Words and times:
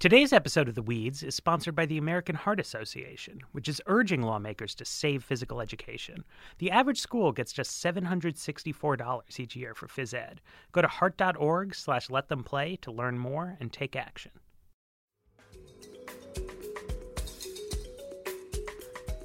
Today's 0.00 0.32
episode 0.32 0.68
of 0.68 0.76
The 0.76 0.82
Weeds 0.82 1.24
is 1.24 1.34
sponsored 1.34 1.74
by 1.74 1.84
the 1.84 1.98
American 1.98 2.36
Heart 2.36 2.60
Association, 2.60 3.40
which 3.50 3.68
is 3.68 3.82
urging 3.86 4.22
lawmakers 4.22 4.76
to 4.76 4.84
save 4.84 5.24
physical 5.24 5.60
education. 5.60 6.22
The 6.58 6.70
average 6.70 7.00
school 7.00 7.32
gets 7.32 7.52
just 7.52 7.82
$764 7.82 9.40
each 9.40 9.56
year 9.56 9.74
for 9.74 9.88
phys 9.88 10.14
ed. 10.14 10.40
Go 10.70 10.82
to 10.82 10.86
heart.org 10.86 11.74
slash 11.74 12.10
let 12.10 12.28
them 12.28 12.44
play 12.44 12.76
to 12.76 12.92
learn 12.92 13.18
more 13.18 13.56
and 13.58 13.72
take 13.72 13.96
action. 13.96 14.30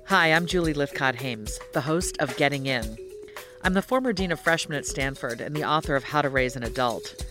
Hi, 0.08 0.34
I'm 0.34 0.48
Julie 0.48 0.74
Lythcott 0.74 1.18
Haims, 1.18 1.60
the 1.74 1.82
host 1.82 2.18
of 2.18 2.36
Getting 2.36 2.66
In. 2.66 2.98
I'm 3.64 3.76
the 3.76 3.84
former 3.84 4.12
dean 4.12 4.32
of 4.32 4.40
freshmen 4.40 4.80
at 4.80 4.88
Stanford 4.88 5.40
and 5.40 5.56
the 5.56 5.66
author 5.66 5.96
of 5.96 6.06
How 6.06 6.24
to 6.24 6.30
Raise 6.30 6.56
an 6.56 6.64
Adult. 6.64 7.24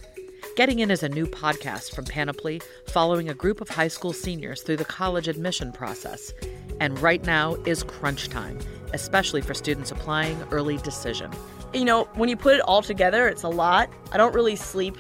Getting 0.55 0.81
In 0.81 0.91
is 0.91 1.03
a 1.03 1.09
new 1.09 1.27
podcast 1.27 1.95
from 1.95 2.05
Panoply 2.05 2.61
following 2.87 3.31
a 3.31 3.35
group 3.35 3.63
of 3.63 3.71
high 3.71 3.89
school 3.89 4.13
seniors 4.13 4.61
through 4.61 4.77
the 4.77 4.85
college 4.85 5.27
admission 5.27 5.73
process. 5.73 6.31
And 6.79 6.99
right 6.99 7.25
now 7.25 7.55
is 7.65 7.83
crunch 7.83 8.29
time, 8.29 8.59
especially 8.93 9.41
for 9.41 9.55
students 9.55 9.91
applying 9.91 10.39
early 10.51 10.77
decision. 10.77 11.31
You 11.73 11.87
know, 11.87 12.05
when 12.17 12.29
you 12.29 12.37
put 12.37 12.55
it 12.55 12.61
all 12.61 12.83
together, 12.83 13.29
it's 13.29 13.45
a 13.45 13.49
lot. 13.49 13.89
I 14.13 14.19
don't 14.19 14.35
really 14.35 14.57
sleep. 14.57 14.99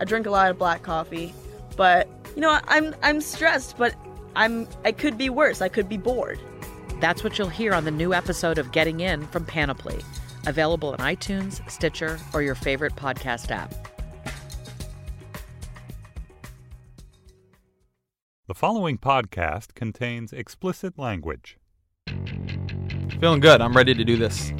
I 0.00 0.04
drink 0.04 0.26
a 0.26 0.30
lot 0.30 0.50
of 0.50 0.58
black 0.58 0.82
coffee, 0.82 1.34
but 1.76 2.08
you 2.34 2.40
know, 2.40 2.58
I'm 2.64 2.92
I'm 3.04 3.20
stressed, 3.20 3.78
but 3.78 3.94
I'm 4.34 4.66
I 4.84 4.90
could 4.90 5.16
be 5.16 5.30
worse. 5.30 5.62
I 5.62 5.68
could 5.68 5.88
be 5.88 5.98
bored. 5.98 6.40
That's 7.00 7.22
what 7.22 7.38
you'll 7.38 7.48
hear 7.48 7.74
on 7.74 7.84
the 7.84 7.92
new 7.92 8.12
episode 8.12 8.58
of 8.58 8.72
Getting 8.72 8.98
In 8.98 9.24
from 9.28 9.44
Panoply, 9.44 10.00
available 10.48 10.88
on 10.90 10.98
iTunes, 10.98 11.68
Stitcher, 11.70 12.18
or 12.34 12.42
your 12.42 12.56
favorite 12.56 12.96
podcast 12.96 13.52
app. 13.52 13.72
The 18.50 18.54
following 18.54 18.98
podcast 18.98 19.74
contains 19.74 20.32
explicit 20.32 20.98
language. 20.98 21.56
Feeling 23.20 23.38
good. 23.38 23.60
I'm 23.60 23.76
ready 23.76 23.94
to 23.94 24.02
do 24.02 24.16
this. 24.16 24.50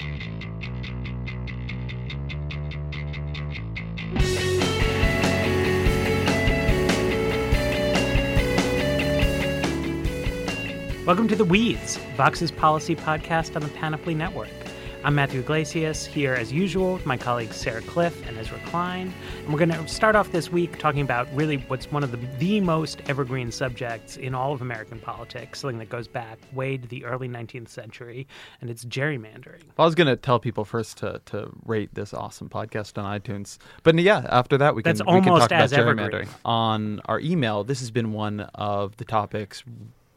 Welcome 11.04 11.26
to 11.26 11.34
The 11.34 11.44
Weeds, 11.44 11.96
Vox's 12.16 12.52
policy 12.52 12.94
podcast 12.94 13.56
on 13.56 13.62
the 13.62 13.68
Panoply 13.70 14.14
Network. 14.14 14.69
I'm 15.02 15.14
Matthew 15.14 15.40
Yglesias, 15.40 16.04
here 16.04 16.34
as 16.34 16.52
usual 16.52 16.92
with 16.92 17.06
my 17.06 17.16
colleagues 17.16 17.56
Sarah 17.56 17.80
Kliff 17.80 18.26
and 18.28 18.36
Ezra 18.36 18.58
Klein. 18.66 19.10
And 19.38 19.50
we're 19.50 19.58
going 19.58 19.70
to 19.70 19.88
start 19.88 20.14
off 20.14 20.30
this 20.30 20.52
week 20.52 20.78
talking 20.78 21.00
about 21.00 21.26
really 21.34 21.56
what's 21.68 21.90
one 21.90 22.04
of 22.04 22.10
the, 22.10 22.18
the 22.38 22.60
most 22.60 23.00
evergreen 23.08 23.50
subjects 23.50 24.18
in 24.18 24.34
all 24.34 24.52
of 24.52 24.60
American 24.60 24.98
politics, 24.98 25.60
something 25.60 25.78
that 25.78 25.88
goes 25.88 26.06
back 26.06 26.38
way 26.52 26.76
to 26.76 26.86
the 26.86 27.06
early 27.06 27.28
19th 27.30 27.70
century, 27.70 28.28
and 28.60 28.68
it's 28.68 28.84
gerrymandering. 28.84 29.62
I 29.78 29.86
was 29.86 29.94
going 29.94 30.06
to 30.06 30.16
tell 30.16 30.38
people 30.38 30.66
first 30.66 30.98
to, 30.98 31.22
to 31.26 31.48
rate 31.64 31.94
this 31.94 32.12
awesome 32.12 32.50
podcast 32.50 33.02
on 33.02 33.20
iTunes. 33.20 33.56
But 33.82 33.98
yeah, 33.98 34.26
after 34.28 34.58
that, 34.58 34.74
we 34.74 34.82
can, 34.82 34.90
That's 34.90 35.00
we 35.00 35.06
can 35.22 35.30
almost 35.30 35.48
talk 35.48 35.50
about 35.50 35.62
as 35.62 35.72
evergreen. 35.72 36.10
gerrymandering. 36.10 36.28
On 36.44 37.00
our 37.06 37.20
email, 37.20 37.64
this 37.64 37.80
has 37.80 37.90
been 37.90 38.12
one 38.12 38.40
of 38.54 38.98
the 38.98 39.06
topics 39.06 39.64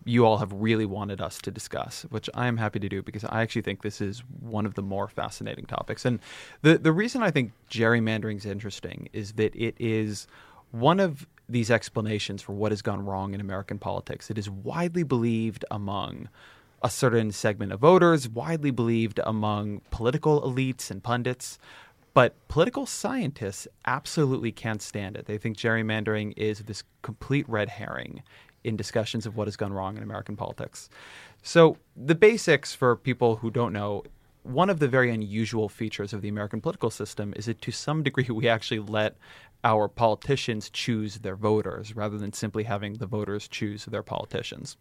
you 0.06 0.26
all 0.26 0.38
have 0.38 0.52
really 0.54 0.86
wanted 0.86 1.22
us 1.22 1.40
to 1.42 1.52
discuss, 1.52 2.04
which 2.09 2.30
I 2.34 2.48
am 2.48 2.58
happy 2.58 2.80
to 2.80 2.90
do 2.90 3.02
because 3.02 3.23
I 3.23 3.42
actually 3.42 3.62
think 3.62 3.82
this 3.82 4.02
is 4.02 4.23
one 4.40 4.66
of 4.66 4.76
the 4.76 4.82
more 4.82 5.08
fascinating 5.08 5.66
topics. 5.66 6.06
And 6.06 6.20
the 6.62 6.78
the 6.78 6.92
reason 6.92 7.23
I 7.23 7.32
think 7.32 7.52
gerrymandering 7.70 8.38
is 8.38 8.45
interesting 8.45 9.10
is 9.14 9.34
that 9.34 9.56
it 9.56 9.76
is 9.80 10.28
one 10.72 11.00
of 11.00 11.28
these 11.48 11.70
explanations 11.70 12.42
for 12.42 12.54
what 12.54 12.72
has 12.72 12.82
gone 12.82 13.06
wrong 13.06 13.34
in 13.34 13.42
American 13.42 13.78
politics. 13.78 14.30
It 14.30 14.38
is 14.38 14.50
widely 14.50 15.04
believed 15.04 15.66
among 15.70 16.30
a 16.82 16.90
certain 16.90 17.32
segment 17.32 17.72
of 17.72 17.80
voters, 17.80 18.28
widely 18.28 18.72
believed 18.72 19.20
among 19.26 19.82
political 19.90 20.42
elites 20.42 20.92
and 20.92 21.02
pundits. 21.02 21.58
But 22.14 22.36
political 22.48 22.86
scientists 22.86 23.67
absolutely 23.86 24.52
can't 24.52 24.82
stand 24.82 25.16
it. 25.16 25.26
They 25.26 25.38
think 25.38 25.58
gerrymandering 25.58 26.33
is 26.38 26.60
this 26.60 26.83
complete 27.02 27.48
red 27.50 27.70
herring 27.70 28.22
in 28.64 28.76
discussions 28.76 29.26
of 29.26 29.36
what 29.36 29.48
has 29.48 29.56
gone 29.56 29.74
wrong 29.74 29.98
in 29.98 30.04
American 30.04 30.36
politics. 30.36 30.90
So, 31.42 31.78
the 31.96 32.16
basics 32.16 32.74
for 32.74 32.96
people 32.96 33.38
who 33.38 33.52
don't 33.52 33.74
know 33.74 34.04
one 34.44 34.70
of 34.70 34.80
the 34.80 34.88
very 34.90 35.10
unusual 35.10 35.70
features 35.70 36.14
of 36.14 36.22
the 36.22 36.28
American 36.28 36.60
political 36.60 36.90
system 36.90 37.34
is 37.36 37.46
that 37.46 37.62
to 37.62 37.72
some 37.72 38.04
degree 38.04 38.28
we 38.30 38.48
actually 38.48 38.80
let 38.80 39.16
our 39.64 39.88
politicians 39.88 40.70
choose 40.70 41.20
their 41.20 41.38
voters 41.38 41.96
rather 41.96 42.18
than 42.18 42.34
simply 42.34 42.64
having 42.64 42.96
the 42.96 43.06
voters 43.06 43.48
choose 43.48 43.86
their 43.86 44.04
politicians. 44.04 44.76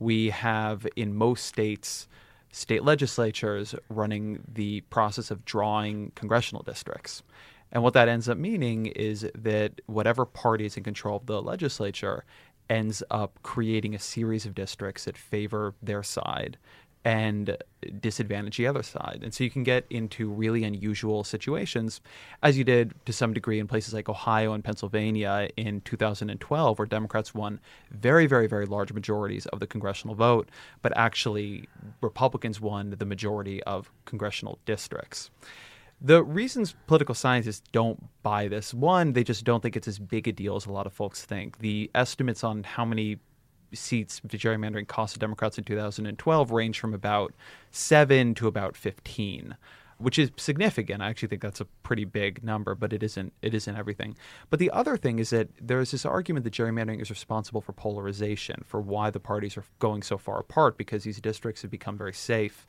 We 0.00 0.30
have 0.30 0.86
in 0.96 1.14
most 1.14 1.46
states 1.46 2.08
state 2.50 2.84
legislatures 2.84 3.74
running 3.88 4.42
the 4.52 4.80
process 4.82 5.30
of 5.30 5.44
drawing 5.44 6.12
congressional 6.14 6.62
districts. 6.62 7.22
And 7.72 7.82
what 7.82 7.94
that 7.94 8.08
ends 8.08 8.28
up 8.28 8.38
meaning 8.38 8.86
is 8.86 9.28
that 9.34 9.80
whatever 9.86 10.24
party 10.24 10.64
is 10.64 10.76
in 10.76 10.84
control 10.84 11.16
of 11.16 11.26
the 11.26 11.42
legislature 11.42 12.24
ends 12.70 13.02
up 13.10 13.38
creating 13.42 13.94
a 13.94 13.98
series 13.98 14.46
of 14.46 14.54
districts 14.54 15.04
that 15.04 15.16
favor 15.16 15.74
their 15.82 16.02
side 16.02 16.56
and 17.04 17.58
disadvantage 18.00 18.56
the 18.56 18.66
other 18.66 18.82
side. 18.82 19.20
And 19.22 19.34
so 19.34 19.44
you 19.44 19.50
can 19.50 19.62
get 19.62 19.84
into 19.90 20.30
really 20.30 20.64
unusual 20.64 21.22
situations, 21.22 22.00
as 22.42 22.56
you 22.56 22.64
did 22.64 22.94
to 23.04 23.12
some 23.12 23.34
degree 23.34 23.60
in 23.60 23.68
places 23.68 23.92
like 23.92 24.08
Ohio 24.08 24.54
and 24.54 24.64
Pennsylvania 24.64 25.50
in 25.56 25.82
2012, 25.82 26.78
where 26.78 26.86
Democrats 26.86 27.34
won 27.34 27.60
very, 27.90 28.26
very, 28.26 28.46
very 28.46 28.64
large 28.64 28.92
majorities 28.92 29.44
of 29.46 29.60
the 29.60 29.66
congressional 29.66 30.14
vote, 30.14 30.48
but 30.80 30.96
actually 30.96 31.68
Republicans 32.00 32.58
won 32.58 32.94
the 32.98 33.04
majority 33.04 33.62
of 33.64 33.90
congressional 34.06 34.58
districts. 34.64 35.30
The 36.00 36.22
reasons 36.22 36.74
political 36.86 37.14
scientists 37.14 37.62
don't 37.72 38.04
buy 38.22 38.48
this 38.48 38.74
one, 38.74 39.12
they 39.12 39.24
just 39.24 39.44
don't 39.44 39.62
think 39.62 39.76
it's 39.76 39.88
as 39.88 39.98
big 39.98 40.28
a 40.28 40.32
deal 40.32 40.56
as 40.56 40.66
a 40.66 40.72
lot 40.72 40.86
of 40.86 40.92
folks 40.92 41.24
think. 41.24 41.58
The 41.58 41.90
estimates 41.94 42.44
on 42.44 42.62
how 42.62 42.84
many 42.84 43.18
seats 43.72 44.20
gerrymandering 44.20 44.86
cost 44.86 45.14
the 45.14 45.20
Democrats 45.20 45.58
in 45.58 45.64
2012 45.64 46.50
range 46.50 46.78
from 46.78 46.94
about 46.94 47.32
seven 47.70 48.34
to 48.34 48.46
about 48.46 48.76
15 48.76 49.56
which 49.98 50.18
is 50.18 50.30
significant. 50.36 51.02
I 51.02 51.08
actually 51.08 51.28
think 51.28 51.42
that's 51.42 51.60
a 51.60 51.66
pretty 51.82 52.04
big 52.04 52.42
number, 52.42 52.74
but 52.74 52.92
it 52.92 53.02
isn't. 53.02 53.32
It 53.42 53.54
isn't 53.54 53.76
everything. 53.76 54.16
But 54.50 54.58
the 54.58 54.70
other 54.70 54.96
thing 54.96 55.18
is 55.18 55.30
that 55.30 55.48
there 55.60 55.80
is 55.80 55.90
this 55.90 56.04
argument 56.04 56.44
that 56.44 56.52
gerrymandering 56.52 57.00
is 57.00 57.10
responsible 57.10 57.60
for 57.60 57.72
polarization, 57.72 58.62
for 58.64 58.80
why 58.80 59.10
the 59.10 59.20
parties 59.20 59.56
are 59.56 59.64
going 59.78 60.02
so 60.02 60.18
far 60.18 60.40
apart, 60.40 60.76
because 60.76 61.04
these 61.04 61.20
districts 61.20 61.62
have 61.62 61.70
become 61.70 61.96
very 61.96 62.12
safe. 62.12 62.66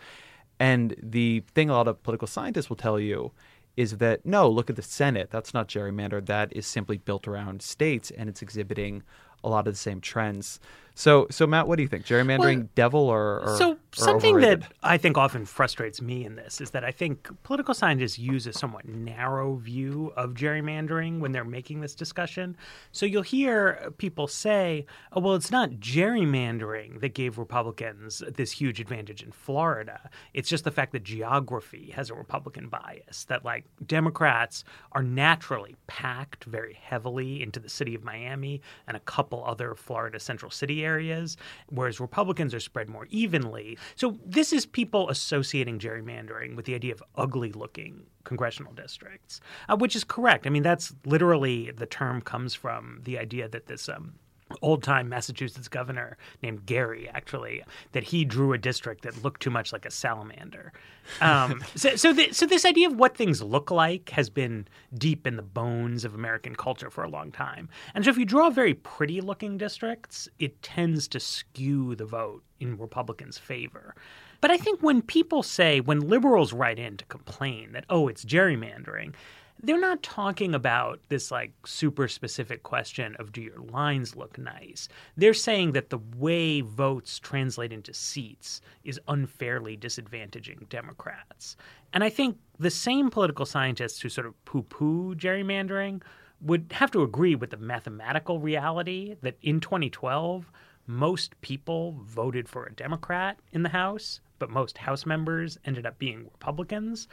And 0.59 0.95
the 1.01 1.43
thing 1.53 1.69
a 1.69 1.73
lot 1.73 1.87
of 1.87 2.01
political 2.03 2.27
scientists 2.27 2.69
will 2.69 2.77
tell 2.77 2.99
you 2.99 3.31
is 3.75 3.97
that 3.97 4.25
no, 4.25 4.49
look 4.49 4.69
at 4.69 4.75
the 4.75 4.81
Senate. 4.81 5.29
That's 5.29 5.53
not 5.53 5.67
gerrymandered. 5.67 6.27
That 6.27 6.55
is 6.55 6.65
simply 6.65 6.97
built 6.97 7.27
around 7.27 7.61
states, 7.61 8.09
and 8.11 8.29
it's 8.29 8.41
exhibiting 8.41 9.03
a 9.43 9.49
lot 9.49 9.67
of 9.67 9.73
the 9.73 9.79
same 9.79 9.99
trends. 9.99 10.59
So, 10.97 11.27
so 11.29 11.45
Matt, 11.45 11.67
what 11.67 11.75
do 11.75 11.83
you 11.83 11.89
think? 11.89 12.05
Gerrymandering, 12.05 12.57
Well, 12.57 12.69
devil 12.73 13.01
or, 13.01 13.41
or 13.41 13.57
so 13.57 13.73
or 13.73 13.77
something 13.91 14.37
overrated? 14.37 14.61
that 14.61 14.71
I 14.81 14.97
think 14.97 15.17
often 15.17 15.45
frustrates 15.45 16.01
me 16.01 16.25
in 16.25 16.35
this 16.35 16.61
is 16.61 16.71
that 16.71 16.85
I 16.85 16.91
think 16.91 17.29
political 17.43 17.73
scientists 17.73 18.17
use 18.17 18.47
a 18.47 18.53
somewhat 18.53 18.87
narrow 18.87 19.55
view 19.55 20.13
of 20.15 20.35
gerrymandering 20.35 21.19
when 21.19 21.33
they're 21.33 21.43
making 21.43 21.81
this 21.81 21.95
discussion. 21.95 22.55
So 22.93 23.05
you'll 23.05 23.23
hear 23.23 23.91
people 23.97 24.27
say, 24.27 24.85
"Oh, 25.11 25.19
well, 25.19 25.35
it's 25.35 25.51
not 25.51 25.71
gerrymandering 25.71 27.01
that 27.01 27.13
gave 27.13 27.37
Republicans 27.37 28.23
this 28.33 28.51
huge 28.53 28.79
advantage 28.79 29.21
in 29.21 29.33
Florida. 29.33 30.09
It's 30.33 30.47
just 30.49 30.63
the 30.63 30.71
fact 30.71 30.93
that 30.93 31.03
geography 31.03 31.91
has 31.91 32.09
a 32.09 32.13
Republican 32.13 32.69
bias. 32.69 33.25
That 33.25 33.43
like 33.43 33.65
Democrats 33.85 34.63
are 34.93 35.03
naturally 35.03 35.75
packed 35.87 36.45
very 36.45 36.73
heavily 36.81 37.41
into 37.41 37.59
the 37.59 37.69
city 37.69 37.95
of 37.95 38.03
Miami 38.05 38.61
and 38.87 38.95
a 38.95 39.01
couple 39.01 39.43
other 39.43 39.75
Florida 39.75 40.21
central 40.21 40.49
city 40.51 40.84
areas, 40.85 41.37
whereas 41.77 41.99
Republicans 41.99 42.53
are 42.53 42.59
spread 42.59 42.87
more 42.89 43.07
evenly. 43.09 43.77
So 43.95 44.17
this 44.25 44.53
is 44.53 44.65
people 44.65 45.09
associating 45.09 45.79
gerrymandering 45.79 46.55
with 46.55 46.65
the 46.65 46.75
idea 46.75 46.93
of 46.93 47.03
ugly 47.15 47.51
looking 47.51 47.91
congressional 48.23 48.73
districts, 48.73 49.41
uh, 49.69 49.77
which 49.77 49.95
is 49.95 50.03
correct. 50.03 50.45
I 50.47 50.49
mean, 50.49 50.63
that's 50.63 50.93
literally 51.05 51.71
the 51.71 51.85
term 51.85 52.21
comes 52.21 52.53
from 52.53 53.01
the 53.03 53.17
idea 53.17 53.47
that 53.49 53.67
this. 53.67 53.89
Um, 53.89 54.13
Old 54.61 54.83
time 54.83 55.09
Massachusetts 55.09 55.67
governor 55.67 56.17
named 56.41 56.65
Gerry, 56.67 57.09
actually, 57.09 57.63
that 57.91 58.03
he 58.03 58.25
drew 58.25 58.53
a 58.53 58.57
district 58.57 59.03
that 59.03 59.23
looked 59.23 59.41
too 59.41 59.49
much 59.49 59.73
like 59.73 59.85
a 59.85 59.91
salamander. 59.91 60.73
Um, 61.21 61.63
so, 61.75 61.95
so, 61.95 62.13
th- 62.13 62.33
so, 62.33 62.45
this 62.45 62.65
idea 62.65 62.87
of 62.87 62.95
what 62.95 63.15
things 63.15 63.41
look 63.41 63.71
like 63.71 64.09
has 64.09 64.29
been 64.29 64.67
deep 64.93 65.25
in 65.27 65.35
the 65.35 65.41
bones 65.41 66.05
of 66.05 66.15
American 66.15 66.55
culture 66.55 66.89
for 66.89 67.03
a 67.03 67.09
long 67.09 67.31
time. 67.31 67.69
And 67.93 68.03
so, 68.03 68.11
if 68.11 68.17
you 68.17 68.25
draw 68.25 68.49
very 68.49 68.73
pretty 68.73 69.21
looking 69.21 69.57
districts, 69.57 70.27
it 70.39 70.61
tends 70.61 71.07
to 71.09 71.19
skew 71.19 71.95
the 71.95 72.05
vote 72.05 72.43
in 72.59 72.77
Republicans' 72.77 73.37
favor. 73.37 73.95
But 74.41 74.51
I 74.51 74.57
think 74.57 74.81
when 74.81 75.01
people 75.01 75.43
say, 75.43 75.79
when 75.79 76.07
liberals 76.07 76.53
write 76.53 76.77
in 76.77 76.97
to 76.97 77.05
complain 77.05 77.71
that, 77.71 77.85
oh, 77.89 78.07
it's 78.07 78.23
gerrymandering, 78.23 79.13
they're 79.61 79.79
not 79.79 80.03
talking 80.03 80.53
about 80.53 80.99
this 81.09 81.31
like 81.31 81.51
super 81.65 82.07
specific 82.07 82.63
question 82.63 83.15
of 83.19 83.31
do 83.31 83.41
your 83.41 83.59
lines 83.59 84.15
look 84.15 84.37
nice. 84.37 84.87
They're 85.17 85.33
saying 85.33 85.71
that 85.71 85.89
the 85.89 85.99
way 86.17 86.61
votes 86.61 87.19
translate 87.19 87.71
into 87.71 87.93
seats 87.93 88.61
is 88.83 88.99
unfairly 89.07 89.77
disadvantaging 89.77 90.69
Democrats. 90.69 91.57
And 91.93 92.03
I 92.03 92.09
think 92.09 92.37
the 92.59 92.69
same 92.69 93.09
political 93.09 93.45
scientists 93.45 94.01
who 94.01 94.09
sort 94.09 94.27
of 94.27 94.45
poo 94.45 94.63
poo 94.63 95.15
gerrymandering 95.15 96.01
would 96.41 96.67
have 96.71 96.91
to 96.91 97.01
agree 97.01 97.35
with 97.35 97.49
the 97.49 97.57
mathematical 97.57 98.39
reality 98.39 99.15
that 99.21 99.37
in 99.41 99.59
2012, 99.59 100.51
most 100.87 101.39
people 101.41 101.97
voted 102.03 102.47
for 102.47 102.65
a 102.65 102.73
Democrat 102.73 103.39
in 103.51 103.63
the 103.63 103.69
House, 103.69 104.21
but 104.37 104.49
most 104.49 104.77
House 104.77 105.05
members 105.05 105.57
ended 105.65 105.85
up 105.85 105.97
being 105.97 106.25
Republicans. 106.25 107.07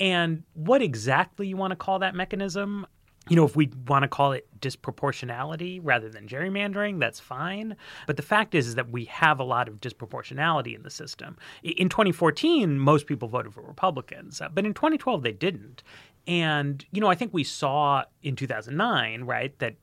And 0.00 0.42
what 0.54 0.82
exactly 0.82 1.46
you 1.46 1.56
want 1.56 1.72
to 1.72 1.76
call 1.76 1.98
that 1.98 2.14
mechanism, 2.14 2.86
you 3.28 3.36
know, 3.36 3.44
if 3.44 3.54
we 3.54 3.70
want 3.86 4.02
to 4.02 4.08
call 4.08 4.32
it 4.32 4.48
disproportionality 4.60 5.78
rather 5.82 6.08
than 6.08 6.26
gerrymandering, 6.26 6.98
that's 6.98 7.20
fine. 7.20 7.76
But 8.06 8.16
the 8.16 8.22
fact 8.22 8.54
is, 8.54 8.66
is 8.66 8.74
that 8.76 8.90
we 8.90 9.04
have 9.04 9.38
a 9.38 9.44
lot 9.44 9.68
of 9.68 9.80
disproportionality 9.80 10.74
in 10.74 10.82
the 10.82 10.90
system. 10.90 11.36
In 11.62 11.90
2014, 11.90 12.78
most 12.78 13.06
people 13.06 13.28
voted 13.28 13.52
for 13.52 13.60
Republicans, 13.60 14.40
uh, 14.40 14.48
but 14.48 14.64
in 14.64 14.72
2012, 14.72 15.22
they 15.22 15.32
didn't. 15.32 15.82
And, 16.26 16.84
you 16.92 17.00
know, 17.00 17.08
I 17.08 17.14
think 17.14 17.34
we 17.34 17.44
saw 17.44 18.04
in 18.22 18.36
2009, 18.36 19.24
right, 19.24 19.56
that 19.58 19.76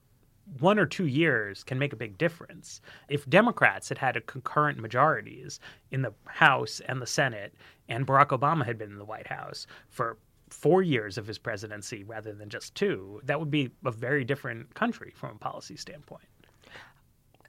one 0.59 0.79
or 0.79 0.85
two 0.85 1.07
years 1.07 1.63
can 1.63 1.77
make 1.77 1.93
a 1.93 1.97
big 1.97 2.17
difference. 2.17 2.81
If 3.09 3.29
Democrats 3.29 3.89
had 3.89 3.97
had 3.97 4.15
a 4.15 4.21
concurrent 4.21 4.79
majorities 4.79 5.59
in 5.91 6.01
the 6.01 6.13
House 6.25 6.79
and 6.87 7.01
the 7.01 7.07
Senate, 7.07 7.53
and 7.89 8.05
Barack 8.05 8.29
Obama 8.29 8.65
had 8.65 8.77
been 8.77 8.91
in 8.91 8.97
the 8.97 9.05
White 9.05 9.27
House 9.27 9.67
for 9.89 10.17
four 10.49 10.81
years 10.81 11.17
of 11.17 11.27
his 11.27 11.37
presidency 11.37 12.03
rather 12.03 12.33
than 12.33 12.49
just 12.49 12.75
two, 12.75 13.21
that 13.25 13.39
would 13.39 13.51
be 13.51 13.71
a 13.85 13.91
very 13.91 14.23
different 14.23 14.73
country 14.73 15.11
from 15.15 15.31
a 15.35 15.39
policy 15.39 15.75
standpoint. 15.75 16.23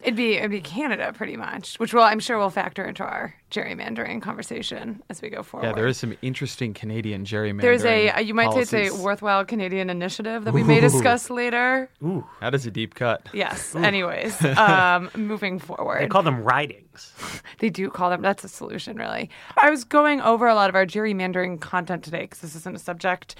It'd 0.00 0.14
be 0.14 0.34
it'd 0.34 0.50
be 0.50 0.60
Canada 0.60 1.12
pretty 1.12 1.36
much, 1.36 1.76
which 1.76 1.92
will 1.92 2.02
I'm 2.02 2.20
sure 2.20 2.38
will 2.38 2.50
factor 2.50 2.84
into 2.84 3.02
our 3.02 3.34
gerrymandering 3.50 4.22
conversation 4.22 5.02
as 5.10 5.20
we 5.20 5.28
go 5.28 5.42
forward. 5.42 5.66
Yeah, 5.66 5.72
there 5.72 5.86
is 5.88 5.96
some 5.96 6.16
interesting 6.22 6.72
Canadian 6.72 7.24
gerrymandering. 7.24 7.62
There's 7.62 7.84
a 7.84 8.22
you 8.22 8.32
might 8.32 8.46
policies. 8.46 8.68
say 8.68 8.86
it's 8.86 8.98
a 8.98 9.02
worthwhile 9.02 9.44
Canadian 9.44 9.90
initiative 9.90 10.44
that 10.44 10.54
we 10.54 10.62
may 10.62 10.80
discuss 10.80 11.30
later. 11.30 11.90
Ooh, 12.04 12.24
That 12.40 12.54
is 12.54 12.64
a 12.66 12.70
deep 12.70 12.94
cut. 12.94 13.28
Yes. 13.32 13.74
Anyways, 13.74 14.40
um, 14.56 15.10
moving 15.16 15.58
forward, 15.58 16.02
they 16.02 16.08
call 16.08 16.22
them 16.22 16.44
ridings. 16.44 16.84
They 17.58 17.70
do 17.70 17.90
call 17.90 18.10
them. 18.10 18.22
That's 18.22 18.44
a 18.44 18.48
solution, 18.48 18.96
really. 18.96 19.30
I 19.56 19.70
was 19.70 19.84
going 19.84 20.20
over 20.20 20.46
a 20.46 20.54
lot 20.54 20.68
of 20.68 20.76
our 20.76 20.86
gerrymandering 20.86 21.60
content 21.60 22.04
today 22.04 22.22
because 22.22 22.40
this 22.40 22.54
isn't 22.54 22.74
a 22.74 22.78
subject 22.78 23.34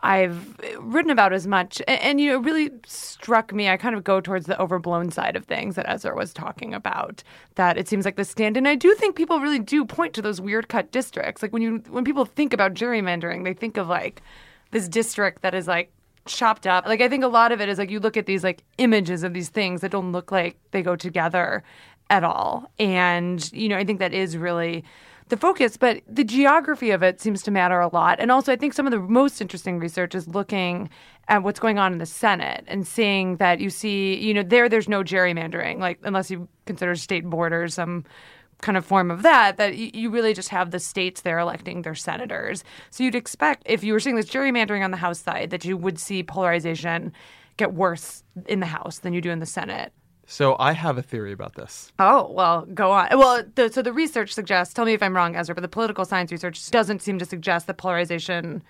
I've 0.00 0.56
written 0.78 1.10
about 1.10 1.32
as 1.32 1.46
much. 1.46 1.82
And, 1.88 2.00
and, 2.00 2.20
you 2.20 2.30
know, 2.30 2.36
it 2.36 2.44
really 2.44 2.70
struck 2.86 3.52
me. 3.52 3.68
I 3.68 3.76
kind 3.76 3.96
of 3.96 4.04
go 4.04 4.20
towards 4.20 4.46
the 4.46 4.60
overblown 4.60 5.10
side 5.10 5.34
of 5.34 5.44
things 5.44 5.74
that 5.74 5.88
Ezra 5.88 6.14
was 6.14 6.32
talking 6.32 6.72
about. 6.72 7.22
That 7.56 7.76
it 7.76 7.88
seems 7.88 8.04
like 8.04 8.16
the 8.16 8.24
stand. 8.24 8.56
And 8.56 8.68
I 8.68 8.76
do 8.76 8.94
think 8.94 9.16
people 9.16 9.40
really 9.40 9.58
do 9.58 9.84
point 9.84 10.14
to 10.14 10.22
those 10.22 10.40
weird 10.40 10.68
cut 10.68 10.92
districts. 10.92 11.42
Like 11.42 11.52
when 11.52 11.62
you 11.62 11.82
when 11.88 12.04
people 12.04 12.24
think 12.24 12.52
about 12.52 12.74
gerrymandering, 12.74 13.44
they 13.44 13.54
think 13.54 13.76
of 13.76 13.88
like 13.88 14.22
this 14.70 14.88
district 14.88 15.42
that 15.42 15.54
is 15.54 15.66
like 15.66 15.90
chopped 16.26 16.66
up. 16.66 16.86
Like 16.86 17.00
I 17.00 17.08
think 17.08 17.24
a 17.24 17.28
lot 17.28 17.50
of 17.50 17.60
it 17.60 17.68
is 17.68 17.78
like 17.78 17.90
you 17.90 17.98
look 17.98 18.16
at 18.16 18.26
these 18.26 18.44
like 18.44 18.62
images 18.78 19.24
of 19.24 19.34
these 19.34 19.48
things 19.48 19.80
that 19.80 19.90
don't 19.90 20.12
look 20.12 20.30
like 20.30 20.56
they 20.70 20.82
go 20.82 20.94
together 20.94 21.64
at 22.10 22.22
all. 22.22 22.70
And 22.78 23.50
you 23.52 23.68
know, 23.68 23.76
I 23.76 23.84
think 23.84 23.98
that 23.98 24.14
is 24.14 24.36
really 24.36 24.84
the 25.28 25.36
focus, 25.36 25.76
but 25.76 26.02
the 26.08 26.24
geography 26.24 26.90
of 26.90 27.02
it 27.02 27.20
seems 27.20 27.42
to 27.42 27.50
matter 27.50 27.80
a 27.80 27.88
lot. 27.88 28.20
And 28.20 28.30
also, 28.30 28.52
I 28.52 28.56
think 28.56 28.72
some 28.72 28.86
of 28.86 28.92
the 28.92 29.00
most 29.00 29.40
interesting 29.40 29.78
research 29.78 30.14
is 30.14 30.28
looking 30.28 30.90
at 31.28 31.42
what's 31.42 31.60
going 31.60 31.78
on 31.78 31.92
in 31.92 31.98
the 31.98 32.06
Senate 32.06 32.64
and 32.66 32.86
seeing 32.86 33.36
that 33.36 33.60
you 33.60 33.70
see, 33.70 34.16
you 34.16 34.32
know, 34.32 34.42
there 34.42 34.68
there's 34.68 34.88
no 34.88 35.02
gerrymandering, 35.02 35.78
like 35.78 35.98
unless 36.02 36.30
you 36.30 36.48
consider 36.66 36.94
state 36.94 37.24
borders 37.24 37.74
some 37.74 38.04
kind 38.60 38.76
of 38.76 38.84
form 38.84 39.10
of 39.10 39.22
that, 39.22 39.56
that 39.56 39.76
you 39.76 40.10
really 40.10 40.34
just 40.34 40.48
have 40.48 40.70
the 40.70 40.80
states 40.80 41.20
there 41.20 41.38
electing 41.38 41.82
their 41.82 41.94
senators. 41.94 42.64
So 42.90 43.04
you'd 43.04 43.14
expect 43.14 43.62
if 43.66 43.84
you 43.84 43.92
were 43.92 44.00
seeing 44.00 44.16
this 44.16 44.28
gerrymandering 44.28 44.84
on 44.84 44.90
the 44.90 44.96
House 44.96 45.20
side 45.20 45.50
that 45.50 45.64
you 45.64 45.76
would 45.76 45.98
see 45.98 46.22
polarization 46.22 47.12
get 47.56 47.74
worse 47.74 48.24
in 48.46 48.60
the 48.60 48.66
House 48.66 48.98
than 48.98 49.12
you 49.12 49.20
do 49.20 49.30
in 49.30 49.38
the 49.38 49.46
Senate. 49.46 49.92
So 50.30 50.56
I 50.58 50.72
have 50.72 50.98
a 50.98 51.02
theory 51.02 51.32
about 51.32 51.54
this. 51.54 51.90
Oh, 51.98 52.30
well, 52.30 52.66
go 52.66 52.90
on. 52.92 53.08
Well, 53.18 53.42
the, 53.54 53.72
so 53.72 53.80
the 53.80 53.94
research 53.94 54.34
suggests, 54.34 54.74
tell 54.74 54.84
me 54.84 54.92
if 54.92 55.02
I'm 55.02 55.16
wrong, 55.16 55.34
Ezra, 55.34 55.54
but 55.54 55.62
the 55.62 55.68
political 55.68 56.04
science 56.04 56.30
research 56.30 56.70
doesn't 56.70 57.00
seem 57.00 57.18
to 57.18 57.24
suggest 57.24 57.66
that 57.66 57.78
polarization 57.78 58.62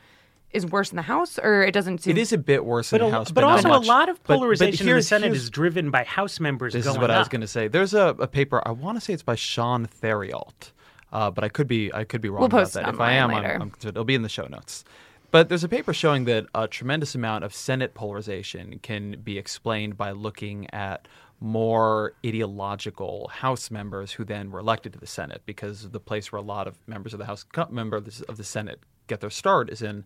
is 0.53 0.65
worse 0.65 0.91
in 0.91 0.97
the 0.97 1.03
House, 1.03 1.37
or 1.37 1.65
it 1.65 1.73
doesn't 1.73 1.99
seem. 2.03 2.17
It 2.17 2.21
is 2.21 2.33
a 2.33 2.39
bit 2.39 2.65
worse 2.65 2.93
But, 2.93 3.01
in 3.01 3.09
a, 3.09 3.11
the 3.11 3.17
House, 3.17 3.33
but 3.33 3.41
not 3.41 3.51
also 3.57 3.69
much. 3.71 3.85
a 3.85 3.89
lot 3.89 4.09
of 4.09 4.23
But- 4.23 4.29
but 4.29 4.35
polarization 4.37 4.89
in 4.89 4.95
the 4.97 5.03
Senate 5.03 5.33
is 5.33 5.51
driven 5.51 5.91
by 5.91 6.05
House 6.05 6.39
members 6.39 6.75
This 6.75 6.85
going 6.85 6.95
is 6.97 7.01
what 7.01 7.11
I 7.11 7.19
was 7.19 7.29
going 7.29 7.41
to 7.41 7.49
say. 7.49 7.67
There's 7.67 7.93
a, 7.93 8.15
a 8.21 8.29
paper. 8.29 8.63
I 8.65 8.71
want 8.71 8.97
to 8.97 9.01
say 9.01 9.13
it's 9.13 9.25
by 9.25 9.35
Sean 9.35 9.85
Theriault, 9.85 10.71
uh, 11.13 11.33
but 11.33 11.43
I 11.43 11.49
could 11.49 11.67
be 11.67 11.93
I 11.93 12.05
could 12.05 12.21
be 12.21 12.29
wrong 12.29 12.39
We'll 12.41 12.47
about 12.47 12.61
post 12.61 12.75
that. 12.75 12.89
If 12.89 13.01
I 13.01 13.15
am, 13.15 13.31
online 13.31 13.45
I'm. 13.51 13.63
I'm 13.63 13.71
concerned. 13.71 13.97
It'll 13.97 14.05
be 14.05 14.15
in 14.15 14.23
the 14.23 14.29
show 14.29 14.47
notes. 14.47 14.85
But 15.31 15.51
there's 15.51 15.65
a 15.65 15.69
paper 15.69 15.93
showing 15.93 16.25
that 16.25 16.47
a 16.55 16.67
tremendous 16.69 17.15
amount 17.15 17.45
of 17.45 17.53
Senate 17.53 17.93
polarization 17.93 18.79
can 18.83 19.21
be 19.21 19.37
explained 19.37 19.99
by 19.99 20.13
looking 20.13 20.73
at 20.73 21.07
more 21.41 22.15
ideological 22.27 23.29
House 23.29 23.71
members 23.71 24.13
who 24.13 24.25
then 24.25 24.51
were 24.51 24.59
elected 24.59 24.93
to 24.93 24.99
the 24.99 25.07
Senate, 25.07 25.43
because 25.47 25.91
the 25.91 26.01
place 26.01 26.33
where 26.33 26.41
a 26.41 26.45
lot 26.45 26.67
of 26.67 26.79
members 26.87 27.13
of 27.13 27.19
the 27.19 27.27
House 27.27 27.45
member 27.71 27.97
of 27.97 28.05
the, 28.05 28.25
of 28.29 28.37
the 28.37 28.45
Senate 28.45 28.81
get 29.07 29.21
their 29.21 29.31
start 29.31 29.71
is 29.71 29.83
in 29.83 30.05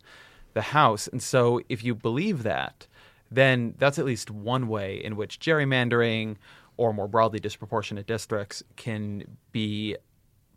the 0.55 0.62
House. 0.62 1.08
And 1.08 1.23
so, 1.23 1.61
if 1.69 1.82
you 1.82 1.94
believe 1.94 2.43
that, 2.43 2.87
then 3.31 3.75
that's 3.79 3.99
at 3.99 4.05
least 4.05 4.31
one 4.31 4.69
way 4.69 5.02
in 5.02 5.17
which 5.17 5.40
gerrymandering 5.40 6.37
or 6.76 6.93
more 6.93 7.08
broadly 7.08 7.40
disproportionate 7.40 8.06
districts 8.06 8.62
can 8.76 9.25
be 9.52 9.96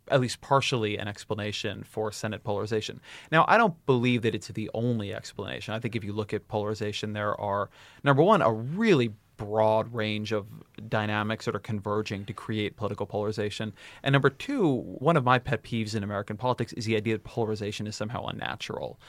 at 0.09 0.21
least 0.21 0.41
partially 0.41 0.97
an 0.97 1.07
explanation 1.07 1.83
for 1.83 2.11
Senate 2.11 2.43
polarization. 2.43 2.99
Now, 3.31 3.45
I 3.47 3.57
don't 3.57 3.73
believe 3.85 4.21
that 4.21 4.35
it's 4.35 4.49
the 4.49 4.69
only 4.73 5.13
explanation. 5.13 5.73
I 5.73 5.79
think 5.79 5.95
if 5.95 6.03
you 6.03 6.13
look 6.13 6.33
at 6.33 6.47
polarization, 6.47 7.13
there 7.13 7.39
are, 7.39 7.69
number 8.03 8.21
one, 8.21 8.41
a 8.41 8.51
really 8.51 9.13
broad 9.37 9.93
range 9.93 10.31
of 10.31 10.45
dynamics 10.89 11.45
that 11.45 11.55
are 11.55 11.59
converging 11.59 12.25
to 12.25 12.33
create 12.33 12.75
political 12.75 13.05
polarization. 13.05 13.73
And 14.03 14.13
number 14.13 14.29
two, 14.29 14.81
one 14.99 15.17
of 15.17 15.23
my 15.23 15.39
pet 15.39 15.63
peeves 15.63 15.95
in 15.95 16.03
American 16.03 16.37
politics 16.37 16.73
is 16.73 16.85
the 16.85 16.95
idea 16.95 17.15
that 17.15 17.23
polarization 17.23 17.87
is 17.87 17.95
somehow 17.95 18.25
unnatural 18.25 18.99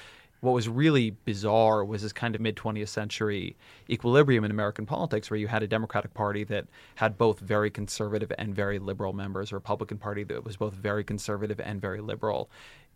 what 0.41 0.53
was 0.53 0.69
really 0.69 1.11
bizarre 1.11 1.85
was 1.85 2.03
this 2.03 2.13
kind 2.13 2.35
of 2.35 2.41
mid 2.41 2.57
20th 2.57 2.89
century 2.89 3.57
equilibrium 3.91 4.45
in 4.45 4.51
American 4.51 4.87
politics 4.87 5.31
where 5.31 5.39
you 5.39 5.49
had 5.49 5.63
a 5.63 5.67
Democratic 5.67 6.15
Party 6.15 6.45
that 6.45 6.67
had 6.97 7.19
both 7.19 7.41
very 7.41 7.71
conservative 7.71 8.33
and 8.39 8.55
very 8.55 8.79
liberal 8.79 9.13
members, 9.13 9.53
a 9.53 9.55
Republican 9.55 9.99
Party 9.99 10.25
that 10.25 10.45
was 10.45 10.57
both 10.57 10.75
very 10.75 11.05
conservative 11.05 11.61
and 11.61 11.81
very 11.81 12.01
liberal. 12.01 12.51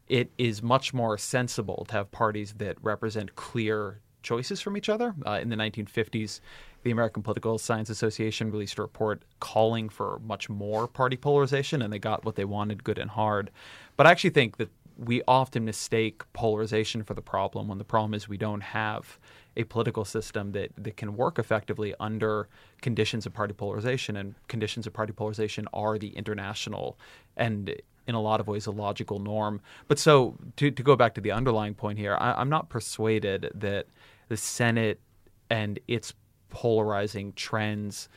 It 0.09 0.31
is 0.39 0.63
much 0.63 0.93
more 0.93 1.17
sensible 1.17 1.85
to 1.89 1.95
have 1.95 2.11
parties 2.11 2.55
that 2.59 2.77
represent 2.83 3.37
clear 3.37 4.01
choices 4.23 4.61
from 4.61 4.77
each 4.77 4.89
other. 4.89 5.15
Uh, 5.25 5.39
in 5.41 5.49
the 5.49 5.57
1950s, 5.57 6.41
the 6.83 6.91
American 6.91 7.23
Political 7.23 7.59
Science 7.59 7.91
Association 7.91 8.51
released 8.51 8.79
a 8.79 8.83
report 8.83 9.23
calling 9.39 9.89
for 9.89 10.21
much 10.25 10.49
more 10.49 10.87
party 10.87 11.17
polarization, 11.17 11.83
and 11.83 11.93
they 11.93 11.99
got 11.99 12.25
what 12.25 12.37
they 12.37 12.45
wanted 12.45 12.85
good 12.85 12.99
and 12.99 13.11
hard. 13.11 13.51
But 13.97 14.07
I 14.07 14.11
actually 14.11 14.31
think 14.31 14.57
that 14.57 14.71
we 14.97 15.23
often 15.27 15.65
mistake 15.65 16.23
polarization 16.33 17.03
for 17.03 17.15
the 17.15 17.23
problem 17.23 17.69
when 17.69 17.79
the 17.79 17.85
problem 17.85 18.13
is 18.13 18.29
we 18.29 18.37
don't 18.37 18.63
have 18.63 19.19
a 19.57 19.65
political 19.65 20.05
system 20.05 20.53
that, 20.53 20.71
that 20.77 20.97
can 20.97 21.17
work 21.17 21.39
effectively 21.39 21.95
under 21.99 22.49
conditions 22.83 23.27
of 23.27 23.33
party 23.33 23.55
polarization. 23.55 24.17
And 24.17 24.35
conditions 24.49 24.87
of 24.87 24.93
party 24.93 25.13
polarization 25.13 25.67
are 25.73 25.99
the 25.99 26.09
international 26.09 26.99
and 27.37 27.75
in 28.07 28.15
a 28.15 28.21
lot 28.21 28.41
of 28.41 28.47
ways 28.47 28.67
a 28.67 28.71
logical 28.71 29.19
norm. 29.19 29.61
But 29.89 29.99
so 29.99 30.37
to, 30.57 30.71
to 30.71 30.83
go 30.83 30.97
back 30.97 31.15
to 31.15 31.21
the 31.21 31.33
underlying 31.33 31.75
point 31.75 31.99
here, 31.99 32.17
I, 32.19 32.33
I'm 32.33 32.49
not 32.49 32.69
persuaded 32.69 33.51
that 33.55 33.87
the 34.29 34.37
Senate 34.37 35.01
and 35.49 35.79
its 35.89 36.13
polarizing 36.51 37.33
trends 37.35 38.09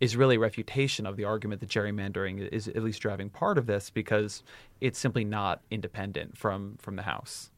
is 0.00 0.16
really 0.16 0.36
a 0.36 0.40
refutation 0.40 1.06
of 1.06 1.16
the 1.16 1.24
argument 1.24 1.60
that 1.60 1.68
gerrymandering 1.68 2.48
is 2.48 2.68
at 2.68 2.82
least 2.82 3.00
driving 3.00 3.28
part 3.28 3.58
of 3.58 3.66
this 3.66 3.90
because 3.90 4.42
it's 4.80 4.98
simply 4.98 5.24
not 5.24 5.60
independent 5.70 6.36
from 6.36 6.76
from 6.80 6.96
the 6.96 7.02
House. 7.02 7.50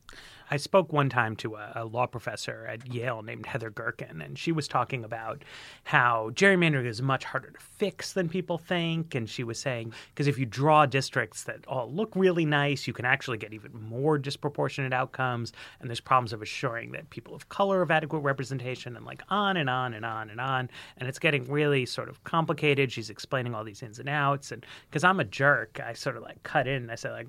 I 0.52 0.59
spoke 0.59 0.92
one 0.92 1.09
time 1.09 1.35
to 1.37 1.54
a, 1.54 1.73
a, 1.76 1.85
law 1.87 2.04
professor 2.07 2.66
at 2.69 2.87
Yale 2.92 3.23
named 3.23 3.47
Heather 3.47 3.71
Gerken, 3.71 4.23
and 4.23 4.38
she 4.38 4.52
was 4.52 4.69
talking 4.69 5.02
about 5.02 5.42
how 5.85 6.31
gerrymandering 6.35 6.85
is 6.85 7.00
much 7.00 7.25
harder 7.25 7.52
to 7.52 7.59
fix 7.59 8.12
than 8.12 8.28
people 8.28 8.59
think. 8.59 9.14
And 9.14 9.31
she 9.31 9.45
was 9.45 9.59
saying, 9.59 9.95
because 10.11 10.26
if 10.26 10.38
you 10.38 10.45
draw 10.45 10.85
districts 10.85 11.45
that 11.45 11.66
all 11.66 11.90
look 11.90 12.12
really 12.14 12.45
nice, 12.45 12.87
you 12.87 12.92
can 12.92 13.07
actually 13.07 13.38
get 13.38 13.54
even 13.54 13.71
more 13.73 14.19
disproportionate 14.19 14.92
outcomes. 14.92 15.54
And 15.81 15.88
there's 15.88 16.00
problems 16.00 16.35
of 16.35 16.42
assuring 16.42 16.92
that 16.92 17.09
people 17.09 17.35
of 17.35 17.49
color 17.49 17.78
have 17.81 17.90
adequate 17.90 18.21
representation, 18.21 18.95
and 18.95 19.07
like 19.07 19.23
on 19.31 19.57
and 19.57 19.71
on 19.71 19.95
and 19.95 20.04
on 20.04 20.28
and 20.28 20.38
on. 20.38 20.69
And 20.99 21.09
it's 21.09 21.19
getting 21.19 21.45
really 21.50 21.87
sort 21.87 22.11
of 22.11 22.23
complicated. 22.25 22.92
She's 22.92 23.09
explaining 23.09 23.54
all 23.54 23.64
these 23.64 23.83
ins 23.83 23.99
and 23.99 24.09
outs. 24.09 24.52
And 24.52 24.66
because 24.90 25.02
I'm 25.02 25.19
a 25.19 25.25
jerk, 25.25 25.81
I 25.83 25.95
sort 25.95 26.19
of 26.19 26.23
like 26.23 26.42
cut 26.42 26.69
in 26.69 26.83
and 26.83 26.92
I 26.92 26.97
said, 26.97 27.12
like, 27.12 27.28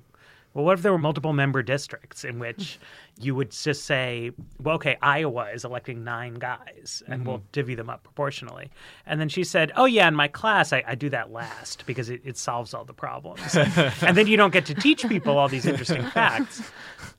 well, 0.54 0.64
what 0.64 0.78
if 0.78 0.82
there 0.82 0.92
were 0.92 0.98
multiple 0.98 1.32
member 1.32 1.62
districts 1.62 2.24
in 2.24 2.38
which, 2.38 2.78
you 3.20 3.34
would 3.34 3.50
just 3.50 3.84
say, 3.84 4.32
well, 4.60 4.74
okay, 4.76 4.96
Iowa 5.00 5.50
is 5.52 5.64
electing 5.64 6.02
nine 6.02 6.34
guys 6.34 7.02
and 7.06 7.24
we'll 7.24 7.42
divvy 7.52 7.74
them 7.74 7.88
up 7.88 8.02
proportionally. 8.02 8.70
And 9.06 9.20
then 9.20 9.28
she 9.28 9.44
said, 9.44 9.70
oh, 9.76 9.84
yeah, 9.84 10.08
in 10.08 10.16
my 10.16 10.26
class, 10.26 10.72
I, 10.72 10.82
I 10.86 10.94
do 10.96 11.08
that 11.10 11.30
last 11.30 11.84
because 11.86 12.10
it, 12.10 12.22
it 12.24 12.36
solves 12.36 12.74
all 12.74 12.84
the 12.84 12.92
problems. 12.92 13.56
and 13.56 14.16
then 14.16 14.26
you 14.26 14.36
don't 14.36 14.52
get 14.52 14.66
to 14.66 14.74
teach 14.74 15.06
people 15.08 15.38
all 15.38 15.48
these 15.48 15.66
interesting 15.66 16.04
facts. 16.10 16.62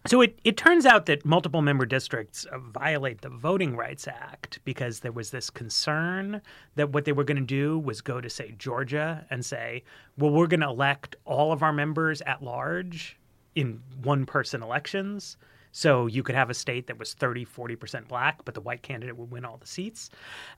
So 0.08 0.22
it, 0.22 0.38
it 0.44 0.58
turns 0.58 0.86
out 0.86 1.06
that 1.06 1.24
multiple 1.24 1.62
member 1.62 1.86
districts 1.86 2.46
uh, 2.46 2.60
violate 2.60 3.22
the 3.22 3.30
Voting 3.30 3.78
Rights 3.78 4.08
Act 4.08 4.60
because 4.66 5.00
there 5.00 5.14
was 5.14 5.32
this 5.32 5.50
concern 5.50 6.42
that 6.76 6.90
what 6.90 7.06
they 7.06 7.14
were 7.14 7.24
going 7.24 7.38
to 7.38 7.44
do 7.44 7.80
was 7.80 8.02
go 8.02 8.20
to, 8.20 8.30
say, 8.30 8.54
Georgia 8.58 9.26
and 9.30 9.46
say, 9.46 9.84
well, 10.18 10.32
we're 10.32 10.48
going 10.48 10.60
to 10.60 10.68
elect 10.68 11.16
all 11.24 11.54
of 11.54 11.64
our 11.64 11.74
members 11.74 12.22
at 12.22 12.44
large 12.44 13.18
in 13.56 13.82
one 14.04 14.26
person 14.26 14.62
elections. 14.62 15.38
So 15.72 16.06
you 16.06 16.24
could 16.24 16.36
have 16.36 16.50
a 16.50 16.54
state 16.54 16.88
that 16.88 16.98
was 16.98 17.14
30, 17.14 17.46
40% 17.46 18.08
black, 18.08 18.46
but 18.46 18.54
the 18.54 18.62
white 18.62 18.82
candidate 18.82 19.18
would 19.18 19.30
win 19.30 19.44
all 19.44 19.58
the 19.58 19.68
seats. 19.68 20.10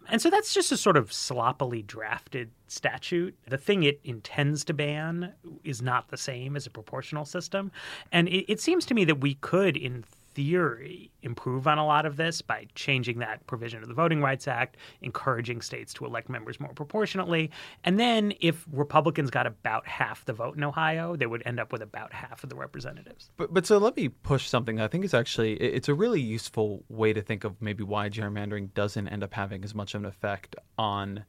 And 0.10 0.22
so 0.22 0.30
that's 0.30 0.54
just 0.54 0.72
a 0.72 0.77
sort 0.77 0.96
of 0.96 1.12
sloppily 1.12 1.82
drafted 1.82 2.51
statute. 2.68 3.36
The 3.48 3.58
thing 3.58 3.82
it 3.82 4.00
intends 4.04 4.63
to 4.66 4.75
ban 4.75 5.34
is 5.63 5.82
not 5.82 6.10
the 6.10 6.18
same 6.18 6.56
as 6.56 6.68
a 6.68 6.70
proportional 6.70 7.25
system. 7.25 7.72
And 8.12 8.27
it, 8.27 8.46
it 8.48 8.62
seems 8.62 8.86
to 8.86 8.94
me 8.94 9.06
that 9.06 9.20
we 9.20 9.34
could, 9.34 9.75
in 9.75 10.04
theory, 10.38 11.10
improve 11.24 11.67
on 11.67 11.79
a 11.79 11.86
lot 11.86 12.06
of 12.06 12.15
this 12.15 12.44
by 12.44 12.67
changing 12.75 13.17
that 13.17 13.46
provision 13.48 13.82
of 13.82 13.88
the 13.88 13.96
Voting 13.96 14.22
Rights 14.22 14.48
Act, 14.48 14.77
encouraging 15.01 15.63
states 15.63 15.96
to 15.96 16.06
elect 16.06 16.29
members 16.29 16.60
more 16.60 16.72
proportionately. 16.74 17.50
And 17.84 18.00
then 18.00 18.34
if 18.39 18.63
Republicans 18.72 19.32
got 19.32 19.48
about 19.48 19.88
half 19.88 20.24
the 20.25 20.34
vote 20.34 20.56
in 20.56 20.63
Ohio, 20.63 21.15
they 21.15 21.25
would 21.25 21.41
end 21.48 21.60
up 21.60 21.72
with 21.72 21.82
about 21.82 22.13
half 22.13 22.44
of 22.44 22.51
the 22.51 22.56
representatives. 22.56 23.32
But 23.36 23.51
but 23.51 23.65
so 23.65 23.79
let 23.79 23.98
me 23.98 24.10
push 24.10 24.48
something. 24.48 24.79
I 24.79 24.88
think 24.88 25.03
it's 25.03 25.15
actually 25.15 25.53
it's 25.53 25.89
a 25.89 25.96
really 25.96 26.22
useful 26.22 26.84
way 26.88 27.13
to 27.13 27.22
think 27.24 27.44
of 27.44 27.60
maybe 27.60 27.84
why 27.84 28.08
gerrymandering 28.08 28.75
doesn't 28.75 29.08
end 29.08 29.24
up 29.24 29.34
having 29.34 29.63
as 29.63 29.74
much 29.74 29.96
of 29.96 30.01
an 30.01 30.06
effect 30.06 30.56
on 30.77 31.25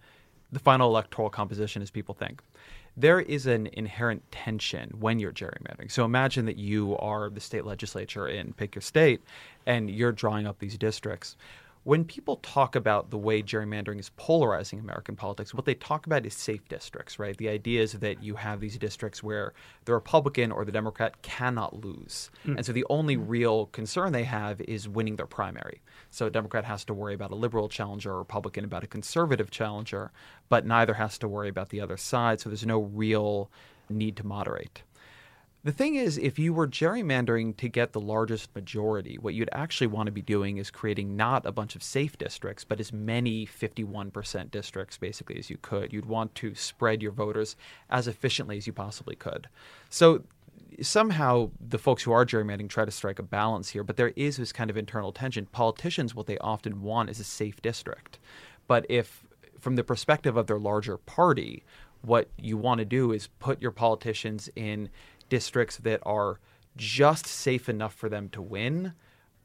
the 0.52 0.58
final 0.58 0.90
electoral 0.90 1.30
composition 1.30 1.80
as 1.80 1.90
people 1.90 2.14
think. 2.14 2.42
There 3.00 3.20
is 3.20 3.46
an 3.46 3.68
inherent 3.74 4.28
tension 4.32 4.90
when 4.98 5.20
you're 5.20 5.32
gerrymandering. 5.32 5.88
So 5.88 6.04
imagine 6.04 6.46
that 6.46 6.56
you 6.56 6.96
are 6.98 7.30
the 7.30 7.38
state 7.38 7.64
legislature 7.64 8.26
in 8.26 8.54
pick 8.54 8.74
your 8.74 8.82
state 8.82 9.22
and 9.66 9.88
you're 9.88 10.10
drawing 10.10 10.48
up 10.48 10.58
these 10.58 10.76
districts. 10.76 11.36
When 11.88 12.04
people 12.04 12.36
talk 12.42 12.76
about 12.76 13.08
the 13.08 13.16
way 13.16 13.42
gerrymandering 13.42 13.98
is 13.98 14.10
polarizing 14.18 14.78
American 14.78 15.16
politics, 15.16 15.54
what 15.54 15.64
they 15.64 15.72
talk 15.72 16.04
about 16.04 16.26
is 16.26 16.34
safe 16.34 16.68
districts, 16.68 17.18
right? 17.18 17.34
The 17.34 17.48
idea 17.48 17.80
is 17.80 17.92
that 17.92 18.22
you 18.22 18.34
have 18.34 18.60
these 18.60 18.76
districts 18.76 19.22
where 19.22 19.54
the 19.86 19.94
Republican 19.94 20.52
or 20.52 20.66
the 20.66 20.70
Democrat 20.70 21.22
cannot 21.22 21.82
lose. 21.82 22.30
Hmm. 22.44 22.58
And 22.58 22.66
so 22.66 22.74
the 22.74 22.84
only 22.90 23.16
real 23.16 23.68
concern 23.68 24.12
they 24.12 24.24
have 24.24 24.60
is 24.60 24.86
winning 24.86 25.16
their 25.16 25.24
primary. 25.24 25.80
So 26.10 26.26
a 26.26 26.30
Democrat 26.30 26.66
has 26.66 26.84
to 26.84 26.92
worry 26.92 27.14
about 27.14 27.30
a 27.30 27.36
liberal 27.36 27.70
challenger, 27.70 28.12
a 28.12 28.18
Republican 28.18 28.66
about 28.66 28.84
a 28.84 28.86
conservative 28.86 29.50
challenger, 29.50 30.12
but 30.50 30.66
neither 30.66 30.92
has 30.92 31.16
to 31.16 31.26
worry 31.26 31.48
about 31.48 31.70
the 31.70 31.80
other 31.80 31.96
side. 31.96 32.38
So 32.38 32.50
there's 32.50 32.66
no 32.66 32.80
real 32.80 33.50
need 33.88 34.14
to 34.18 34.26
moderate. 34.26 34.82
The 35.64 35.72
thing 35.72 35.96
is, 35.96 36.18
if 36.18 36.38
you 36.38 36.54
were 36.54 36.68
gerrymandering 36.68 37.56
to 37.56 37.68
get 37.68 37.92
the 37.92 38.00
largest 38.00 38.54
majority, 38.54 39.18
what 39.18 39.34
you'd 39.34 39.50
actually 39.52 39.88
want 39.88 40.06
to 40.06 40.12
be 40.12 40.22
doing 40.22 40.56
is 40.56 40.70
creating 40.70 41.16
not 41.16 41.44
a 41.44 41.52
bunch 41.52 41.74
of 41.74 41.82
safe 41.82 42.16
districts, 42.16 42.62
but 42.62 42.78
as 42.78 42.92
many 42.92 43.44
51% 43.44 44.52
districts 44.52 44.96
basically 44.98 45.36
as 45.36 45.50
you 45.50 45.58
could. 45.60 45.92
You'd 45.92 46.06
want 46.06 46.34
to 46.36 46.54
spread 46.54 47.02
your 47.02 47.10
voters 47.10 47.56
as 47.90 48.06
efficiently 48.06 48.56
as 48.56 48.68
you 48.68 48.72
possibly 48.72 49.16
could. 49.16 49.48
So 49.90 50.22
somehow 50.80 51.50
the 51.60 51.78
folks 51.78 52.04
who 52.04 52.12
are 52.12 52.24
gerrymandering 52.24 52.68
try 52.68 52.84
to 52.84 52.90
strike 52.92 53.18
a 53.18 53.24
balance 53.24 53.70
here, 53.70 53.82
but 53.82 53.96
there 53.96 54.12
is 54.14 54.36
this 54.36 54.52
kind 54.52 54.70
of 54.70 54.76
internal 54.76 55.12
tension. 55.12 55.46
Politicians, 55.46 56.14
what 56.14 56.26
they 56.26 56.38
often 56.38 56.82
want 56.82 57.10
is 57.10 57.18
a 57.18 57.24
safe 57.24 57.60
district. 57.62 58.20
But 58.68 58.86
if, 58.88 59.24
from 59.58 59.74
the 59.74 59.82
perspective 59.82 60.36
of 60.36 60.46
their 60.46 60.58
larger 60.58 60.98
party, 60.98 61.64
what 62.02 62.28
you 62.38 62.56
want 62.56 62.78
to 62.78 62.84
do 62.84 63.10
is 63.10 63.26
put 63.40 63.60
your 63.60 63.72
politicians 63.72 64.48
in 64.54 64.88
districts 65.28 65.76
that 65.78 66.00
are 66.04 66.40
just 66.76 67.26
safe 67.26 67.68
enough 67.68 67.94
for 67.94 68.08
them 68.08 68.28
to 68.30 68.40
win, 68.42 68.92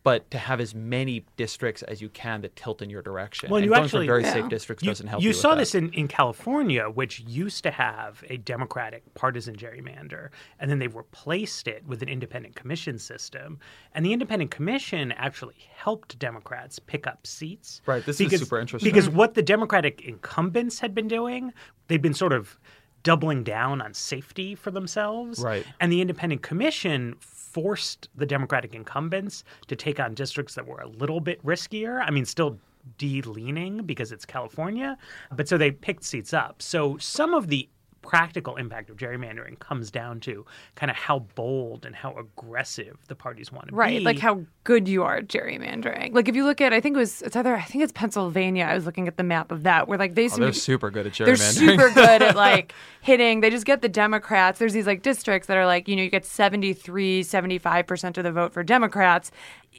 but 0.03 0.29
to 0.29 0.37
have 0.37 0.59
as 0.59 0.75
many 0.75 1.25
districts 1.37 1.81
as 1.83 2.01
you 2.01 2.09
can 2.09 2.41
that 2.41 2.53
tilt 2.57 2.81
in 2.81 2.89
your 2.89 3.01
direction. 3.01 3.49
Well, 3.49 3.57
and 3.59 3.65
you 3.65 3.71
going 3.71 3.85
actually- 3.85 4.05
for 4.05 4.11
very 4.11 4.23
Yeah. 4.23 4.33
safe 4.33 4.49
districts 4.49 4.83
You, 4.83 4.89
doesn't 4.91 5.07
help 5.07 5.21
you 5.21 5.27
you. 5.27 5.29
with 5.29 5.37
saw 5.37 5.51
that. 5.51 5.59
this 5.59 5.73
in, 5.75 5.93
in 5.93 6.09
California, 6.09 6.89
which 6.89 7.21
used 7.21 7.63
to 7.63 7.71
have 7.71 8.21
a 8.29 8.35
Democratic 8.35 9.01
partisan 9.13 9.55
gerrymander, 9.55 10.27
and 10.59 10.69
then 10.69 10.79
they 10.79 10.89
replaced 10.89 11.69
it 11.69 11.85
with 11.87 12.01
an 12.03 12.09
independent 12.09 12.53
commission 12.53 12.99
system. 12.99 13.59
And 13.95 14.05
the 14.05 14.11
independent 14.11 14.51
commission 14.51 15.13
actually 15.13 15.55
helped 15.73 16.19
Democrats 16.19 16.79
pick 16.79 17.07
up 17.07 17.25
seats. 17.25 17.81
Right, 17.85 18.05
this 18.05 18.19
is 18.19 18.39
super 18.41 18.59
interesting. 18.59 18.91
Because 18.91 19.09
what 19.09 19.35
the 19.35 19.41
Democratic 19.41 20.01
incumbents 20.01 20.79
had 20.79 20.93
been 20.93 21.07
doing, 21.07 21.53
they'd 21.87 22.01
been 22.01 22.13
sort 22.13 22.33
of 22.33 22.59
doubling 23.03 23.43
down 23.43 23.81
on 23.81 23.93
safety 23.93 24.55
for 24.55 24.71
themselves. 24.71 25.39
Right. 25.39 25.65
And 25.79 25.91
the 25.91 26.01
independent 26.01 26.41
commission 26.41 27.15
forced 27.19 28.09
the 28.15 28.25
Democratic 28.25 28.73
incumbents 28.73 29.43
to 29.67 29.75
take 29.75 29.99
on 29.99 30.15
districts 30.15 30.55
that 30.55 30.65
were 30.65 30.79
a 30.79 30.87
little 30.87 31.19
bit 31.19 31.43
riskier. 31.45 32.03
I 32.03 32.09
mean, 32.09 32.25
still 32.25 32.57
D 32.97 33.21
leaning 33.21 33.83
because 33.83 34.11
it's 34.11 34.25
California, 34.25 34.97
but 35.31 35.47
so 35.47 35.57
they 35.57 35.71
picked 35.71 36.03
seats 36.03 36.33
up. 36.33 36.61
So 36.61 36.97
some 36.97 37.33
of 37.33 37.47
the 37.47 37.69
practical 38.03 38.57
impact 38.57 38.89
of 38.91 38.97
gerrymandering 38.97 39.57
comes 39.57 39.89
down 39.89 40.19
to 40.19 40.45
kind 40.75 40.91
of 40.91 40.95
how 40.95 41.19
bold 41.33 41.85
and 41.85 41.95
how 41.95 42.13
aggressive 42.17 42.97
the 43.07 43.15
parties 43.15 43.51
want 43.51 43.69
to 43.69 43.75
Right, 43.75 43.89
be. 43.89 43.95
Right, 43.97 44.05
like 44.05 44.19
how 44.19 44.43
good 44.63 44.87
you 44.87 45.01
are 45.03 45.15
at 45.15 45.27
gerrymandering. 45.27 46.13
Like 46.13 46.27
if 46.29 46.35
you 46.35 46.43
look 46.45 46.61
at, 46.61 46.73
I 46.73 46.79
think 46.81 46.95
it 46.95 46.99
was 46.99 47.21
it's 47.23 47.35
either 47.35 47.55
I 47.55 47.61
think 47.63 47.83
it's 47.83 47.93
Pennsylvania. 47.93 48.65
I 48.65 48.75
was 48.75 48.85
looking 48.85 49.07
at 49.07 49.17
the 49.17 49.23
map 49.23 49.51
of 49.51 49.63
that 49.63 49.87
where 49.87 49.97
like 49.97 50.13
they 50.15 50.25
oh, 50.25 50.29
they're 50.29 50.47
to 50.47 50.51
be- 50.51 50.57
super 50.59 50.91
good 50.91 51.07
at 51.07 51.13
gerrymandering. 51.13 51.25
they're 51.25 51.37
super 51.37 51.89
good 51.93 52.21
at 52.21 52.35
like 52.35 52.73
hitting. 53.01 53.39
They 53.41 53.49
just 53.49 53.65
get 53.65 53.81
the 53.81 53.89
Democrats. 53.89 54.59
There's 54.59 54.73
these 54.73 54.85
like 54.87 55.01
districts 55.01 55.47
that 55.47 55.57
are 55.57 55.65
like 55.65 55.87
you 55.87 55.95
know 55.95 56.03
you 56.03 56.09
get 56.09 56.25
73, 56.25 57.23
75 57.23 57.87
percent 57.87 58.17
of 58.17 58.23
the 58.23 58.31
vote 58.31 58.53
for 58.53 58.63
Democrats. 58.63 59.31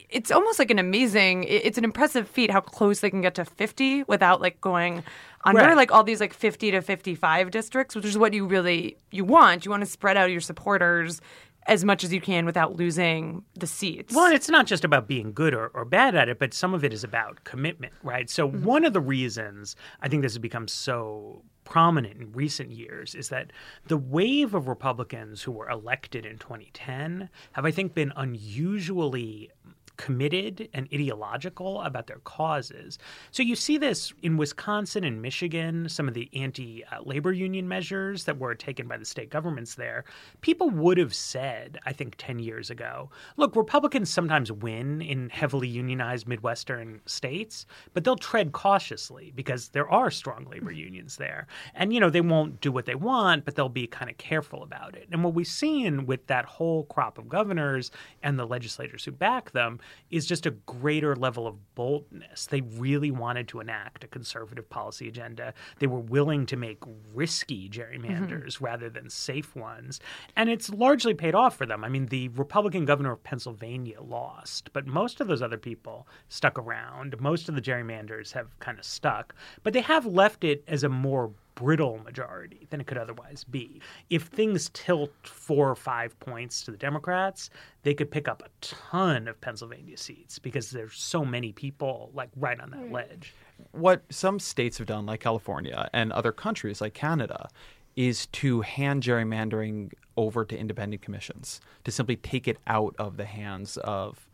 It's 0.09 0.29
almost 0.29 0.59
like 0.59 0.71
an 0.71 0.79
amazing. 0.79 1.45
It's 1.45 1.77
an 1.77 1.83
impressive 1.85 2.27
feat 2.27 2.51
how 2.51 2.59
close 2.61 2.99
they 2.99 3.09
can 3.09 3.21
get 3.21 3.35
to 3.35 3.45
50 3.45 4.03
without 4.03 4.41
like 4.41 4.59
going 4.59 5.03
under 5.45 5.61
Right. 5.61 5.77
like 5.77 5.91
all 5.91 6.03
these 6.03 6.19
like 6.19 6.33
50 6.33 6.71
to 6.71 6.81
55 6.81 7.51
districts, 7.51 7.95
which 7.95 8.05
is 8.05 8.17
what 8.17 8.33
you 8.33 8.45
really 8.45 8.97
you 9.11 9.23
want. 9.23 9.65
You 9.65 9.71
want 9.71 9.81
to 9.81 9.89
spread 9.89 10.17
out 10.17 10.31
your 10.31 10.41
supporters 10.41 11.21
as 11.67 11.83
much 11.83 12.03
as 12.03 12.13
you 12.13 12.21
can 12.21 12.45
without 12.45 12.75
losing 12.75 13.43
the 13.55 13.67
seats. 13.67 14.13
Well, 14.13 14.31
it's 14.31 14.49
not 14.49 14.67
just 14.67 14.83
about 14.83 15.07
being 15.07 15.33
good 15.33 15.53
or, 15.53 15.67
or 15.69 15.83
bad 15.83 16.15
at 16.15 16.29
it, 16.29 16.37
but 16.37 16.53
some 16.53 16.73
of 16.73 16.83
it 16.83 16.93
is 16.93 17.03
about 17.03 17.43
commitment, 17.43 17.93
right? 18.03 18.29
So, 18.29 18.47
mm-hmm. 18.47 18.63
one 18.63 18.85
of 18.85 18.93
the 18.93 19.01
reasons 19.01 19.75
I 20.01 20.07
think 20.07 20.21
this 20.21 20.33
has 20.33 20.39
become 20.39 20.67
so 20.67 21.43
prominent 21.63 22.21
in 22.21 22.31
recent 22.31 22.71
years 22.71 23.15
is 23.15 23.29
that 23.29 23.51
the 23.87 23.97
wave 23.97 24.53
of 24.53 24.67
Republicans 24.67 25.41
who 25.41 25.51
were 25.51 25.67
elected 25.67 26.25
in 26.25 26.37
2010 26.37 27.29
have, 27.53 27.65
I 27.65 27.71
think, 27.71 27.95
been 27.95 28.13
unusually 28.15 29.49
committed 29.97 30.69
and 30.73 30.87
ideological 30.93 31.81
about 31.81 32.07
their 32.07 32.19
causes. 32.19 32.97
So 33.31 33.43
you 33.43 33.55
see 33.55 33.77
this 33.77 34.13
in 34.21 34.37
Wisconsin 34.37 35.03
and 35.03 35.21
Michigan, 35.21 35.89
some 35.89 36.07
of 36.07 36.13
the 36.13 36.29
anti 36.33 36.83
uh, 36.85 37.01
labor 37.03 37.31
union 37.31 37.67
measures 37.67 38.23
that 38.25 38.37
were 38.37 38.55
taken 38.55 38.87
by 38.87 38.97
the 38.97 39.05
state 39.05 39.29
governments 39.29 39.75
there. 39.75 40.05
People 40.41 40.69
would 40.69 40.97
have 40.97 41.13
said, 41.13 41.79
I 41.85 41.93
think 41.93 42.15
10 42.17 42.39
years 42.39 42.69
ago, 42.69 43.09
look, 43.37 43.55
Republicans 43.55 44.09
sometimes 44.09 44.51
win 44.51 45.01
in 45.01 45.29
heavily 45.29 45.67
unionized 45.67 46.27
Midwestern 46.27 47.01
states, 47.05 47.65
but 47.93 48.03
they'll 48.03 48.15
tread 48.15 48.51
cautiously 48.51 49.31
because 49.35 49.69
there 49.69 49.89
are 49.89 50.11
strong 50.11 50.45
labor 50.49 50.71
unions 50.71 51.17
there. 51.17 51.47
And, 51.73 51.93
you 51.93 51.99
know, 51.99 52.09
they 52.09 52.21
won't 52.21 52.61
do 52.61 52.71
what 52.71 52.85
they 52.85 52.95
want, 52.95 53.45
but 53.45 53.55
they'll 53.55 53.69
be 53.69 53.87
kind 53.87 54.09
of 54.09 54.17
careful 54.17 54.63
about 54.63 54.95
it. 54.95 55.07
And 55.11 55.23
what 55.23 55.33
we've 55.33 55.47
seen 55.47 56.05
with 56.05 56.25
that 56.27 56.45
whole 56.45 56.83
crop 56.85 57.17
of 57.17 57.29
governors 57.29 57.91
and 58.23 58.37
the 58.37 58.47
legislators 58.47 59.05
who 59.05 59.11
back 59.11 59.51
them 59.51 59.79
is 60.09 60.25
just 60.25 60.45
a 60.45 60.51
greater 60.51 61.15
level 61.15 61.47
of 61.47 61.75
boldness. 61.75 62.45
They 62.47 62.61
really 62.61 63.11
wanted 63.11 63.47
to 63.49 63.59
enact 63.59 64.03
a 64.03 64.07
conservative 64.07 64.69
policy 64.69 65.07
agenda. 65.07 65.53
They 65.79 65.87
were 65.87 65.99
willing 65.99 66.45
to 66.47 66.57
make 66.57 66.77
risky 67.13 67.69
gerrymanders 67.69 68.55
mm-hmm. 68.55 68.65
rather 68.65 68.89
than 68.89 69.09
safe 69.09 69.55
ones. 69.55 69.99
And 70.35 70.49
it's 70.49 70.69
largely 70.69 71.13
paid 71.13 71.35
off 71.35 71.57
for 71.57 71.65
them. 71.65 71.83
I 71.83 71.89
mean, 71.89 72.07
the 72.07 72.29
Republican 72.29 72.85
governor 72.85 73.13
of 73.13 73.23
Pennsylvania 73.23 74.01
lost, 74.01 74.71
but 74.73 74.87
most 74.87 75.21
of 75.21 75.27
those 75.27 75.41
other 75.41 75.57
people 75.57 76.07
stuck 76.29 76.57
around. 76.57 77.19
Most 77.19 77.49
of 77.49 77.55
the 77.55 77.61
gerrymanders 77.61 78.31
have 78.33 78.57
kind 78.59 78.79
of 78.79 78.85
stuck, 78.85 79.35
but 79.63 79.73
they 79.73 79.81
have 79.81 80.05
left 80.05 80.43
it 80.43 80.63
as 80.67 80.83
a 80.83 80.89
more 80.89 81.31
brittle 81.55 81.99
majority 82.03 82.67
than 82.69 82.81
it 82.81 82.87
could 82.87 82.97
otherwise 82.97 83.43
be. 83.43 83.81
If 84.09 84.23
things 84.23 84.69
tilt 84.73 85.11
four 85.23 85.69
or 85.69 85.75
five 85.75 86.17
points 86.19 86.63
to 86.63 86.71
the 86.71 86.77
Democrats, 86.77 87.49
they 87.83 87.93
could 87.93 88.11
pick 88.11 88.27
up 88.27 88.43
a 88.43 88.49
ton 88.65 89.27
of 89.27 89.39
Pennsylvania 89.41 89.97
seats 89.97 90.37
because 90.37 90.71
there's 90.71 90.95
so 90.95 91.25
many 91.25 91.51
people 91.51 92.11
like 92.13 92.29
right 92.35 92.59
on 92.59 92.71
that 92.71 92.91
ledge. 92.91 93.33
what 93.71 94.03
some 94.09 94.39
states 94.39 94.77
have 94.77 94.87
done, 94.87 95.05
like 95.05 95.21
California 95.21 95.89
and 95.93 96.11
other 96.11 96.31
countries 96.31 96.81
like 96.81 96.93
Canada, 96.93 97.49
is 97.95 98.27
to 98.27 98.61
hand 98.61 99.03
gerrymandering 99.03 99.91
over 100.17 100.45
to 100.45 100.57
independent 100.57 101.01
commissions 101.01 101.61
to 101.83 101.91
simply 101.91 102.15
take 102.17 102.47
it 102.47 102.57
out 102.67 102.95
of 102.99 103.17
the 103.17 103.25
hands 103.25 103.77
of 103.77 104.27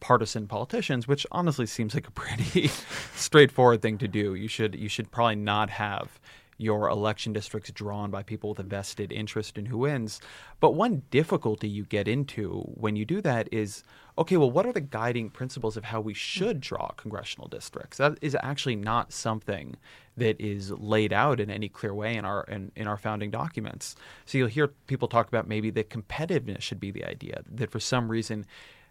partisan 0.00 0.46
politicians, 0.46 1.08
which 1.08 1.26
honestly 1.32 1.66
seems 1.66 1.94
like 1.94 2.06
a 2.06 2.12
pretty 2.12 2.68
straightforward 3.14 3.82
thing 3.82 3.98
to 3.98 4.08
do. 4.08 4.34
You 4.34 4.48
should 4.48 4.74
you 4.74 4.88
should 4.88 5.10
probably 5.10 5.36
not 5.36 5.70
have 5.70 6.20
your 6.58 6.88
election 6.88 7.32
districts 7.32 7.70
drawn 7.70 8.10
by 8.10 8.22
people 8.22 8.50
with 8.50 8.58
a 8.58 8.64
vested 8.64 9.12
interest 9.12 9.56
in 9.56 9.66
who 9.66 9.78
wins. 9.78 10.20
But 10.60 10.74
one 10.74 11.02
difficulty 11.10 11.68
you 11.68 11.84
get 11.84 12.08
into 12.08 12.60
when 12.74 12.96
you 12.96 13.04
do 13.04 13.20
that 13.22 13.48
is 13.52 13.84
okay, 14.18 14.36
well, 14.36 14.50
what 14.50 14.66
are 14.66 14.72
the 14.72 14.80
guiding 14.80 15.30
principles 15.30 15.76
of 15.76 15.84
how 15.84 16.00
we 16.00 16.12
should 16.12 16.60
draw 16.60 16.88
congressional 16.96 17.46
districts? 17.46 17.98
That 17.98 18.18
is 18.20 18.36
actually 18.42 18.74
not 18.74 19.12
something 19.12 19.76
that 20.16 20.40
is 20.40 20.72
laid 20.72 21.12
out 21.12 21.38
in 21.38 21.48
any 21.48 21.68
clear 21.68 21.94
way 21.94 22.16
in 22.16 22.24
our 22.24 22.42
in, 22.44 22.72
in 22.74 22.88
our 22.88 22.96
founding 22.96 23.30
documents. 23.30 23.94
So 24.26 24.36
you'll 24.36 24.48
hear 24.48 24.68
people 24.88 25.06
talk 25.06 25.28
about 25.28 25.46
maybe 25.46 25.70
that 25.70 25.90
competitiveness 25.90 26.62
should 26.62 26.80
be 26.80 26.90
the 26.90 27.04
idea, 27.04 27.42
that 27.48 27.70
for 27.70 27.80
some 27.80 28.10
reason 28.10 28.44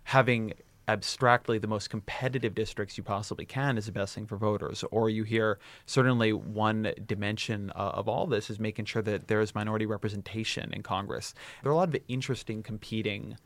having 0.06 0.54
abstractly 0.88 1.58
the 1.58 1.68
most 1.68 1.90
competitive 1.90 2.56
districts 2.56 2.98
you 2.98 3.04
possibly 3.04 3.46
can 3.46 3.78
is 3.78 3.88
the 3.88 3.92
best 3.92 4.16
thing 4.16 4.26
for 4.26 4.38
voters. 4.38 4.84
Or 4.92 5.10
you 5.10 5.24
hear 5.24 5.60
certainly 5.86 6.32
one 6.32 6.94
dimension 7.06 7.72
uh, 7.76 7.92
of 7.94 8.08
all 8.08 8.26
this 8.26 8.50
is 8.50 8.60
making 8.60 8.86
sure 8.86 9.02
that 9.02 9.28
there 9.28 9.42
is 9.42 9.54
minority 9.54 9.86
representation 9.86 10.72
in 10.74 10.84
Congress. 10.84 11.34
There 11.62 11.72
are 11.72 11.74
a 11.74 11.78
lot 11.78 11.90
of 11.90 12.02
interesting 12.08 12.64
competing 12.64 13.38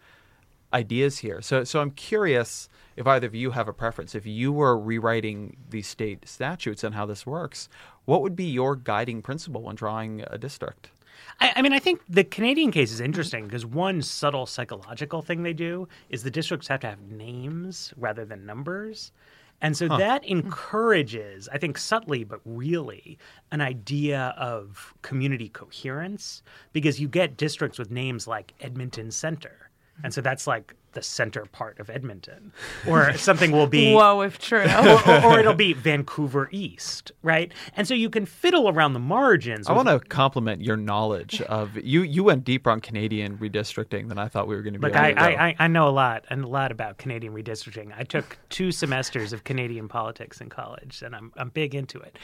ideas 0.73 1.17
here. 1.17 1.41
So, 1.41 1.63
so 1.63 1.81
I'm 1.81 1.91
curious 1.91 2.69
if 2.95 3.07
either 3.07 3.27
of 3.27 3.35
you 3.35 3.51
have 3.51 3.67
a 3.67 3.73
preference. 3.73 4.15
If 4.15 4.25
you 4.25 4.53
were 4.53 4.77
rewriting 4.77 5.57
these 5.69 5.87
state 5.87 6.27
statutes 6.27 6.83
and 6.83 6.95
how 6.95 7.05
this 7.05 7.25
works, 7.25 7.67
what 8.05 8.21
would 8.21 8.35
be 8.35 8.45
your 8.45 8.75
guiding 8.75 9.21
principle 9.21 9.63
when 9.63 9.75
drawing 9.75 10.23
a 10.27 10.37
district? 10.37 10.91
I, 11.41 11.53
I 11.57 11.61
mean, 11.61 11.73
I 11.73 11.79
think 11.79 12.01
the 12.07 12.23
Canadian 12.23 12.71
case 12.71 12.91
is 12.91 13.01
interesting 13.01 13.45
because 13.45 13.65
one 13.65 14.01
subtle 14.01 14.45
psychological 14.45 15.21
thing 15.21 15.43
they 15.43 15.53
do 15.53 15.87
is 16.09 16.23
the 16.23 16.31
districts 16.31 16.67
have 16.67 16.79
to 16.81 16.87
have 16.87 17.01
names 17.01 17.93
rather 17.97 18.23
than 18.23 18.45
numbers. 18.45 19.11
And 19.63 19.77
so 19.77 19.87
that 19.89 20.23
hmm. 20.23 20.31
encourages, 20.31 21.49
I 21.51 21.57
think 21.57 21.77
subtly 21.77 22.23
but 22.23 22.39
really, 22.45 23.17
an 23.51 23.61
idea 23.61 24.33
of 24.37 24.93
community 25.01 25.49
coherence 25.49 26.41
because 26.73 26.99
you 26.99 27.07
get 27.07 27.37
districts 27.37 27.77
with 27.77 27.91
names 27.91 28.27
like 28.27 28.53
Edmonton 28.59 29.11
Center. 29.11 29.69
And 30.03 30.13
so 30.13 30.21
that's 30.21 30.47
like 30.47 30.73
the 30.93 31.01
center 31.01 31.45
part 31.45 31.79
of 31.79 31.89
Edmonton. 31.89 32.51
Or 32.87 33.13
something 33.17 33.51
will 33.51 33.67
be 33.67 33.93
Whoa, 33.95 34.21
if 34.21 34.39
true. 34.39 34.63
or, 34.65 35.09
or, 35.09 35.25
or 35.25 35.39
it'll 35.39 35.53
be 35.53 35.73
Vancouver 35.73 36.49
East, 36.51 37.11
right? 37.21 37.51
And 37.75 37.87
so 37.87 37.93
you 37.93 38.09
can 38.09 38.25
fiddle 38.25 38.69
around 38.69 38.93
the 38.93 38.99
margins. 38.99 39.67
I 39.67 39.73
want 39.73 39.87
to 39.87 39.99
compliment 39.99 40.61
your 40.61 40.77
knowledge 40.77 41.41
of 41.43 41.77
you. 41.77 42.01
You 42.01 42.23
went 42.23 42.43
deeper 42.43 42.69
on 42.69 42.81
Canadian 42.81 43.37
redistricting 43.37 44.09
than 44.09 44.17
I 44.17 44.27
thought 44.27 44.47
we 44.47 44.55
were 44.55 44.61
going 44.61 44.73
to 44.73 44.79
be. 44.79 44.87
Look, 44.87 44.95
I, 44.95 45.13
to. 45.13 45.21
I, 45.21 45.47
I- 45.47 45.55
I 45.59 45.67
know 45.67 45.87
a 45.87 45.89
lot 45.89 46.25
and 46.29 46.43
a 46.43 46.47
lot 46.47 46.71
about 46.71 46.97
Canadian 46.97 47.33
redistricting. 47.33 47.93
I 47.97 48.03
took 48.03 48.37
two 48.49 48.71
semesters 48.71 49.31
of 49.31 49.43
Canadian 49.43 49.87
politics 49.87 50.41
in 50.41 50.49
college, 50.49 51.01
and 51.01 51.15
I'm 51.15 51.31
I'm 51.37 51.49
big 51.49 51.75
into 51.75 51.99
it. 51.99 52.17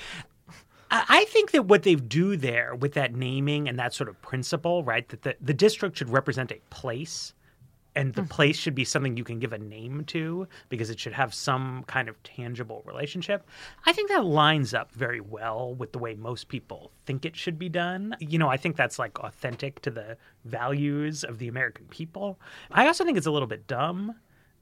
I 0.90 1.06
I 1.10 1.26
think 1.26 1.52
that 1.52 1.66
what 1.66 1.84
they 1.84 1.96
do 1.96 2.36
there 2.38 2.76
with 2.76 2.94
that 2.94 3.14
naming 3.14 3.68
and 3.68 3.78
that 3.80 3.94
sort 3.94 4.10
of 4.10 4.22
principle, 4.22 4.84
right, 4.84 5.08
that 5.10 5.22
the, 5.24 5.36
the 5.42 5.54
district 5.54 5.98
should 5.98 6.10
represent 6.10 6.52
a 6.52 6.60
place 6.70 7.34
and 7.98 8.14
the 8.14 8.22
mm-hmm. 8.22 8.30
place 8.30 8.56
should 8.56 8.76
be 8.76 8.86
something 8.86 9.18
you 9.18 9.24
can 9.24 9.40
give 9.40 9.54
a 9.54 9.58
name 9.58 10.04
to 10.06 10.48
because 10.70 10.92
it 10.92 11.00
should 11.00 11.14
have 11.14 11.34
some 11.34 11.84
kind 11.88 12.08
of 12.08 12.22
tangible 12.22 12.84
relationship. 12.86 13.50
I 13.88 13.92
think 13.92 14.10
that 14.10 14.24
lines 14.24 14.76
up 14.76 14.92
very 14.92 15.20
well 15.20 15.74
with 15.74 15.94
the 15.94 15.98
way 15.98 16.14
most 16.14 16.48
people 16.48 16.92
think 17.08 17.26
it 17.26 17.36
should 17.36 17.58
be 17.58 17.70
done. 17.70 18.16
You 18.20 18.38
know, 18.38 18.50
I 18.50 18.58
think 18.58 18.76
that's 18.76 19.00
like 19.00 19.18
authentic 19.20 19.82
to 19.82 19.90
the 19.90 20.16
values 20.46 21.24
of 21.24 21.40
the 21.40 21.48
American 21.48 21.86
people. 21.88 22.40
I 22.70 22.86
also 22.86 23.04
think 23.04 23.18
it's 23.18 23.26
a 23.26 23.32
little 23.32 23.48
bit 23.48 23.66
dumb 23.66 24.14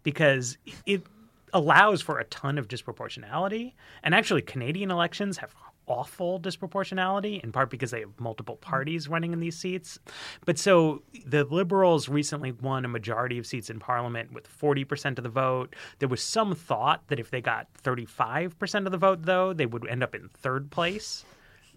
because 0.03 0.57
it 0.85 1.03
allows 1.51 2.01
for 2.01 2.19
a 2.19 2.23
ton 2.25 2.57
of 2.57 2.69
disproportionality. 2.69 3.73
And 4.01 4.15
actually, 4.15 4.43
Canadian 4.43 4.91
elections 4.91 5.39
have 5.39 5.53
awful 5.87 6.39
disproportionality, 6.39 7.43
in 7.43 7.51
part 7.51 7.69
because 7.69 7.91
they 7.91 8.01
have 8.01 8.19
multiple 8.19 8.55
mm-hmm. 8.55 8.69
parties 8.69 9.07
running 9.07 9.33
in 9.33 9.39
these 9.39 9.57
seats. 9.57 9.99
But 10.45 10.57
so 10.57 11.03
the 11.25 11.43
Liberals 11.43 12.09
recently 12.09 12.51
won 12.51 12.85
a 12.85 12.89
majority 12.89 13.37
of 13.37 13.45
seats 13.45 13.69
in 13.69 13.79
Parliament 13.79 14.33
with 14.33 14.47
40% 14.47 15.17
of 15.17 15.23
the 15.23 15.29
vote. 15.29 15.75
There 15.99 16.09
was 16.09 16.21
some 16.21 16.55
thought 16.55 17.07
that 17.07 17.19
if 17.19 17.31
they 17.31 17.41
got 17.41 17.67
35% 17.83 18.85
of 18.85 18.91
the 18.91 18.97
vote, 18.97 19.23
though, 19.23 19.53
they 19.53 19.65
would 19.65 19.87
end 19.87 20.03
up 20.03 20.15
in 20.15 20.29
third 20.29 20.71
place 20.71 21.25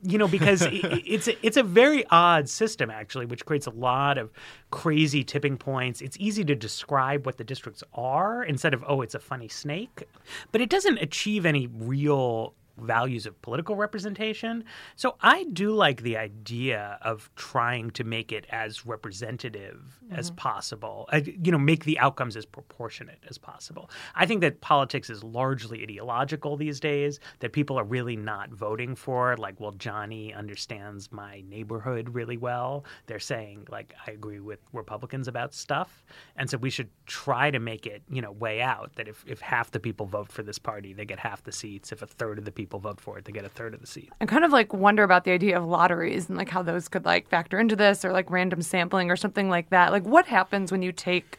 you 0.03 0.19
know 0.19 0.29
because 0.29 0.67
it's 0.71 1.29
a, 1.29 1.47
it's 1.47 1.57
a 1.57 1.63
very 1.63 2.05
odd 2.11 2.49
system 2.49 2.91
actually 2.91 3.27
which 3.27 3.45
creates 3.45 3.67
a 3.67 3.71
lot 3.71 4.19
of 4.19 4.31
crazy 4.71 5.25
tipping 5.25 5.57
points 5.57 6.01
it's 6.01 6.17
easy 6.21 6.45
to 6.45 6.55
describe 6.55 7.27
what 7.27 7.37
the 7.37 7.45
districts 7.45 7.83
are 7.95 8.43
instead 8.45 8.75
of 8.75 8.85
oh 8.87 9.03
it's 9.03 9.15
a 9.15 9.19
funny 9.19 9.49
snake 9.49 10.05
but 10.53 10.61
it 10.61 10.71
doesn't 10.71 10.99
achieve 10.99 11.45
any 11.45 11.67
real 11.67 12.55
values 12.81 13.27
of 13.27 13.41
political 13.43 13.77
representation. 13.77 14.65
So 14.97 15.17
i 15.21 15.45
do 15.53 15.73
like 15.73 16.03
the 16.03 16.17
idea 16.17 16.99
of 17.03 17.31
trying 17.37 17.91
to 17.93 18.05
make 18.05 18.33
it 18.33 18.47
as 18.51 18.87
representative 18.87 19.99
as 20.11 20.31
possible 20.33 21.09
uh, 21.13 21.21
you 21.25 21.53
know 21.53 21.59
make 21.59 21.85
the 21.85 21.99
outcomes 21.99 22.37
as 22.37 22.47
proportionate 22.47 23.23
as 23.29 23.39
possible. 23.39 23.91
I 24.15 24.27
think 24.27 24.41
that 24.41 24.61
politics 24.61 25.11
is 25.11 25.23
largely 25.23 25.83
ideological 25.83 26.57
these 26.57 26.81
days 26.81 27.21
that 27.41 27.53
people 27.53 27.79
are 27.79 27.85
really 27.85 28.17
not 28.17 28.51
voting 28.51 28.95
for 28.95 29.37
like 29.37 29.61
well 29.61 29.73
johnny 29.73 30.33
understands 30.33 31.11
my 31.13 31.43
neighborhood 31.49 32.15
really 32.15 32.37
well. 32.37 32.85
They're 33.07 33.19
saying 33.19 33.67
like 33.71 33.95
i 34.07 34.11
agree 34.13 34.41
with 34.41 34.61
republicans 34.73 35.29
about 35.29 35.55
stuff. 35.55 36.05
And 36.37 36.49
so 36.49 36.57
we 36.59 36.71
should 36.71 36.91
try 37.07 37.51
to 37.51 37.59
make 37.59 37.87
it 37.87 38.03
you 38.11 38.23
know 38.23 38.33
way 38.33 38.61
out 38.61 38.95
that 38.97 39.09
if, 39.09 39.25
if 39.27 39.41
half 39.41 39.71
the 39.71 39.81
people 39.81 40.07
vote 40.07 40.31
for 40.31 40.43
this 40.43 40.59
party 40.59 40.93
they 40.93 41.05
get 41.05 41.19
half 41.19 41.43
the 41.43 41.53
seats. 41.53 41.93
If 41.93 42.03
a 42.03 42.07
third 42.07 42.39
of 42.39 42.45
the 42.45 42.53
people 42.53 42.68
vote 42.77 43.01
for 43.01 43.17
it 43.17 43.25
to 43.25 43.33
get 43.33 43.47
a 43.47 43.49
third 43.49 43.73
of 43.73 43.81
the 43.81 43.87
seat. 43.87 44.13
I 44.21 44.27
kind 44.27 44.45
of 44.45 44.53
like 44.53 44.75
wonder 44.75 45.03
about 45.03 45.25
the 45.25 45.31
idea 45.31 45.57
of 45.59 45.65
lotteries 45.65 46.29
and 46.29 46.37
like 46.37 46.51
how 46.51 46.61
those 46.63 46.89
could 46.89 47.07
like 47.07 47.27
factor 47.29 47.59
into 47.59 47.75
this 47.75 48.05
or 48.05 48.13
like 48.13 48.31
random 48.31 48.61
sampling 48.61 49.11
or 49.11 49.17
something 49.17 49.49
like 49.49 49.71
that. 49.71 49.91
Like 49.93 50.05
what 50.05 50.27
happens 50.27 50.71
when 50.71 50.83
you 50.83 50.93
take 50.93 51.39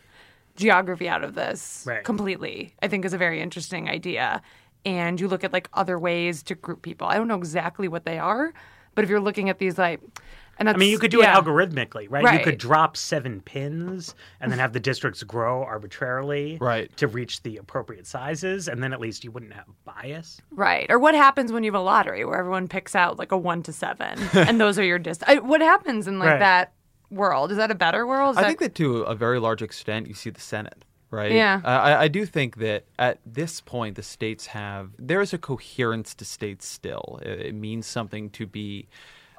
geography 0.55 1.07
out 1.07 1.23
of 1.23 1.35
this 1.35 1.83
Right. 1.87 2.03
completely? 2.03 2.73
I 2.81 2.87
think 2.87 3.05
is 3.05 3.13
a 3.13 3.17
very 3.19 3.39
interesting 3.41 3.87
idea. 3.87 4.41
And 4.85 5.21
you 5.21 5.27
look 5.27 5.43
at 5.43 5.53
like 5.53 5.69
other 5.73 5.99
ways 5.99 6.41
to 6.43 6.55
group 6.55 6.81
people. 6.81 7.05
I 7.05 7.15
don't 7.17 7.27
know 7.27 7.37
exactly 7.37 7.87
what 7.87 8.05
they 8.05 8.17
are, 8.17 8.51
but 8.95 9.03
if 9.03 9.09
you're 9.09 9.19
looking 9.19 9.49
at 9.49 9.59
these 9.59 9.77
like 9.77 9.99
and 10.60 10.67
that's, 10.67 10.76
I 10.76 10.80
mean, 10.80 10.91
you 10.91 11.00
could 11.00 11.10
do 11.10 11.19
yeah. 11.19 11.36
it 11.38 11.41
algorithmically, 11.43 12.06
right? 12.10 12.38
You 12.38 12.43
could 12.43 12.58
drop 12.60 12.95
seven 12.95 13.41
pins 13.41 14.13
and 14.39 14.52
then 14.52 14.60
have 14.60 14.74
the 14.74 14.80
districts 14.80 15.24
grow 15.24 15.63
arbitrarily 15.63 16.58
Right. 16.62 16.95
to 16.98 17.08
reach 17.08 17.41
the 17.43 17.58
appropriate 17.58 18.06
sizes, 18.06 18.67
and 18.67 18.84
then 18.84 18.93
at 18.93 19.00
least 19.00 19.24
you 19.24 19.32
wouldn't 19.32 19.54
have 19.54 19.65
bias. 19.86 20.39
Right. 20.52 20.86
Or 20.89 21.00
what 21.00 21.15
happens 21.15 21.52
when 21.52 21.63
you 21.63 21.72
have 21.72 21.80
a 21.80 21.84
lottery 21.84 22.26
where 22.26 22.38
everyone 22.38 22.67
picks 22.67 22.93
out 22.93 23.17
like 23.17 23.32
a 23.32 23.38
one 23.38 23.63
to 23.63 23.74
seven 23.74 24.19
and 24.34 24.60
those 24.62 24.78
are 24.78 24.84
your 24.84 25.00
dist. 25.00 25.24
I, 25.28 25.39
what 25.39 25.62
happens 25.62 26.08
in 26.08 26.19
like 26.19 26.30
Right. 26.30 26.39
that 26.39 26.74
world? 27.10 27.52
Is 27.52 27.58
that 27.58 27.72
a 27.72 27.76
better 27.76 28.06
world? 28.06 28.34
Is 28.34 28.38
I 28.38 28.41
that- 28.41 28.48
think 28.48 28.60
that 28.60 28.76
to 28.76 28.98
a 29.04 29.15
very 29.15 29.39
large 29.39 29.62
extent, 29.62 30.08
you 30.08 30.13
see 30.13 30.30
the 30.30 30.41
Senate, 30.41 30.84
right? 31.10 31.32
Yeah. 31.32 31.62
I, 31.63 31.74
I- 31.93 32.02
I 32.04 32.08
do 32.08 32.26
think 32.26 32.58
that 32.58 32.86
at 33.00 33.19
this 33.26 33.62
point, 33.62 33.95
the 33.95 34.04
states 34.04 34.48
have 34.48 34.91
there 35.00 35.22
is 35.22 35.34
a 35.34 35.38
coherence 35.38 36.13
to 36.15 36.26
states 36.26 36.67
still. 36.67 37.19
It, 37.24 37.39
it 37.48 37.56
means 37.56 37.88
something 37.88 38.30
to 38.32 38.45
be 38.45 38.88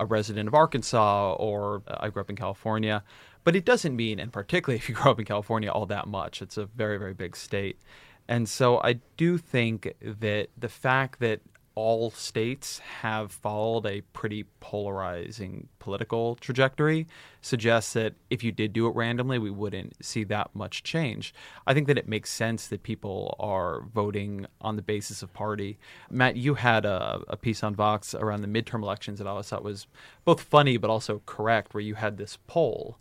a 0.00 0.06
resident 0.06 0.48
of 0.48 0.54
Arkansas 0.54 1.34
or 1.34 1.82
uh, 1.86 1.98
I 2.00 2.08
grew 2.08 2.22
up 2.22 2.30
in 2.30 2.36
California, 2.36 3.04
but 3.44 3.54
it 3.54 3.64
doesn't 3.64 3.94
mean, 3.94 4.18
and 4.18 4.32
particularly 4.32 4.78
if 4.82 4.88
you 4.88 4.94
grow 4.96 5.12
up 5.12 5.18
in 5.20 5.24
California, 5.24 5.70
all 5.70 5.86
that 5.86 6.08
much. 6.08 6.42
It's 6.42 6.56
a 6.56 6.66
very 6.66 6.98
very 6.98 7.14
big 7.14 7.36
state, 7.36 7.78
and 8.26 8.48
so 8.48 8.80
I 8.82 8.94
do 9.16 9.38
think 9.38 9.94
that 10.00 10.48
the 10.58 10.68
fact 10.68 11.20
that 11.20 11.40
all 11.80 12.10
states 12.10 12.78
have 13.00 13.32
followed 13.32 13.86
a 13.86 14.02
pretty 14.12 14.44
polarizing 14.60 15.66
political 15.78 16.36
trajectory 16.36 17.06
suggests 17.40 17.94
that 17.94 18.12
if 18.28 18.44
you 18.44 18.52
did 18.52 18.74
do 18.74 18.86
it 18.86 18.94
randomly, 18.94 19.38
we 19.38 19.50
wouldn't 19.50 20.04
see 20.04 20.22
that 20.24 20.54
much 20.54 20.82
change. 20.82 21.32
I 21.66 21.72
think 21.72 21.86
that 21.86 21.96
it 21.96 22.06
makes 22.06 22.30
sense 22.30 22.66
that 22.68 22.82
people 22.82 23.34
are 23.40 23.80
voting 23.94 24.44
on 24.60 24.76
the 24.76 24.82
basis 24.82 25.22
of 25.22 25.32
party. 25.32 25.78
Matt, 26.10 26.36
you 26.36 26.52
had 26.52 26.84
a, 26.84 27.22
a 27.28 27.36
piece 27.38 27.62
on 27.62 27.74
Vox 27.74 28.14
around 28.14 28.42
the 28.42 28.62
midterm 28.62 28.82
elections 28.82 29.18
that 29.18 29.26
I 29.26 29.30
always 29.30 29.48
thought 29.48 29.64
was 29.64 29.86
both 30.26 30.42
funny 30.42 30.76
but 30.76 30.90
also 30.90 31.22
correct, 31.24 31.72
where 31.72 31.80
you 31.80 31.94
had 31.94 32.18
this 32.18 32.36
poll 32.46 32.98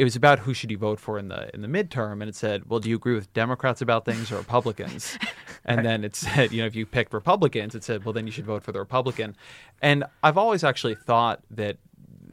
it 0.00 0.04
was 0.04 0.16
about 0.16 0.38
who 0.38 0.54
should 0.54 0.70
you 0.70 0.78
vote 0.78 0.98
for 0.98 1.18
in 1.18 1.28
the 1.28 1.54
in 1.54 1.60
the 1.60 1.68
midterm, 1.68 2.22
and 2.22 2.22
it 2.22 2.34
said, 2.34 2.70
"Well, 2.70 2.80
do 2.80 2.88
you 2.88 2.96
agree 2.96 3.14
with 3.14 3.30
Democrats 3.34 3.82
about 3.82 4.06
things 4.06 4.32
or 4.32 4.38
Republicans?" 4.38 5.18
and 5.66 5.84
then 5.84 6.04
it 6.04 6.16
said, 6.16 6.52
you 6.52 6.62
know, 6.62 6.66
if 6.66 6.74
you 6.74 6.86
picked 6.86 7.12
Republicans, 7.12 7.74
it 7.74 7.84
said, 7.84 8.02
"Well, 8.02 8.14
then 8.14 8.24
you 8.24 8.32
should 8.32 8.46
vote 8.46 8.62
for 8.62 8.72
the 8.72 8.78
Republican." 8.78 9.36
And 9.82 10.04
I've 10.22 10.38
always 10.38 10.64
actually 10.64 10.94
thought 10.94 11.42
that 11.50 11.76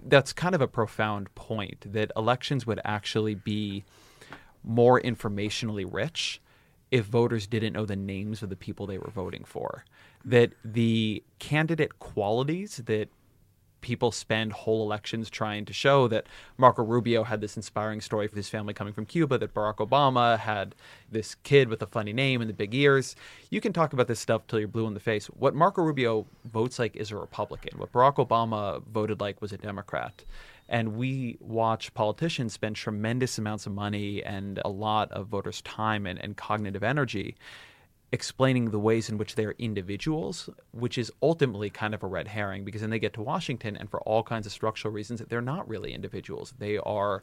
that's 0.01 0.31
kind 0.31 0.55
of 0.55 0.61
a 0.61 0.67
profound 0.67 1.35
point 1.35 1.91
that 1.91 2.09
elections 2.15 2.65
would 2.65 2.79
actually 2.85 3.35
be 3.35 3.83
more 4.63 5.01
informationally 5.01 5.85
rich 5.85 6.39
if 6.89 7.03
voters 7.03 7.47
didn't 7.47 7.73
know 7.73 7.85
the 7.85 7.97
names 7.97 8.41
of 8.41 8.49
the 8.49 8.55
people 8.55 8.87
they 8.87 8.97
were 8.97 9.11
voting 9.11 9.43
for. 9.43 9.83
That 10.23 10.53
the 10.63 11.21
candidate 11.39 11.99
qualities 11.99 12.77
that 12.85 13.09
people 13.81 14.11
spend 14.11 14.53
whole 14.53 14.83
elections 14.83 15.29
trying 15.29 15.65
to 15.65 15.73
show 15.73 16.07
that 16.07 16.27
Marco 16.57 16.83
Rubio 16.83 17.23
had 17.23 17.41
this 17.41 17.55
inspiring 17.55 18.01
story 18.01 18.27
for 18.27 18.35
his 18.35 18.49
family 18.49 18.73
coming 18.73 18.93
from 18.93 19.05
Cuba, 19.05 19.37
that 19.37 19.53
Barack 19.53 19.77
Obama 19.77 20.37
had 20.37 20.75
this 21.11 21.35
kid 21.35 21.69
with 21.69 21.81
a 21.81 21.87
funny 21.87 22.13
name 22.13 22.41
and 22.41 22.49
the 22.49 22.53
big 22.53 22.73
ears. 22.73 23.15
You 23.49 23.61
can 23.61 23.73
talk 23.73 23.93
about 23.93 24.07
this 24.07 24.19
stuff 24.19 24.47
till 24.47 24.59
you're 24.59 24.67
blue 24.67 24.87
in 24.87 24.93
the 24.93 24.99
face. 24.99 25.27
What 25.27 25.55
Marco 25.55 25.81
Rubio 25.81 26.25
votes 26.45 26.79
like 26.79 26.95
is 26.95 27.11
a 27.11 27.17
Republican. 27.17 27.77
What 27.77 27.91
Barack 27.91 28.15
Obama 28.15 28.83
voted 28.85 29.21
like 29.21 29.41
was 29.41 29.53
a 29.53 29.57
Democrat. 29.57 30.23
And 30.69 30.97
we 30.97 31.37
watch 31.39 31.93
politicians 31.93 32.53
spend 32.53 32.75
tremendous 32.75 33.37
amounts 33.37 33.65
of 33.65 33.71
money 33.71 34.21
and 34.23 34.59
a 34.65 34.69
lot 34.69 35.11
of 35.11 35.27
voters' 35.27 35.61
time 35.61 36.05
and, 36.05 36.21
and 36.21 36.35
cognitive 36.35 36.83
energy 36.83 37.35
explaining 38.11 38.71
the 38.71 38.79
ways 38.79 39.09
in 39.09 39.17
which 39.17 39.35
they're 39.35 39.55
individuals, 39.57 40.49
which 40.71 40.97
is 40.97 41.11
ultimately 41.21 41.69
kind 41.69 41.93
of 41.93 42.03
a 42.03 42.07
red 42.07 42.27
herring 42.27 42.63
because 42.63 42.81
then 42.81 42.89
they 42.89 42.99
get 42.99 43.13
to 43.13 43.21
Washington 43.21 43.75
and 43.75 43.89
for 43.89 43.99
all 44.01 44.23
kinds 44.23 44.45
of 44.45 44.51
structural 44.51 44.93
reasons, 44.93 45.21
they're 45.27 45.41
not 45.41 45.67
really 45.67 45.93
individuals. 45.93 46.53
They 46.57 46.77
are 46.77 47.21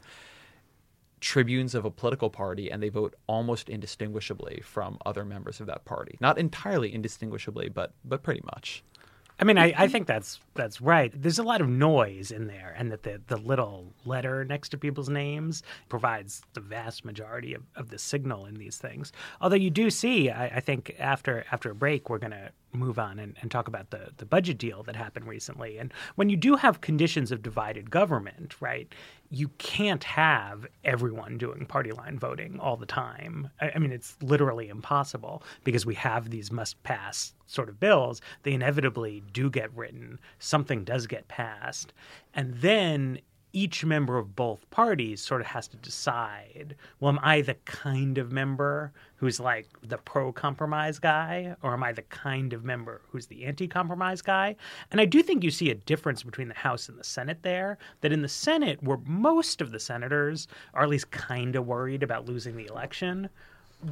tribunes 1.21 1.73
of 1.73 1.85
a 1.85 1.89
political 1.91 2.29
party 2.29 2.69
and 2.69 2.83
they 2.83 2.89
vote 2.89 3.15
almost 3.25 3.67
indistinguishably 3.67 4.61
from 4.63 4.99
other 5.05 5.25
members 5.25 5.59
of 5.59 5.65
that 5.65 5.85
party. 5.85 6.17
Not 6.21 6.37
entirely 6.37 6.93
indistinguishably, 6.93 7.69
but 7.69 7.93
but 8.03 8.21
pretty 8.21 8.41
much. 8.45 8.83
I 9.39 9.43
mean, 9.43 9.57
I, 9.57 9.73
I 9.75 9.87
think 9.87 10.07
that's 10.07 10.39
that's 10.55 10.81
right. 10.81 11.11
There's 11.13 11.39
a 11.39 11.43
lot 11.43 11.61
of 11.61 11.69
noise 11.69 12.31
in 12.31 12.47
there, 12.47 12.73
and 12.77 12.91
that 12.91 13.03
the, 13.03 13.21
the 13.27 13.37
little 13.37 13.93
letter 14.05 14.45
next 14.45 14.69
to 14.69 14.77
people's 14.77 15.09
names 15.09 15.63
provides 15.89 16.41
the 16.53 16.61
vast 16.61 17.05
majority 17.05 17.53
of, 17.53 17.63
of 17.75 17.89
the 17.89 17.99
signal 17.99 18.45
in 18.45 18.55
these 18.55 18.77
things. 18.77 19.11
Although 19.41 19.57
you 19.57 19.69
do 19.69 19.89
see, 19.89 20.29
I, 20.29 20.45
I 20.45 20.59
think 20.59 20.95
after 20.97 21.45
after 21.51 21.69
a 21.71 21.75
break, 21.75 22.09
we're 22.09 22.19
going 22.19 22.31
to 22.31 22.51
move 22.75 22.99
on 22.99 23.19
and, 23.19 23.35
and 23.41 23.49
talk 23.49 23.67
about 23.67 23.89
the, 23.89 24.09
the 24.17 24.25
budget 24.25 24.57
deal 24.57 24.83
that 24.83 24.95
happened 24.95 25.25
recently. 25.25 25.77
And 25.77 25.93
when 26.15 26.29
you 26.29 26.37
do 26.37 26.55
have 26.55 26.81
conditions 26.81 27.31
of 27.31 27.41
divided 27.41 27.89
government, 27.89 28.55
right, 28.59 28.93
you 29.29 29.49
can't 29.57 30.03
have 30.03 30.67
everyone 30.83 31.37
doing 31.37 31.65
party 31.65 31.91
line 31.91 32.19
voting 32.19 32.59
all 32.59 32.77
the 32.77 32.85
time. 32.85 33.49
I, 33.61 33.71
I 33.75 33.79
mean, 33.79 33.91
it's 33.91 34.17
literally 34.21 34.69
impossible 34.69 35.43
because 35.63 35.85
we 35.85 35.95
have 35.95 36.29
these 36.29 36.51
must 36.51 36.81
pass 36.83 37.33
sort 37.47 37.69
of 37.69 37.79
bills. 37.79 38.21
They 38.43 38.53
inevitably 38.53 39.23
do 39.31 39.49
get 39.49 39.75
written, 39.75 40.19
something 40.45 40.83
does 40.83 41.07
get 41.07 41.27
passed. 41.27 41.93
And 42.33 42.53
then 42.55 43.19
each 43.55 43.85
member 43.85 44.17
of 44.17 44.35
both 44.35 44.69
parties 44.69 45.21
sort 45.21 45.39
of 45.39 45.47
has 45.47 45.65
to 45.65 45.77
decide 45.77 46.75
well, 46.99 47.13
am 47.13 47.19
I 47.23 47.41
the 47.41 47.53
kind 47.63 48.17
of 48.17 48.33
member 48.33 48.91
who's 49.15 49.39
like 49.39 49.69
the 49.81 49.97
pro 49.97 50.33
compromise 50.33 50.99
guy, 50.99 51.55
or 51.63 51.71
am 51.71 51.81
I 51.81 51.93
the 51.93 52.01
kind 52.01 52.51
of 52.51 52.65
member 52.65 53.01
who's 53.09 53.27
the 53.27 53.45
anti 53.45 53.65
compromise 53.65 54.21
guy? 54.21 54.57
And 54.91 54.99
I 54.99 55.05
do 55.05 55.23
think 55.23 55.41
you 55.41 55.51
see 55.51 55.71
a 55.71 55.75
difference 55.75 56.21
between 56.21 56.49
the 56.49 56.53
House 56.53 56.89
and 56.89 56.99
the 56.99 57.03
Senate 57.03 57.43
there. 57.43 57.77
That 58.01 58.11
in 58.11 58.21
the 58.21 58.27
Senate, 58.27 58.83
where 58.83 58.99
most 59.05 59.61
of 59.61 59.71
the 59.71 59.79
senators 59.79 60.49
are 60.73 60.83
at 60.83 60.89
least 60.89 61.11
kind 61.11 61.55
of 61.55 61.65
worried 61.65 62.03
about 62.03 62.25
losing 62.25 62.57
the 62.57 62.67
election, 62.67 63.29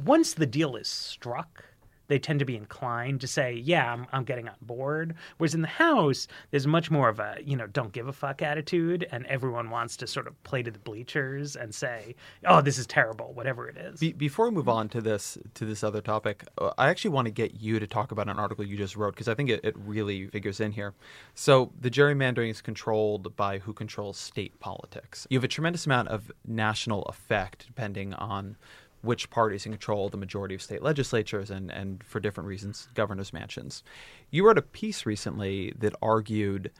once 0.04 0.34
the 0.34 0.46
deal 0.46 0.76
is 0.76 0.88
struck, 0.88 1.64
they 2.08 2.18
tend 2.18 2.38
to 2.40 2.44
be 2.44 2.56
inclined 2.56 3.20
to 3.20 3.26
say, 3.26 3.54
"Yeah, 3.54 3.92
I'm, 3.92 4.06
I'm 4.12 4.24
getting 4.24 4.48
on 4.48 4.56
board." 4.62 5.14
Whereas 5.38 5.54
in 5.54 5.62
the 5.62 5.68
House, 5.68 6.26
there's 6.50 6.66
much 6.66 6.90
more 6.90 7.08
of 7.08 7.20
a 7.20 7.38
you 7.44 7.56
know 7.56 7.66
don't 7.66 7.92
give 7.92 8.08
a 8.08 8.12
fuck 8.12 8.42
attitude, 8.42 9.06
and 9.10 9.26
everyone 9.26 9.70
wants 9.70 9.96
to 9.98 10.06
sort 10.06 10.26
of 10.26 10.42
play 10.44 10.62
to 10.62 10.70
the 10.70 10.78
bleachers 10.78 11.56
and 11.56 11.74
say, 11.74 12.14
"Oh, 12.46 12.60
this 12.60 12.78
is 12.78 12.86
terrible," 12.86 13.32
whatever 13.32 13.68
it 13.68 13.76
is. 13.76 14.00
Be- 14.00 14.12
before 14.12 14.48
we 14.48 14.54
move 14.54 14.68
on 14.68 14.88
to 14.90 15.00
this 15.00 15.38
to 15.54 15.64
this 15.64 15.82
other 15.82 16.00
topic, 16.00 16.44
uh, 16.58 16.72
I 16.78 16.88
actually 16.88 17.10
want 17.10 17.26
to 17.26 17.32
get 17.32 17.54
you 17.60 17.78
to 17.78 17.86
talk 17.86 18.12
about 18.12 18.28
an 18.28 18.38
article 18.38 18.64
you 18.64 18.76
just 18.76 18.96
wrote 18.96 19.14
because 19.14 19.28
I 19.28 19.34
think 19.34 19.50
it, 19.50 19.60
it 19.64 19.74
really 19.78 20.28
figures 20.28 20.60
in 20.60 20.72
here. 20.72 20.94
So 21.34 21.72
the 21.80 21.90
gerrymandering 21.90 22.50
is 22.50 22.60
controlled 22.60 23.36
by 23.36 23.58
who 23.58 23.72
controls 23.72 24.16
state 24.16 24.58
politics. 24.60 25.26
You 25.30 25.38
have 25.38 25.44
a 25.44 25.48
tremendous 25.48 25.86
amount 25.86 26.08
of 26.08 26.30
national 26.46 27.02
effect 27.04 27.66
depending 27.66 28.14
on 28.14 28.56
which 29.04 29.30
parties 29.30 29.64
control 29.64 30.08
the 30.08 30.16
majority 30.16 30.54
of 30.54 30.62
state 30.62 30.82
legislatures 30.82 31.50
and, 31.50 31.70
and 31.70 32.02
for 32.02 32.20
different 32.20 32.48
reasons, 32.48 32.88
governor's 32.94 33.32
mansions. 33.32 33.82
You 34.30 34.46
wrote 34.46 34.58
a 34.58 34.62
piece 34.62 35.06
recently 35.06 35.72
that 35.78 35.94
argued 36.02 36.70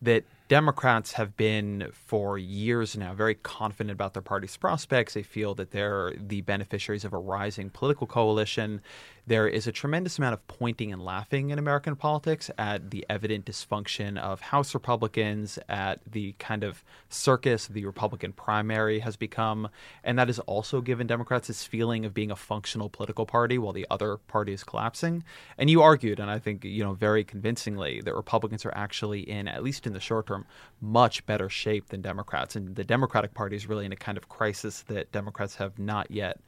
that 0.00 0.24
Democrats 0.48 1.12
have 1.12 1.36
been 1.36 1.90
for 1.92 2.38
years 2.38 2.96
now 2.96 3.12
very 3.12 3.34
confident 3.34 3.90
about 3.90 4.14
their 4.14 4.22
party's 4.22 4.56
prospects. 4.56 5.14
They 5.14 5.22
feel 5.22 5.54
that 5.56 5.72
they're 5.72 6.14
the 6.16 6.40
beneficiaries 6.42 7.04
of 7.04 7.12
a 7.12 7.18
rising 7.18 7.70
political 7.70 8.06
coalition. 8.06 8.80
There 9.28 9.46
is 9.46 9.66
a 9.66 9.72
tremendous 9.72 10.16
amount 10.16 10.32
of 10.32 10.48
pointing 10.48 10.90
and 10.90 11.04
laughing 11.04 11.50
in 11.50 11.58
American 11.58 11.96
politics 11.96 12.50
at 12.56 12.90
the 12.90 13.04
evident 13.10 13.44
dysfunction 13.44 14.16
of 14.16 14.40
House 14.40 14.72
Republicans, 14.72 15.58
at 15.68 16.00
the 16.10 16.32
kind 16.38 16.64
of 16.64 16.82
circus 17.10 17.66
the 17.66 17.84
Republican 17.84 18.32
primary 18.32 19.00
has 19.00 19.16
become. 19.16 19.68
And 20.02 20.18
that 20.18 20.28
has 20.28 20.38
also 20.38 20.80
given 20.80 21.06
Democrats 21.06 21.48
this 21.48 21.62
feeling 21.62 22.06
of 22.06 22.14
being 22.14 22.30
a 22.30 22.36
functional 22.36 22.88
political 22.88 23.26
party 23.26 23.58
while 23.58 23.74
the 23.74 23.86
other 23.90 24.16
party 24.16 24.54
is 24.54 24.64
collapsing. 24.64 25.22
And 25.58 25.68
you 25.68 25.82
argued, 25.82 26.20
and 26.20 26.30
I 26.30 26.38
think, 26.38 26.64
you 26.64 26.82
know, 26.82 26.94
very 26.94 27.22
convincingly, 27.22 28.00
that 28.00 28.14
Republicans 28.14 28.64
are 28.64 28.74
actually 28.74 29.28
in, 29.28 29.46
at 29.46 29.62
least 29.62 29.86
in 29.86 29.92
the 29.92 30.00
short 30.00 30.28
term, 30.28 30.46
much 30.80 31.26
better 31.26 31.50
shape 31.50 31.88
than 31.88 32.00
Democrats. 32.00 32.56
And 32.56 32.76
the 32.76 32.82
Democratic 32.84 33.34
Party 33.34 33.56
is 33.56 33.66
really 33.66 33.84
in 33.84 33.92
a 33.92 33.96
kind 33.96 34.16
of 34.16 34.30
crisis 34.30 34.84
that 34.88 35.12
Democrats 35.12 35.56
have 35.56 35.78
not 35.78 36.10
yet 36.10 36.40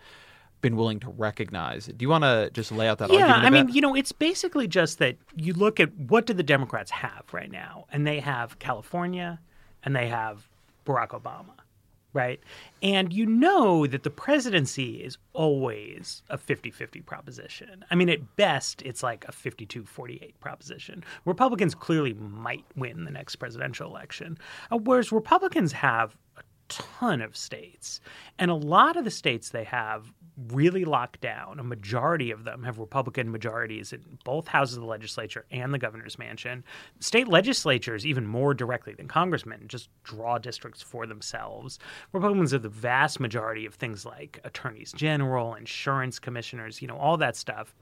been 0.60 0.76
willing 0.76 1.00
to 1.00 1.10
recognize. 1.10 1.86
Do 1.86 1.96
you 1.98 2.08
want 2.08 2.24
to 2.24 2.50
just 2.52 2.72
lay 2.72 2.88
out 2.88 2.98
that 2.98 3.10
yeah? 3.10 3.34
I 3.34 3.50
mean, 3.50 3.68
you 3.68 3.80
know, 3.80 3.94
it's 3.94 4.12
basically 4.12 4.68
just 4.68 4.98
that 4.98 5.16
you 5.36 5.52
look 5.52 5.80
at 5.80 5.94
what 5.96 6.26
do 6.26 6.34
the 6.34 6.42
Democrats 6.42 6.90
have 6.90 7.24
right 7.32 7.50
now, 7.50 7.86
and 7.92 8.06
they 8.06 8.20
have 8.20 8.58
California, 8.58 9.40
and 9.82 9.94
they 9.94 10.08
have 10.08 10.48
Barack 10.86 11.08
Obama, 11.08 11.54
right? 12.12 12.40
And 12.82 13.12
you 13.12 13.26
know 13.26 13.86
that 13.86 14.02
the 14.02 14.10
presidency 14.10 15.02
is 15.02 15.18
always 15.32 16.22
a 16.28 16.36
50-50 16.36 17.04
proposition. 17.04 17.84
I 17.90 17.94
mean, 17.94 18.08
at 18.08 18.36
best, 18.36 18.82
it's 18.82 19.02
like 19.02 19.24
a 19.28 19.32
52-48 19.32 20.32
proposition. 20.40 21.04
Republicans 21.24 21.74
clearly 21.74 22.14
might 22.14 22.64
win 22.76 23.04
the 23.04 23.10
next 23.10 23.36
presidential 23.36 23.88
election, 23.88 24.38
uh, 24.70 24.78
whereas 24.78 25.12
Republicans 25.12 25.72
have 25.72 26.16
a 26.36 26.42
ton 26.68 27.20
of 27.20 27.36
states, 27.36 28.00
and 28.38 28.50
a 28.50 28.54
lot 28.54 28.96
of 28.96 29.04
the 29.04 29.10
states 29.10 29.50
they 29.50 29.64
have 29.64 30.12
really 30.48 30.84
locked 30.84 31.20
down. 31.20 31.58
A 31.58 31.64
majority 31.64 32.30
of 32.30 32.44
them 32.44 32.62
have 32.62 32.78
Republican 32.78 33.30
majorities 33.30 33.92
in 33.92 34.18
both 34.24 34.48
houses 34.48 34.76
of 34.76 34.82
the 34.82 34.88
legislature 34.88 35.44
and 35.50 35.72
the 35.72 35.78
governor's 35.78 36.18
mansion. 36.18 36.64
State 36.98 37.28
legislatures, 37.28 38.06
even 38.06 38.26
more 38.26 38.54
directly 38.54 38.94
than 38.94 39.08
congressmen, 39.08 39.64
just 39.68 39.88
draw 40.02 40.38
districts 40.38 40.82
for 40.82 41.06
themselves. 41.06 41.78
Republicans 42.12 42.52
have 42.52 42.62
the 42.62 42.68
vast 42.68 43.20
majority 43.20 43.66
of 43.66 43.74
things 43.74 44.04
like 44.04 44.40
attorneys 44.44 44.92
general, 44.92 45.54
insurance 45.54 46.18
commissioners, 46.18 46.80
you 46.80 46.88
know, 46.88 46.96
all 46.96 47.16
that 47.16 47.36
stuff. 47.36 47.74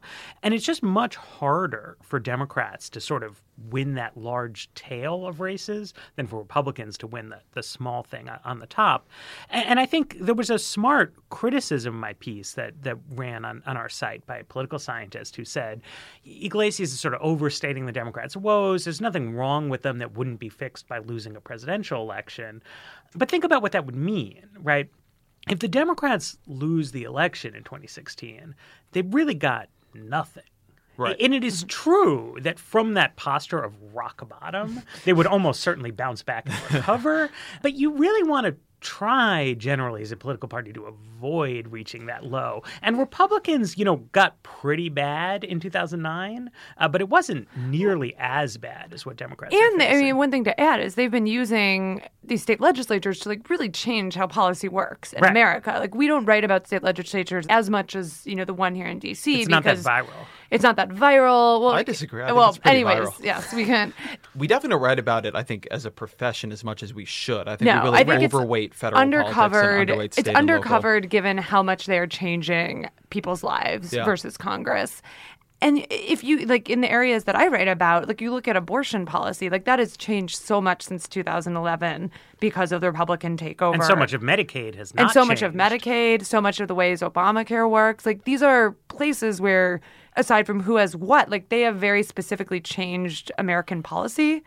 And 0.42 0.54
it's 0.54 0.64
just 0.64 0.82
much 0.82 1.16
harder 1.16 1.96
for 2.02 2.18
Democrats 2.18 2.88
to 2.90 3.00
sort 3.00 3.22
of 3.22 3.42
win 3.70 3.94
that 3.94 4.16
large 4.16 4.72
tail 4.74 5.26
of 5.26 5.40
races 5.40 5.94
than 6.16 6.26
for 6.26 6.38
Republicans 6.38 6.96
to 6.98 7.06
win 7.06 7.28
the, 7.28 7.40
the 7.52 7.62
small 7.62 8.02
thing 8.02 8.28
on 8.44 8.60
the 8.60 8.66
top. 8.66 9.08
And, 9.50 9.66
and 9.66 9.80
I 9.80 9.86
think 9.86 10.16
there 10.20 10.34
was 10.34 10.50
a 10.50 10.58
smart 10.58 11.14
criticism 11.30 11.94
in 11.94 12.00
my 12.00 12.12
piece 12.14 12.52
that, 12.52 12.82
that 12.82 12.98
ran 13.10 13.44
on, 13.44 13.62
on 13.66 13.76
our 13.76 13.88
site 13.88 14.26
by 14.26 14.38
a 14.38 14.44
political 14.44 14.78
scientist 14.78 15.36
who 15.36 15.44
said 15.44 15.82
Yglesias 16.24 16.92
is 16.92 17.00
sort 17.00 17.14
of 17.14 17.20
overstating 17.20 17.86
the 17.86 17.92
Democrats' 17.92 18.36
woes. 18.36 18.84
There's 18.84 19.00
nothing 19.00 19.34
wrong 19.34 19.68
with 19.68 19.82
them 19.82 19.98
that 19.98 20.16
wouldn't 20.16 20.40
be 20.40 20.48
fixed 20.48 20.88
by 20.88 20.98
losing 20.98 21.36
a 21.36 21.40
presidential 21.40 22.02
election. 22.02 22.62
But 23.14 23.30
think 23.30 23.44
about 23.44 23.62
what 23.62 23.72
that 23.72 23.86
would 23.86 23.96
mean, 23.96 24.46
right? 24.60 24.88
If 25.50 25.60
the 25.60 25.68
Democrats 25.68 26.38
lose 26.46 26.92
the 26.92 27.04
election 27.04 27.54
in 27.54 27.64
2016, 27.64 28.54
they 28.92 29.02
really 29.02 29.34
got 29.34 29.68
nothing. 29.94 30.42
Right. 30.98 31.16
And 31.20 31.32
it 31.32 31.44
is 31.44 31.64
true 31.68 32.36
that 32.42 32.58
from 32.58 32.94
that 32.94 33.16
posture 33.16 33.58
of 33.62 33.72
rock 33.94 34.28
bottom, 34.28 34.82
they 35.04 35.12
would 35.14 35.26
almost 35.26 35.60
certainly 35.60 35.90
bounce 35.92 36.22
back 36.22 36.46
and 36.46 36.56
recover. 36.74 37.30
but 37.62 37.74
you 37.74 37.92
really 37.96 38.28
want 38.28 38.46
to 38.46 38.56
try 38.80 39.54
generally 39.54 40.02
as 40.02 40.12
a 40.12 40.16
political 40.16 40.48
party 40.48 40.72
to 40.72 40.84
avoid 40.84 41.66
reaching 41.68 42.06
that 42.06 42.24
low. 42.24 42.62
And 42.80 42.96
Republicans, 42.96 43.76
you 43.76 43.84
know, 43.84 43.96
got 44.12 44.40
pretty 44.44 44.88
bad 44.88 45.42
in 45.42 45.58
2009, 45.58 46.48
uh, 46.76 46.86
but 46.88 47.00
it 47.00 47.08
wasn't 47.08 47.48
nearly 47.56 48.14
as 48.20 48.56
bad 48.56 48.92
as 48.94 49.04
what 49.04 49.16
Democrats. 49.16 49.52
are 49.52 49.58
And 49.72 49.82
I 49.82 49.94
mean, 49.94 50.16
one 50.16 50.30
thing 50.30 50.44
to 50.44 50.60
add 50.60 50.80
is 50.80 50.94
they've 50.94 51.10
been 51.10 51.26
using 51.26 52.02
these 52.22 52.42
state 52.42 52.60
legislatures 52.60 53.18
to 53.20 53.28
like 53.28 53.50
really 53.50 53.68
change 53.68 54.14
how 54.14 54.28
policy 54.28 54.68
works 54.68 55.12
in 55.12 55.22
Right. 55.22 55.30
America. 55.32 55.74
Like 55.78 55.96
we 55.96 56.06
don't 56.06 56.24
write 56.24 56.44
about 56.44 56.66
state 56.68 56.84
legislatures 56.84 57.46
as 57.48 57.68
much 57.68 57.96
as 57.96 58.24
you 58.26 58.36
know 58.36 58.44
the 58.44 58.54
one 58.54 58.76
here 58.76 58.86
in 58.86 59.00
D.C. 59.00 59.40
It's 59.40 59.48
not 59.48 59.64
that 59.64 59.78
because 59.78 59.84
viral. 59.84 60.26
It's 60.50 60.62
not 60.62 60.76
that 60.76 60.88
viral. 60.88 61.60
Well, 61.60 61.70
I 61.70 61.82
disagree. 61.82 62.22
I 62.22 62.26
think 62.26 62.36
well, 62.38 62.48
it's 62.50 62.60
anyways, 62.64 63.08
viral. 63.08 63.22
yes, 63.24 63.52
we 63.52 63.64
can. 63.66 63.92
we 64.34 64.46
definitely 64.46 64.82
write 64.82 64.98
about 64.98 65.26
it, 65.26 65.34
I 65.34 65.42
think, 65.42 65.68
as 65.70 65.84
a 65.84 65.90
profession 65.90 66.52
as 66.52 66.64
much 66.64 66.82
as 66.82 66.94
we 66.94 67.04
should. 67.04 67.46
I 67.48 67.56
think 67.56 67.66
No, 67.66 67.74
we 67.76 67.84
really 67.84 67.98
I 67.98 68.04
think 68.04 68.22
it's 68.22 68.34
overweight 68.34 68.74
federal 68.74 69.02
politics 69.02 69.36
undercovered. 69.36 69.80
and 69.82 69.90
underweight 69.90 70.04
It's 70.04 70.16
state 70.20 70.34
and 70.36 70.46
local. 70.48 70.62
undercovered 70.70 71.08
given 71.10 71.36
how 71.38 71.62
much 71.62 71.84
they 71.86 71.98
are 71.98 72.06
changing 72.06 72.88
people's 73.10 73.42
lives 73.42 73.92
Yeah. 73.92 74.04
versus 74.04 74.36
Congress. 74.38 75.02
And 75.60 75.84
if 75.90 76.22
you 76.22 76.46
like 76.46 76.70
in 76.70 76.82
the 76.82 76.90
areas 76.90 77.24
that 77.24 77.34
I 77.34 77.48
write 77.48 77.66
about, 77.66 78.06
like 78.06 78.20
you 78.20 78.30
look 78.30 78.46
at 78.46 78.56
abortion 78.56 79.04
policy, 79.04 79.50
like 79.50 79.64
that 79.64 79.80
has 79.80 79.96
changed 79.96 80.36
so 80.36 80.60
much 80.60 80.82
since 80.82 81.08
2011 81.08 82.12
because 82.38 82.70
of 82.70 82.80
the 82.80 82.90
Republican 82.90 83.36
takeover. 83.36 83.74
And 83.74 83.82
so 83.84 83.96
much 83.96 84.12
of 84.12 84.22
Medicaid 84.22 84.76
has 84.76 84.94
not 84.94 85.02
and 85.02 85.10
so 85.10 85.24
much 85.24 85.42
of. 85.42 85.54
Medicaid, 85.54 86.24
so 86.24 86.40
much 86.40 86.60
of 86.60 86.68
the 86.68 86.76
ways 86.76 87.00
Obamacare 87.00 87.68
works. 87.68 88.06
Like 88.06 88.22
these 88.24 88.40
are 88.40 88.70
places 88.86 89.40
where, 89.40 89.80
aside 90.18 90.46
from 90.46 90.60
who 90.60 90.76
has 90.76 90.94
what, 90.94 91.30
like 91.30 91.48
they 91.48 91.62
have 91.62 91.76
very 91.76 92.02
specifically 92.02 92.60
changed 92.60 93.32
American 93.38 93.82
policy. 93.82 94.42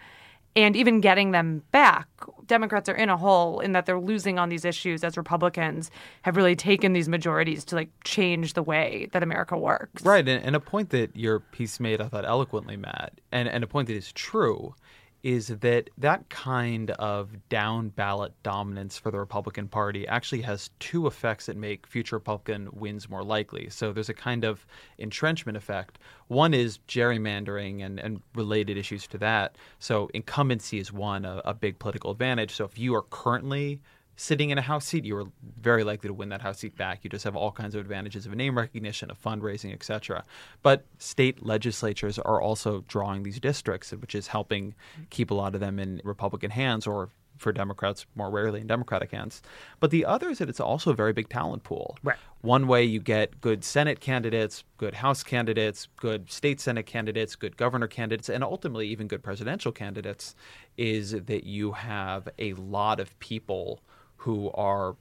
And 0.53 0.75
even 0.75 0.99
getting 0.99 1.31
them 1.31 1.63
back, 1.71 2.09
Democrats 2.45 2.89
are 2.89 2.95
in 2.95 3.09
a 3.09 3.15
hole 3.15 3.61
in 3.61 3.71
that 3.71 3.85
they're 3.85 4.01
losing 4.01 4.37
on 4.37 4.49
these 4.49 4.65
issues 4.65 5.01
as 5.01 5.15
Republicans 5.15 5.89
have 6.23 6.35
really 6.35 6.57
taken 6.57 6.91
these 6.91 7.07
majorities 7.07 7.63
to 7.65 7.75
like 7.75 7.89
change 8.03 8.53
the 8.53 8.61
way 8.61 9.07
that 9.13 9.23
America 9.23 9.57
works. 9.57 10.03
Right, 10.03 10.27
and, 10.27 10.43
and 10.43 10.53
a 10.53 10.59
point 10.59 10.89
that 10.89 11.15
your 11.15 11.39
piece 11.39 11.79
made, 11.79 12.01
I 12.01 12.09
thought 12.09 12.25
eloquently, 12.25 12.75
Matt, 12.75 13.21
and, 13.31 13.47
and 13.47 13.63
a 13.63 13.67
point 13.67 13.87
that 13.87 13.95
is 13.95 14.11
true, 14.11 14.75
is 15.23 15.47
that 15.47 15.89
that 15.97 16.29
kind 16.29 16.91
of 16.91 17.29
down 17.49 17.89
ballot 17.89 18.33
dominance 18.43 18.97
for 18.97 19.11
the 19.11 19.19
Republican 19.19 19.67
Party 19.67 20.07
actually 20.07 20.41
has 20.41 20.69
two 20.79 21.05
effects 21.05 21.45
that 21.45 21.55
make 21.55 21.85
future 21.85 22.15
Republican 22.15 22.69
wins 22.73 23.09
more 23.09 23.23
likely. 23.23 23.69
So 23.69 23.93
there's 23.93 24.09
a 24.09 24.13
kind 24.13 24.43
of 24.43 24.65
entrenchment 24.97 25.57
effect. 25.57 25.99
One 26.27 26.53
is 26.53 26.79
gerrymandering 26.87 27.85
and, 27.85 27.99
and 27.99 28.21
related 28.35 28.77
issues 28.77 29.05
to 29.07 29.17
that. 29.19 29.57
So 29.79 30.09
incumbency 30.13 30.79
is 30.79 30.91
one, 30.91 31.25
a, 31.25 31.41
a 31.45 31.53
big 31.53 31.77
political 31.77 32.11
advantage. 32.11 32.55
So 32.55 32.65
if 32.65 32.79
you 32.79 32.95
are 32.95 33.03
currently 33.03 33.79
sitting 34.15 34.49
in 34.49 34.57
a 34.57 34.61
House 34.61 34.85
seat, 34.85 35.05
you 35.05 35.17
are 35.17 35.25
very 35.59 35.83
likely 35.83 36.07
to 36.07 36.13
win 36.13 36.29
that 36.29 36.41
House 36.41 36.59
seat 36.59 36.77
back. 36.77 37.03
You 37.03 37.09
just 37.09 37.23
have 37.23 37.35
all 37.35 37.51
kinds 37.51 37.75
of 37.75 37.81
advantages 37.81 38.25
of 38.25 38.35
name 38.35 38.57
recognition, 38.57 39.09
of 39.09 39.21
fundraising, 39.21 39.73
etc. 39.73 40.23
But 40.61 40.85
state 40.99 41.45
legislatures 41.45 42.19
are 42.19 42.41
also 42.41 42.83
drawing 42.87 43.23
these 43.23 43.39
districts, 43.39 43.91
which 43.91 44.15
is 44.15 44.27
helping 44.27 44.75
keep 45.09 45.31
a 45.31 45.33
lot 45.33 45.55
of 45.55 45.61
them 45.61 45.79
in 45.79 46.01
Republican 46.03 46.51
hands 46.51 46.85
or 46.85 47.09
for 47.41 47.51
Democrats 47.51 48.05
more 48.15 48.29
rarely 48.29 48.61
in 48.61 48.67
Democratic 48.67 49.11
hands. 49.11 49.41
But 49.79 49.91
the 49.91 50.05
other 50.05 50.29
is 50.29 50.37
that 50.37 50.47
it's 50.47 50.59
also 50.59 50.91
a 50.91 50.95
very 50.95 51.11
big 51.11 51.27
talent 51.27 51.63
pool. 51.63 51.97
Right. 52.03 52.17
One 52.41 52.67
way 52.67 52.83
you 52.83 52.99
get 52.99 53.41
good 53.41 53.63
Senate 53.63 53.99
candidates, 53.99 54.63
good 54.77 54.93
House 54.93 55.23
candidates, 55.23 55.87
good 55.97 56.31
state 56.31 56.61
Senate 56.61 56.85
candidates, 56.85 57.35
good 57.35 57.57
governor 57.57 57.87
candidates, 57.87 58.29
and 58.29 58.43
ultimately 58.43 58.87
even 58.87 59.07
good 59.07 59.23
presidential 59.23 59.71
candidates 59.71 60.35
is 60.77 61.11
that 61.11 61.43
you 61.43 61.71
have 61.73 62.29
a 62.37 62.53
lot 62.53 62.99
of 62.99 63.17
people 63.19 63.81
who 64.21 64.51
are 64.51 64.95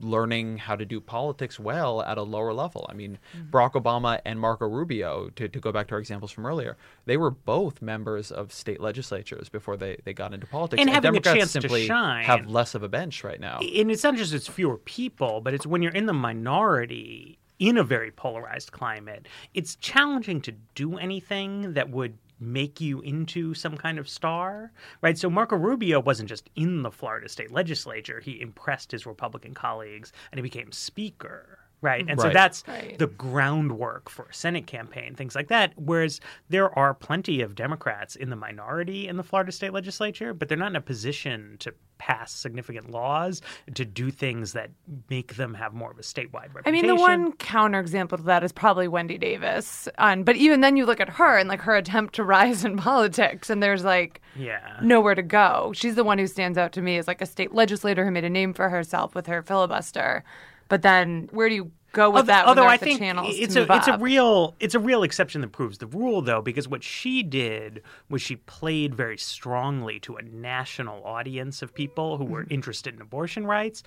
learning 0.00 0.58
how 0.58 0.76
to 0.76 0.84
do 0.84 1.00
politics 1.00 1.58
well 1.58 2.02
at 2.02 2.18
a 2.18 2.22
lower 2.22 2.52
level. 2.52 2.86
I 2.90 2.94
mean, 2.94 3.18
Barack 3.50 3.72
Obama 3.72 4.20
and 4.24 4.38
Marco 4.38 4.66
Rubio, 4.66 5.30
to, 5.36 5.48
to 5.48 5.60
go 5.60 5.72
back 5.72 5.88
to 5.88 5.94
our 5.94 5.98
examples 5.98 6.30
from 6.30 6.44
earlier, 6.44 6.76
they 7.06 7.16
were 7.16 7.30
both 7.30 7.80
members 7.80 8.30
of 8.30 8.52
state 8.52 8.80
legislatures 8.80 9.48
before 9.48 9.76
they, 9.76 9.96
they 10.04 10.12
got 10.12 10.34
into 10.34 10.46
politics. 10.46 10.80
And 10.80 10.90
having 10.90 11.16
a 11.16 11.20
Democrats 11.20 11.52
chance 11.54 11.66
to 11.66 11.86
shine. 11.86 12.24
have 12.24 12.46
less 12.48 12.74
of 12.74 12.82
a 12.82 12.88
bench 12.88 13.24
right 13.24 13.40
now. 13.40 13.60
and 13.60 13.90
it's 13.90 14.04
not 14.04 14.16
just 14.16 14.34
it's 14.34 14.48
fewer 14.48 14.76
people, 14.76 15.40
but 15.40 15.54
it's 15.54 15.66
when 15.66 15.80
you're 15.80 15.92
in 15.92 16.06
the 16.06 16.12
minority 16.12 17.38
in 17.58 17.76
a 17.76 17.84
very 17.84 18.10
polarized 18.10 18.72
climate, 18.72 19.26
it's 19.54 19.74
challenging 19.76 20.40
to 20.42 20.52
do 20.74 20.98
anything 20.98 21.72
that 21.74 21.90
would 21.90 22.16
make 22.40 22.80
you 22.80 23.00
into 23.00 23.54
some 23.54 23.76
kind 23.76 23.98
of 23.98 24.08
star, 24.08 24.72
right? 25.02 25.18
So 25.18 25.30
Marco 25.30 25.56
Rubio 25.56 26.00
wasn't 26.00 26.28
just 26.28 26.50
in 26.54 26.82
the 26.82 26.90
Florida 26.90 27.28
state 27.28 27.50
legislature, 27.50 28.20
he 28.20 28.40
impressed 28.40 28.92
his 28.92 29.06
Republican 29.06 29.54
colleagues 29.54 30.12
and 30.30 30.38
he 30.38 30.42
became 30.42 30.72
speaker. 30.72 31.58
Right. 31.80 32.04
And 32.08 32.20
so 32.20 32.30
that's 32.30 32.64
Right. 32.66 32.98
the 32.98 33.06
groundwork 33.06 34.10
for 34.10 34.24
a 34.24 34.34
Senate 34.34 34.66
campaign, 34.66 35.14
things 35.14 35.34
like 35.34 35.48
that. 35.48 35.72
Whereas 35.76 36.20
there 36.48 36.76
are 36.76 36.92
plenty 36.92 37.40
of 37.40 37.54
Democrats 37.54 38.16
in 38.16 38.30
the 38.30 38.36
minority 38.36 39.06
in 39.06 39.16
the 39.16 39.22
Florida 39.22 39.52
state 39.52 39.72
legislature, 39.72 40.34
but 40.34 40.48
they're 40.48 40.58
not 40.58 40.70
in 40.72 40.76
a 40.76 40.80
position 40.80 41.56
to 41.60 41.72
pass 41.98 42.32
significant 42.32 42.90
laws, 42.90 43.42
to 43.74 43.84
do 43.84 44.10
things 44.10 44.52
that 44.52 44.70
make 45.10 45.34
them 45.34 45.54
have 45.54 45.74
more 45.74 45.90
of 45.90 45.98
a 45.98 46.02
statewide 46.02 46.54
reputation. 46.54 46.66
I 46.66 46.70
mean, 46.70 46.86
the 46.86 46.94
one 46.94 47.32
counterexample 47.32 48.16
to 48.18 48.22
that 48.24 48.44
is 48.44 48.52
probably 48.52 48.86
Wendy 48.86 49.18
Davis. 49.18 49.88
Um, 49.98 50.22
but 50.22 50.36
even 50.36 50.60
then, 50.60 50.76
you 50.76 50.86
look 50.86 51.00
at 51.00 51.08
her 51.08 51.36
and 51.38 51.48
like 51.48 51.60
her 51.62 51.74
attempt 51.74 52.14
to 52.14 52.24
rise 52.24 52.64
in 52.64 52.76
politics, 52.76 53.50
and 53.50 53.60
there's 53.62 53.84
like 53.84 54.20
Yeah. 54.36 54.78
nowhere 54.82 55.16
to 55.16 55.22
go. 55.22 55.72
She's 55.74 55.96
the 55.96 56.04
one 56.04 56.18
who 56.18 56.26
stands 56.28 56.56
out 56.56 56.72
to 56.72 56.82
me 56.82 56.98
as 56.98 57.08
like 57.08 57.20
a 57.20 57.26
state 57.26 57.52
legislator 57.52 58.04
who 58.04 58.10
made 58.12 58.24
a 58.24 58.30
name 58.30 58.52
for 58.52 58.68
herself 58.68 59.14
with 59.16 59.26
her 59.26 59.42
filibuster. 59.42 60.22
But 60.68 60.82
then, 60.82 61.28
where 61.32 61.48
do 61.48 61.54
you 61.54 61.70
go 61.92 62.10
with 62.10 62.16
Although, 62.20 62.26
that? 62.26 62.46
although 62.46 62.66
I 62.66 62.76
think 62.76 63.00
it's 63.02 63.56
a 63.56 63.66
it's 63.72 63.88
a 63.88 63.96
real 63.98 64.54
it's 64.60 64.74
a 64.74 64.78
real 64.78 65.02
exception 65.02 65.40
that 65.40 65.52
proves 65.52 65.78
the 65.78 65.86
rule 65.86 66.20
though 66.20 66.42
because 66.42 66.68
what 66.68 66.82
she 66.84 67.22
did 67.22 67.82
was 68.10 68.20
she 68.20 68.36
played 68.36 68.94
very 68.94 69.16
strongly 69.16 69.98
to 70.00 70.16
a 70.16 70.22
national 70.22 71.02
audience 71.04 71.62
of 71.62 71.74
people 71.74 72.18
who 72.18 72.24
were 72.24 72.42
Mm-hmm. 72.44 72.52
interested 72.54 72.94
in 72.94 73.00
abortion 73.00 73.46
rights 73.46 73.82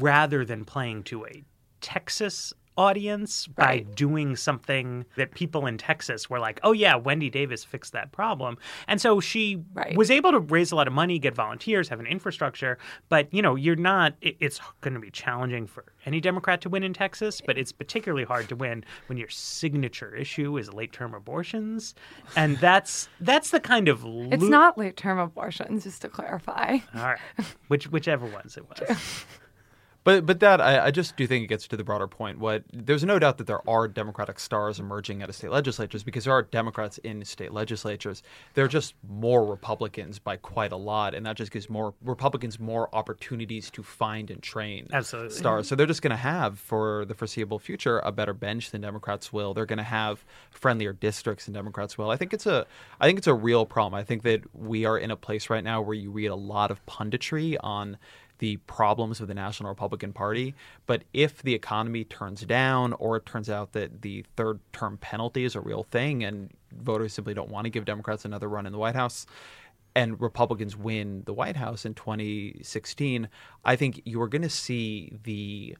rather 0.00 0.44
than 0.44 0.64
playing 0.64 1.04
to 1.04 1.24
a 1.26 1.44
Texas 1.80 2.52
audience 2.76 3.46
by 3.46 3.80
doing 3.94 4.36
something 4.36 5.04
that 5.16 5.32
people 5.34 5.66
in 5.66 5.78
Texas 5.78 6.28
were 6.30 6.38
like, 6.38 6.60
"Oh 6.62 6.72
yeah, 6.72 6.94
Wendy 6.96 7.30
Davis 7.30 7.64
fixed 7.64 7.92
that 7.92 8.12
problem." 8.12 8.58
And 8.88 9.00
so 9.00 9.20
she 9.20 9.62
Right. 9.74 9.96
was 9.96 10.10
able 10.10 10.32
to 10.32 10.38
raise 10.40 10.72
a 10.72 10.76
lot 10.76 10.86
of 10.86 10.92
money, 10.92 11.18
get 11.18 11.34
volunteers, 11.34 11.88
have 11.88 12.00
an 12.00 12.06
infrastructure, 12.06 12.78
but 13.08 13.32
you 13.32 13.42
know, 13.42 13.54
you're 13.56 13.76
not 13.76 14.14
it, 14.20 14.36
it's 14.40 14.60
going 14.80 14.94
to 14.94 15.00
be 15.00 15.10
challenging 15.10 15.66
for 15.66 15.84
any 16.04 16.20
Democrat 16.20 16.60
to 16.60 16.68
win 16.68 16.82
in 16.82 16.92
Texas, 16.92 17.40
but 17.44 17.58
it's 17.58 17.72
particularly 17.72 18.24
hard 18.24 18.48
to 18.48 18.56
win 18.56 18.84
when 19.06 19.18
your 19.18 19.28
signature 19.28 20.14
issue 20.14 20.56
is 20.56 20.72
late-term 20.72 21.14
abortions. 21.14 21.94
And 22.36 22.56
that's 22.58 23.08
that's 23.20 23.50
the 23.50 23.60
kind 23.60 23.88
of 23.88 24.04
It's 24.06 24.44
not 24.44 24.78
late 24.78 24.96
term 24.96 25.18
abortions, 25.18 25.84
just 25.84 26.02
to 26.02 26.08
clarify. 26.08 26.78
All 26.94 27.02
right. 27.02 27.18
Which 27.68 27.90
whichever 27.90 28.26
ones 28.26 28.56
it 28.56 28.64
was. 28.68 29.24
But 30.06 30.24
but 30.24 30.38
that 30.38 30.60
I, 30.60 30.86
I 30.86 30.90
just 30.92 31.16
do 31.16 31.26
think 31.26 31.42
it 31.42 31.46
gets 31.48 31.66
to 31.66 31.76
the 31.76 31.82
broader 31.82 32.06
point. 32.06 32.38
What 32.38 32.62
there's 32.72 33.02
no 33.02 33.18
doubt 33.18 33.38
that 33.38 33.48
there 33.48 33.68
are 33.68 33.88
Democratic 33.88 34.38
stars 34.38 34.78
emerging 34.78 35.20
out 35.20 35.28
of 35.28 35.34
state 35.34 35.50
legislatures 35.50 36.04
because 36.04 36.22
there 36.22 36.32
are 36.32 36.42
Democrats 36.42 36.98
in 36.98 37.24
state 37.24 37.52
legislatures. 37.52 38.22
There 38.54 38.64
are 38.64 38.68
just 38.68 38.94
more 39.08 39.44
Republicans 39.44 40.20
by 40.20 40.36
quite 40.36 40.70
a 40.70 40.76
lot, 40.76 41.12
and 41.12 41.26
that 41.26 41.36
just 41.36 41.50
gives 41.50 41.68
more 41.68 41.92
Republicans 42.04 42.60
more 42.60 42.88
opportunities 42.94 43.68
to 43.72 43.82
find 43.82 44.30
and 44.30 44.40
train 44.40 44.86
Absolutely. 44.92 45.36
stars. 45.36 45.66
So 45.66 45.74
they're 45.74 45.86
just 45.86 46.02
going 46.02 46.12
to 46.12 46.16
have 46.16 46.60
for 46.60 47.04
the 47.06 47.14
foreseeable 47.14 47.58
future 47.58 47.98
a 47.98 48.12
better 48.12 48.32
bench 48.32 48.70
than 48.70 48.82
Democrats 48.82 49.32
will. 49.32 49.54
They're 49.54 49.66
going 49.66 49.78
to 49.78 49.82
have 49.82 50.24
friendlier 50.52 50.92
districts 50.92 51.46
than 51.46 51.54
Democrats 51.54 51.98
will. 51.98 52.10
I 52.10 52.16
think 52.16 52.32
it's 52.32 52.46
a 52.46 52.64
I 53.00 53.06
think 53.06 53.18
it's 53.18 53.26
a 53.26 53.34
real 53.34 53.66
problem. 53.66 53.98
I 53.98 54.04
think 54.04 54.22
that 54.22 54.42
we 54.54 54.84
are 54.84 54.96
in 54.96 55.10
a 55.10 55.16
place 55.16 55.50
right 55.50 55.64
now 55.64 55.80
where 55.80 55.96
you 55.96 56.12
read 56.12 56.28
a 56.28 56.36
lot 56.36 56.70
of 56.70 56.86
punditry 56.86 57.56
on 57.58 57.98
the 58.38 58.56
problems 58.58 59.20
of 59.20 59.28
the 59.28 59.34
National 59.34 59.68
Republican 59.68 60.12
Party. 60.12 60.54
But 60.86 61.02
if 61.12 61.42
the 61.42 61.54
economy 61.54 62.04
turns 62.04 62.42
down, 62.42 62.92
or 62.94 63.16
it 63.16 63.26
turns 63.26 63.48
out 63.48 63.72
that 63.72 64.02
the 64.02 64.24
third 64.36 64.60
term 64.72 64.98
penalty 64.98 65.44
is 65.44 65.54
a 65.54 65.60
real 65.60 65.84
thing 65.84 66.24
and 66.24 66.50
voters 66.72 67.12
simply 67.12 67.34
don't 67.34 67.50
want 67.50 67.64
to 67.64 67.70
give 67.70 67.84
Democrats 67.84 68.24
another 68.24 68.48
run 68.48 68.66
in 68.66 68.72
the 68.72 68.78
White 68.78 68.94
House, 68.94 69.26
and 69.94 70.20
Republicans 70.20 70.76
win 70.76 71.22
the 71.24 71.32
White 71.32 71.56
House 71.56 71.86
in 71.86 71.94
2016, 71.94 73.28
I 73.64 73.76
think 73.76 74.02
you 74.04 74.20
are 74.20 74.28
going 74.28 74.42
to 74.42 74.50
see 74.50 75.12
the 75.24 75.76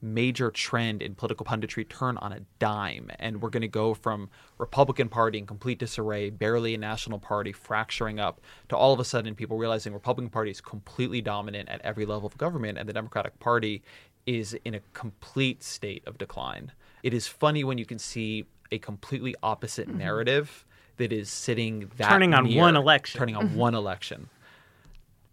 major 0.00 0.50
trend 0.50 1.02
in 1.02 1.14
political 1.14 1.46
punditry 1.46 1.88
turn 1.88 2.16
on 2.18 2.32
a 2.32 2.40
dime. 2.58 3.10
And 3.18 3.40
we're 3.40 3.50
going 3.50 3.62
to 3.62 3.68
go 3.68 3.94
from 3.94 4.30
republican 4.58 5.08
party 5.08 5.38
in 5.38 5.46
complete 5.46 5.78
disarray 5.78 6.30
barely 6.30 6.74
a 6.74 6.78
national 6.78 7.18
party 7.18 7.52
fracturing 7.52 8.20
up 8.20 8.40
to 8.68 8.76
all 8.76 8.92
of 8.92 9.00
a 9.00 9.04
sudden 9.04 9.34
people 9.34 9.56
realizing 9.56 9.92
republican 9.92 10.30
party 10.30 10.50
is 10.50 10.60
completely 10.60 11.20
dominant 11.20 11.68
at 11.68 11.80
every 11.82 12.06
level 12.06 12.26
of 12.26 12.36
government 12.38 12.78
and 12.78 12.88
the 12.88 12.92
democratic 12.92 13.38
party 13.40 13.82
is 14.26 14.56
in 14.64 14.74
a 14.74 14.80
complete 14.94 15.62
state 15.62 16.02
of 16.06 16.16
decline. 16.16 16.72
It 17.02 17.12
is 17.12 17.26
funny 17.26 17.64
when 17.64 17.76
you 17.76 17.84
can 17.84 17.98
see 17.98 18.46
a 18.72 18.78
completely 18.78 19.34
opposite 19.42 19.88
mm-hmm. 19.88 19.98
narrative 19.98 20.64
that 20.96 21.12
is 21.12 21.28
sitting 21.28 21.90
that 21.96 22.08
Turning 22.08 22.32
on 22.32 22.44
near- 22.44 22.60
one 22.60 22.76
election. 22.76 23.18
turning 23.18 23.36
on 23.36 23.48
mm-hmm. 23.48 23.56
one 23.56 23.74
election. 23.74 24.28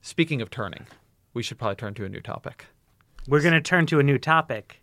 Speaking 0.01 0.41
of 0.41 0.49
turning 0.49 0.87
we 1.33 1.43
should 1.43 1.57
probably 1.57 1.75
turn 1.75 1.93
to 1.95 2.05
a 2.05 2.09
new 2.09 2.21
topic 2.21 2.65
We're 3.27 3.41
going 3.41 3.53
to 3.53 3.61
turn 3.61 3.85
to 3.85 3.99
a 3.99 4.03
new 4.03 4.17
topic 4.17 4.81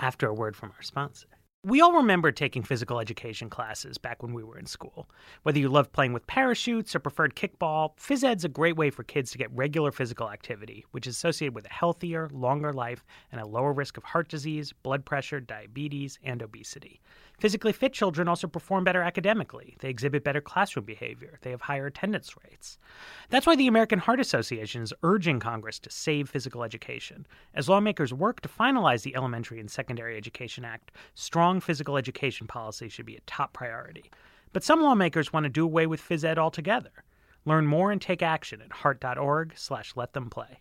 after 0.00 0.26
a 0.26 0.34
word 0.34 0.56
from 0.56 0.72
our 0.76 0.82
sponsor. 0.82 1.28
We 1.62 1.80
all 1.80 1.92
remember 1.92 2.32
taking 2.32 2.64
physical 2.64 2.98
education 2.98 3.48
classes 3.48 3.96
back 3.96 4.24
when 4.24 4.34
we 4.34 4.42
were 4.42 4.58
in 4.58 4.66
school. 4.66 5.08
Whether 5.44 5.60
you 5.60 5.68
loved 5.68 5.92
playing 5.92 6.12
with 6.12 6.26
parachutes 6.26 6.96
or 6.96 6.98
preferred 6.98 7.36
kickball, 7.36 7.96
phys 7.96 8.24
ed's 8.24 8.44
a 8.44 8.48
great 8.48 8.76
way 8.76 8.90
for 8.90 9.04
kids 9.04 9.30
to 9.30 9.38
get 9.38 9.52
regular 9.52 9.92
physical 9.92 10.30
activity, 10.30 10.84
which 10.90 11.06
is 11.06 11.14
associated 11.14 11.54
with 11.54 11.66
a 11.66 11.72
healthier, 11.72 12.28
longer 12.32 12.72
life 12.72 13.04
and 13.30 13.40
a 13.40 13.46
lower 13.46 13.72
risk 13.72 13.96
of 13.96 14.02
heart 14.02 14.28
disease, 14.28 14.72
blood 14.82 15.04
pressure, 15.04 15.38
diabetes, 15.38 16.18
and 16.24 16.42
obesity. 16.42 17.00
Physically 17.38 17.72
fit 17.72 17.92
children 17.92 18.28
also 18.28 18.46
perform 18.46 18.84
better 18.84 19.02
academically. 19.02 19.76
They 19.80 19.90
exhibit 19.90 20.24
better 20.24 20.40
classroom 20.40 20.86
behavior. 20.86 21.38
They 21.42 21.50
have 21.50 21.60
higher 21.60 21.86
attendance 21.86 22.34
rates. 22.42 22.78
That's 23.28 23.46
why 23.46 23.56
the 23.56 23.66
American 23.66 23.98
Heart 23.98 24.20
Association 24.20 24.82
is 24.82 24.94
urging 25.02 25.38
Congress 25.38 25.78
to 25.80 25.90
save 25.90 26.30
physical 26.30 26.64
education. 26.64 27.26
As 27.54 27.68
lawmakers 27.68 28.14
work 28.14 28.40
to 28.40 28.48
finalize 28.48 29.02
the 29.02 29.14
Elementary 29.14 29.60
and 29.60 29.70
Secondary 29.70 30.16
Education 30.16 30.64
Act, 30.64 30.92
strong 31.14 31.60
physical 31.60 31.98
education 31.98 32.46
policy 32.46 32.88
should 32.88 33.06
be 33.06 33.16
a 33.16 33.20
top 33.26 33.52
priority. 33.52 34.10
But 34.54 34.64
some 34.64 34.82
lawmakers 34.82 35.32
want 35.32 35.44
to 35.44 35.50
do 35.50 35.64
away 35.64 35.86
with 35.86 36.00
phys 36.00 36.24
ed 36.24 36.38
altogether. 36.38 37.04
Learn 37.44 37.66
more 37.66 37.92
and 37.92 38.00
take 38.00 38.22
action 38.22 38.62
at 38.62 38.72
heart.org 38.72 39.52
slash 39.56 39.92
let 39.94 40.14
them 40.14 40.30
play. 40.30 40.60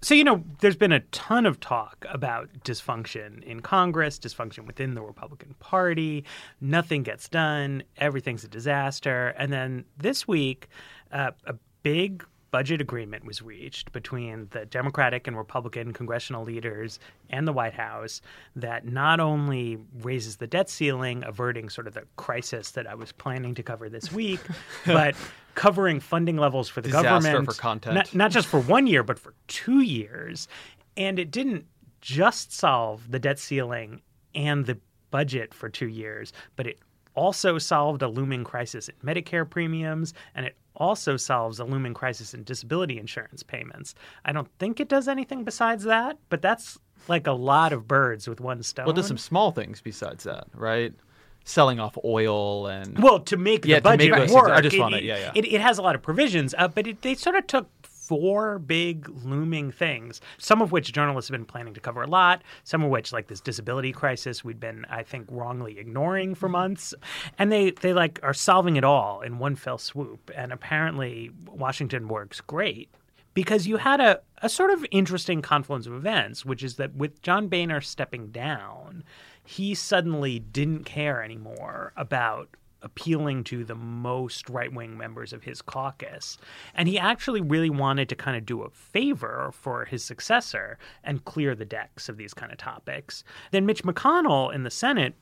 So, 0.00 0.14
you 0.14 0.22
know, 0.22 0.44
there's 0.60 0.76
been 0.76 0.92
a 0.92 1.00
ton 1.00 1.44
of 1.44 1.58
talk 1.58 2.06
about 2.08 2.48
dysfunction 2.64 3.42
in 3.42 3.60
Congress, 3.60 4.16
dysfunction 4.18 4.64
within 4.64 4.94
the 4.94 5.02
Republican 5.02 5.56
Party. 5.58 6.24
Nothing 6.60 7.02
gets 7.02 7.28
done. 7.28 7.82
Everything's 7.96 8.44
a 8.44 8.48
disaster. 8.48 9.34
And 9.36 9.52
then 9.52 9.84
this 9.96 10.28
week, 10.28 10.68
uh, 11.10 11.32
a 11.46 11.54
big 11.82 12.24
budget 12.50 12.80
agreement 12.80 13.24
was 13.24 13.42
reached 13.42 13.92
between 13.92 14.48
the 14.50 14.64
Democratic 14.66 15.26
and 15.26 15.36
Republican 15.36 15.92
congressional 15.92 16.44
leaders 16.44 16.98
and 17.30 17.46
the 17.46 17.52
White 17.52 17.74
House 17.74 18.20
that 18.56 18.86
not 18.86 19.20
only 19.20 19.78
raises 20.00 20.36
the 20.36 20.46
debt 20.46 20.70
ceiling, 20.70 21.22
averting 21.24 21.68
sort 21.68 21.86
of 21.86 21.94
the 21.94 22.04
crisis 22.16 22.72
that 22.72 22.86
I 22.86 22.94
was 22.94 23.12
planning 23.12 23.54
to 23.54 23.62
cover 23.62 23.88
this 23.88 24.12
week, 24.12 24.40
but 24.86 25.14
covering 25.54 26.00
funding 26.00 26.36
levels 26.36 26.68
for 26.68 26.80
the 26.80 26.88
Disaster 26.88 27.08
government. 27.08 27.52
for 27.52 27.60
content. 27.60 27.94
Not, 27.94 28.14
not 28.14 28.30
just 28.30 28.46
for 28.48 28.60
one 28.60 28.86
year, 28.86 29.02
but 29.02 29.18
for 29.18 29.34
two 29.48 29.80
years. 29.80 30.48
And 30.96 31.18
it 31.18 31.30
didn't 31.30 31.66
just 32.00 32.52
solve 32.52 33.10
the 33.10 33.18
debt 33.18 33.38
ceiling 33.38 34.00
and 34.34 34.66
the 34.66 34.78
budget 35.10 35.52
for 35.52 35.68
two 35.68 35.88
years, 35.88 36.32
but 36.56 36.66
it 36.66 36.78
also 37.14 37.58
solved 37.58 38.02
a 38.02 38.08
looming 38.08 38.44
crisis 38.44 38.88
in 38.88 38.94
Medicare 39.04 39.48
premiums, 39.48 40.14
and 40.34 40.46
it 40.46 40.56
also 40.78 41.16
solves 41.16 41.58
a 41.60 41.64
looming 41.64 41.92
crisis 41.94 42.32
in 42.34 42.44
disability 42.44 42.98
insurance 42.98 43.42
payments. 43.42 43.94
I 44.24 44.32
don't 44.32 44.48
think 44.58 44.80
it 44.80 44.88
does 44.88 45.08
anything 45.08 45.44
besides 45.44 45.84
that, 45.84 46.16
but 46.30 46.40
that's 46.40 46.78
like 47.08 47.26
a 47.26 47.32
lot 47.32 47.72
of 47.72 47.86
birds 47.86 48.26
with 48.28 48.40
one 48.40 48.62
stone. 48.62 48.86
Well, 48.86 48.92
it 48.94 48.96
does 48.96 49.06
some 49.06 49.18
small 49.18 49.50
things 49.52 49.80
besides 49.80 50.24
that, 50.24 50.46
right? 50.54 50.92
Selling 51.44 51.80
off 51.80 51.96
oil 52.04 52.66
and 52.66 52.98
Well, 53.02 53.20
to 53.20 53.36
make 53.36 53.64
Yeah, 53.64 53.80
the 53.80 53.96
make 53.96 54.10
budget 54.10 54.28
those- 54.28 54.34
work, 54.34 54.50
I 54.50 54.60
just 54.60 54.76
it, 54.76 54.80
want 54.80 54.94
it- 54.96 55.04
yeah, 55.04 55.18
yeah. 55.18 55.32
It, 55.34 55.46
it 55.52 55.60
has 55.60 55.78
a 55.78 55.82
lot 55.82 55.94
of 55.94 56.02
provisions, 56.02 56.54
uh, 56.58 56.68
but 56.68 56.86
it, 56.86 57.02
they 57.02 57.14
sort 57.14 57.36
of 57.36 57.46
took 57.46 57.68
four 58.08 58.58
big 58.58 59.08
looming 59.22 59.70
things, 59.70 60.20
some 60.38 60.62
of 60.62 60.72
which 60.72 60.92
journalists 60.92 61.28
have 61.28 61.34
been 61.34 61.44
planning 61.44 61.74
to 61.74 61.80
cover 61.80 62.02
a 62.02 62.06
lot, 62.06 62.42
some 62.64 62.82
of 62.82 62.90
which, 62.90 63.12
like 63.12 63.28
this 63.28 63.40
disability 63.40 63.92
crisis, 63.92 64.42
we'd 64.42 64.58
been, 64.58 64.86
I 64.88 65.02
think, 65.02 65.26
wrongly 65.30 65.78
ignoring 65.78 66.34
for 66.34 66.46
mm-hmm. 66.46 66.52
months, 66.52 66.94
and 67.38 67.52
they 67.52 67.72
they 67.72 67.92
like 67.92 68.18
are 68.22 68.34
solving 68.34 68.76
it 68.76 68.84
all 68.84 69.20
in 69.20 69.38
one 69.38 69.56
fell 69.56 69.78
swoop. 69.78 70.30
And 70.34 70.52
apparently, 70.52 71.30
Washington 71.46 72.08
works 72.08 72.40
great 72.40 72.88
because 73.34 73.66
you 73.66 73.76
had 73.76 74.00
a, 74.00 74.20
a 74.42 74.48
sort 74.48 74.70
of 74.70 74.84
interesting 74.90 75.42
confluence 75.42 75.86
of 75.86 75.92
events, 75.92 76.44
which 76.44 76.64
is 76.64 76.76
that 76.76 76.94
with 76.94 77.22
John 77.22 77.48
Boehner 77.48 77.80
stepping 77.80 78.28
down, 78.28 79.04
he 79.44 79.74
suddenly 79.74 80.38
didn't 80.38 80.84
care 80.84 81.22
anymore 81.22 81.92
about 81.96 82.48
appealing 82.82 83.44
to 83.44 83.64
the 83.64 83.74
most 83.74 84.48
right 84.48 84.72
wing 84.72 84.96
members 84.96 85.32
of 85.32 85.42
his 85.42 85.62
caucus. 85.62 86.38
And 86.74 86.88
he 86.88 86.98
actually 86.98 87.40
really 87.40 87.70
wanted 87.70 88.08
to 88.08 88.16
kind 88.16 88.36
of 88.36 88.46
do 88.46 88.62
a 88.62 88.70
favor 88.70 89.50
for 89.52 89.84
his 89.84 90.04
successor 90.04 90.78
and 91.04 91.24
clear 91.24 91.54
the 91.54 91.64
decks 91.64 92.08
of 92.08 92.16
these 92.16 92.34
kind 92.34 92.52
of 92.52 92.58
topics. 92.58 93.24
Then 93.50 93.66
Mitch 93.66 93.82
McConnell 93.82 94.54
in 94.54 94.62
the 94.62 94.70
Senate 94.70 95.14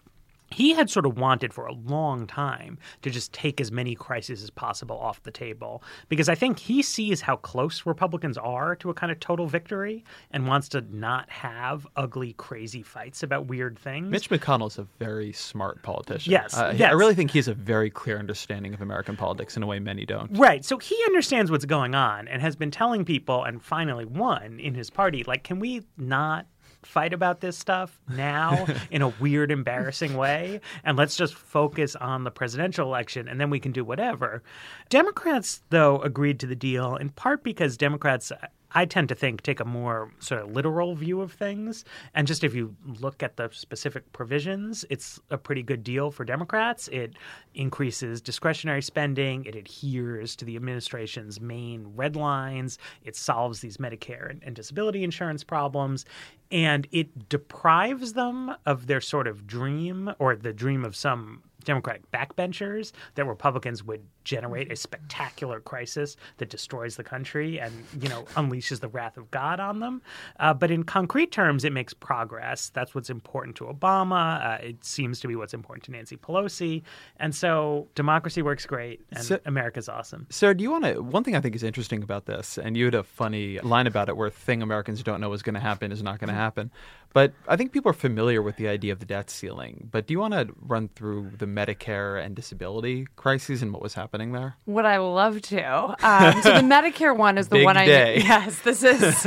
he 0.51 0.75
had 0.75 0.89
sort 0.89 1.07
of 1.07 1.19
wanted 1.19 1.53
for 1.53 1.67
a 1.67 1.73
long 1.73 2.27
time 2.27 2.79
to 3.03 3.11
just 3.11 3.33
take 3.33 3.61
as 3.61 3.73
many 3.73 3.95
crises 3.95 4.43
as 4.43 4.51
possible 4.51 4.97
off 4.97 5.23
the 5.23 5.31
table 5.31 5.83
because 6.09 6.29
I 6.29 6.35
think 6.35 6.59
he 6.59 6.83
sees 6.83 7.21
how 7.21 7.37
close 7.37 7.85
Republicans 7.85 8.39
are 8.39 8.77
to 8.77 8.91
a 8.91 8.95
kind 8.95 9.11
of 9.11 9.19
total 9.21 9.47
victory 9.47 10.05
and 10.31 10.47
wants 10.47 10.69
to 10.71 10.83
not 10.91 11.29
have 11.31 11.87
ugly, 11.97 12.35
crazy 12.35 12.83
fights 12.83 13.23
about 13.23 13.47
weird 13.47 13.79
things. 13.79 14.09
Mitch 14.09 14.31
McConnell's 14.31 14.79
a 14.79 14.87
very 14.99 15.33
smart 15.33 15.83
politician. 15.83 16.31
Yes, 16.33 16.57
Uh, 16.57 16.73
yes. 16.77 16.91
I 16.91 16.93
really 16.93 17.15
think 17.15 17.31
he 17.33 17.39
has 17.39 17.49
a 17.49 17.55
very 17.55 17.91
clear 17.91 18.19
understanding 18.19 18.73
of 18.75 18.81
American 18.81 19.17
politics 19.17 19.57
in 19.57 19.63
a 19.63 19.67
way 19.67 19.79
many 19.79 20.07
don't. 20.07 20.37
Right. 20.37 20.65
So 20.65 20.79
he 20.79 20.97
understands 21.07 21.51
what's 21.51 21.65
going 21.65 21.95
on 21.95 22.29
and 22.29 22.41
has 22.41 22.57
been 22.57 22.71
telling 22.71 23.05
people 23.05 23.45
and 23.45 23.63
finally 23.63 24.05
won 24.05 24.61
in 24.61 24.75
his 24.75 24.91
party, 24.91 25.25
like, 25.25 25.43
can 25.45 25.59
we 25.59 25.83
not 25.97 26.47
fight 26.87 27.13
about 27.13 27.41
this 27.41 27.59
stuff 27.59 27.99
now 28.09 28.67
in 28.91 29.03
a 29.03 29.09
weird, 29.09 29.51
embarrassing 29.51 30.17
way? 30.17 30.61
And 30.85 30.97
let's 30.97 31.17
just 31.17 31.35
focus 31.35 31.97
on 31.97 32.25
the 32.25 32.31
presidential 32.31 32.87
election 32.87 33.29
and 33.29 33.41
then 33.41 33.51
we 33.51 33.61
can 33.61 33.73
do 33.73 33.85
whatever. 33.85 34.43
Democrats, 34.89 35.63
though, 35.71 36.01
agreed 36.01 36.41
to 36.41 36.47
the 36.47 36.57
deal 36.57 36.97
in 36.97 37.11
part 37.11 37.43
because 37.43 37.77
Democrats. 37.77 38.33
I 38.77 38.85
tend 38.85 39.09
to 39.09 39.15
think 39.15 39.41
take 39.41 39.61
a 39.61 39.65
more 39.65 40.13
sort 40.19 40.43
of 40.43 40.53
literal 40.53 40.95
view 40.95 41.23
of 41.23 41.33
things. 41.33 41.83
And 42.13 42.27
just 42.27 42.45
if 42.45 42.55
you 42.55 42.77
look 43.01 43.23
at 43.23 43.39
the 43.39 43.49
specific 43.51 44.13
provisions, 44.13 44.85
it's 44.91 45.19
a 45.31 45.39
pretty 45.39 45.63
good 45.63 45.83
deal 45.83 46.11
for 46.11 46.27
Democrats. 46.27 46.87
It 46.89 47.15
increases 47.55 48.21
discretionary 48.21 48.83
spending, 48.83 49.47
it 49.47 49.57
adheres 49.57 50.37
to 50.37 50.45
the 50.45 50.57
administration's 50.57 51.41
main 51.41 51.91
red 51.97 52.17
lines, 52.17 52.79
it 53.03 53.17
solves 53.17 53.61
these 53.61 53.79
Medicare 53.79 54.29
and, 54.29 54.43
and 54.45 54.55
disability 54.55 55.05
insurance 55.05 55.43
problems, 55.43 56.05
and 56.51 56.87
it 56.93 57.31
deprives 57.31 58.13
them 58.13 58.55
of 58.67 58.89
their 58.89 59.01
sort 59.01 59.27
of 59.27 59.47
dream 59.47 60.13
or 60.19 60.37
the 60.37 60.53
dream 60.53 60.85
of 60.85 60.95
some 60.95 61.43
Democratic 61.65 62.11
backbenchers 62.11 62.93
that 63.15 63.25
Republicans 63.25 63.83
would 63.83 64.05
generate 64.27 64.73
a 64.73 64.77
spectacular 64.77 65.61
crisis 65.61 66.17
that 66.39 66.51
destroys 66.51 66.97
the 66.97 67.05
country 67.05 67.61
and 67.61 67.73
you 68.01 68.09
know 68.09 68.25
unleashes 68.35 68.81
the 68.81 68.89
wrath 68.89 69.17
of 69.17 69.31
God 69.31 69.61
on 69.61 69.79
them. 69.79 70.03
Uh, 70.41 70.53
but 70.53 70.71
in 70.71 70.83
concrete 70.83 71.31
terms, 71.31 71.65
it 71.65 71.73
makes 71.73 71.95
progress. 71.95 72.71
That's 72.75 72.93
what's 72.95 73.09
important 73.09 73.57
to 73.57 73.65
Obama. 73.65 74.45
Uh, 74.45 74.63
it 74.63 74.85
seems 74.85 75.21
to 75.21 75.29
be 75.29 75.37
what's 75.37 75.55
important 75.55 75.85
to 75.85 75.93
Nancy 75.93 76.17
Pelosi. 76.17 76.83
And 77.19 77.35
so 77.35 77.87
democracy 77.95 78.43
works 78.43 78.67
great, 78.67 79.01
and 79.13 79.25
So- 79.25 79.39
America's 79.47 79.89
awesome. 79.89 80.27
Sarah, 80.29 80.57
do 80.57 80.65
you 80.65 80.71
want 80.73 80.85
to? 80.85 81.01
One 81.01 81.23
thing 81.23 81.37
I 81.37 81.41
think 81.41 81.55
is 81.55 81.63
interesting 81.63 82.03
about 82.03 82.27
this, 82.27 82.59
and 82.59 82.77
you 82.77 82.87
had 82.87 82.95
a 82.95 83.05
funny 83.05 83.61
line 83.61 83.87
about 83.87 84.09
it 84.09 84.17
where 84.17 84.29
thing 84.29 84.61
Americans 84.61 85.03
don't 85.05 85.21
know 85.21 85.33
is 85.33 85.43
going 85.43 85.55
to 85.55 85.61
happen 85.61 85.93
is 85.93 86.03
not 86.03 86.19
going 86.19 86.29
to 86.29 86.35
happen. 86.35 86.71
But 87.13 87.33
I 87.49 87.57
think 87.57 87.73
people 87.73 87.91
are 87.91 87.95
familiar 88.09 88.43
with 88.43 88.57
the 88.57 88.69
idea 88.69 88.93
of 88.93 88.99
the 88.99 89.07
debt 89.07 89.31
ceiling. 89.31 89.89
But 89.91 90.07
do 90.07 90.13
you 90.13 90.19
want 90.19 90.35
to 90.35 90.49
run 90.61 90.89
through 90.97 91.31
the 91.39 91.47
Medicare 91.47 92.23
and 92.23 92.35
disability 92.37 93.07
crises 93.17 93.63
and 93.63 93.73
what 93.73 93.81
was 93.81 93.95
happening 93.95 94.16
there? 94.33 94.57
Would 94.67 94.85
I 94.85 94.97
love 94.99 95.41
to? 95.43 95.63
Um, 96.07 96.43
so 96.43 96.53
the 96.55 96.61
Medicare 96.63 97.17
one 97.17 97.39
is 97.39 97.49
the 97.49 97.57
Big 97.57 97.65
one 97.65 97.77
I 97.77 97.87
day. 97.87 98.19
yes, 98.21 98.59
this 98.61 98.83
is 98.83 99.03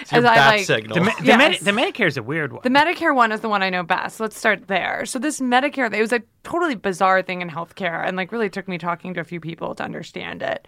It's 0.00 0.12
your 0.12 0.18
As 0.18 0.24
I 0.24 0.34
bat 0.34 0.54
like- 0.56 0.64
signal. 0.66 0.94
The, 0.96 1.04
the, 1.04 1.14
Yes. 1.24 1.38
Medi- 1.38 1.58
the 1.58 1.70
Medicare 1.70 2.06
is 2.08 2.16
a 2.16 2.22
weird 2.22 2.52
one. 2.52 2.60
The 2.62 2.68
Medicare 2.70 3.14
one 3.14 3.32
is 3.32 3.40
the 3.40 3.48
one 3.48 3.62
I 3.62 3.70
know 3.70 3.82
best. 3.82 4.20
Let's 4.20 4.38
start 4.38 4.66
there. 4.66 5.06
So 5.06 5.18
this 5.18 5.40
Medicare, 5.40 5.92
it 5.92 6.00
was 6.00 6.12
a 6.12 6.22
totally 6.42 6.74
bizarre 6.74 7.22
thing 7.22 7.40
in 7.42 7.48
healthcare, 7.50 8.06
and 8.06 8.16
like 8.16 8.32
really 8.32 8.50
took 8.50 8.68
me 8.68 8.76
talking 8.78 9.14
to 9.14 9.20
a 9.20 9.24
few 9.24 9.40
people 9.40 9.74
to 9.76 9.82
understand 9.84 10.42
it. 10.42 10.66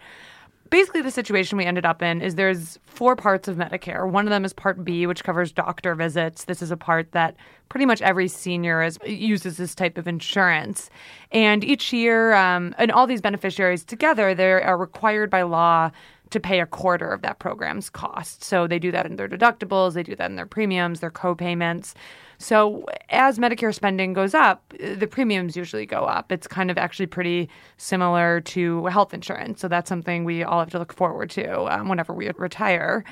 Basically, 0.69 1.01
the 1.01 1.11
situation 1.11 1.57
we 1.57 1.65
ended 1.65 1.85
up 1.85 2.01
in 2.01 2.21
is 2.21 2.35
there's 2.35 2.79
four 2.85 3.15
parts 3.15 3.47
of 3.47 3.57
Medicare. 3.57 4.09
One 4.09 4.25
of 4.25 4.31
them 4.31 4.43
is 4.43 4.53
Part 4.53 4.83
B, 4.83 5.05
which 5.05 5.23
covers 5.23 5.51
doctor 5.51 5.95
visits. 5.95 6.45
This 6.45 6.61
is 6.61 6.71
a 6.71 6.77
part 6.77 7.11
that 7.11 7.35
pretty 7.69 7.85
much 7.85 8.01
every 8.01 8.27
senior 8.27 8.81
is, 8.81 8.97
uses 9.05 9.57
this 9.57 9.75
type 9.75 9.97
of 9.97 10.07
insurance. 10.07 10.89
And 11.31 11.63
each 11.63 11.93
year, 11.93 12.33
um, 12.33 12.73
and 12.77 12.91
all 12.91 13.07
these 13.07 13.21
beneficiaries 13.21 13.83
together, 13.83 14.33
they 14.33 14.51
are 14.51 14.77
required 14.77 15.29
by 15.29 15.43
law 15.43 15.91
to 16.31 16.39
pay 16.39 16.59
a 16.59 16.65
quarter 16.65 17.11
of 17.11 17.21
that 17.21 17.39
program's 17.39 17.89
cost. 17.89 18.43
So 18.43 18.67
they 18.67 18.79
do 18.79 18.91
that 18.91 19.05
in 19.05 19.15
their 19.15 19.29
deductibles, 19.29 19.93
they 19.93 20.03
do 20.03 20.15
that 20.15 20.29
in 20.29 20.35
their 20.35 20.45
premiums, 20.45 20.99
their 20.99 21.11
co-payments. 21.11 21.95
So 22.37 22.85
as 23.09 23.39
Medicare 23.39 23.73
spending 23.73 24.13
goes 24.13 24.33
up, 24.33 24.73
the 24.79 25.07
premiums 25.07 25.55
usually 25.55 25.85
go 25.85 26.01
up. 26.01 26.31
It's 26.31 26.47
kind 26.47 26.69
of 26.69 26.77
actually 26.77 27.07
pretty 27.07 27.49
similar 27.77 28.41
to 28.41 28.85
health 28.85 29.13
insurance. 29.13 29.59
So 29.59 29.67
that's 29.67 29.89
something 29.89 30.23
we 30.23 30.43
all 30.43 30.59
have 30.59 30.69
to 30.71 30.79
look 30.79 30.93
forward 30.93 31.29
to 31.31 31.65
um, 31.73 31.89
whenever 31.89 32.13
we 32.13 32.29
retire. 32.37 33.03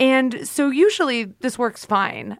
And 0.00 0.46
so 0.48 0.70
usually 0.70 1.24
this 1.40 1.58
works 1.58 1.84
fine 1.84 2.38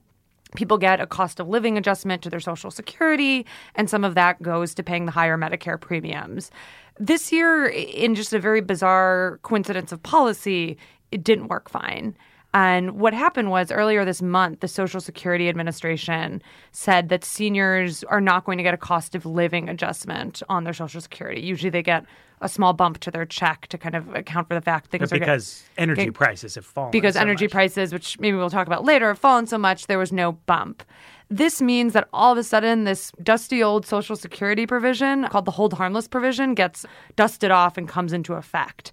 people 0.55 0.77
get 0.79 1.01
a 1.01 1.07
cost 1.07 1.41
of 1.41 1.49
living 1.49 1.79
adjustment 1.79 2.23
to 2.23 2.31
their 2.31 2.41
social 2.41 2.71
security 2.71 3.47
and 3.75 3.89
some 3.89 4.05
of 4.05 4.15
that 4.15 4.41
goes 4.43 4.75
to 4.75 4.83
paying 4.83 5.07
the 5.07 5.13
higher 5.13 5.39
medicare 5.39 5.81
premiums 5.81 6.51
this 6.99 7.33
year 7.33 7.67
in 7.67 8.15
just 8.15 8.33
a 8.33 8.39
very 8.39 8.61
bizarre 8.61 9.39
coincidence 9.43 9.93
of 9.93 10.03
policy 10.03 10.77
it 11.11 11.25
didn't 11.25 11.49
work 11.49 11.71
fine 11.71 12.15
And 12.55 13.01
what 13.01 13.15
happened 13.15 13.51
was 13.51 13.73
earlier 13.73 14.05
this 14.05 14.21
month, 14.21 14.61
the 14.61 14.69
Social 14.69 15.01
Security 15.01 15.49
Administration 15.49 16.43
said 16.71 17.09
that 17.09 17.25
seniors 17.25 18.05
are 18.05 18.21
not 18.21 18.45
going 18.45 18.59
to 18.59 18.63
get 18.65 18.75
a 18.75 18.79
cost 18.79 19.15
of 19.15 19.25
living 19.25 19.69
adjustment 19.71 20.43
on 20.51 20.65
their 20.65 20.75
Social 20.75 21.01
Security. 21.01 21.41
Usually 21.41 21.71
they 21.71 21.83
get 21.83 22.05
a 22.43 22.49
small 22.49 22.73
bump 22.73 22.99
to 22.99 23.11
their 23.11 23.25
check 23.25 23.69
to 23.69 23.79
kind 23.79 23.95
of 23.95 24.15
account 24.15 24.49
for 24.49 24.55
the 24.55 24.61
fact 24.61 24.91
things 24.91 25.09
But 25.09 25.17
are 25.17 25.19
get- 25.21 25.27
because 25.27 25.65
energy 25.79 26.05
get- 26.07 26.15
prices 26.15 26.57
have 26.57 26.67
fallen. 26.67 26.91
because 26.91 27.15
so 27.15 27.21
energy 27.21 27.45
much. 27.47 27.53
prices, 27.53 27.93
which 27.93 28.19
maybe 28.19 28.37
we'll 28.37 28.51
talk 28.51 28.67
about 28.67 28.85
later, 28.85 29.09
have 29.09 29.19
fallen 29.19 29.47
so 29.47 29.57
much, 29.57 29.87
there 29.87 29.99
was 29.99 30.13
no 30.13 30.33
bump. 30.33 30.83
This 31.31 31.63
means 31.63 31.95
that 31.95 32.09
all 32.13 32.33
of 32.33 32.39
a 32.39 32.43
sudden, 32.43 32.85
this 32.85 33.13
dusty 33.23 33.63
old 33.63 33.87
Social 33.87 34.17
Security 34.17 34.67
provision 34.67 35.27
called 35.29 35.45
the 35.47 35.53
hold 35.53 35.73
harmless 35.75 36.07
provision 36.09 36.55
gets 36.55 36.85
dusted 37.17 37.51
off 37.51 37.79
and 37.79 37.89
comes 37.89 38.13
into 38.13 38.35
effect. 38.35 38.93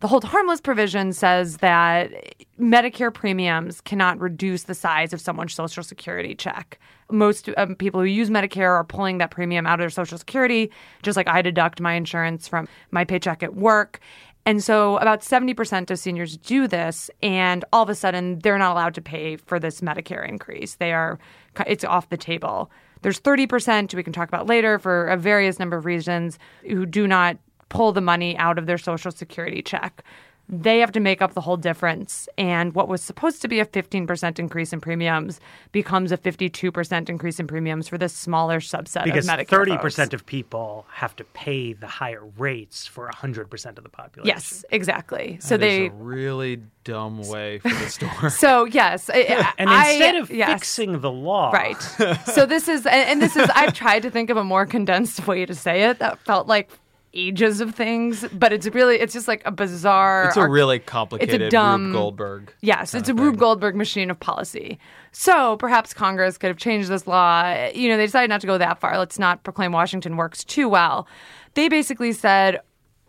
The 0.00 0.06
hold 0.06 0.22
harmless 0.22 0.60
provision 0.60 1.12
says 1.12 1.56
that 1.56 2.12
Medicare 2.60 3.12
premiums 3.12 3.80
cannot 3.80 4.20
reduce 4.20 4.62
the 4.62 4.74
size 4.74 5.12
of 5.12 5.20
someone's 5.20 5.54
Social 5.54 5.82
Security 5.82 6.36
check. 6.36 6.78
Most 7.10 7.50
um, 7.56 7.74
people 7.74 7.98
who 8.00 8.06
use 8.06 8.30
Medicare 8.30 8.70
are 8.70 8.84
pulling 8.84 9.18
that 9.18 9.32
premium 9.32 9.66
out 9.66 9.74
of 9.74 9.78
their 9.80 9.90
Social 9.90 10.16
Security, 10.16 10.70
just 11.02 11.16
like 11.16 11.26
I 11.26 11.42
deduct 11.42 11.80
my 11.80 11.94
insurance 11.94 12.46
from 12.46 12.68
my 12.92 13.04
paycheck 13.04 13.42
at 13.42 13.56
work. 13.56 13.98
And 14.46 14.62
so 14.62 14.98
about 14.98 15.22
70% 15.22 15.90
of 15.90 15.98
seniors 15.98 16.36
do 16.36 16.68
this 16.68 17.10
and 17.20 17.64
all 17.72 17.82
of 17.82 17.88
a 17.88 17.94
sudden 17.96 18.38
they're 18.38 18.56
not 18.56 18.72
allowed 18.72 18.94
to 18.94 19.02
pay 19.02 19.36
for 19.36 19.58
this 19.58 19.80
Medicare 19.80 20.26
increase. 20.26 20.76
They 20.76 20.92
are 20.92 21.18
it's 21.66 21.84
off 21.84 22.08
the 22.08 22.16
table. 22.16 22.70
There's 23.02 23.20
30% 23.20 23.94
we 23.94 24.02
can 24.04 24.12
talk 24.12 24.28
about 24.28 24.46
later 24.46 24.78
for 24.78 25.08
a 25.08 25.16
various 25.16 25.58
number 25.58 25.76
of 25.76 25.84
reasons 25.84 26.38
who 26.62 26.86
do 26.86 27.08
not 27.08 27.36
pull 27.68 27.92
the 27.92 28.00
money 28.00 28.36
out 28.38 28.58
of 28.58 28.66
their 28.66 28.78
social 28.78 29.10
security 29.10 29.62
check. 29.62 30.02
They 30.50 30.78
have 30.78 30.92
to 30.92 31.00
make 31.00 31.20
up 31.20 31.34
the 31.34 31.42
whole 31.42 31.58
difference. 31.58 32.26
And 32.38 32.74
what 32.74 32.88
was 32.88 33.02
supposed 33.02 33.42
to 33.42 33.48
be 33.48 33.60
a 33.60 33.66
15% 33.66 34.38
increase 34.38 34.72
in 34.72 34.80
premiums 34.80 35.40
becomes 35.72 36.10
a 36.10 36.16
52% 36.16 37.10
increase 37.10 37.38
in 37.38 37.46
premiums 37.46 37.86
for 37.86 37.98
this 37.98 38.14
smaller 38.14 38.58
subset 38.58 39.04
because 39.04 39.28
of 39.28 39.34
Medicare. 39.34 39.46
thirty 39.48 39.72
folks. 39.72 39.82
percent 39.82 40.14
of 40.14 40.24
people 40.24 40.86
have 40.90 41.14
to 41.16 41.24
pay 41.24 41.74
the 41.74 41.86
higher 41.86 42.24
rates 42.38 42.86
for 42.86 43.10
hundred 43.14 43.50
percent 43.50 43.76
of 43.76 43.84
the 43.84 43.90
population. 43.90 44.26
Yes, 44.34 44.64
exactly. 44.70 45.36
So 45.42 45.58
That 45.58 45.66
is 45.66 45.78
they 45.80 45.86
a 45.88 45.90
really 45.90 46.62
dumb 46.84 47.20
way 47.28 47.58
for 47.58 47.68
the 47.68 47.90
store. 47.90 48.30
So 48.30 48.64
yes, 48.64 49.10
I- 49.10 49.52
and 49.58 49.68
I- 49.68 49.90
instead 49.90 50.16
of 50.16 50.30
yes, 50.30 50.50
fixing 50.60 51.02
the 51.02 51.12
law, 51.12 51.50
right. 51.50 51.76
so 52.32 52.46
this 52.46 52.68
is, 52.68 52.86
and 52.86 52.94
and 53.10 53.20
this 53.20 53.36
is. 53.36 53.50
I've 53.54 53.74
tried 53.74 54.00
to 54.04 54.10
think 54.10 54.30
of 54.30 54.38
a 54.38 54.44
more 54.44 54.64
condensed 54.64 55.26
way 55.26 55.44
to 55.44 55.54
say 55.54 55.82
it 55.90 55.98
that 55.98 56.18
felt 56.20 56.46
like 56.46 56.70
ages 57.18 57.60
of 57.60 57.74
things, 57.74 58.24
but 58.32 58.52
it's 58.52 58.66
really, 58.68 58.96
it's 58.96 59.12
just 59.12 59.26
like 59.28 59.42
a 59.44 59.50
bizarre. 59.50 60.26
it's 60.28 60.36
a 60.36 60.40
arc- 60.40 60.50
really 60.50 60.78
complicated 60.78 61.42
It's 61.42 61.48
a 61.48 61.50
dumb- 61.50 61.86
Rube 61.86 61.92
Goldberg. 61.94 62.52
Yes, 62.60 62.94
it's 62.94 63.08
a 63.08 63.12
kinda 63.12 63.22
Rube. 63.22 63.38
Goldberg 63.38 63.74
machine 63.74 64.10
of 64.10 64.20
policy. 64.20 64.78
So 65.12 65.56
perhaps 65.56 65.92
Congress 65.92 66.38
could 66.38 66.48
have 66.48 66.56
changed 66.58 66.88
this 66.88 67.06
law. 67.06 67.66
You 67.74 67.88
know, 67.88 67.96
they 67.96 68.06
decided 68.06 68.30
not 68.30 68.40
to 68.42 68.46
go 68.46 68.58
that 68.58 68.78
far. 68.78 68.96
Let's 68.98 69.18
not 69.18 69.42
proclaim 69.42 69.72
Washington 69.72 70.16
works 70.16 70.44
too 70.44 70.68
well. 70.68 71.06
They 71.54 71.68
basically 71.68 72.12
said, 72.12 72.60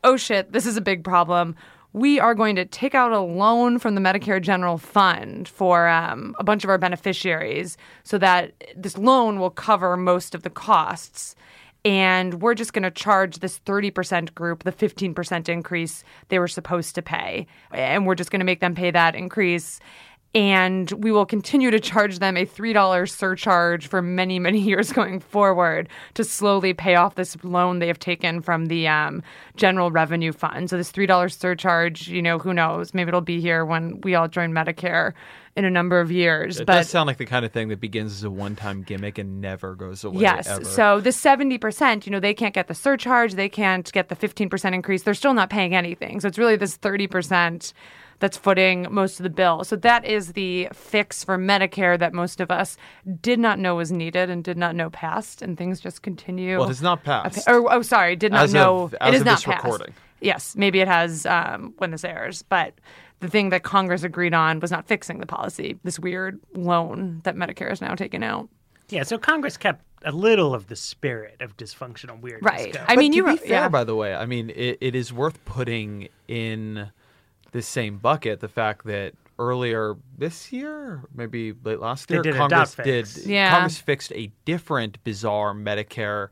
oh 0.04 0.18
shit, 0.18 0.52
this 0.52 0.66
is 0.66 0.76
a 0.78 0.82
big 0.82 1.04
problem. 1.04 1.56
We 1.92 2.20
are 2.20 2.36
going 2.36 2.56
to 2.56 2.66
take 2.66 2.94
out 2.94 3.12
a 3.12 3.20
loan 3.20 3.80
from 3.80 3.96
the 3.96 4.02
Medicare 4.02 4.40
General 4.42 4.78
Fund 4.78 5.48
for 5.48 5.88
um, 5.88 6.36
a 6.40 6.44
bunch 6.44 6.64
of 6.64 6.70
our 6.70 6.78
beneficiaries 6.78 7.78
so 8.04 8.18
that 8.20 8.54
this 8.76 8.96
loan 8.98 9.40
will 9.40 9.50
cover 9.50 9.98
most 9.98 10.36
of 10.36 10.44
the 10.44 10.52
costs 10.52 11.36
and 11.86 12.42
we're 12.42 12.56
just 12.56 12.74
going 12.74 12.84
to 12.84 12.92
charge 12.92 13.40
this 13.40 13.60
30% 13.60 14.34
group 14.36 14.64
the 14.64 14.72
15% 14.72 15.50
increase 15.50 16.04
they 16.28 16.40
were 16.40 16.48
supposed 16.48 16.96
to 16.96 17.02
pay. 17.02 17.48
And 17.72 18.06
we're 18.06 18.16
just 18.16 18.32
going 18.32 18.42
to 18.42 18.46
make 18.46 18.60
them 18.60 18.76
pay 18.76 18.92
that 18.92 19.16
increase. 19.16 19.80
And 20.36 20.92
we 20.92 21.12
will 21.12 21.26
continue 21.26 21.72
to 21.72 21.80
charge 21.80 22.20
them 22.20 22.38
a 22.38 22.46
$3 22.46 23.10
surcharge 23.10 23.88
for 23.88 24.02
many, 24.02 24.38
many 24.38 24.60
years 24.70 24.92
going 24.92 25.20
forward 25.20 25.90
to 26.16 26.24
slowly 26.24 26.74
pay 26.74 26.96
off 26.96 27.16
this 27.16 27.36
loan 27.44 27.80
they 27.80 27.88
have 27.88 27.98
taken 27.98 28.42
from 28.42 28.68
the 28.68 28.88
um, 28.88 29.24
General 29.56 29.90
Revenue 29.90 30.34
Fund. 30.34 30.70
So, 30.70 30.78
this 30.78 30.92
$3 30.92 31.32
surcharge, 31.32 32.08
you 32.10 32.22
know, 32.22 32.38
who 32.38 32.54
knows? 32.54 32.94
Maybe 32.94 33.08
it'll 33.08 33.22
be 33.22 33.42
here 33.42 33.66
when 33.66 34.02
we 34.02 34.14
all 34.14 34.28
join 34.28 34.52
Medicare 34.52 35.14
in 35.56 35.66
a 35.66 35.70
number 35.70 36.00
of 36.00 36.12
years. 36.12 36.60
It 36.60 36.66
but 36.68 36.74
does 36.76 36.90
sound 36.90 37.08
like 37.08 37.18
the 37.18 37.26
kind 37.26 37.46
of 37.46 37.52
thing 37.52 37.70
that 37.70 37.80
begins 37.80 38.14
as 38.14 38.24
a 38.24 38.30
one-time 38.30 38.84
gimmick 38.84 39.18
and 39.18 39.42
never 39.42 39.76
goes 39.76 40.04
away. 40.04 40.22
Yes. 40.22 40.48
ever. 40.48 40.64
So 40.64 41.02
the 41.02 41.10
70%, 41.10 42.06
you 42.06 42.12
know, 42.12 42.20
they 42.20 42.34
can't 42.34 42.54
get 42.54 42.68
the 42.68 42.76
surcharge, 42.76 43.34
they 43.34 43.50
can't 43.50 43.92
get 43.92 44.10
the 44.10 44.16
15% 44.16 44.74
increase. 44.74 45.04
They're 45.04 45.14
still 45.14 45.34
not 45.34 45.50
paying 45.50 45.76
anything. 45.76 46.20
So 46.20 46.28
it's 46.28 46.38
really 46.38 46.56
this 46.56 46.78
30% 46.78 47.74
that's 48.20 48.38
footing 48.38 48.86
most 48.92 49.20
of 49.20 49.24
the 49.24 49.30
bill. 49.30 49.64
So 49.64 49.76
that 49.78 50.06
is 50.06 50.34
the 50.34 50.68
fix 50.74 51.24
for 51.24 51.38
Medicare 51.38 51.98
that 52.00 52.14
most 52.14 52.42
of 52.42 52.52
us 52.52 52.78
did 53.22 53.40
not 53.40 53.60
know 53.60 53.76
was 53.76 53.92
needed 53.92 54.30
and 54.30 54.44
did 54.44 54.58
not 54.58 54.76
know 54.76 54.90
passed 54.90 55.42
and 55.42 55.58
things 55.58 55.80
just 55.80 56.02
continue. 56.02 56.58
Well, 56.60 56.68
it 56.68 56.72
is 56.72 56.82
not 56.82 57.04
passed. 57.04 57.48
Or, 57.48 57.72
oh, 57.74 57.82
sorry, 57.82 58.16
did 58.16 58.32
not 58.34 58.44
As 58.44 58.54
know. 58.54 58.84
of- 58.84 58.94
it 58.94 59.14
is 59.14 59.22
of 59.22 59.26
not 59.26 59.36
this 59.38 59.46
passed. 59.46 59.64
recording. 59.64 59.94
Yes, 60.22 60.54
maybe 60.58 60.82
it 60.82 60.88
has 60.90 61.26
um, 61.26 61.74
when 61.78 61.92
this 61.92 62.04
airs, 62.04 62.42
but 62.42 62.74
the 63.20 63.30
thing 63.30 63.50
that 63.50 63.64
Congress 63.64 64.04
agreed 64.04 64.34
on 64.34 64.60
was 64.60 64.72
not 64.72 64.88
fixing 64.88 65.20
the 65.20 65.26
policy. 65.26 65.78
This 65.84 66.00
weird 66.00 66.40
loan 66.54 67.22
that 67.24 67.36
Medicare 67.36 67.72
is 67.72 67.82
now 67.82 67.96
taking 67.96 68.24
out. 68.24 68.50
Yeah, 68.90 69.04
so 69.04 69.18
Congress 69.18 69.58
kept 69.58 69.84
a 70.04 70.12
little 70.12 70.54
of 70.56 70.68
the 70.68 70.76
spirit 70.76 71.38
of 71.42 71.56
dysfunctional 71.58 72.20
weirdness. 72.20 72.42
Right. 72.52 72.74
going. 72.74 72.86
I 72.88 72.96
But 72.96 73.02
mean, 73.02 73.12
to 73.12 73.18
you 73.18 73.24
be 73.26 73.32
were- 73.32 73.38
fair, 73.38 73.50
yeah. 73.50 73.70
by 73.70 73.84
the 73.84 73.96
way, 73.96 74.16
I 74.16 74.26
mean 74.26 74.50
it, 74.52 74.78
it 74.82 74.96
is 74.96 75.12
worth 75.14 75.44
putting 75.46 76.08
in 76.28 76.90
the 77.52 77.62
same 77.62 77.98
bucket 77.98 78.40
the 78.40 78.48
fact 78.48 78.86
that 78.86 79.14
earlier 79.38 79.96
this 80.18 80.52
year, 80.52 81.04
maybe 81.14 81.54
late 81.64 81.80
last 81.80 82.10
year, 82.12 82.22
did 82.22 82.36
Congress 82.36 82.76
did. 82.76 83.08
Yeah. 83.26 83.52
Congress 83.52 83.78
fixed 83.78 84.12
a 84.14 84.32
different 84.46 85.04
bizarre 85.04 85.54
Medicare 85.54 86.30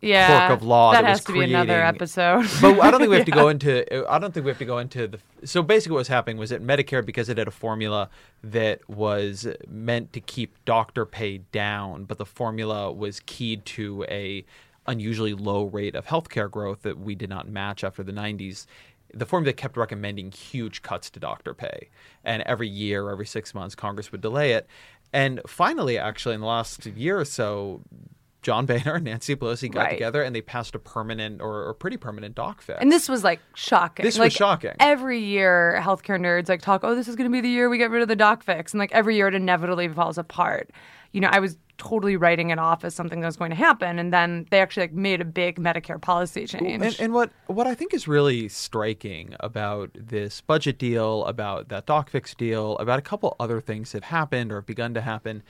yeah, 0.00 0.46
quirk 0.46 0.60
of 0.60 0.66
law 0.66 0.92
That, 0.92 1.02
that 1.02 1.08
has 1.08 1.24
to 1.24 1.32
be 1.32 1.42
another 1.42 1.82
episode. 1.82 2.46
but 2.60 2.80
I 2.80 2.90
don't 2.90 3.00
think 3.00 3.10
we 3.10 3.16
have 3.16 3.26
to 3.26 3.32
go 3.32 3.48
into. 3.54 4.10
I 4.10 4.18
don't 4.18 4.32
think 4.32 4.44
we 4.44 4.50
have 4.50 4.58
to 4.58 4.64
go 4.64 4.78
into 4.78 5.08
the. 5.08 5.18
So 5.44 5.62
basically, 5.62 5.94
what 5.94 6.00
was 6.00 6.08
happening 6.08 6.36
was 6.36 6.50
that 6.50 6.62
Medicare, 6.62 7.04
because 7.04 7.28
it 7.28 7.38
had 7.38 7.48
a 7.48 7.52
formula 7.52 8.08
that 8.42 8.88
was 8.88 9.46
meant 9.68 10.12
to 10.12 10.20
keep 10.20 10.64
doctor 10.64 11.04
pay 11.04 11.38
down, 11.52 12.04
but 12.04 12.18
the 12.18 12.26
formula 12.26 12.92
was 12.92 13.20
keyed 13.20 13.64
to 13.66 14.04
a 14.08 14.44
unusually 14.86 15.34
low 15.34 15.64
rate 15.64 15.94
of 15.94 16.06
healthcare 16.06 16.50
growth 16.50 16.82
that 16.82 16.98
we 16.98 17.14
did 17.14 17.28
not 17.28 17.48
match 17.48 17.84
after 17.84 18.02
the 18.02 18.12
90s. 18.12 18.66
The 19.12 19.26
formula 19.26 19.52
kept 19.52 19.76
recommending 19.76 20.32
huge 20.32 20.82
cuts 20.82 21.10
to 21.10 21.20
doctor 21.20 21.54
pay, 21.54 21.88
and 22.24 22.42
every 22.42 22.68
year, 22.68 23.10
every 23.10 23.26
six 23.26 23.54
months, 23.54 23.74
Congress 23.74 24.12
would 24.12 24.20
delay 24.20 24.52
it. 24.52 24.66
And 25.12 25.40
finally, 25.46 25.98
actually, 25.98 26.34
in 26.34 26.40
the 26.42 26.46
last 26.46 26.84
year 26.86 27.18
or 27.18 27.24
so, 27.24 27.80
John 28.42 28.66
Boehner 28.66 28.94
and 28.94 29.04
Nancy 29.04 29.34
Pelosi 29.34 29.70
got 29.70 29.80
Right. 29.80 29.90
together 29.90 30.22
and 30.22 30.34
they 30.34 30.40
passed 30.42 30.74
a 30.74 30.78
permanent 30.78 31.40
or, 31.40 31.64
or 31.68 31.74
pretty 31.74 31.96
permanent 31.96 32.34
doc 32.34 32.62
fix. 32.62 32.78
and 32.80 32.90
this 32.92 33.08
was 33.08 33.24
like 33.24 33.40
shocking. 33.54 34.04
This 34.04 34.18
was 34.18 34.32
shocking. 34.32 34.72
Every 34.80 35.18
year, 35.20 35.78
healthcare 35.82 36.20
nerds 36.20 36.48
like 36.48 36.62
talk, 36.62 36.82
"Oh, 36.84 36.94
this 36.94 37.08
is 37.08 37.16
going 37.16 37.28
to 37.30 37.32
be 37.32 37.40
the 37.40 37.48
year 37.48 37.68
we 37.68 37.78
get 37.78 37.90
rid 37.90 38.02
of 38.02 38.08
the 38.08 38.16
doc 38.16 38.42
fix," 38.44 38.72
and 38.72 38.78
like 38.78 38.92
every 38.92 39.16
year 39.16 39.28
it 39.28 39.34
inevitably 39.34 39.88
falls 39.88 40.18
apart. 40.18 40.70
You 41.12 41.20
know, 41.22 41.28
I 41.32 41.40
was 41.40 41.56
totally 41.78 42.16
writing 42.16 42.50
it 42.50 42.58
off 42.58 42.84
as 42.84 42.94
something 42.94 43.20
that 43.20 43.26
was 43.26 43.36
going 43.36 43.50
to 43.50 43.56
happen, 43.56 43.98
and 43.98 44.12
then 44.12 44.46
they 44.50 44.60
actually 44.60 44.84
like 44.84 44.92
made 44.92 45.20
a 45.20 45.24
big 45.24 45.58
Medicare 45.58 46.00
policy 46.00 46.44
change. 46.46 46.82
And, 46.82 46.96
and 47.00 47.12
what 47.14 47.30
what 47.46 47.66
I 47.66 47.74
think 47.74 47.94
is 47.94 48.06
really 48.06 48.48
striking 48.48 49.34
about 49.40 49.90
this 49.94 50.40
budget 50.42 50.78
deal, 50.78 51.24
about 51.24 51.68
that 51.70 51.86
doc 51.86 52.10
fix 52.10 52.34
deal, 52.34 52.76
about 52.78 52.98
a 52.98 53.02
couple 53.02 53.34
other 53.40 53.60
things 53.60 53.92
that 53.92 54.04
happened 54.04 54.52
or 54.52 54.56
have 54.56 54.66
begun 54.66 54.92
to 54.94 55.00
happen, 55.00 55.42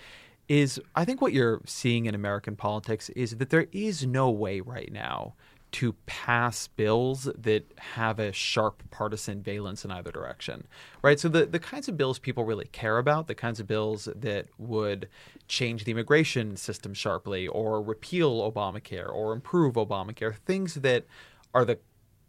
is 0.49 0.81
I 0.95 1.05
think 1.05 1.21
what 1.21 1.33
you're 1.33 1.61
seeing 1.67 2.07
in 2.07 2.15
American 2.15 2.57
politics 2.57 3.11
is 3.11 3.37
that 3.37 3.51
there 3.51 3.67
is 3.73 4.07
no 4.07 4.31
way 4.31 4.61
right 4.61 4.91
now 4.93 5.35
to 5.71 5.93
pass 6.07 6.67
bills 6.67 7.29
that 7.37 7.71
have 7.77 8.19
a 8.19 8.33
sharp 8.33 8.83
partisan 8.91 9.43
valence 9.43 9.85
in 9.85 9.91
either 9.91 10.11
direction. 10.11 10.67
Right? 11.03 11.21
So 11.21 11.29
the, 11.29 11.45
the 11.45 11.59
kinds 11.59 11.89
of 11.89 11.97
bills 11.99 12.19
people 12.19 12.45
really 12.45 12.65
care 12.67 12.97
about, 12.97 13.27
the 13.27 13.35
kinds 13.35 13.61
of 13.61 13.67
bills 13.67 14.09
that 14.17 14.47
would 14.57 15.09
change 15.47 15.85
the 15.85 15.91
immigration 15.91 16.57
system 16.57 16.95
sharply 16.95 17.47
or 17.47 17.83
repeal 17.83 18.51
Obamacare 18.51 19.13
or 19.13 19.33
improve 19.35 19.75
Obamacare, 19.75 20.37
things 20.37 20.77
that 20.77 21.05
are 21.53 21.67
the 21.67 21.79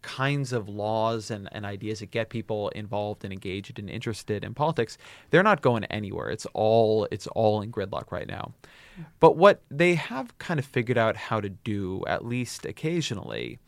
kinds 0.02 0.52
of 0.52 0.68
laws 0.68 1.30
and, 1.30 1.48
and 1.52 1.64
ideas 1.64 2.00
that 2.00 2.10
get 2.10 2.30
people 2.30 2.68
involved 2.70 3.24
and 3.24 3.32
engaged 3.32 3.78
and 3.78 3.90
interested 3.90 4.44
in 4.44 4.54
politics, 4.54 4.98
they're 5.30 5.42
not 5.42 5.62
going 5.62 5.84
anywhere. 5.86 6.30
It's 6.30 6.46
all 6.54 7.06
it's 7.10 7.26
all 7.28 7.62
in 7.62 7.72
gridlock 7.72 8.10
right 8.10 8.28
now. 8.28 8.52
But 9.18 9.36
what 9.36 9.62
they 9.70 9.94
have 9.94 10.36
kind 10.38 10.60
of 10.60 10.66
figured 10.66 10.98
out 10.98 11.16
how 11.16 11.40
to 11.40 11.48
do, 11.48 12.04
at 12.06 12.24
least 12.24 12.66
occasionally, 12.66 13.58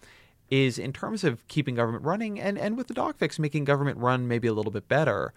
is 0.50 0.78
in 0.78 0.92
terms 0.92 1.24
of 1.24 1.46
keeping 1.48 1.74
government 1.74 2.04
running 2.04 2.38
and, 2.38 2.58
and 2.58 2.76
with 2.76 2.88
the 2.88 2.94
doc 2.94 3.16
fix 3.16 3.38
making 3.38 3.64
government 3.64 3.98
run 3.98 4.28
maybe 4.28 4.48
a 4.48 4.52
little 4.52 4.72
bit 4.72 4.88
better, 4.88 5.32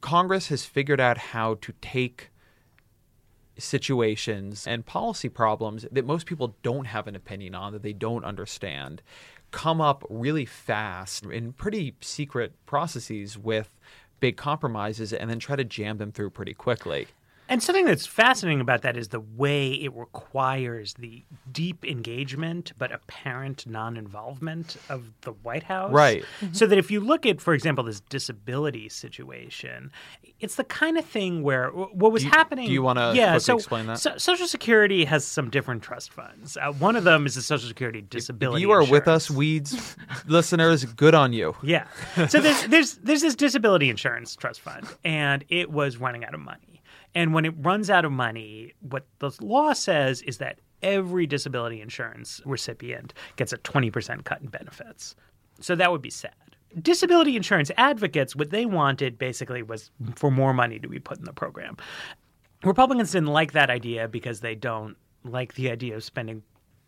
Congress 0.00 0.48
has 0.48 0.64
figured 0.64 1.00
out 1.00 1.18
how 1.18 1.54
to 1.54 1.72
take 1.80 2.30
situations 3.58 4.66
and 4.66 4.86
policy 4.86 5.28
problems 5.28 5.84
that 5.90 6.06
most 6.06 6.26
people 6.26 6.56
don't 6.62 6.86
have 6.86 7.06
an 7.06 7.16
opinion 7.16 7.54
on, 7.54 7.72
that 7.72 7.82
they 7.82 7.92
don't 7.92 8.24
understand, 8.24 9.02
come 9.50 9.80
up 9.80 10.04
really 10.08 10.44
fast 10.44 11.24
in 11.24 11.52
pretty 11.52 11.94
secret 12.00 12.52
processes 12.66 13.38
with 13.38 13.70
big 14.20 14.36
compromises 14.36 15.12
and 15.12 15.30
then 15.30 15.38
try 15.38 15.56
to 15.56 15.64
jam 15.64 15.98
them 15.98 16.12
through 16.12 16.30
pretty 16.30 16.54
quickly. 16.54 17.06
And 17.48 17.62
something 17.62 17.84
that's 17.86 18.06
fascinating 18.06 18.60
about 18.60 18.82
that 18.82 18.96
is 18.96 19.08
the 19.08 19.20
way 19.20 19.72
it 19.72 19.92
requires 19.94 20.94
the 20.94 21.24
deep 21.50 21.84
engagement 21.84 22.72
but 22.78 22.92
apparent 22.92 23.66
non 23.66 23.96
involvement 23.96 24.76
of 24.88 25.10
the 25.22 25.32
White 25.32 25.62
House. 25.62 25.90
Right. 25.92 26.24
So 26.52 26.66
that 26.66 26.76
if 26.78 26.90
you 26.90 27.00
look 27.00 27.24
at, 27.26 27.40
for 27.40 27.54
example, 27.54 27.84
this 27.84 28.00
disability 28.00 28.88
situation, 28.88 29.90
it's 30.40 30.56
the 30.56 30.64
kind 30.64 30.98
of 30.98 31.04
thing 31.04 31.42
where 31.42 31.68
what 31.70 32.12
was 32.12 32.22
Do 32.22 32.26
you- 32.26 32.32
happening. 32.32 32.66
do 32.66 32.72
you 32.72 32.82
wanna 32.82 33.12
yeah, 33.14 33.38
so, 33.38 33.56
explain 33.56 33.86
that? 33.86 33.98
So, 33.98 34.16
Social 34.18 34.46
Security 34.46 35.04
has 35.06 35.24
some 35.24 35.48
different 35.50 35.82
trust 35.82 36.12
funds. 36.12 36.56
Uh, 36.56 36.72
one 36.72 36.96
of 36.96 37.04
them 37.04 37.24
is 37.26 37.34
the 37.34 37.42
Social 37.42 37.68
Security 37.68 38.00
If 38.00 38.10
Disability. 38.10 38.60
you 38.60 38.70
are 38.72 38.84
with 38.84 39.08
us, 39.08 39.30
Weeds 39.30 39.96
listeners, 40.26 40.84
good 40.84 41.14
on 41.14 41.32
you. 41.32 41.56
Yeah. 41.62 41.86
So 42.28 42.40
there's 42.40 42.66
there's 42.66 42.94
there's 42.96 43.22
this 43.22 43.34
disability 43.34 43.88
insurance 43.90 44.36
trust 44.36 44.60
fund, 44.60 44.86
and 45.04 45.44
it 45.48 45.70
was 45.70 45.96
running 45.96 46.24
out 46.24 46.34
of 46.34 46.40
money. 46.40 46.58
And 47.14 47.34
when 47.34 47.44
it 47.44 47.54
runs 47.58 47.90
out 47.90 48.04
of 48.04 48.12
money, 48.12 48.74
what 48.80 49.06
the 49.18 49.30
law 49.40 49.72
says 49.72 50.22
is 50.22 50.38
that 50.38 50.60
every 50.82 51.26
disability 51.26 51.80
insurance 51.80 52.40
recipient 52.44 53.14
gets 53.36 53.52
a 53.52 53.58
20% 53.58 54.24
cut 54.24 54.40
in 54.40 54.48
benefits. 54.48 55.16
So 55.60 55.74
that 55.74 55.90
would 55.90 56.02
be 56.02 56.10
sad. 56.10 56.32
Disability 56.80 57.34
insurance 57.34 57.70
advocates, 57.76 58.36
what 58.36 58.50
they 58.50 58.66
wanted 58.66 59.18
basically 59.18 59.62
was 59.62 59.90
for 60.14 60.30
more 60.30 60.52
money 60.52 60.78
to 60.78 60.88
be 60.88 60.98
put 60.98 61.18
in 61.18 61.24
the 61.24 61.32
program. 61.32 61.76
Republicans 62.62 63.12
didn't 63.12 63.28
like 63.28 63.52
that 63.52 63.70
idea 63.70 64.06
because 64.06 64.40
they 64.40 64.54
don't 64.54 64.96
like 65.24 65.54
the 65.54 65.70
idea 65.70 65.96
of 65.96 66.04
spending 66.04 66.42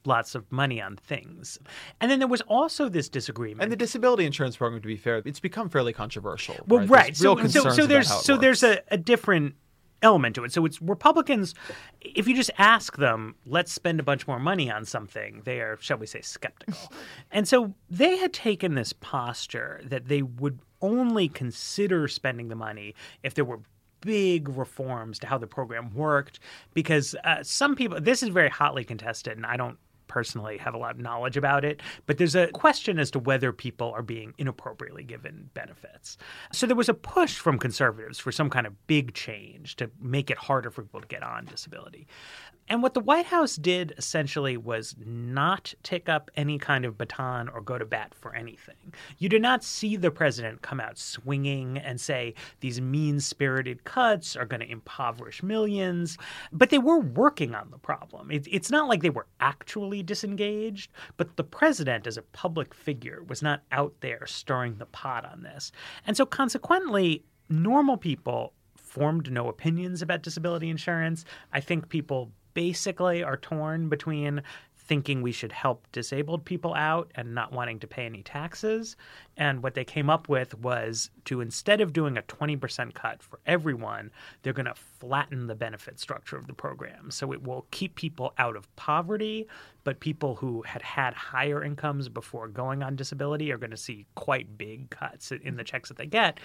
lots 0.04 0.34
of 0.34 0.50
money 0.50 0.80
on 0.80 0.96
things. 0.96 1.58
And 2.00 2.10
then 2.10 2.18
there 2.18 2.28
was 2.28 2.40
also 2.42 2.88
this 2.88 3.08
disagreement. 3.08 3.62
And 3.62 3.72
the 3.72 3.76
disability 3.76 4.24
insurance 4.24 4.56
program, 4.56 4.80
to 4.80 4.86
be 4.86 4.96
fair, 4.96 5.22
it's 5.24 5.40
become 5.40 5.68
fairly 5.68 5.92
controversial. 5.92 6.56
Well, 6.66 6.80
right. 6.80 6.90
right. 6.90 7.16
So, 7.16 7.36
so, 7.46 7.70
so 7.70 7.86
there's 7.86 8.08
so 8.08 8.36
there's 8.36 8.62
a, 8.62 8.80
a 8.88 8.96
different 8.96 9.54
element 10.02 10.34
to 10.36 10.44
it. 10.44 10.52
So 10.52 10.64
it's 10.64 10.80
Republicans. 10.80 11.54
If 12.00 12.26
you 12.26 12.34
just 12.34 12.50
ask 12.58 12.96
them, 12.96 13.34
let's 13.46 13.72
spend 13.72 14.00
a 14.00 14.02
bunch 14.02 14.26
more 14.26 14.38
money 14.38 14.70
on 14.70 14.84
something, 14.84 15.42
they 15.44 15.60
are, 15.60 15.78
shall 15.80 15.98
we 15.98 16.06
say, 16.06 16.20
skeptical. 16.20 16.92
and 17.30 17.46
so 17.46 17.74
they 17.88 18.16
had 18.16 18.32
taken 18.32 18.74
this 18.74 18.92
posture 18.92 19.80
that 19.84 20.08
they 20.08 20.22
would 20.22 20.60
only 20.82 21.28
consider 21.28 22.08
spending 22.08 22.48
the 22.48 22.54
money 22.54 22.94
if 23.22 23.34
there 23.34 23.44
were 23.44 23.60
big 24.00 24.48
reforms 24.48 25.18
to 25.18 25.26
how 25.26 25.36
the 25.36 25.46
program 25.46 25.92
worked 25.94 26.40
because 26.72 27.14
uh, 27.24 27.42
some 27.42 27.76
people 27.76 28.00
this 28.00 28.22
is 28.22 28.30
very 28.30 28.48
hotly 28.48 28.82
contested 28.82 29.36
and 29.36 29.44
i 29.44 29.58
don't 29.58 29.76
personally 30.10 30.58
have 30.58 30.74
a 30.74 30.76
lot 30.76 30.96
of 30.96 31.00
knowledge 31.00 31.36
about 31.36 31.64
it, 31.64 31.80
but 32.06 32.18
there's 32.18 32.34
a 32.34 32.48
question 32.48 32.98
as 32.98 33.12
to 33.12 33.20
whether 33.20 33.52
people 33.52 33.92
are 33.92 34.02
being 34.02 34.34
inappropriately 34.38 35.04
given 35.04 35.48
benefits. 35.54 36.18
So 36.52 36.66
there 36.66 36.74
was 36.74 36.88
a 36.88 36.94
push 36.94 37.36
from 37.36 37.60
conservatives 37.60 38.18
for 38.18 38.32
some 38.32 38.50
kind 38.50 38.66
of 38.66 38.86
big 38.88 39.14
change 39.14 39.76
to 39.76 39.88
make 40.00 40.28
it 40.28 40.36
harder 40.36 40.70
for 40.72 40.82
people 40.82 41.00
to 41.00 41.06
get 41.06 41.22
on 41.22 41.44
disability. 41.44 42.08
And 42.70 42.84
what 42.84 42.94
the 42.94 43.00
White 43.00 43.26
House 43.26 43.56
did 43.56 43.94
essentially 43.98 44.56
was 44.56 44.94
not 45.04 45.74
take 45.82 46.08
up 46.08 46.30
any 46.36 46.56
kind 46.56 46.84
of 46.84 46.96
baton 46.96 47.48
or 47.48 47.60
go 47.60 47.78
to 47.78 47.84
bat 47.84 48.14
for 48.14 48.32
anything. 48.32 48.94
You 49.18 49.28
did 49.28 49.42
not 49.42 49.64
see 49.64 49.96
the 49.96 50.12
president 50.12 50.62
come 50.62 50.78
out 50.78 50.96
swinging 50.96 51.78
and 51.78 52.00
say 52.00 52.34
these 52.60 52.80
mean 52.80 53.18
spirited 53.18 53.82
cuts 53.82 54.36
are 54.36 54.46
going 54.46 54.60
to 54.60 54.70
impoverish 54.70 55.42
millions, 55.42 56.16
but 56.52 56.70
they 56.70 56.78
were 56.78 57.00
working 57.00 57.56
on 57.56 57.72
the 57.72 57.78
problem. 57.78 58.30
It, 58.30 58.46
it's 58.48 58.70
not 58.70 58.88
like 58.88 59.02
they 59.02 59.10
were 59.10 59.26
actually 59.40 59.99
disengaged, 60.02 60.90
but 61.16 61.36
the 61.36 61.44
president, 61.44 62.06
as 62.06 62.16
a 62.16 62.22
public 62.22 62.74
figure, 62.74 63.22
was 63.28 63.42
not 63.42 63.62
out 63.72 63.94
there 64.00 64.26
stirring 64.26 64.76
the 64.78 64.86
pot 64.86 65.24
on 65.24 65.42
this. 65.42 65.72
And 66.06 66.16
so 66.16 66.26
consequently, 66.26 67.24
normal 67.48 67.96
people 67.96 68.52
formed 68.76 69.30
no 69.30 69.48
opinions 69.48 70.02
about 70.02 70.22
disability 70.22 70.68
insurance. 70.68 71.24
I 71.52 71.60
think 71.60 71.88
people 71.88 72.32
basically 72.54 73.22
are 73.22 73.36
torn 73.36 73.88
between 73.88 74.42
thinking 74.90 75.22
we 75.22 75.30
should 75.30 75.52
help 75.52 75.86
disabled 75.92 76.44
people 76.44 76.74
out 76.74 77.12
and 77.14 77.32
not 77.32 77.52
wanting 77.52 77.78
to 77.78 77.86
pay 77.86 78.06
any 78.06 78.24
taxes. 78.24 78.96
And 79.36 79.62
what 79.62 79.74
they 79.74 79.84
came 79.84 80.10
up 80.10 80.28
with 80.28 80.58
was 80.58 81.10
to 81.26 81.40
instead 81.40 81.80
of 81.80 81.92
doing 81.92 82.18
a 82.18 82.22
20% 82.22 82.92
cut 82.92 83.22
for 83.22 83.38
everyone, 83.46 84.10
they're 84.42 84.52
going 84.52 84.66
to 84.66 84.74
flatten 84.74 85.46
the 85.46 85.54
benefit 85.54 86.00
structure 86.00 86.36
of 86.36 86.48
the 86.48 86.54
program. 86.54 87.12
So 87.12 87.32
it 87.32 87.44
will 87.44 87.68
keep 87.70 87.94
people 87.94 88.34
out 88.36 88.56
of 88.56 88.74
poverty, 88.74 89.46
but 89.84 90.00
people 90.00 90.34
who 90.34 90.62
had 90.62 90.82
had 90.82 91.14
higher 91.14 91.62
incomes 91.62 92.08
before 92.08 92.48
going 92.48 92.82
on 92.82 92.96
disability 92.96 93.52
are 93.52 93.58
going 93.58 93.70
to 93.70 93.76
see 93.76 94.06
quite 94.16 94.58
big 94.58 94.90
cuts 94.90 95.30
in 95.30 95.56
the 95.56 95.62
checks 95.62 95.88
that 95.90 95.98
they 95.98 96.06
get 96.06 96.40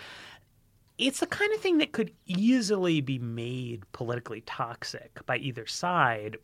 it's 0.97 1.19
the 1.19 1.27
kind 1.27 1.53
of 1.53 1.59
thing 1.59 1.79
that 1.79 1.91
could 1.91 2.09
easily 2.25 3.01
be 3.01 3.19
made 3.19 3.83
politically 3.91 4.39
toxic 4.45 5.19
by 5.25 5.35
either 5.35 5.67
side 5.67 6.37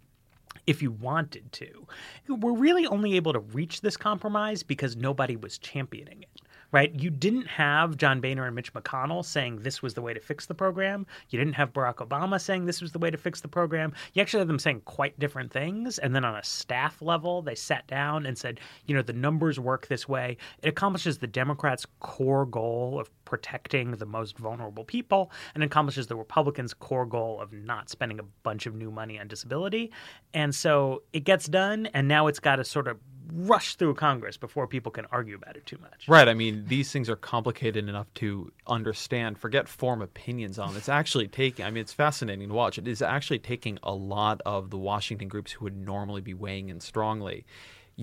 if 0.68 0.82
you 0.82 0.92
wanted 0.92 1.52
to. 1.54 1.88
We're 2.28 2.54
really 2.54 2.86
only 2.88 3.16
able 3.16 3.34
to 3.34 3.40
reach 3.40 3.82
this 3.82 3.98
compromise 3.98 4.64
because 4.64 4.96
nobody 4.96 5.36
was 5.36 5.58
championing 5.58 6.24
it. 6.24 6.41
Right? 6.72 6.94
You 6.94 7.10
didn't 7.10 7.48
have 7.48 7.98
John 7.98 8.22
Boehner 8.22 8.46
and 8.46 8.56
Mitch 8.56 8.74
McConnell 8.74 9.26
saying 9.26 9.60
this 9.60 9.82
was 9.82 9.94
the 9.94 10.02
way 10.02 10.14
to 10.14 10.22
fix 10.22 10.46
the 10.46 10.54
program. 10.54 11.06
You 11.30 11.38
didn't 11.38 11.56
have 11.56 11.74
Barack 11.74 11.96
Obama 11.96 12.40
saying 12.40 12.66
this 12.66 12.82
was 12.82 12.94
the 12.94 13.00
way 13.00 13.12
to 13.12 13.18
fix 13.18 13.42
the 13.42 13.50
program. 13.50 13.94
You 14.14 14.22
actually 14.22 14.40
had 14.40 14.48
them 14.48 14.60
saying 14.60 14.84
quite 14.86 15.20
different 15.20 15.52
things. 15.52 16.00
And 16.00 16.16
then 16.16 16.24
on 16.24 16.36
a 16.36 16.44
staff 16.44 17.02
level, 17.02 17.42
they 17.42 17.56
sat 17.56 17.88
down 17.88 18.26
and 18.26 18.38
said, 18.38 18.62
you 18.86 18.96
know, 18.96 19.02
the 19.02 19.12
numbers 19.12 19.60
work 19.60 19.88
this 19.88 20.08
way. 20.08 20.38
It 20.64 20.70
accomplishes 20.70 21.18
the 21.18 21.28
Democrats' 21.28 21.86
core 22.00 22.46
goal 22.46 23.00
of 23.00 23.10
protecting 23.26 23.92
the 23.92 24.06
most 24.06 24.38
vulnerable 24.38 24.86
people 24.86 25.32
and 25.56 25.64
accomplishes 25.64 26.08
the 26.08 26.16
Republicans' 26.16 26.74
core 26.74 27.06
goal 27.06 27.42
of 27.42 27.52
not 27.52 27.90
spending 27.90 28.20
a 28.20 28.24
bunch 28.44 28.66
of 28.66 28.76
new 28.76 28.92
money 28.92 29.20
on 29.20 29.28
disability. 29.28 29.92
And 30.34 30.56
so 30.56 31.04
it 31.12 31.26
gets 31.26 31.48
done, 31.48 31.88
and 31.88 32.08
now 32.08 32.28
it's 32.28 32.40
got 32.40 32.58
to 32.58 32.64
sort 32.64 32.88
of 32.88 32.98
rush 33.34 33.76
through 33.76 33.94
Congress 33.96 34.38
before 34.38 34.68
people 34.68 34.92
can 34.92 35.06
argue 35.12 35.36
about 35.36 35.56
it 35.56 35.66
too 35.66 35.78
much. 35.82 36.08
Right. 36.08 36.28
I 36.28 36.34
mean, 36.34 36.66
these 36.68 36.92
things 36.92 37.10
are 37.10 37.16
complicated 37.16 37.88
enough 37.88 38.14
to 38.16 38.52
understand. 38.68 39.38
Forget 39.38 39.68
form 39.68 40.02
opinions 40.02 40.60
on. 40.60 40.76
It's 40.76 40.90
actually 40.90 41.28
taking. 41.28 41.66
I 41.66 41.72
mean, 41.72 41.82
it's 41.82 41.94
fascinating 41.94 42.50
to 42.50 42.54
watch. 42.54 42.78
It 42.78 42.88
is 42.88 43.02
actually 43.02 43.40
taking 43.40 43.80
a 43.84 43.94
lot 43.94 44.42
of 44.46 44.70
the 44.70 44.78
Washington 44.78 45.28
groups 45.28 45.54
who 45.54 45.66
would 45.66 45.78
normally 45.78 46.22
be 46.22 46.34
weighing 46.34 46.70
in 46.70 46.80
strongly. 46.80 47.46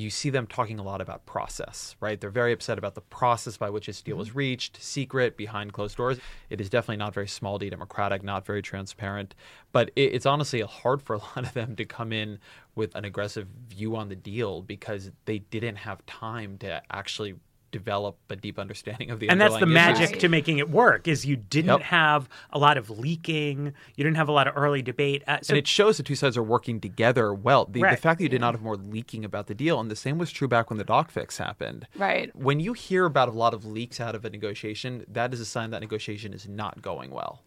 You 0.01 0.11
see 0.11 0.31
them 0.31 0.47
talking 0.47 0.79
a 0.79 0.83
lot 0.83 1.01
about 1.01 1.27
process, 1.27 1.97
right? 2.01 2.21
They're 2.21 2.31
very 2.31 2.53
upset 2.53 2.79
about 2.79 2.95
the 2.95 3.01
process 3.01 3.57
by 3.57 3.71
which 3.71 3.87
this 3.87 4.01
deal 4.03 4.15
mm-hmm. 4.15 4.21
was 4.21 4.35
reached, 4.35 4.83
secret, 4.83 5.37
behind 5.37 5.73
closed 5.73 5.97
doors. 5.97 6.19
It 6.51 6.61
is 6.61 6.71
definitely 6.71 6.99
not 6.99 7.15
very 7.15 7.29
small 7.29 7.59
d 7.59 7.71
democratic, 7.71 8.23
not 8.23 8.47
very 8.47 8.63
transparent. 8.63 9.35
But 9.73 9.91
it, 9.97 10.15
it's 10.15 10.27
honestly 10.27 10.61
hard 10.61 11.03
for 11.03 11.15
a 11.15 11.19
lot 11.37 11.39
of 11.39 11.53
them 11.55 11.77
to 11.77 11.85
come 11.85 12.13
in 12.13 12.39
with 12.75 12.95
an 12.95 13.05
aggressive 13.05 13.49
view 13.69 13.97
on 13.97 14.09
the 14.09 14.17
deal 14.17 14.63
because 14.63 15.11
they 15.25 15.39
didn't 15.39 15.77
have 15.77 16.05
time 16.07 16.59
to 16.59 16.81
actually 16.91 17.35
develop 17.71 18.17
a 18.31 18.37
deep 18.37 18.59
understanding 18.59 19.11
of 19.11 19.21
the 19.21 19.29
and 19.29 19.41
that's 19.41 19.55
the 19.55 19.59
issues. 19.61 19.75
magic 19.75 20.19
to 20.21 20.29
making 20.29 20.59
it 20.59 20.71
work 20.71 21.07
is 21.07 21.27
you 21.27 21.37
didn't 21.37 21.69
Yep. 21.69 21.81
have 21.83 22.29
a 22.51 22.59
lot 22.59 22.77
of 22.79 22.89
leaking 22.91 23.75
you 23.97 24.05
didn't 24.05 24.17
have 24.17 24.29
a 24.29 24.33
lot 24.33 24.47
of 24.49 24.57
early 24.57 24.81
debate 24.83 25.23
uh, 25.27 25.39
so 25.43 25.53
and 25.53 25.59
it 25.59 25.67
shows 25.67 25.97
the 25.99 26.03
two 26.03 26.15
sides 26.15 26.37
are 26.37 26.43
working 26.43 26.81
together 26.81 27.35
well. 27.35 27.65
The, 27.67 27.81
the 27.83 27.97
fact 27.97 28.19
that 28.19 28.23
you 28.25 28.29
did 28.29 28.41
not 28.41 28.55
have 28.55 28.63
more 28.63 28.77
leaking 28.77 29.25
about 29.25 29.47
the 29.49 29.55
deal, 29.55 29.81
and 29.81 29.91
the 29.91 29.97
same 29.97 30.19
was 30.19 30.31
true 30.31 30.49
back 30.49 30.71
when 30.71 30.79
the 30.79 30.85
doc 30.85 31.11
fix 31.11 31.39
happened. 31.39 31.87
Right. 31.97 32.35
When 32.35 32.61
you 32.61 32.73
hear 32.73 33.05
about 33.05 33.29
a 33.29 33.33
lot 33.33 33.53
of 33.55 33.65
leaks 33.65 34.01
out 34.01 34.15
of 34.15 34.25
a 34.25 34.31
negotiation, 34.31 35.05
that 35.09 35.33
is 35.35 35.41
a 35.41 35.45
sign 35.45 35.71
that 35.71 35.81
negotiation 35.81 36.33
is 36.33 36.49
not 36.49 36.81
going 36.83 37.11
well. 37.11 37.43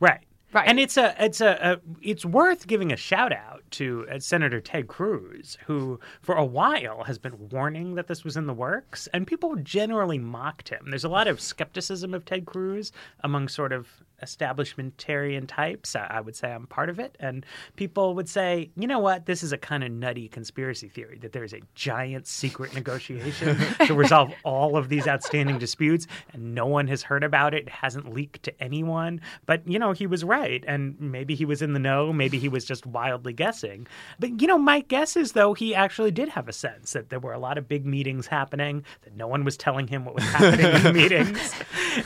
Right. 0.00 0.20
Right. 0.56 0.68
And 0.68 0.80
it's 0.80 0.96
a 0.96 1.14
it's 1.22 1.42
a, 1.42 1.58
a 1.60 1.80
it's 2.00 2.24
worth 2.24 2.66
giving 2.66 2.90
a 2.90 2.96
shout 2.96 3.30
out 3.30 3.62
to 3.72 4.06
uh, 4.10 4.18
Senator 4.18 4.58
Ted 4.58 4.86
Cruz, 4.88 5.58
who 5.66 6.00
for 6.22 6.34
a 6.34 6.46
while 6.46 7.04
has 7.04 7.18
been 7.18 7.50
warning 7.50 7.96
that 7.96 8.06
this 8.06 8.24
was 8.24 8.38
in 8.38 8.46
the 8.46 8.54
works, 8.54 9.06
and 9.12 9.26
people 9.26 9.54
generally 9.56 10.18
mocked 10.18 10.70
him. 10.70 10.86
There's 10.88 11.04
a 11.04 11.10
lot 11.10 11.28
of 11.28 11.42
skepticism 11.42 12.14
of 12.14 12.24
Ted 12.24 12.46
Cruz 12.46 12.90
among 13.20 13.48
sort 13.48 13.70
of 13.70 13.86
establishmentarian 14.22 15.46
types. 15.46 15.94
I, 15.94 16.06
I 16.06 16.20
would 16.20 16.36
say 16.36 16.50
I'm 16.52 16.66
part 16.66 16.88
of 16.88 16.98
it, 16.98 17.16
and 17.20 17.44
people 17.76 18.14
would 18.14 18.28
say, 18.28 18.70
you 18.76 18.86
know 18.86 18.98
what, 18.98 19.26
this 19.26 19.42
is 19.42 19.52
a 19.52 19.58
kind 19.58 19.84
of 19.84 19.90
nutty 19.90 20.28
conspiracy 20.28 20.88
theory 20.88 21.18
that 21.18 21.32
there 21.32 21.44
is 21.44 21.52
a 21.52 21.60
giant 21.74 22.26
secret 22.26 22.74
negotiation 22.74 23.58
to 23.86 23.94
resolve 23.94 24.32
all 24.44 24.76
of 24.76 24.88
these 24.88 25.06
outstanding 25.06 25.58
disputes, 25.58 26.06
and 26.32 26.54
no 26.54 26.66
one 26.66 26.86
has 26.88 27.02
heard 27.02 27.24
about 27.24 27.54
it. 27.54 27.64
It 27.64 27.68
hasn't 27.68 28.12
leaked 28.12 28.42
to 28.44 28.62
anyone. 28.62 29.20
But 29.44 29.66
you 29.68 29.78
know, 29.78 29.92
he 29.92 30.06
was 30.06 30.24
right, 30.24 30.45
and 30.66 30.98
maybe 31.00 31.34
he 31.34 31.44
was 31.44 31.62
in 31.62 31.72
the 31.72 31.78
know. 31.78 32.12
Maybe 32.12 32.38
he 32.38 32.48
was 32.48 32.64
just 32.64 32.86
wildly 32.86 33.32
guessing. 33.32 33.86
But 34.18 34.40
you 34.40 34.46
know, 34.46 34.58
my 34.58 34.80
guess 34.80 35.16
is 35.16 35.32
though 35.32 35.54
he 35.54 35.74
actually 35.74 36.10
did 36.10 36.28
have 36.30 36.48
a 36.48 36.52
sense 36.52 36.92
that 36.92 37.10
there 37.10 37.20
were 37.20 37.32
a 37.32 37.38
lot 37.38 37.58
of 37.58 37.68
big 37.68 37.86
meetings 37.86 38.26
happening, 38.26 38.84
that 39.02 39.16
no 39.16 39.26
one 39.26 39.44
was 39.44 39.56
telling 39.56 39.86
him 39.86 40.04
what 40.04 40.14
was 40.14 40.24
happening 40.24 40.66
in 40.66 40.82
the 40.82 40.92
meetings, 41.00 41.54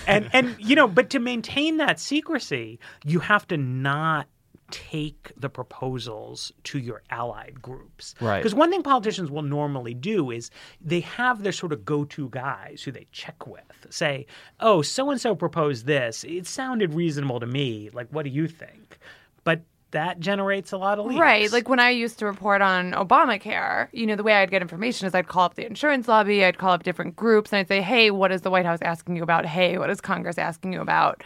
and 0.06 0.28
and 0.32 0.56
you 0.58 0.76
know, 0.76 0.88
but 0.88 1.10
to 1.10 1.18
maintain 1.18 1.76
that 1.78 2.00
secrecy, 2.00 2.78
you 3.04 3.20
have 3.20 3.46
to 3.48 3.56
not 3.56 4.26
take 4.70 5.32
the 5.36 5.48
proposals 5.48 6.52
to 6.64 6.78
your 6.78 7.02
allied 7.10 7.60
groups. 7.60 8.14
Right. 8.20 8.38
Because 8.38 8.54
one 8.54 8.70
thing 8.70 8.82
politicians 8.82 9.30
will 9.30 9.42
normally 9.42 9.94
do 9.94 10.30
is 10.30 10.50
they 10.80 11.00
have 11.00 11.42
their 11.42 11.52
sort 11.52 11.72
of 11.72 11.84
go 11.84 12.04
to 12.06 12.28
guys 12.30 12.82
who 12.82 12.92
they 12.92 13.06
check 13.12 13.46
with. 13.46 13.62
Say, 13.90 14.26
oh, 14.60 14.82
so 14.82 15.10
and 15.10 15.20
so 15.20 15.34
proposed 15.34 15.86
this. 15.86 16.24
It 16.24 16.46
sounded 16.46 16.94
reasonable 16.94 17.40
to 17.40 17.46
me. 17.46 17.90
Like, 17.92 18.08
what 18.10 18.24
do 18.24 18.30
you 18.30 18.48
think? 18.48 18.98
But 19.44 19.62
that 19.92 20.20
generates 20.20 20.72
a 20.72 20.78
lot 20.78 20.98
of 20.98 21.06
leaks. 21.06 21.20
Right. 21.20 21.50
Like 21.50 21.68
when 21.68 21.80
I 21.80 21.90
used 21.90 22.18
to 22.20 22.26
report 22.26 22.62
on 22.62 22.92
Obamacare, 22.92 23.88
you 23.92 24.06
know, 24.06 24.16
the 24.16 24.22
way 24.22 24.34
I'd 24.34 24.50
get 24.50 24.62
information 24.62 25.06
is 25.06 25.14
I'd 25.14 25.28
call 25.28 25.44
up 25.44 25.54
the 25.54 25.66
insurance 25.66 26.06
lobby, 26.06 26.44
I'd 26.44 26.58
call 26.58 26.70
up 26.70 26.82
different 26.82 27.16
groups, 27.16 27.52
and 27.52 27.58
I'd 27.58 27.68
say, 27.68 27.80
hey, 27.80 28.10
what 28.10 28.30
is 28.30 28.42
the 28.42 28.50
White 28.50 28.66
House 28.66 28.78
asking 28.82 29.16
you 29.16 29.22
about? 29.22 29.46
Hey, 29.46 29.78
what 29.78 29.90
is 29.90 30.00
Congress 30.00 30.38
asking 30.38 30.72
you 30.72 30.80
about? 30.80 31.24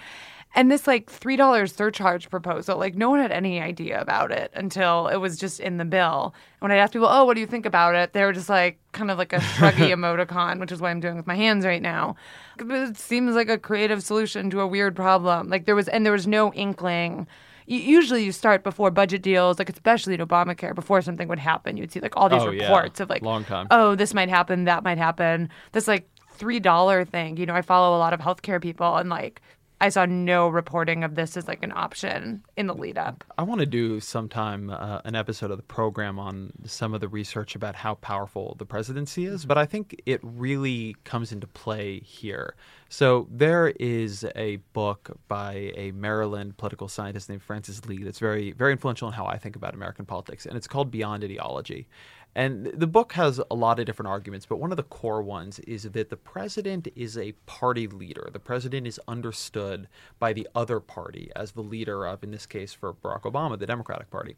And 0.57 0.71
this 0.71 0.87
like 0.87 1.11
$3 1.11 1.75
surcharge 1.75 2.31
proposal, 2.31 2.79
like 2.79 2.95
no 2.95 3.11
one 3.11 3.19
had 3.19 3.33
any 3.33 3.61
idea 3.61 4.01
about 4.01 4.31
it 4.31 4.53
until 4.55 5.09
it 5.09 5.17
was 5.17 5.37
just 5.37 5.59
in 5.59 5.79
the 5.79 5.85
bill. 5.85 6.33
And 6.61 6.61
when 6.61 6.71
I'd 6.71 6.79
ask 6.79 6.93
people, 6.93 7.09
oh, 7.11 7.25
what 7.25 7.35
do 7.35 7.41
you 7.41 7.47
think 7.47 7.67
about 7.67 7.95
it? 7.97 8.13
They 8.13 8.23
were 8.25 8.33
just 8.33 8.49
like 8.49 8.79
kind 8.93 9.11
of 9.11 9.19
like 9.19 9.33
a 9.33 9.39
shruggy 9.39 9.89
emoticon, 9.95 10.61
which 10.61 10.71
is 10.71 10.81
what 10.81 10.89
I'm 10.91 11.01
doing 11.01 11.17
with 11.17 11.27
my 11.27 11.35
hands 11.35 11.65
right 11.67 11.83
now. 11.83 12.15
It 12.61 12.97
seems 12.97 13.35
like 13.35 13.49
a 13.49 13.59
creative 13.59 14.03
solution 14.05 14.49
to 14.51 14.61
a 14.61 14.67
weird 14.67 14.95
problem. 14.95 15.49
Like 15.49 15.65
there 15.67 15.75
was, 15.75 15.89
and 15.89 16.07
there 16.07 16.13
was 16.13 16.27
no 16.27 16.53
inkling 16.53 17.27
usually 17.67 18.23
you 18.23 18.31
start 18.31 18.63
before 18.63 18.91
budget 18.91 19.23
deals, 19.23 19.59
like 19.59 19.71
especially 19.71 20.13
in 20.13 20.21
Obamacare, 20.21 20.75
before 20.75 21.01
something 21.01 21.29
would 21.29 21.39
happen. 21.39 21.79
You'd 21.79 21.91
see 21.91 21.99
like 22.01 22.13
all 22.15 22.29
these 22.29 22.43
Oh, 22.43 22.51
yeah. 22.51 22.65
reports 22.65 23.01
of 23.01 23.09
like, 23.09 23.23
Long 23.23 23.43
time. 23.43 23.69
oh, 23.71 23.95
this 23.95 24.13
might 24.13 24.29
happen, 24.29 24.65
that 24.65 24.85
might 24.85 24.99
happen. 24.99 25.49
This 25.73 25.89
like 25.89 26.07
three 26.33 26.61
dollar 26.61 27.07
thing. 27.07 27.39
You 27.39 27.47
know, 27.47 27.55
I 27.55 27.63
follow 27.63 27.97
a 27.97 27.99
lot 27.99 28.13
of 28.13 28.21
healthcare 28.21 28.61
people, 28.61 28.97
and 28.97 29.09
like 29.09 29.41
I 29.81 29.89
saw 29.89 30.07
no 30.07 30.49
reporting 30.49 31.05
of 31.05 31.15
this 31.15 31.37
as 31.37 31.49
like 31.49 31.63
an 31.63 31.73
option 31.75 32.43
in 32.57 32.67
the 32.67 32.75
lead 32.75 32.97
up. 32.97 33.25
I 33.37 33.43
want 33.43 33.61
to 33.61 33.67
do 33.67 34.01
sometime 34.01 34.71
uh, 34.71 35.01
an 35.05 35.15
episode 35.15 35.51
of 35.51 35.57
the 35.57 35.65
program 35.65 36.19
on 36.19 36.53
some 36.65 36.95
of 36.95 37.01
the 37.01 37.09
research 37.09 37.55
about 37.55 37.75
how 37.75 37.97
powerful 37.97 38.55
the 38.59 38.65
presidency 38.65 39.27
is, 39.27 39.45
but 39.45 39.59
I 39.59 39.67
think 39.67 40.01
it 40.07 40.21
really 40.23 40.97
comes 41.05 41.33
into 41.33 41.47
play 41.47 42.01
here. 42.01 42.55
So 42.89 43.27
there 43.31 43.69
is 43.81 44.25
a 44.37 44.57
book 44.73 45.19
by 45.27 45.73
a 45.77 45.91
Maryland 45.91 46.57
political 46.57 46.87
scientist 46.89 47.29
named 47.29 47.43
Frances 47.43 47.85
Lee 47.87 48.05
that's 48.05 48.21
very 48.21 48.53
very 48.53 48.73
influential 48.73 49.09
in 49.09 49.15
how 49.15 49.27
I 49.27 49.37
think 49.37 49.57
about 49.57 49.75
American 49.75 50.07
politics, 50.07 50.47
and 50.47 50.57
it's 50.57 50.69
called 50.69 50.91
Beyond 50.91 51.25
Ideology. 51.25 51.89
And 52.37 52.67
the 52.67 52.89
book 52.89 53.13
has 53.13 53.41
a 53.49 53.55
lot 53.55 53.79
of 53.79 53.87
different 53.87 54.09
arguments, 54.09 54.45
but 54.45 54.57
one 54.57 54.73
of 54.73 54.77
the 54.77 54.83
core 54.83 55.23
ones 55.23 55.61
is 55.61 55.85
that 55.85 56.11
the 56.11 56.17
president 56.17 56.89
is 56.97 57.17
a 57.17 57.33
party 57.47 57.87
leader. 57.87 58.29
The 58.33 58.41
president 58.41 58.89
is 58.89 59.01
understood 59.07 59.89
by 60.19 60.33
the 60.33 60.49
other 60.55 60.81
party 60.81 61.31
as 61.37 61.53
the 61.53 61.61
leader 61.63 62.05
of, 62.07 62.25
in 62.25 62.33
this 62.33 62.47
case, 62.47 62.73
for 62.73 62.93
Barack 62.93 63.23
Obama, 63.23 63.57
the 63.57 63.67
Democratic 63.67 64.11
Party. 64.11 64.37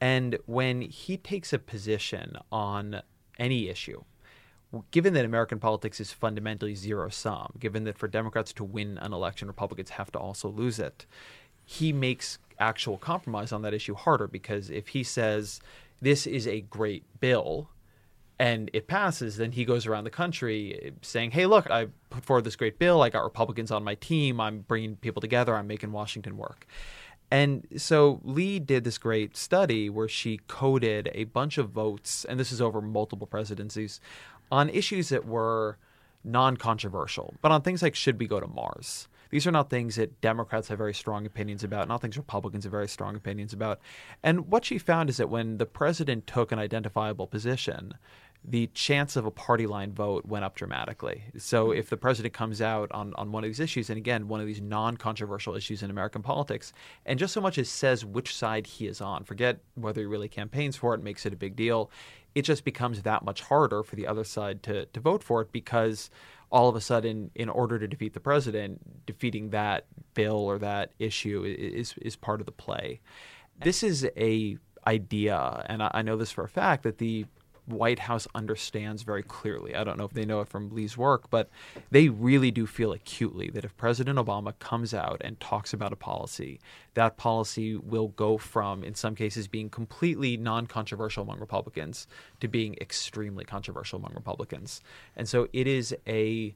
And 0.00 0.38
when 0.46 0.80
he 0.80 1.18
takes 1.18 1.52
a 1.52 1.58
position 1.58 2.38
on 2.50 3.02
any 3.38 3.68
issue, 3.68 4.04
given 4.90 5.12
that 5.14 5.24
American 5.24 5.58
politics 5.58 6.00
is 6.00 6.12
fundamentally 6.12 6.74
zero 6.74 7.10
sum, 7.10 7.52
given 7.58 7.84
that 7.84 7.98
for 7.98 8.08
Democrats 8.08 8.54
to 8.54 8.64
win 8.64 8.96
an 8.98 9.12
election, 9.12 9.48
Republicans 9.48 9.90
have 9.90 10.10
to 10.12 10.18
also 10.18 10.48
lose 10.48 10.78
it, 10.78 11.04
he 11.64 11.92
makes 11.92 12.38
actual 12.58 12.96
compromise 12.96 13.52
on 13.52 13.62
that 13.62 13.74
issue 13.74 13.94
harder 13.94 14.26
because 14.26 14.70
if 14.70 14.88
he 14.88 15.02
says 15.02 15.60
this 16.00 16.26
is 16.26 16.46
a 16.46 16.60
great 16.60 17.04
bill 17.20 17.70
and 18.38 18.70
it 18.72 18.86
passes, 18.86 19.36
then 19.36 19.52
he 19.52 19.64
goes 19.64 19.86
around 19.86 20.04
the 20.04 20.10
country 20.10 20.92
saying, 21.02 21.32
"Hey, 21.32 21.46
look, 21.46 21.70
I 21.70 21.88
put 22.08 22.24
forward 22.24 22.44
this 22.44 22.54
great 22.54 22.78
bill. 22.78 23.02
I 23.02 23.10
got 23.10 23.24
Republicans 23.24 23.70
on 23.72 23.82
my 23.82 23.96
team. 23.96 24.40
I'm 24.40 24.60
bringing 24.60 24.96
people 24.96 25.20
together. 25.20 25.56
I'm 25.56 25.66
making 25.66 25.90
Washington 25.90 26.36
work." 26.36 26.66
And 27.30 27.66
so 27.76 28.20
Lee 28.22 28.58
did 28.58 28.84
this 28.84 28.96
great 28.96 29.36
study 29.36 29.90
where 29.90 30.08
she 30.08 30.40
coded 30.46 31.10
a 31.14 31.24
bunch 31.24 31.58
of 31.58 31.70
votes, 31.70 32.24
and 32.24 32.38
this 32.40 32.52
is 32.52 32.62
over 32.62 32.80
multiple 32.80 33.26
presidencies, 33.26 34.00
on 34.50 34.70
issues 34.70 35.10
that 35.10 35.26
were 35.26 35.76
non-controversial, 36.24 37.34
but 37.42 37.52
on 37.52 37.62
things 37.62 37.82
like 37.82 37.94
should 37.94 38.18
we 38.18 38.26
go 38.26 38.40
to 38.40 38.46
Mars. 38.46 39.08
These 39.30 39.46
are 39.46 39.52
not 39.52 39.70
things 39.70 39.96
that 39.96 40.20
Democrats 40.20 40.68
have 40.68 40.78
very 40.78 40.94
strong 40.94 41.26
opinions 41.26 41.64
about, 41.64 41.88
not 41.88 42.00
things 42.00 42.16
Republicans 42.16 42.64
have 42.64 42.70
very 42.70 42.88
strong 42.88 43.16
opinions 43.16 43.52
about. 43.52 43.80
And 44.22 44.48
what 44.48 44.64
she 44.64 44.78
found 44.78 45.10
is 45.10 45.18
that 45.18 45.28
when 45.28 45.58
the 45.58 45.66
president 45.66 46.26
took 46.26 46.52
an 46.52 46.58
identifiable 46.58 47.26
position, 47.26 47.94
the 48.44 48.68
chance 48.68 49.16
of 49.16 49.26
a 49.26 49.30
party 49.30 49.66
line 49.66 49.92
vote 49.92 50.24
went 50.24 50.44
up 50.44 50.54
dramatically. 50.54 51.24
So 51.36 51.66
hmm. 51.66 51.78
if 51.78 51.90
the 51.90 51.96
president 51.96 52.34
comes 52.34 52.62
out 52.62 52.90
on, 52.92 53.12
on 53.16 53.32
one 53.32 53.44
of 53.44 53.48
these 53.48 53.60
issues, 53.60 53.90
and 53.90 53.98
again, 53.98 54.28
one 54.28 54.40
of 54.40 54.46
these 54.46 54.60
non 54.60 54.96
controversial 54.96 55.54
issues 55.54 55.82
in 55.82 55.90
American 55.90 56.22
politics, 56.22 56.72
and 57.04 57.18
just 57.18 57.34
so 57.34 57.40
much 57.40 57.58
as 57.58 57.68
says 57.68 58.04
which 58.04 58.34
side 58.34 58.66
he 58.66 58.86
is 58.86 59.00
on, 59.00 59.24
forget 59.24 59.58
whether 59.74 60.00
he 60.00 60.06
really 60.06 60.28
campaigns 60.28 60.76
for 60.76 60.94
it, 60.94 61.02
makes 61.02 61.26
it 61.26 61.32
a 61.32 61.36
big 61.36 61.56
deal, 61.56 61.90
it 62.34 62.42
just 62.42 62.64
becomes 62.64 63.02
that 63.02 63.24
much 63.24 63.42
harder 63.42 63.82
for 63.82 63.96
the 63.96 64.06
other 64.06 64.24
side 64.24 64.62
to, 64.62 64.86
to 64.86 65.00
vote 65.00 65.22
for 65.22 65.40
it 65.42 65.50
because 65.50 66.10
all 66.50 66.68
of 66.68 66.76
a 66.76 66.80
sudden, 66.80 67.30
in 67.34 67.48
order 67.48 67.78
to 67.78 67.86
defeat 67.86 68.14
the 68.14 68.20
president, 68.20 69.06
defeating 69.06 69.50
that 69.50 69.86
bill 70.14 70.36
or 70.36 70.58
that 70.58 70.92
issue 70.98 71.44
is, 71.44 71.94
is 72.00 72.16
part 72.16 72.40
of 72.40 72.46
the 72.46 72.52
play. 72.52 73.00
This 73.62 73.82
is 73.82 74.08
a 74.16 74.56
idea, 74.86 75.64
and 75.68 75.82
I 75.82 75.90
I 75.92 76.02
know 76.02 76.16
this 76.16 76.30
for 76.30 76.44
a 76.44 76.48
fact, 76.48 76.84
that 76.84 76.98
the 76.98 77.26
White 77.68 78.00
House 78.00 78.26
understands 78.34 79.02
very 79.02 79.22
clearly. 79.22 79.74
I 79.74 79.84
don't 79.84 79.98
know 79.98 80.04
if 80.04 80.12
they 80.12 80.24
know 80.24 80.40
it 80.40 80.48
from 80.48 80.70
Lee's 80.70 80.96
work, 80.96 81.30
but 81.30 81.50
they 81.90 82.08
really 82.08 82.50
do 82.50 82.66
feel 82.66 82.92
acutely 82.92 83.50
that 83.50 83.64
if 83.64 83.76
President 83.76 84.18
Obama 84.18 84.58
comes 84.58 84.94
out 84.94 85.20
and 85.22 85.38
talks 85.40 85.72
about 85.72 85.92
a 85.92 85.96
policy, 85.96 86.60
that 86.94 87.16
policy 87.16 87.76
will 87.76 88.08
go 88.08 88.38
from, 88.38 88.82
in 88.82 88.94
some 88.94 89.14
cases, 89.14 89.48
being 89.48 89.70
completely 89.70 90.36
non 90.36 90.66
controversial 90.66 91.22
among 91.22 91.40
Republicans 91.40 92.06
to 92.40 92.48
being 92.48 92.74
extremely 92.80 93.44
controversial 93.44 93.98
among 93.98 94.14
Republicans. 94.14 94.80
And 95.16 95.28
so 95.28 95.48
it 95.52 95.66
is 95.66 95.94
a 96.06 96.54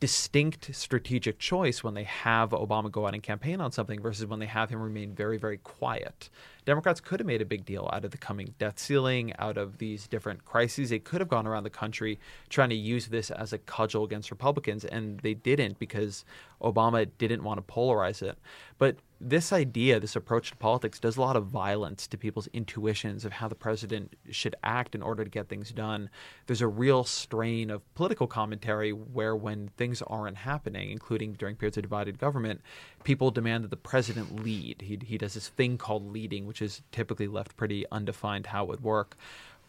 distinct 0.00 0.74
strategic 0.74 1.38
choice 1.38 1.82
when 1.82 1.94
they 1.94 2.04
have 2.04 2.50
Obama 2.50 2.90
go 2.90 3.06
out 3.06 3.14
and 3.14 3.22
campaign 3.22 3.60
on 3.60 3.72
something 3.72 4.00
versus 4.00 4.26
when 4.26 4.38
they 4.38 4.46
have 4.46 4.70
him 4.70 4.80
remain 4.80 5.12
very, 5.12 5.38
very 5.38 5.58
quiet. 5.58 6.30
Democrats 6.68 7.00
could 7.00 7.18
have 7.18 7.26
made 7.26 7.40
a 7.40 7.46
big 7.46 7.64
deal 7.64 7.88
out 7.94 8.04
of 8.04 8.10
the 8.10 8.18
coming 8.18 8.54
debt 8.58 8.78
ceiling, 8.78 9.32
out 9.38 9.56
of 9.56 9.78
these 9.78 10.06
different 10.06 10.44
crises. 10.44 10.90
They 10.90 10.98
could 10.98 11.22
have 11.22 11.28
gone 11.30 11.46
around 11.46 11.62
the 11.62 11.70
country 11.70 12.18
trying 12.50 12.68
to 12.68 12.76
use 12.76 13.06
this 13.06 13.30
as 13.30 13.54
a 13.54 13.58
cudgel 13.58 14.04
against 14.04 14.30
Republicans, 14.30 14.84
and 14.84 15.18
they 15.20 15.32
didn't 15.32 15.78
because 15.78 16.26
Obama 16.60 17.08
didn't 17.16 17.42
want 17.42 17.56
to 17.56 17.72
polarize 17.72 18.20
it. 18.20 18.36
But 18.76 18.98
this 19.20 19.52
idea, 19.52 19.98
this 19.98 20.14
approach 20.14 20.50
to 20.50 20.56
politics, 20.56 21.00
does 21.00 21.16
a 21.16 21.20
lot 21.20 21.34
of 21.34 21.46
violence 21.46 22.06
to 22.06 22.16
people's 22.16 22.46
intuitions 22.52 23.24
of 23.24 23.32
how 23.32 23.48
the 23.48 23.56
president 23.56 24.14
should 24.30 24.54
act 24.62 24.94
in 24.94 25.02
order 25.02 25.24
to 25.24 25.30
get 25.30 25.48
things 25.48 25.72
done. 25.72 26.08
There's 26.46 26.60
a 26.60 26.68
real 26.68 27.02
strain 27.02 27.70
of 27.70 27.82
political 27.94 28.28
commentary 28.28 28.92
where, 28.92 29.34
when 29.34 29.70
things 29.76 30.02
aren't 30.02 30.36
happening, 30.36 30.90
including 30.90 31.32
during 31.32 31.56
periods 31.56 31.78
of 31.78 31.82
divided 31.82 32.18
government, 32.18 32.60
people 33.02 33.32
demand 33.32 33.64
that 33.64 33.70
the 33.70 33.76
president 33.76 34.44
lead. 34.44 34.82
He, 34.82 34.98
he 35.04 35.18
does 35.18 35.34
this 35.34 35.48
thing 35.48 35.78
called 35.78 36.12
leading, 36.12 36.46
which 36.46 36.57
is 36.62 36.82
typically 36.92 37.28
left 37.28 37.56
pretty 37.56 37.84
undefined 37.90 38.46
how 38.46 38.64
it 38.64 38.68
would 38.68 38.82
work. 38.82 39.16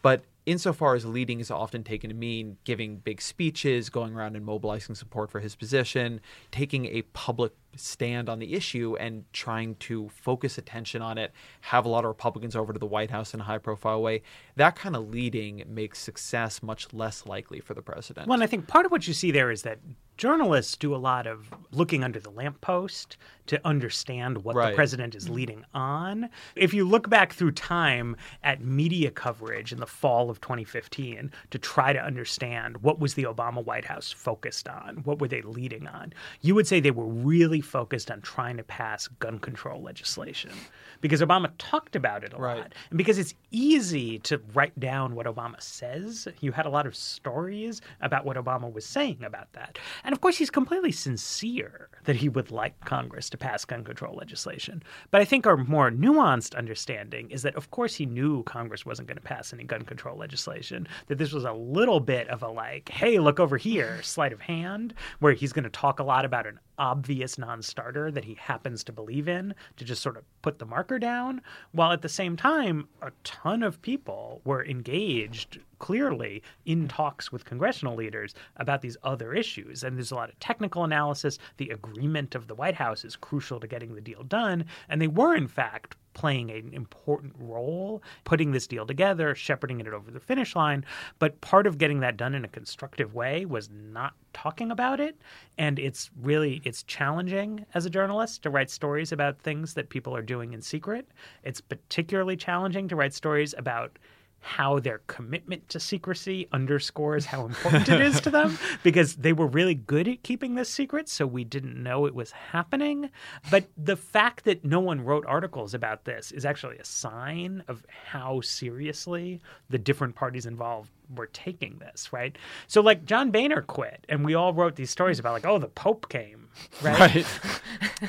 But 0.02 0.24
insofar 0.46 0.94
as 0.94 1.04
leading 1.04 1.40
is 1.40 1.50
often 1.50 1.84
taken 1.84 2.08
to 2.08 2.16
mean 2.16 2.56
giving 2.64 2.96
big 2.96 3.20
speeches, 3.20 3.90
going 3.90 4.14
around 4.14 4.34
and 4.34 4.44
mobilizing 4.44 4.94
support 4.94 5.30
for 5.30 5.40
his 5.40 5.54
position, 5.54 6.20
taking 6.50 6.86
a 6.86 7.02
public 7.12 7.52
stand 7.76 8.28
on 8.28 8.38
the 8.38 8.54
issue 8.54 8.96
and 8.98 9.24
trying 9.32 9.74
to 9.76 10.08
focus 10.08 10.58
attention 10.58 11.02
on 11.02 11.18
it, 11.18 11.32
have 11.60 11.84
a 11.84 11.88
lot 11.88 12.04
of 12.04 12.08
Republicans 12.08 12.56
over 12.56 12.72
to 12.72 12.78
the 12.78 12.86
White 12.86 13.10
House 13.10 13.34
in 13.34 13.40
a 13.40 13.44
high 13.44 13.58
profile 13.58 14.02
way, 14.02 14.22
that 14.56 14.74
kind 14.74 14.96
of 14.96 15.10
leading 15.10 15.62
makes 15.68 15.98
success 15.98 16.62
much 16.62 16.92
less 16.92 17.26
likely 17.26 17.60
for 17.60 17.74
the 17.74 17.82
president. 17.82 18.26
Well, 18.26 18.34
and 18.34 18.42
I 18.42 18.46
think 18.46 18.66
part 18.66 18.86
of 18.86 18.92
what 18.92 19.06
you 19.06 19.14
see 19.14 19.30
there 19.30 19.50
is 19.50 19.62
that 19.62 19.78
journalists 20.20 20.76
do 20.76 20.94
a 20.94 20.98
lot 20.98 21.26
of 21.26 21.48
looking 21.72 22.04
under 22.04 22.20
the 22.20 22.28
lamppost 22.28 23.16
to 23.46 23.58
understand 23.66 24.44
what 24.44 24.54
the 24.54 24.74
president 24.74 25.14
is 25.14 25.30
leading 25.30 25.64
on. 25.72 26.28
If 26.54 26.74
you 26.74 26.84
look 26.86 27.08
back 27.08 27.32
through 27.32 27.52
time 27.52 28.16
at 28.44 28.60
media 28.62 29.10
coverage 29.10 29.72
in 29.72 29.80
the 29.80 29.86
fall 29.86 30.28
of 30.28 30.38
2015 30.42 31.32
to 31.50 31.58
try 31.58 31.94
to 31.94 31.98
understand 31.98 32.76
what 32.82 33.00
was 33.00 33.14
the 33.14 33.24
Obama 33.24 33.64
White 33.64 33.86
House 33.86 34.12
focused 34.12 34.68
on, 34.68 34.96
what 35.04 35.20
were 35.20 35.26
they 35.26 35.40
leading 35.40 35.86
on, 35.88 36.12
you 36.42 36.54
would 36.54 36.66
say 36.66 36.80
they 36.80 36.90
were 36.90 37.06
really 37.06 37.62
focused 37.62 38.10
on 38.10 38.20
trying 38.20 38.58
to 38.58 38.62
pass 38.62 39.08
gun 39.08 39.38
control 39.38 39.80
legislation 39.82 40.52
because 41.00 41.22
Obama 41.22 41.50
talked 41.56 41.96
about 41.96 42.22
it 42.24 42.34
a 42.34 42.36
Right. 42.36 42.58
lot. 42.58 42.74
And 42.90 42.98
because 42.98 43.16
it's 43.18 43.34
easy 43.50 44.18
to 44.20 44.38
write 44.52 44.78
down 44.78 45.14
what 45.14 45.24
Obama 45.26 45.60
says, 45.62 46.28
you 46.40 46.52
had 46.52 46.66
a 46.66 46.70
lot 46.70 46.86
of 46.86 46.94
stories 46.94 47.80
about 48.02 48.26
what 48.26 48.36
Obama 48.36 48.70
was 48.70 48.84
saying 48.84 49.24
about 49.24 49.50
that. 49.54 49.78
And 50.04 50.09
of 50.12 50.20
course, 50.20 50.36
he's 50.36 50.50
completely 50.50 50.92
sincere 50.92 51.88
that 52.04 52.16
he 52.16 52.28
would 52.28 52.50
like 52.50 52.78
Congress 52.84 53.28
to 53.30 53.36
pass 53.36 53.64
gun 53.64 53.84
control 53.84 54.14
legislation. 54.14 54.82
But 55.10 55.20
I 55.20 55.24
think 55.24 55.46
our 55.46 55.56
more 55.56 55.90
nuanced 55.90 56.56
understanding 56.56 57.30
is 57.30 57.42
that, 57.42 57.54
of 57.56 57.70
course, 57.70 57.94
he 57.94 58.06
knew 58.06 58.42
Congress 58.44 58.86
wasn't 58.86 59.08
going 59.08 59.18
to 59.18 59.22
pass 59.22 59.52
any 59.52 59.64
gun 59.64 59.82
control 59.82 60.16
legislation, 60.16 60.88
that 61.08 61.18
this 61.18 61.32
was 61.32 61.44
a 61.44 61.52
little 61.52 62.00
bit 62.00 62.28
of 62.28 62.42
a 62.42 62.48
like, 62.48 62.88
hey, 62.88 63.18
look 63.18 63.38
over 63.38 63.56
here, 63.56 64.02
sleight 64.02 64.32
of 64.32 64.40
hand, 64.40 64.94
where 65.18 65.32
he's 65.32 65.52
going 65.52 65.64
to 65.64 65.70
talk 65.70 66.00
a 66.00 66.04
lot 66.04 66.24
about 66.24 66.46
an 66.46 66.58
obvious 66.80 67.36
non 67.36 67.60
starter 67.62 68.10
that 68.10 68.24
he 68.24 68.34
happens 68.34 68.82
to 68.82 68.92
believe 68.92 69.28
in 69.28 69.54
to 69.76 69.84
just 69.84 70.02
sort 70.02 70.16
of 70.16 70.24
put 70.40 70.58
the 70.58 70.64
marker 70.64 70.98
down, 70.98 71.42
while 71.72 71.92
at 71.92 72.00
the 72.00 72.08
same 72.08 72.36
time, 72.36 72.88
a 73.02 73.12
ton 73.22 73.62
of 73.62 73.80
people 73.82 74.40
were 74.44 74.64
engaged 74.64 75.58
clearly 75.78 76.42
in 76.64 76.88
talks 76.88 77.30
with 77.30 77.44
congressional 77.44 77.94
leaders 77.94 78.34
about 78.56 78.80
these 78.80 78.96
other 79.02 79.34
issues. 79.34 79.84
And 79.84 79.96
there's 79.96 80.10
a 80.10 80.14
lot 80.14 80.30
of 80.30 80.38
technical 80.40 80.84
analysis. 80.84 81.38
The 81.58 81.70
agreement 81.70 82.34
of 82.34 82.48
the 82.48 82.54
White 82.54 82.74
House 82.74 83.04
is 83.04 83.14
crucial 83.14 83.60
to 83.60 83.66
getting 83.66 83.94
the 83.94 84.00
deal 84.00 84.22
done. 84.22 84.64
And 84.88 85.00
they 85.00 85.08
were, 85.08 85.34
in 85.34 85.48
fact, 85.48 85.96
playing 86.14 86.50
an 86.50 86.72
important 86.72 87.34
role 87.38 88.02
putting 88.24 88.52
this 88.52 88.66
deal 88.66 88.86
together, 88.86 89.34
shepherding 89.34 89.80
it 89.80 89.88
over 89.88 90.10
the 90.10 90.20
finish 90.20 90.56
line. 90.56 90.84
But 91.18 91.40
part 91.40 91.66
of 91.66 91.78
getting 91.78 92.00
that 92.00 92.16
done 92.16 92.34
in 92.34 92.44
a 92.44 92.48
constructive 92.48 93.14
way 93.14 93.44
was 93.44 93.70
not 93.70 94.14
talking 94.32 94.70
about 94.70 95.00
it. 95.00 95.16
And 95.58 95.78
it's 95.78 96.10
really 96.20 96.60
it's 96.64 96.82
challenging 96.82 97.66
as 97.74 97.86
a 97.86 97.90
journalist 97.90 98.42
to 98.42 98.50
write 98.50 98.70
stories 98.70 99.12
about 99.12 99.38
things 99.38 99.74
that 99.74 99.88
people 99.88 100.14
are 100.14 100.22
doing 100.22 100.52
in 100.52 100.62
secret. 100.62 101.08
It's 101.42 101.60
particularly 101.60 102.36
challenging 102.36 102.88
to 102.88 102.96
write 102.96 103.14
stories 103.14 103.54
about 103.56 103.98
how 104.40 104.78
their 104.80 105.00
commitment 105.06 105.68
to 105.68 105.78
secrecy 105.78 106.48
underscores 106.52 107.26
how 107.26 107.44
important 107.46 107.88
it 107.88 108.00
is 108.00 108.20
to 108.22 108.30
them 108.30 108.58
because 108.82 109.16
they 109.16 109.32
were 109.32 109.46
really 109.46 109.74
good 109.74 110.08
at 110.08 110.22
keeping 110.22 110.54
this 110.54 110.70
secret, 110.70 111.08
so 111.08 111.26
we 111.26 111.44
didn't 111.44 111.80
know 111.80 112.06
it 112.06 112.14
was 112.14 112.30
happening. 112.32 113.10
But 113.50 113.66
the 113.76 113.96
fact 113.96 114.44
that 114.44 114.64
no 114.64 114.80
one 114.80 115.02
wrote 115.02 115.24
articles 115.26 115.74
about 115.74 116.04
this 116.04 116.32
is 116.32 116.44
actually 116.44 116.78
a 116.78 116.84
sign 116.84 117.62
of 117.68 117.84
how 117.88 118.40
seriously 118.40 119.40
the 119.68 119.78
different 119.78 120.14
parties 120.14 120.46
involved 120.46 120.90
were 121.14 121.26
taking 121.26 121.78
this, 121.78 122.12
right? 122.12 122.36
So, 122.66 122.80
like, 122.80 123.04
John 123.04 123.30
Boehner 123.30 123.62
quit, 123.62 124.06
and 124.08 124.24
we 124.24 124.34
all 124.34 124.54
wrote 124.54 124.76
these 124.76 124.90
stories 124.90 125.18
about, 125.18 125.32
like, 125.32 125.46
oh, 125.46 125.58
the 125.58 125.68
Pope 125.68 126.08
came, 126.08 126.48
right? 126.82 126.98
Right. 127.00 127.26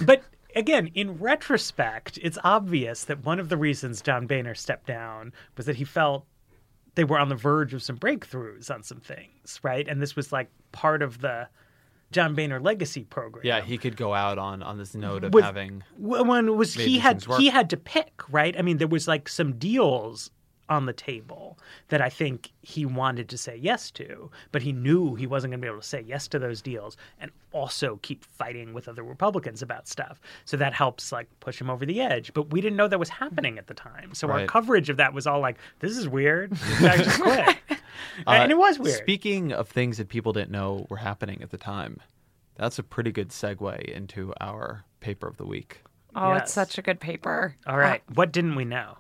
but 0.06 0.24
again, 0.56 0.88
in 0.94 1.18
retrospect, 1.18 2.20
it's 2.22 2.38
obvious 2.44 3.04
that 3.06 3.24
one 3.26 3.40
of 3.40 3.50
the 3.50 3.58
reasons 3.58 4.02
John 4.02 4.28
Boehner 4.28 4.56
stepped 4.56 4.88
down 4.88 5.34
was 5.58 5.66
that 5.66 5.76
he 5.78 5.84
felt 5.84 6.26
they 6.96 7.04
were 7.04 7.20
on 7.20 7.30
the 7.30 7.36
verge 7.36 7.74
of 7.74 7.82
some 7.82 7.98
breakthroughs 7.98 8.70
on 8.70 8.84
some 8.84 9.00
things, 9.00 9.60
right? 9.64 9.88
And 9.88 10.02
this 10.02 10.16
was 10.16 10.32
like 10.32 10.50
part 10.72 11.02
of 11.02 11.22
the 11.22 11.48
John 12.12 12.36
Boehner 12.36 12.60
legacy 12.60 13.06
program. 13.06 13.46
Yeah, 13.46 13.62
he 13.62 13.78
could 13.78 13.96
go 13.96 14.14
out 14.14 14.38
on 14.38 14.62
on 14.62 14.78
this 14.78 14.94
note 14.94 15.24
of 15.24 15.34
With- 15.34 15.46
having 15.46 15.84
When 15.98 16.58
was 16.58 16.74
he 16.74 17.00
had 17.00 17.24
he 17.38 17.48
had 17.48 17.70
to 17.70 17.78
pick, 17.78 18.22
right? 18.30 18.58
I 18.58 18.62
mean, 18.62 18.78
there 18.78 18.88
was 18.88 19.08
like 19.08 19.30
some 19.30 19.54
deals 19.54 20.32
on 20.72 20.86
the 20.86 20.94
table 20.94 21.60
that 21.90 22.02
I 22.02 22.10
think 22.10 22.52
he 22.62 22.86
wanted 22.86 23.28
to 23.30 23.38
say 23.38 23.56
yes 23.58 23.92
to, 23.92 24.32
but 24.52 24.62
he 24.62 24.72
knew 24.72 25.16
he 25.16 25.28
wasn't 25.28 25.52
going 25.52 25.60
to 25.62 25.66
be 25.66 25.70
able 25.70 25.82
to 25.82 25.88
say 25.88 26.02
yes 26.02 26.28
to 26.30 26.40
those 26.40 26.62
deals 26.62 26.96
and 27.20 27.30
also 27.52 28.00
keep 28.02 28.24
fighting 28.24 28.74
with 28.74 28.88
other 28.88 29.04
Republicans 29.04 29.62
about 29.62 29.88
stuff. 29.88 30.22
So 30.46 30.56
that 30.58 30.74
helps 30.74 31.12
like 31.12 31.28
push 31.42 31.60
him 31.60 31.70
over 31.70 31.86
the 31.86 32.00
edge. 32.02 32.34
But 32.34 32.52
we 32.52 32.62
didn't 32.62 32.78
know 32.78 32.88
that 32.88 32.98
was 33.00 33.10
happening 33.10 33.58
at 33.58 33.68
the 33.68 33.74
time. 33.74 34.14
So 34.14 34.30
our 34.32 34.46
coverage 34.48 34.90
of 34.90 34.98
that 34.98 35.14
was 35.14 35.28
all 35.28 35.42
like, 35.42 35.58
"This 35.80 35.98
is 35.98 36.08
weird. 36.08 36.52
This 36.52 36.80
just 37.06 37.22
quit," 37.22 37.58
Uh, 37.70 37.76
and 38.32 38.52
it 38.52 38.58
was 38.58 38.80
weird. 38.80 38.98
Speaking 38.98 39.52
of 39.52 39.68
things 39.68 39.98
that 39.98 40.08
people 40.08 40.32
didn't 40.34 40.52
know 40.52 40.88
were 40.90 40.98
happening 40.98 41.42
at 41.44 41.50
the 41.52 41.58
time, 41.58 42.00
that's 42.56 42.80
a 42.80 42.84
pretty 42.84 43.12
good 43.12 43.30
segue 43.30 43.84
into 43.84 44.34
our 44.40 44.86
paper 45.02 45.28
of 45.28 45.36
the 45.38 45.46
week. 45.46 45.82
Oh, 46.16 46.34
Yes. 46.34 46.44
it's 46.44 46.54
such 46.54 46.78
a 46.78 46.82
good 46.82 47.00
paper. 47.02 47.56
all 47.68 47.78
right, 47.78 48.02
what 48.16 48.32
didn't 48.32 48.56
we 48.56 48.64
know? 48.66 48.98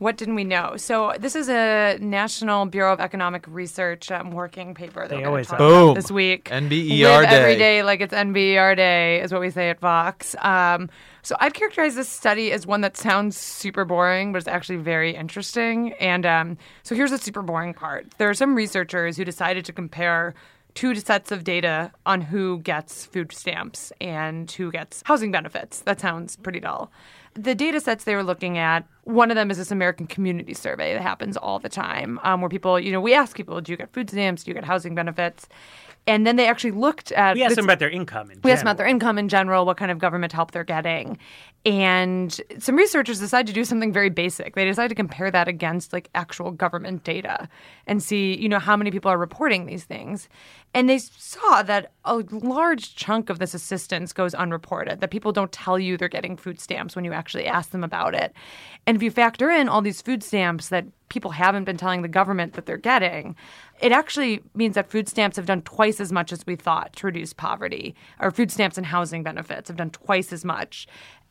What 0.00 0.16
didn't 0.16 0.34
we 0.34 0.44
know? 0.44 0.78
So 0.78 1.12
this 1.20 1.36
is 1.36 1.50
a 1.50 1.98
National 2.00 2.64
Bureau 2.64 2.94
of 2.94 3.00
Economic 3.00 3.44
Research 3.46 4.10
um, 4.10 4.30
working 4.30 4.72
paper 4.72 5.02
that 5.02 5.10
They 5.10 5.18
we're 5.18 5.26
always 5.26 5.46
talk 5.46 5.58
have. 5.58 5.68
about 5.68 5.84
Boom. 5.88 5.94
this 5.94 6.10
week. 6.10 6.44
NBER 6.46 7.02
Live 7.02 7.24
every 7.26 7.52
day. 7.52 7.58
day 7.58 7.82
like 7.82 8.00
it's 8.00 8.14
NBER 8.14 8.76
day 8.76 9.20
is 9.20 9.30
what 9.30 9.42
we 9.42 9.50
say 9.50 9.68
at 9.68 9.78
Vox. 9.78 10.34
Um, 10.40 10.88
so 11.20 11.36
I'd 11.38 11.52
characterize 11.52 11.96
this 11.96 12.08
study 12.08 12.50
as 12.50 12.66
one 12.66 12.80
that 12.80 12.96
sounds 12.96 13.36
super 13.36 13.84
boring, 13.84 14.32
but 14.32 14.38
it's 14.38 14.48
actually 14.48 14.78
very 14.78 15.14
interesting. 15.14 15.92
And 16.00 16.24
um, 16.24 16.56
so 16.82 16.94
here's 16.94 17.10
the 17.10 17.18
super 17.18 17.42
boring 17.42 17.74
part. 17.74 18.06
There 18.16 18.30
are 18.30 18.34
some 18.34 18.54
researchers 18.54 19.18
who 19.18 19.26
decided 19.26 19.66
to 19.66 19.72
compare 19.74 20.32
two 20.72 20.94
sets 20.94 21.30
of 21.30 21.44
data 21.44 21.92
on 22.06 22.22
who 22.22 22.60
gets 22.60 23.04
food 23.04 23.32
stamps 23.32 23.92
and 24.00 24.50
who 24.50 24.72
gets 24.72 25.02
housing 25.04 25.30
benefits. 25.30 25.80
That 25.80 26.00
sounds 26.00 26.36
pretty 26.36 26.60
dull. 26.60 26.90
The 27.34 27.54
data 27.54 27.80
sets 27.80 28.04
they 28.04 28.16
were 28.16 28.24
looking 28.24 28.58
at, 28.58 28.86
one 29.04 29.30
of 29.30 29.34
them 29.36 29.50
is 29.50 29.58
this 29.58 29.70
American 29.70 30.06
community 30.06 30.52
survey 30.52 30.92
that 30.92 31.02
happens 31.02 31.36
all 31.36 31.58
the 31.58 31.68
time, 31.68 32.18
um, 32.22 32.40
where 32.40 32.50
people, 32.50 32.78
you 32.78 32.90
know, 32.90 33.00
we 33.00 33.14
ask 33.14 33.36
people, 33.36 33.60
do 33.60 33.72
you 33.72 33.78
get 33.78 33.92
food 33.92 34.10
stamps? 34.10 34.44
Do 34.44 34.50
you 34.50 34.54
get 34.54 34.64
housing 34.64 34.94
benefits? 34.94 35.48
And 36.06 36.26
then 36.26 36.36
they 36.36 36.48
actually 36.48 36.72
looked 36.72 37.12
at 37.12 37.36
We 37.36 37.42
asked 37.44 37.56
them 37.56 37.66
about 37.66 37.78
their 37.78 37.90
income. 37.90 38.30
In 38.30 38.40
we 38.42 38.50
asked 38.50 38.60
them 38.60 38.68
about 38.68 38.78
their 38.78 38.86
general. 38.86 38.94
income 38.96 39.18
in 39.18 39.28
general, 39.28 39.66
what 39.66 39.76
kind 39.76 39.90
of 39.90 39.98
government 39.98 40.32
help 40.32 40.50
they're 40.50 40.64
getting. 40.64 41.18
And 41.66 42.40
some 42.58 42.74
researchers 42.74 43.20
decided 43.20 43.46
to 43.48 43.52
do 43.52 43.64
something 43.66 43.92
very 43.92 44.08
basic. 44.08 44.54
They 44.54 44.64
decided 44.64 44.88
to 44.88 44.94
compare 44.94 45.30
that 45.30 45.46
against 45.46 45.92
like 45.92 46.08
actual 46.14 46.52
government 46.52 47.04
data 47.04 47.48
and 47.86 48.02
see, 48.02 48.34
you 48.40 48.48
know, 48.48 48.58
how 48.58 48.76
many 48.78 48.90
people 48.90 49.10
are 49.10 49.18
reporting 49.18 49.66
these 49.66 49.84
things. 49.84 50.28
And 50.72 50.88
they 50.88 50.98
saw 50.98 51.62
that 51.62 51.92
a 52.06 52.24
large 52.30 52.94
chunk 52.94 53.28
of 53.28 53.38
this 53.38 53.52
assistance 53.52 54.14
goes 54.14 54.34
unreported, 54.34 55.00
that 55.00 55.10
people 55.10 55.32
don't 55.32 55.52
tell 55.52 55.78
you 55.78 55.98
they're 55.98 56.08
getting 56.08 56.36
food 56.36 56.60
stamps 56.60 56.96
when 56.96 57.04
you 57.04 57.12
actually 57.12 57.46
ask 57.46 57.70
them 57.70 57.84
about 57.84 58.14
it. 58.14 58.32
And 58.86 58.96
if 58.96 59.02
you 59.02 59.10
factor 59.10 59.50
in 59.50 59.68
all 59.68 59.82
these 59.82 60.00
food 60.00 60.22
stamps 60.22 60.70
that 60.70 60.86
people 61.10 61.32
haven't 61.32 61.64
been 61.64 61.76
telling 61.76 62.02
the 62.02 62.08
government 62.08 62.54
that 62.54 62.64
they're 62.64 62.78
getting, 62.78 63.36
it 63.80 63.92
actually 63.92 64.42
means 64.54 64.74
that 64.74 64.90
food 64.90 65.08
stamps 65.08 65.36
have 65.36 65.46
done 65.46 65.62
twice 65.62 66.00
as 66.00 66.12
much 66.12 66.32
as 66.32 66.46
we 66.46 66.56
thought 66.56 66.92
to 66.96 67.06
reduce 67.06 67.32
poverty, 67.32 67.94
or 68.20 68.30
food 68.30 68.50
stamps 68.50 68.76
and 68.76 68.86
housing 68.86 69.22
benefits 69.22 69.68
have 69.68 69.76
done 69.76 69.90
twice 69.90 70.32
as 70.32 70.44
much 70.44 70.86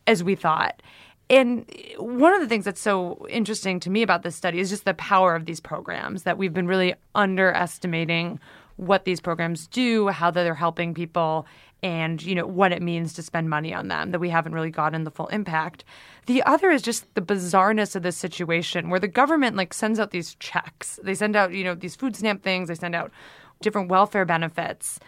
as 0.08 0.24
we 0.24 0.36
thought. 0.36 0.82
And 1.30 1.72
one 1.98 2.34
of 2.34 2.42
the 2.42 2.48
things 2.48 2.66
that's 2.66 2.82
so 2.82 3.28
interesting 3.30 3.80
to 3.82 3.90
me 3.92 4.02
about 4.02 4.24
this 4.24 4.36
study 4.36 4.60
is 4.60 4.72
just 4.72 4.86
the 4.86 4.96
power 4.96 5.36
of 5.36 5.46
these 5.46 5.60
programs, 5.60 6.24
that 6.24 6.40
we've 6.40 6.54
been 6.54 6.66
really 6.68 6.96
underestimating 7.14 8.40
what 8.78 9.06
these 9.06 9.20
programs 9.20 9.68
do, 9.68 10.08
how 10.08 10.32
they're 10.32 10.56
helping 10.56 10.94
people, 10.94 11.46
and 11.82 12.22
you 12.22 12.36
know 12.36 12.46
what 12.46 12.72
it 12.72 12.82
means 12.82 13.14
to 13.14 13.24
spend 13.24 13.50
money 13.50 13.74
on 13.74 13.88
them 13.88 14.12
that 14.12 14.20
we 14.20 14.30
haven't 14.30 14.54
really 14.54 14.70
gotten 14.70 15.04
the 15.04 15.12
full 15.12 15.28
impact. 15.28 15.84
The 16.26 16.44
other 16.44 16.70
is 16.70 16.82
just 16.82 17.14
the 17.16 17.22
bizarreness 17.22 17.96
of 17.96 18.04
this 18.04 18.18
situation 18.18 18.90
where 18.90 19.00
the 19.00 19.08
government 19.08 19.56
like 19.56 19.74
sends 19.74 20.00
out 20.00 20.12
these 20.12 20.36
checks. 20.36 21.00
They 21.04 21.16
send 21.16 21.36
out 21.36 21.54
you 21.54 21.64
know 21.64 21.76
these 21.76 21.96
food 21.96 22.16
stamp 22.16 22.44
things. 22.44 22.68
They 22.68 22.76
send 22.76 22.96
out 22.96 23.12
different 23.62 23.90
welfare 23.90 24.26
benefits. 24.26 25.00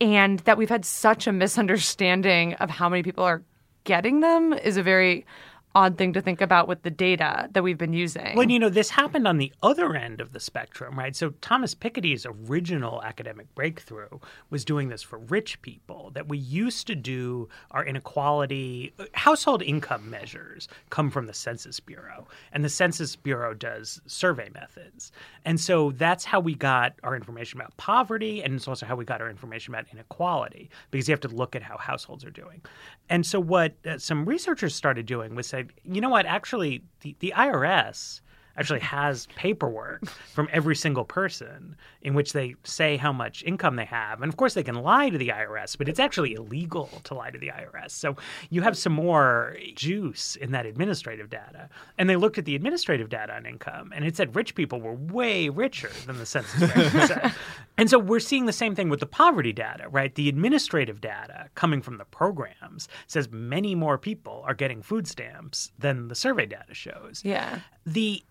And 0.00 0.38
that 0.40 0.56
we've 0.56 0.68
had 0.68 0.84
such 0.84 1.26
a 1.26 1.32
misunderstanding 1.32 2.54
of 2.54 2.70
how 2.70 2.88
many 2.88 3.02
people 3.02 3.24
are 3.24 3.42
getting 3.84 4.20
them 4.20 4.52
is 4.52 4.76
a 4.76 4.82
very 4.82 5.26
odd 5.74 5.98
thing 5.98 6.12
to 6.12 6.20
think 6.20 6.40
about 6.40 6.66
with 6.66 6.82
the 6.82 6.90
data 6.90 7.48
that 7.52 7.62
we've 7.62 7.78
been 7.78 7.92
using 7.92 8.34
Well, 8.34 8.50
you 8.50 8.58
know, 8.58 8.68
this 8.68 8.90
happened 8.90 9.28
on 9.28 9.38
the 9.38 9.52
other 9.62 9.94
end 9.94 10.20
of 10.20 10.32
the 10.32 10.40
spectrum, 10.40 10.98
right? 10.98 11.14
So 11.14 11.30
Thomas 11.40 11.74
Piketty's 11.74 12.26
original 12.26 13.02
academic 13.02 13.54
breakthrough 13.54 14.18
was 14.50 14.64
doing 14.64 14.88
this 14.88 15.02
for 15.02 15.18
rich 15.18 15.60
people. 15.62 16.10
That 16.14 16.28
we 16.28 16.38
used 16.38 16.86
to 16.86 16.94
do 16.94 17.48
our 17.70 17.84
inequality, 17.84 18.92
household 19.12 19.62
income 19.62 20.08
measures 20.08 20.68
come 20.90 21.10
from 21.10 21.26
the 21.26 21.34
Census 21.34 21.80
Bureau, 21.80 22.26
and 22.52 22.64
the 22.64 22.68
Census 22.68 23.14
Bureau 23.14 23.54
does 23.54 24.00
survey 24.06 24.50
methods, 24.54 25.12
and 25.44 25.60
so 25.60 25.92
that's 25.92 26.24
how 26.24 26.40
we 26.40 26.54
got 26.54 26.94
our 27.02 27.14
information 27.14 27.60
about 27.60 27.76
poverty, 27.76 28.42
and 28.42 28.54
it's 28.54 28.68
also 28.68 28.86
how 28.86 28.96
we 28.96 29.04
got 29.04 29.20
our 29.20 29.30
information 29.30 29.74
about 29.74 29.86
inequality 29.92 30.70
because 30.90 31.08
you 31.08 31.12
have 31.12 31.20
to 31.20 31.28
look 31.28 31.54
at 31.54 31.62
how 31.62 31.76
households 31.76 32.24
are 32.24 32.30
doing. 32.30 32.62
And 33.08 33.24
so 33.24 33.40
what 33.40 33.74
uh, 33.86 33.98
some 33.98 34.24
researchers 34.24 34.74
started 34.74 35.06
doing 35.06 35.34
was 35.34 35.46
say, 35.46 35.57
you 35.84 36.00
know 36.00 36.08
what, 36.08 36.26
actually, 36.26 36.82
the, 37.00 37.16
the 37.20 37.32
IRS 37.36 38.20
actually 38.58 38.80
has 38.80 39.26
paperwork 39.36 40.06
from 40.34 40.48
every 40.52 40.76
single 40.76 41.04
person 41.04 41.76
in 42.02 42.14
which 42.14 42.32
they 42.32 42.54
say 42.64 42.96
how 42.96 43.12
much 43.12 43.42
income 43.44 43.76
they 43.76 43.84
have. 43.84 44.22
And 44.22 44.28
of 44.28 44.36
course, 44.36 44.54
they 44.54 44.62
can 44.62 44.76
lie 44.76 45.10
to 45.10 45.18
the 45.18 45.28
IRS, 45.28 45.78
but 45.78 45.88
it's 45.88 46.00
actually 46.00 46.34
illegal 46.34 46.90
to 47.04 47.14
lie 47.14 47.30
to 47.30 47.38
the 47.38 47.48
IRS. 47.48 47.90
So 47.90 48.16
you 48.50 48.62
have 48.62 48.76
some 48.76 48.92
more 48.92 49.56
juice 49.74 50.36
in 50.36 50.52
that 50.52 50.66
administrative 50.66 51.30
data. 51.30 51.68
And 51.96 52.08
they 52.08 52.16
looked 52.16 52.38
at 52.38 52.44
the 52.44 52.54
administrative 52.54 53.08
data 53.08 53.34
on 53.34 53.46
income, 53.46 53.92
and 53.94 54.04
it 54.04 54.16
said 54.16 54.34
rich 54.34 54.54
people 54.54 54.80
were 54.80 54.94
way 54.94 55.48
richer 55.48 55.90
than 56.06 56.18
the 56.18 56.26
census 56.26 56.68
said. 57.08 57.32
And 57.78 57.88
so 57.88 57.96
we're 57.96 58.18
seeing 58.18 58.46
the 58.46 58.52
same 58.52 58.74
thing 58.74 58.88
with 58.88 58.98
the 58.98 59.06
poverty 59.06 59.52
data, 59.52 59.88
right? 59.88 60.12
The 60.12 60.28
administrative 60.28 61.00
data 61.00 61.48
coming 61.54 61.80
from 61.80 61.96
the 61.96 62.04
programs 62.04 62.88
says 63.06 63.30
many 63.30 63.76
more 63.76 63.98
people 63.98 64.42
are 64.46 64.54
getting 64.54 64.82
food 64.82 65.06
stamps 65.06 65.70
than 65.78 66.08
the 66.08 66.14
survey 66.14 66.46
data 66.46 66.74
shows 66.74 67.22
yeah 67.24 67.60
the 67.86 68.22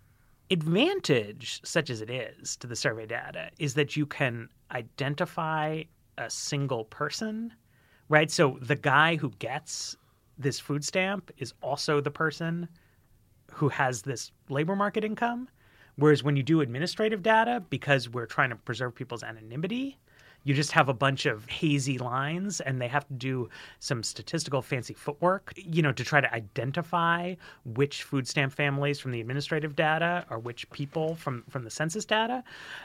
advantage, 0.50 1.62
such 1.64 1.90
as 1.90 2.02
it 2.02 2.10
is 2.10 2.56
to 2.58 2.68
the 2.68 2.76
survey 2.76 3.06
data, 3.06 3.50
is 3.60 3.74
that 3.74 3.96
you 3.96 4.06
can 4.06 4.50
identify 4.72 5.84
a 6.18 6.30
single 6.30 6.86
person, 6.86 7.54
right? 8.10 8.32
So 8.32 8.58
the 8.62 8.76
guy 8.76 9.16
who 9.16 9.32
gets 9.40 9.96
this 10.38 10.60
food 10.60 10.84
stamp 10.84 11.32
is 11.38 11.54
also 11.62 12.00
the 12.00 12.12
person 12.12 12.68
who 13.54 13.70
has 13.70 14.02
this 14.02 14.32
labor 14.50 14.76
market 14.76 15.04
income. 15.04 15.50
Whereas 15.96 16.24
when 16.24 16.36
you 16.36 16.44
do 16.44 16.62
administrative 16.62 17.24
data, 17.24 17.64
because 17.70 18.08
we're 18.08 18.28
trying 18.28 18.52
to 18.52 18.56
preserve 18.56 18.94
people's 18.94 19.24
anonymity, 19.24 19.98
you 20.48 20.54
just 20.54 20.72
have 20.72 20.88
a 20.88 20.94
bunch 20.94 21.26
of 21.26 21.46
hazy 21.50 21.98
lines 21.98 22.62
and 22.62 22.82
they 22.82 22.88
have 22.88 23.06
to 23.06 23.14
do 23.14 23.50
some 23.80 24.02
statistical 24.02 24.62
fancy 24.62 24.94
footwork, 24.94 25.52
you 25.58 25.82
know, 25.82 25.92
to 25.92 26.06
try 26.06 26.22
to 26.22 26.34
identify 26.34 27.36
which 27.66 28.04
food 28.04 28.26
stamp 28.26 28.54
families 28.54 28.98
from 28.98 29.12
the 29.12 29.20
administrative 29.20 29.76
data 29.76 30.26
or 30.30 30.40
which 30.40 30.70
people 30.70 31.16
from, 31.16 31.44
from 31.50 31.66
the 31.66 31.70
census 31.70 32.06
data. 32.06 32.42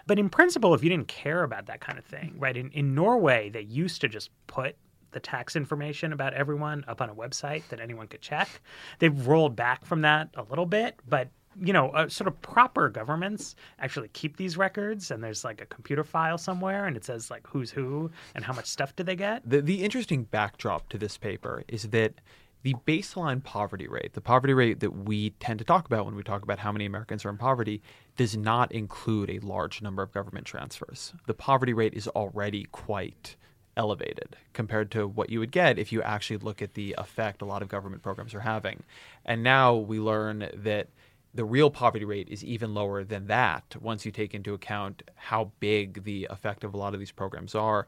But 0.09 0.19
in 0.19 0.29
principle, 0.29 0.75
if 0.75 0.83
you 0.83 0.91
didn't 0.91 1.07
care 1.07 1.45
about 1.45 1.67
that 1.67 1.81
kind 1.81 2.01
of 2.01 2.05
thing, 2.05 2.35
right, 2.37 2.57
in, 2.57 2.69
in 2.73 2.97
Norway, 2.97 3.49
they 3.49 3.61
used 3.61 4.01
to 4.01 4.09
just 4.09 4.31
put 4.49 4.75
the 5.13 5.21
tax 5.21 5.55
information 5.55 6.13
about 6.13 6.35
everyone 6.35 6.85
up 6.89 7.01
on 7.01 7.11
a 7.11 7.15
website 7.15 7.63
that 7.69 7.79
anyone 7.79 8.09
could 8.09 8.23
check. 8.23 8.61
They've 8.99 9.27
rolled 9.29 9.55
back 9.55 9.85
from 9.85 10.01
that 10.01 10.31
a 10.35 10.43
little 10.43 10.67
bit, 10.67 10.99
but 11.09 11.29
you 11.61 11.73
know, 11.73 11.91
uh, 11.91 12.09
sort 12.09 12.29
of 12.29 12.41
proper 12.43 12.89
governments 12.89 13.55
actually 13.79 14.09
keep 14.09 14.37
these 14.37 14.57
records, 14.57 15.11
and 15.11 15.23
there's 15.23 15.45
like 15.45 15.61
a 15.61 15.67
computer 15.67 16.05
file 16.05 16.39
somewhere, 16.39 16.87
and 16.87 16.97
it 16.97 17.05
says 17.05 17.31
like 17.31 17.47
who's 17.47 17.71
who 17.71 18.11
and 18.35 18.45
how 18.45 18.53
much 18.53 18.67
stuff 18.67 18.95
do 18.97 19.03
they 19.03 19.17
get. 19.17 19.43
The, 19.49 19.61
the 19.61 19.83
interesting 19.83 20.25
backdrop 20.25 20.89
to 20.91 20.99
this 20.99 21.17
paper 21.17 21.65
is 21.69 21.89
that 21.91 22.15
the 22.63 22.75
baseline 22.87 23.43
poverty 23.43 23.89
rate, 23.89 24.13
the 24.13 24.21
poverty 24.21 24.55
rate 24.55 24.81
that 24.81 24.91
we 24.91 25.31
tend 25.31 25.59
to 25.59 25.65
talk 25.65 25.87
about 25.87 26.07
when 26.07 26.15
we 26.15 26.23
talk 26.23 26.43
about 26.43 26.61
how 26.61 26.71
many 26.71 26.87
Americans 26.87 27.25
are 27.25 27.31
in 27.31 27.37
poverty, 27.37 27.83
does 28.17 28.37
not 28.37 28.71
include 28.71 29.31
a 29.31 29.41
large 29.41 29.83
number 29.83 30.03
of 30.03 30.13
government 30.13 30.47
transfers. 30.47 31.13
The 31.27 31.35
poverty 31.35 31.73
rate 31.73 31.95
is 31.95 32.07
already 32.09 32.67
quite 32.71 33.37
elevated 33.77 34.37
compared 34.53 34.91
to 34.93 35.09
what 35.09 35.31
you 35.31 35.41
would 35.41 35.51
get 35.51 35.79
if 35.79 35.93
you 35.93 36.03
actually 36.03 36.37
look 36.37 36.61
at 36.63 36.75
the 36.75 36.95
effect 36.99 37.43
a 37.43 37.45
lot 37.45 37.63
of 37.63 37.69
government 37.69 38.03
programs 38.03 38.35
are 38.35 38.41
having. 38.41 38.83
And 39.25 39.43
now 39.43 39.75
we 39.75 39.99
learn 39.99 40.51
that 40.55 40.89
the 41.35 41.45
real 41.45 41.71
poverty 41.71 42.05
rate 42.05 42.29
is 42.29 42.45
even 42.45 42.75
lower 42.75 43.05
than 43.05 43.27
that 43.27 43.77
once 43.81 44.05
you 44.05 44.13
take 44.13 44.35
into 44.35 44.55
account 44.55 45.03
how 45.15 45.51
big 45.61 46.05
the 46.05 46.27
effect 46.31 46.65
of 46.65 46.75
a 46.75 46.77
lot 46.77 46.95
of 46.95 47.01
these 47.01 47.13
programs 47.13 47.55
are. 47.55 47.87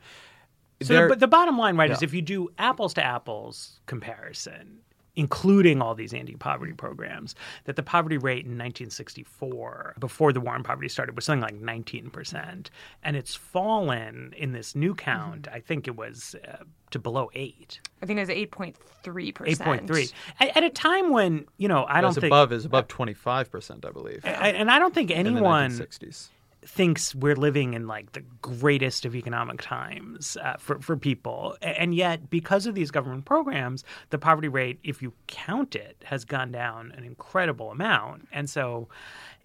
So, 0.83 1.03
the, 1.03 1.09
but 1.09 1.21
the 1.21 1.29
bottom 1.29 1.57
line, 1.59 1.77
right, 1.77 1.89
yeah. 1.89 1.97
is 1.97 2.03
if 2.03 2.13
you 2.13 2.23
do 2.23 2.49
apples 2.59 2.95
to 2.95 3.05
apples 3.05 3.81
comparison, 3.87 4.79
including 5.17 5.81
all 5.81 5.95
these 5.95 6.13
anti-poverty 6.13 6.73
programs, 6.73 7.35
that 7.65 7.77
the 7.77 7.83
poverty 7.83 8.19
rate 8.19 8.45
in 8.45 8.53
1964, 8.53 9.95
before 9.99 10.33
the 10.33 10.41
war 10.41 10.55
on 10.55 10.63
poverty 10.63 10.89
started, 10.89 11.15
was 11.15 11.25
something 11.25 11.43
like 11.43 11.61
19%, 11.61 12.67
and 13.03 13.17
it's 13.17 13.35
fallen 13.35 14.35
in 14.37 14.53
this 14.53 14.75
new 14.75 14.95
count. 14.95 15.43
Mm-hmm. 15.43 15.55
I 15.55 15.61
think 15.61 15.87
it 15.87 15.97
was 15.97 16.35
uh, 16.47 16.65
to 16.91 16.99
below 16.99 17.31
eight. 17.35 17.81
I 18.03 18.07
think 18.07 18.19
it 18.19 18.23
was 18.23 18.29
8.3 18.29 19.35
percent. 19.35 19.87
8.3 19.87 20.13
at, 20.41 20.57
at, 20.57 20.65
a 20.65 20.71
time 20.71 21.11
when 21.11 21.47
you 21.57 21.69
know 21.69 21.87
I 21.89 22.01
don't 22.01 22.15
think 22.15 22.27
above 22.27 22.53
is 22.53 22.65
above 22.65 22.89
25 22.89 23.51
percent, 23.51 23.85
I 23.85 23.91
believe. 23.91 24.25
I, 24.25 24.51
and 24.51 24.71
I 24.71 24.79
don't 24.79 24.95
think 24.95 25.11
anyone 25.11 25.73
in 25.73 25.77
the 25.77 25.85
1960s 25.85 26.29
thinks 26.67 27.15
we're 27.15 27.37
living 27.37 27.75
in 27.75 27.87
like 27.87 28.13
the 28.13 28.23
greatest 28.43 29.05
of 29.05 29.15
economic 29.15 29.61
times 29.61 30.37
uh, 30.43 30.55
for, 30.59 30.81
for 30.81 30.97
people. 30.97 31.57
And 31.63 31.95
yet, 31.95 32.31
because 32.31 32.67
of 32.67 32.75
these 32.75 32.91
government 32.91 33.25
programs, 33.25 33.85
the 34.11 34.19
poverty 34.19 34.49
rate, 34.49 34.79
if 34.83 35.03
you 35.03 35.13
count 35.27 35.75
it, 35.75 35.97
has 36.05 36.25
gone 36.25 36.53
down 36.53 36.93
an 36.97 37.05
incredible 37.05 37.71
amount. 37.71 38.29
And 38.33 38.49
so, 38.49 38.89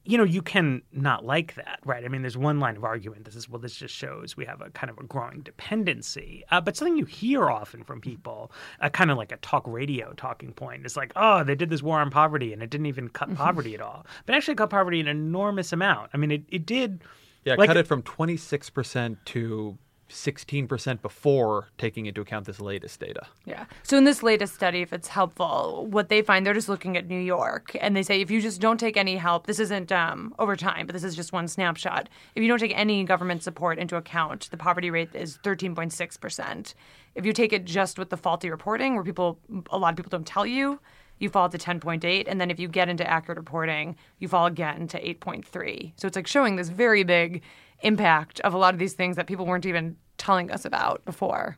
you 0.10 0.18
know, 0.18 0.24
you 0.24 0.42
can 0.42 0.82
not 0.92 1.24
like 1.24 1.54
that, 1.54 1.80
right? 1.86 2.04
I 2.04 2.08
mean, 2.08 2.24
there's 2.24 2.36
one 2.36 2.60
line 2.60 2.76
of 2.76 2.84
argument 2.84 3.26
that 3.26 3.36
says, 3.36 3.48
well, 3.48 3.60
this 3.60 3.76
just 3.76 3.94
shows 3.94 4.36
we 4.36 4.44
have 4.44 4.60
a 4.60 4.72
kind 4.72 4.90
of 4.90 4.98
a 4.98 5.04
growing 5.04 5.42
dependency. 5.42 6.44
Uh, 6.50 6.60
but 6.60 6.76
something 6.76 6.98
you 6.98 7.06
hear 7.06 7.48
often 7.48 7.84
from 7.84 8.02
people, 8.02 8.52
uh, 8.82 8.90
kind 8.90 9.12
of 9.12 9.18
like 9.18 9.32
a 9.32 9.38
talk 9.38 9.62
radio 9.68 10.12
talking 10.14 10.52
point, 10.52 10.84
is 10.84 10.98
like, 10.98 11.14
oh, 11.16 11.44
they 11.44 11.54
did 11.54 11.70
this 11.70 11.84
war 11.84 12.00
on 12.00 12.10
poverty 12.10 12.52
and 12.52 12.64
it 12.64 12.72
didn't 12.72 12.88
even 12.88 13.08
cut 13.08 13.36
poverty 13.36 13.76
at 13.76 13.82
all. 13.82 14.04
But 14.26 14.34
actually 14.34 14.56
cut 14.56 14.72
poverty 14.72 15.00
an 15.00 15.08
enormous 15.08 15.72
amount. 15.72 16.10
I 16.12 16.18
mean, 16.18 16.32
it, 16.32 16.44
it 16.50 16.66
did. 16.66 17.04
Yeah, 17.46 17.54
like, 17.54 17.68
cut 17.68 17.78
it 17.78 17.86
from 17.86 18.02
26% 18.02 19.18
to 19.26 19.78
16% 20.10 21.02
before 21.02 21.70
taking 21.78 22.06
into 22.06 22.22
account 22.22 22.46
this 22.46 22.60
latest 22.60 23.00
data. 23.00 23.28
Yeah. 23.46 23.66
So 23.84 23.98
in 23.98 24.04
this 24.04 24.24
latest 24.24 24.56
study, 24.56 24.82
if 24.82 24.92
it's 24.92 25.08
helpful, 25.08 25.88
what 25.90 26.10
they 26.10 26.22
find, 26.22 26.46
they're 26.46 26.54
just 26.54 26.70
looking 26.70 26.98
at 26.98 27.08
New 27.08 27.20
York 27.20 27.76
and 27.80 27.96
they 27.96 28.04
say 28.04 28.22
if 28.22 28.32
you 28.32 28.42
just 28.42 28.60
don't 28.60 28.80
take 28.80 28.98
any 28.98 29.18
help, 29.18 29.48
this 29.48 29.60
isn't 29.60 29.92
um, 29.92 30.34
over 30.40 30.56
time, 30.56 30.86
but 30.86 30.94
this 30.94 31.04
is 31.04 31.16
just 31.16 31.32
one 31.32 31.48
snapshot. 31.48 32.10
If 32.36 32.42
you 32.42 32.50
don't 32.50 32.60
take 32.60 32.78
any 32.78 33.04
government 33.04 33.44
support 33.44 33.78
into 33.78 33.96
account, 33.96 34.50
the 34.52 34.58
poverty 34.58 34.90
rate 34.90 35.10
is 35.14 35.38
13.6%. 35.44 36.74
If 37.16 37.26
you 37.26 37.34
take 37.34 37.54
it 37.54 37.66
just 37.66 37.98
with 37.98 38.10
the 38.10 38.18
faulty 38.18 38.50
reporting, 38.50 38.96
where 38.96 39.04
people, 39.04 39.40
a 39.72 39.78
lot 39.78 39.92
of 39.92 39.98
people 39.98 40.10
don't 40.10 40.28
tell 40.28 40.46
you, 40.46 40.80
you 41.20 41.30
fall 41.30 41.50
to 41.50 41.58
10.8 41.58 42.26
and 42.28 42.42
then 42.42 42.50
if 42.50 42.60
you 42.60 42.68
get 42.68 42.90
into 42.90 43.08
accurate 43.08 43.38
reporting 43.38 43.96
you 44.20 44.28
fall 44.28 44.46
again 44.46 44.88
to 44.88 45.02
8.3 45.02 45.92
so 45.96 46.08
it's 46.08 46.16
like 46.16 46.28
showing 46.28 46.56
this 46.56 46.70
very 46.70 47.04
big 47.04 47.42
impact 47.82 48.40
of 48.42 48.54
a 48.54 48.58
lot 48.58 48.74
of 48.74 48.80
these 48.80 48.94
things 48.94 49.16
that 49.16 49.28
people 49.28 49.46
weren't 49.46 49.66
even 49.66 49.96
telling 50.18 50.52
us 50.52 50.66
about 50.66 51.04
before. 51.06 51.58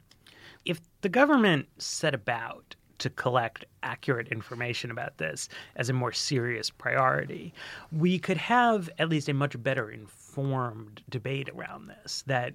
If 0.65 0.79
the 1.01 1.09
government 1.09 1.67
set 1.77 2.13
about 2.13 2.75
to 2.99 3.09
collect 3.09 3.65
accurate 3.81 4.27
information 4.27 4.91
about 4.91 5.17
this 5.17 5.49
as 5.75 5.89
a 5.89 5.93
more 5.93 6.11
serious 6.11 6.69
priority, 6.69 7.51
we 7.91 8.19
could 8.19 8.37
have 8.37 8.89
at 8.99 9.09
least 9.09 9.27
a 9.27 9.33
much 9.33 9.61
better 9.63 9.89
informed 9.89 11.01
debate 11.09 11.49
around 11.49 11.87
this. 11.87 12.23
That 12.27 12.53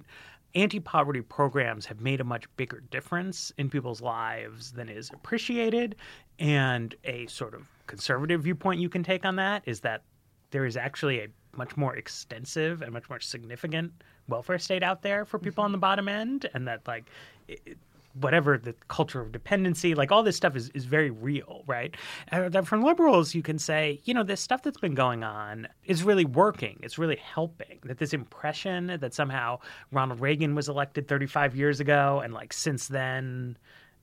anti 0.55 0.79
poverty 0.79 1.21
programs 1.21 1.85
have 1.85 1.99
made 1.99 2.21
a 2.21 2.23
much 2.23 2.45
bigger 2.55 2.81
difference 2.91 3.51
in 3.57 3.69
people's 3.69 4.01
lives 4.01 4.71
than 4.71 4.87
is 4.87 5.11
appreciated. 5.13 5.95
And 6.39 6.95
a 7.03 7.27
sort 7.27 7.53
of 7.53 7.67
conservative 7.87 8.43
viewpoint 8.43 8.79
you 8.79 8.89
can 8.89 9.03
take 9.03 9.25
on 9.25 9.35
that 9.35 9.63
is 9.65 9.81
that 9.81 10.03
there 10.51 10.65
is 10.65 10.77
actually 10.77 11.19
a 11.19 11.27
much 11.57 11.75
more 11.77 11.95
extensive 11.95 12.81
and 12.81 12.91
much 12.91 13.09
more 13.09 13.19
significant 13.19 13.91
welfare 14.27 14.59
state 14.59 14.83
out 14.83 15.01
there 15.01 15.25
for 15.25 15.39
people 15.39 15.63
on 15.63 15.71
the 15.71 15.77
bottom 15.77 16.07
end, 16.07 16.49
and 16.53 16.67
that 16.67 16.87
like. 16.87 17.05
It, 17.47 17.77
whatever 18.21 18.57
the 18.57 18.73
culture 18.87 19.21
of 19.21 19.31
dependency, 19.31 19.95
like 19.95 20.11
all 20.11 20.23
this 20.23 20.35
stuff 20.35 20.55
is, 20.55 20.69
is 20.69 20.85
very 20.85 21.09
real, 21.09 21.63
right? 21.67 21.95
And 22.29 22.55
uh, 22.55 22.61
from 22.63 22.81
liberals, 22.81 23.35
you 23.35 23.43
can 23.43 23.59
say, 23.59 24.01
you 24.05 24.13
know, 24.13 24.23
this 24.23 24.41
stuff 24.41 24.63
that's 24.63 24.79
been 24.79 24.95
going 24.95 25.23
on 25.23 25.67
is 25.85 26.03
really 26.03 26.25
working. 26.25 26.79
It's 26.83 26.97
really 26.97 27.17
helping. 27.17 27.79
That 27.83 27.99
this 27.99 28.13
impression 28.13 28.97
that 28.99 29.13
somehow 29.13 29.59
Ronald 29.91 30.19
Reagan 30.19 30.55
was 30.55 30.69
elected 30.69 31.07
35 31.07 31.55
years 31.55 31.79
ago, 31.79 32.21
and 32.23 32.33
like 32.33 32.53
since 32.53 32.87
then, 32.87 33.57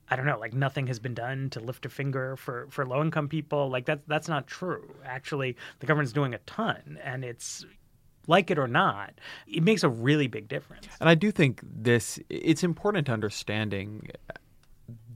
I 0.09 0.15
don't 0.15 0.25
know, 0.25 0.37
like 0.39 0.53
nothing 0.53 0.87
has 0.87 0.99
been 0.99 1.13
done 1.13 1.49
to 1.51 1.59
lift 1.59 1.85
a 1.85 1.89
finger 1.89 2.35
for, 2.35 2.67
for 2.69 2.85
low 2.85 3.01
income 3.01 3.27
people. 3.27 3.69
Like 3.69 3.85
that 3.85 4.01
that's 4.07 4.27
not 4.27 4.47
true. 4.47 4.93
Actually, 5.03 5.55
the 5.79 5.87
government's 5.87 6.13
doing 6.13 6.33
a 6.33 6.39
ton 6.39 6.99
and 7.03 7.23
it's 7.23 7.65
like 8.27 8.49
it 8.51 8.57
or 8.57 8.67
not, 8.67 9.13
it 9.47 9.63
makes 9.63 9.83
a 9.83 9.89
really 9.89 10.27
big 10.27 10.47
difference. 10.47 10.87
And 10.99 11.09
I 11.09 11.15
do 11.15 11.31
think 11.31 11.61
this 11.63 12.19
it's 12.29 12.63
important 12.63 13.07
to 13.07 13.13
understanding 13.13 14.09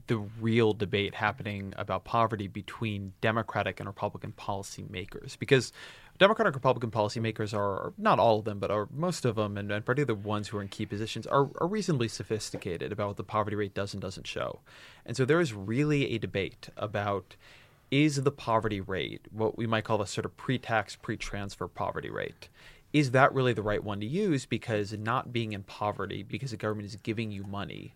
the 0.06 0.18
real 0.40 0.72
debate 0.72 1.14
happening 1.14 1.72
about 1.76 2.02
poverty 2.02 2.48
between 2.48 3.12
Democratic 3.20 3.78
and 3.78 3.88
Republican 3.88 4.32
policymakers 4.32 5.38
because 5.38 5.72
Democratic 6.20 6.54
Republican 6.54 6.90
policymakers 6.90 7.56
are 7.56 7.94
not 7.96 8.18
all 8.18 8.40
of 8.40 8.44
them, 8.44 8.58
but 8.58 8.70
are 8.70 8.86
most 8.94 9.24
of 9.24 9.36
them, 9.36 9.56
and, 9.56 9.72
and 9.72 9.86
particularly 9.86 10.22
the 10.22 10.28
ones 10.28 10.48
who 10.48 10.58
are 10.58 10.62
in 10.62 10.68
key 10.68 10.84
positions, 10.84 11.26
are, 11.26 11.48
are 11.58 11.66
reasonably 11.66 12.08
sophisticated 12.08 12.92
about 12.92 13.08
what 13.08 13.16
the 13.16 13.24
poverty 13.24 13.56
rate 13.56 13.72
does 13.72 13.94
and 13.94 14.02
doesn't 14.02 14.26
show. 14.26 14.60
And 15.06 15.16
so 15.16 15.24
there 15.24 15.40
is 15.40 15.54
really 15.54 16.10
a 16.10 16.18
debate 16.18 16.68
about 16.76 17.36
is 17.90 18.22
the 18.22 18.30
poverty 18.30 18.82
rate, 18.82 19.22
what 19.32 19.56
we 19.56 19.66
might 19.66 19.84
call 19.84 19.96
the 19.96 20.04
sort 20.04 20.26
of 20.26 20.36
pre 20.36 20.58
tax, 20.58 20.94
pre 20.94 21.16
transfer 21.16 21.66
poverty 21.66 22.10
rate, 22.10 22.50
is 22.92 23.12
that 23.12 23.32
really 23.32 23.54
the 23.54 23.62
right 23.62 23.82
one 23.82 24.00
to 24.00 24.06
use? 24.06 24.44
Because 24.44 24.92
not 24.92 25.32
being 25.32 25.54
in 25.54 25.62
poverty, 25.62 26.22
because 26.22 26.50
the 26.50 26.58
government 26.58 26.86
is 26.86 26.96
giving 26.96 27.30
you 27.30 27.44
money, 27.44 27.94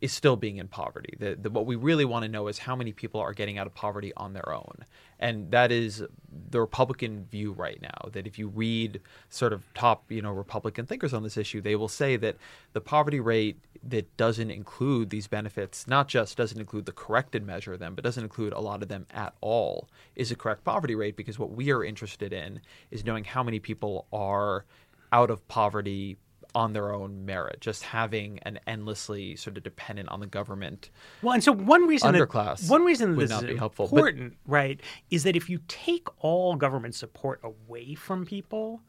is 0.00 0.12
still 0.12 0.36
being 0.36 0.58
in 0.58 0.68
poverty. 0.68 1.16
The, 1.18 1.34
the, 1.34 1.50
what 1.50 1.66
we 1.66 1.76
really 1.76 2.04
want 2.04 2.24
to 2.24 2.28
know 2.28 2.48
is 2.48 2.58
how 2.58 2.76
many 2.76 2.92
people 2.92 3.20
are 3.20 3.32
getting 3.32 3.58
out 3.58 3.66
of 3.66 3.74
poverty 3.74 4.12
on 4.16 4.32
their 4.32 4.52
own. 4.52 4.84
And 5.18 5.50
that 5.52 5.72
is 5.72 6.02
the 6.50 6.60
Republican 6.60 7.24
view 7.30 7.52
right 7.52 7.80
now. 7.80 8.10
That 8.12 8.26
if 8.26 8.38
you 8.38 8.48
read 8.48 9.00
sort 9.30 9.52
of 9.52 9.62
top, 9.72 10.10
you 10.10 10.20
know, 10.20 10.32
Republican 10.32 10.84
thinkers 10.84 11.14
on 11.14 11.22
this 11.22 11.36
issue, 11.36 11.60
they 11.60 11.76
will 11.76 11.88
say 11.88 12.16
that 12.16 12.36
the 12.72 12.80
poverty 12.80 13.20
rate 13.20 13.56
that 13.82 14.14
doesn't 14.16 14.50
include 14.50 15.10
these 15.10 15.26
benefits, 15.26 15.86
not 15.86 16.08
just 16.08 16.36
doesn't 16.36 16.60
include 16.60 16.86
the 16.86 16.92
corrected 16.92 17.46
measure 17.46 17.74
of 17.74 17.78
them, 17.78 17.94
but 17.94 18.04
doesn't 18.04 18.24
include 18.24 18.52
a 18.52 18.60
lot 18.60 18.82
of 18.82 18.88
them 18.88 19.06
at 19.12 19.34
all, 19.40 19.88
is 20.16 20.30
a 20.30 20.36
correct 20.36 20.64
poverty 20.64 20.94
rate 20.94 21.16
because 21.16 21.38
what 21.38 21.52
we 21.52 21.70
are 21.70 21.84
interested 21.84 22.32
in 22.32 22.60
is 22.90 23.04
knowing 23.04 23.24
how 23.24 23.42
many 23.42 23.60
people 23.60 24.06
are 24.12 24.64
out 25.12 25.30
of 25.30 25.46
poverty 25.48 26.16
on 26.54 26.72
their 26.72 26.92
own 26.92 27.24
merit, 27.24 27.60
just 27.60 27.82
having 27.82 28.38
an 28.40 28.60
endlessly 28.66 29.36
sort 29.36 29.56
of 29.56 29.62
dependent 29.62 30.08
on 30.08 30.20
the 30.20 30.26
government. 30.26 30.90
Well, 31.22 31.34
and 31.34 31.42
so 31.42 31.52
one 31.52 31.86
reason 31.86 32.14
underclass 32.14 32.60
that, 32.60 32.70
one 32.70 32.84
reason 32.84 33.16
this 33.16 33.30
not 33.30 33.44
is 33.44 33.50
be 33.50 33.56
helpful, 33.56 33.86
important, 33.86 34.36
but, 34.46 34.52
right, 34.52 34.80
is 35.10 35.24
that 35.24 35.36
if 35.36 35.50
you 35.50 35.60
take 35.68 36.06
all 36.22 36.54
government 36.56 36.94
support 36.94 37.40
away 37.42 37.94
from 37.94 38.24
people, 38.24 38.80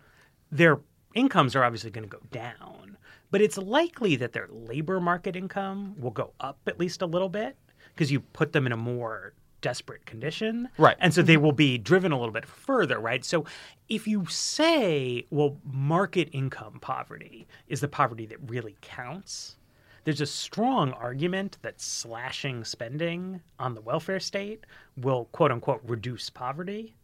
their 0.52 0.80
incomes 1.14 1.56
are 1.56 1.64
obviously 1.64 1.90
going 1.90 2.08
to 2.08 2.10
go 2.10 2.24
down. 2.32 2.98
But 3.32 3.42
it's 3.42 3.58
likely 3.58 4.16
that 4.18 4.34
their 4.34 4.48
labor 4.50 5.02
market 5.02 5.36
income 5.36 5.96
will 6.00 6.12
go 6.12 6.34
up 6.40 6.60
at 6.68 6.80
least 6.80 7.02
a 7.02 7.06
little 7.06 7.30
bit 7.30 7.58
because 7.90 8.12
you 8.12 8.20
put 8.20 8.54
them 8.54 8.66
in 8.66 8.72
a 8.72 8.78
more 8.78 9.34
desperate 9.66 10.06
condition. 10.06 10.70
Right. 10.78 10.96
And 11.00 11.12
so 11.12 11.24
they 11.24 11.34
mm-hmm. 11.34 11.44
will 11.44 11.52
be 11.52 11.80
driven 11.80 12.12
a 12.12 12.20
little 12.20 12.32
bit 12.32 12.46
further, 12.46 13.00
right? 13.00 13.26
So 13.26 13.46
if 13.90 14.06
you 14.06 14.28
say, 14.28 15.26
well, 15.32 15.58
market 15.66 16.30
income 16.34 16.78
poverty 16.82 17.48
is 17.68 17.82
the 17.82 17.88
poverty 17.88 18.28
that 18.28 18.38
really 18.48 18.76
counts, 18.82 19.58
there's 20.04 20.22
a 20.22 20.28
strong 20.28 20.92
argument 20.92 21.58
that 21.64 21.82
slashing 21.82 22.64
spending 22.64 23.42
on 23.58 23.74
the 23.74 23.82
welfare 23.82 24.20
state 24.20 24.68
will 24.98 25.26
quote 25.32 25.52
unquote 25.52 25.82
reduce 25.84 26.30
poverty. 26.30 26.96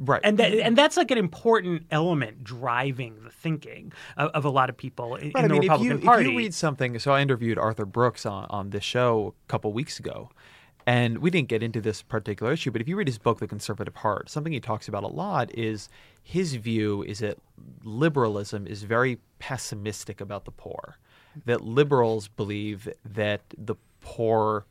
Right. 0.00 0.20
And 0.24 0.36
that, 0.38 0.52
and 0.52 0.76
that's 0.76 0.96
like 0.96 1.12
an 1.12 1.18
important 1.18 1.84
element 1.92 2.42
driving 2.42 3.22
the 3.22 3.30
thinking 3.30 3.92
of, 4.16 4.30
of 4.30 4.44
a 4.44 4.50
lot 4.50 4.68
of 4.68 4.76
people 4.76 5.14
in, 5.14 5.30
Right, 5.32 5.44
in 5.44 5.50
the 5.50 5.56
I 5.56 5.60
mean, 5.60 5.60
Republican 5.60 5.96
if 5.98 6.02
you, 6.02 6.08
Party. 6.08 6.24
If 6.24 6.32
you 6.32 6.38
read 6.38 6.54
something, 6.54 6.98
so 6.98 7.12
I 7.12 7.20
interviewed 7.20 7.56
Arthur 7.56 7.86
Brooks 7.86 8.26
on, 8.26 8.46
on 8.50 8.70
this 8.70 8.82
show 8.82 9.36
a 9.46 9.48
couple 9.48 9.72
weeks 9.72 10.00
ago, 10.00 10.30
and 10.90 11.18
we 11.18 11.30
didn't 11.30 11.46
get 11.46 11.62
into 11.62 11.80
this 11.80 12.02
particular 12.02 12.52
issue, 12.52 12.72
but 12.72 12.80
if 12.80 12.88
you 12.88 12.96
read 12.96 13.06
his 13.06 13.16
book, 13.16 13.38
The 13.38 13.46
Conservative 13.46 13.94
Heart, 13.94 14.28
something 14.28 14.52
he 14.52 14.58
talks 14.58 14.88
about 14.88 15.04
a 15.04 15.06
lot 15.06 15.56
is 15.56 15.88
his 16.20 16.56
view 16.56 17.04
is 17.04 17.20
that 17.20 17.38
liberalism 17.84 18.66
is 18.66 18.82
very 18.82 19.20
pessimistic 19.38 20.20
about 20.20 20.46
the 20.46 20.50
poor. 20.50 20.98
That 21.44 21.60
liberals 21.60 22.26
believe 22.26 22.88
that 23.04 23.42
the 23.56 23.76
poor, 24.00 24.66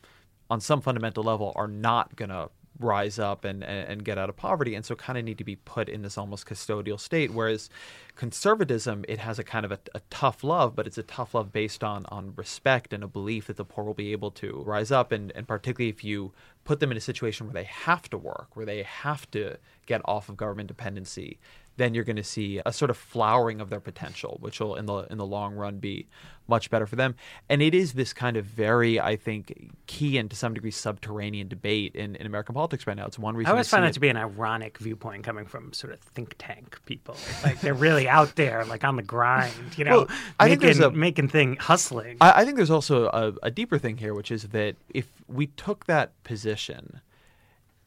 on 0.50 0.60
some 0.60 0.82
fundamental 0.82 1.24
level, 1.24 1.54
are 1.56 1.70
not 1.70 2.14
going 2.18 2.32
to 2.32 2.50
rise 2.80 3.20
up 3.20 3.46
and, 3.46 3.64
and, 3.64 3.88
and 3.90 4.06
get 4.06 4.18
out 4.18 4.30
of 4.30 4.38
poverty. 4.38 4.76
And 4.76 4.86
so 4.86 4.96
kind 4.96 5.18
of 5.18 5.26
need 5.26 5.38
to 5.38 5.44
be 5.44 5.58
put 5.58 5.90
in 5.90 6.02
this 6.02 6.18
almost 6.18 6.46
custodial 6.46 7.00
state. 7.00 7.32
Whereas 7.32 7.70
conservatism 8.16 9.06
it 9.08 9.20
has 9.20 9.40
a 9.40 9.44
kind 9.44 9.66
of 9.66 9.72
a, 9.72 9.80
a, 9.96 10.02
tough 10.10 10.44
love 10.44 10.76
but 10.76 10.86
it's 10.86 10.98
a 10.98 11.04
tough 11.04 11.34
love 11.34 11.54
based 11.54 11.86
on 11.86 12.06
on 12.08 12.34
respect 12.36 12.92
and 12.92 13.02
a 13.02 13.08
belief 13.08 13.48
that 13.48 13.56
the 13.56 13.64
poor 13.64 13.86
will 13.86 13.94
be 13.94 14.12
able 14.12 14.32
to 14.32 14.62
rise 14.66 14.92
up. 14.92 15.12
And, 15.12 15.32
and 15.36 15.48
particularly 15.48 15.90
if 15.90 16.04
you 16.04 16.34
put 16.64 16.80
them 16.80 16.92
in 16.92 16.98
a 16.98 17.02
situation 17.02 17.48
where 17.48 17.54
they 17.54 17.64
have 17.64 18.10
to 18.10 18.18
work 18.18 18.56
where 18.56 18.66
they 18.66 18.84
have 18.84 19.30
to 19.32 19.58
get 19.86 20.02
off 20.06 20.30
of 20.30 20.38
government 20.38 20.68
dependency 20.68 21.40
then 21.80 21.94
you're 21.96 22.04
going 22.04 22.16
to 22.18 22.24
see 22.24 22.62
a 22.66 22.72
sort 22.72 22.92
of 22.92 22.98
flowering 22.98 23.60
of 23.62 23.70
their 23.70 23.80
potential, 23.80 24.38
which 24.42 24.60
will 24.60 24.76
in 24.76 24.86
the 24.86 25.08
in 25.10 25.18
the 25.18 25.26
long 25.26 25.56
run 25.56 25.80
be 25.80 26.06
much 26.48 26.70
better 26.72 26.88
for 26.88 26.96
them. 26.96 27.16
And 27.48 27.62
it 27.62 27.76
is 27.76 27.94
this 27.94 28.12
kind 28.12 28.36
of 28.36 28.44
very, 28.44 29.00
I 29.00 29.16
think, 29.16 29.72
key 29.86 30.18
and 30.18 30.30
to 30.32 30.36
some 30.36 30.56
degree 30.56 30.72
subterranean 30.72 31.48
debate 31.48 31.96
in, 31.96 32.16
in 32.16 32.26
American 32.26 32.56
politics 32.56 32.88
right 32.88 32.98
now. 32.98 33.06
It's 33.06 33.20
one 33.20 33.36
reason 33.36 33.50
I 33.50 33.52
always 33.52 33.70
find 33.70 33.84
that 33.84 33.90
it, 33.90 33.94
to 33.94 34.00
be 34.00 34.10
an 34.10 34.18
ironic 34.18 34.80
viewpoint 34.80 35.24
coming 35.24 35.46
from 35.46 35.74
sort 35.74 35.94
of 35.94 36.00
think 36.00 36.34
tank 36.40 36.80
people. 36.86 37.16
Like 37.44 37.62
they're 37.62 37.76
really 37.76 38.10
out 38.10 38.36
there, 38.36 38.66
like 38.66 38.84
on 38.84 38.96
the 38.96 39.04
grind, 39.04 39.78
you 39.78 39.86
know, 39.86 39.92
Well, 40.00 40.08
I 40.40 40.50
think 40.50 40.62
making 40.62 40.80
there's 40.80 40.80
a- 40.80 40.92
making 40.92 41.28
thing 41.30 41.56
hustling. 41.58 42.18
I, 42.20 42.42
I 42.42 42.46
think 42.46 42.58
there's 42.58 42.72
also 42.72 43.06
a, 43.10 43.34
a 43.44 43.52
deeper 43.52 43.78
thing 43.78 43.98
here, 43.98 44.14
which 44.16 44.32
is 44.32 44.44
that 44.50 44.76
if 44.92 45.06
we 45.28 45.48
took 45.48 45.86
that 45.86 46.12
position 46.24 47.00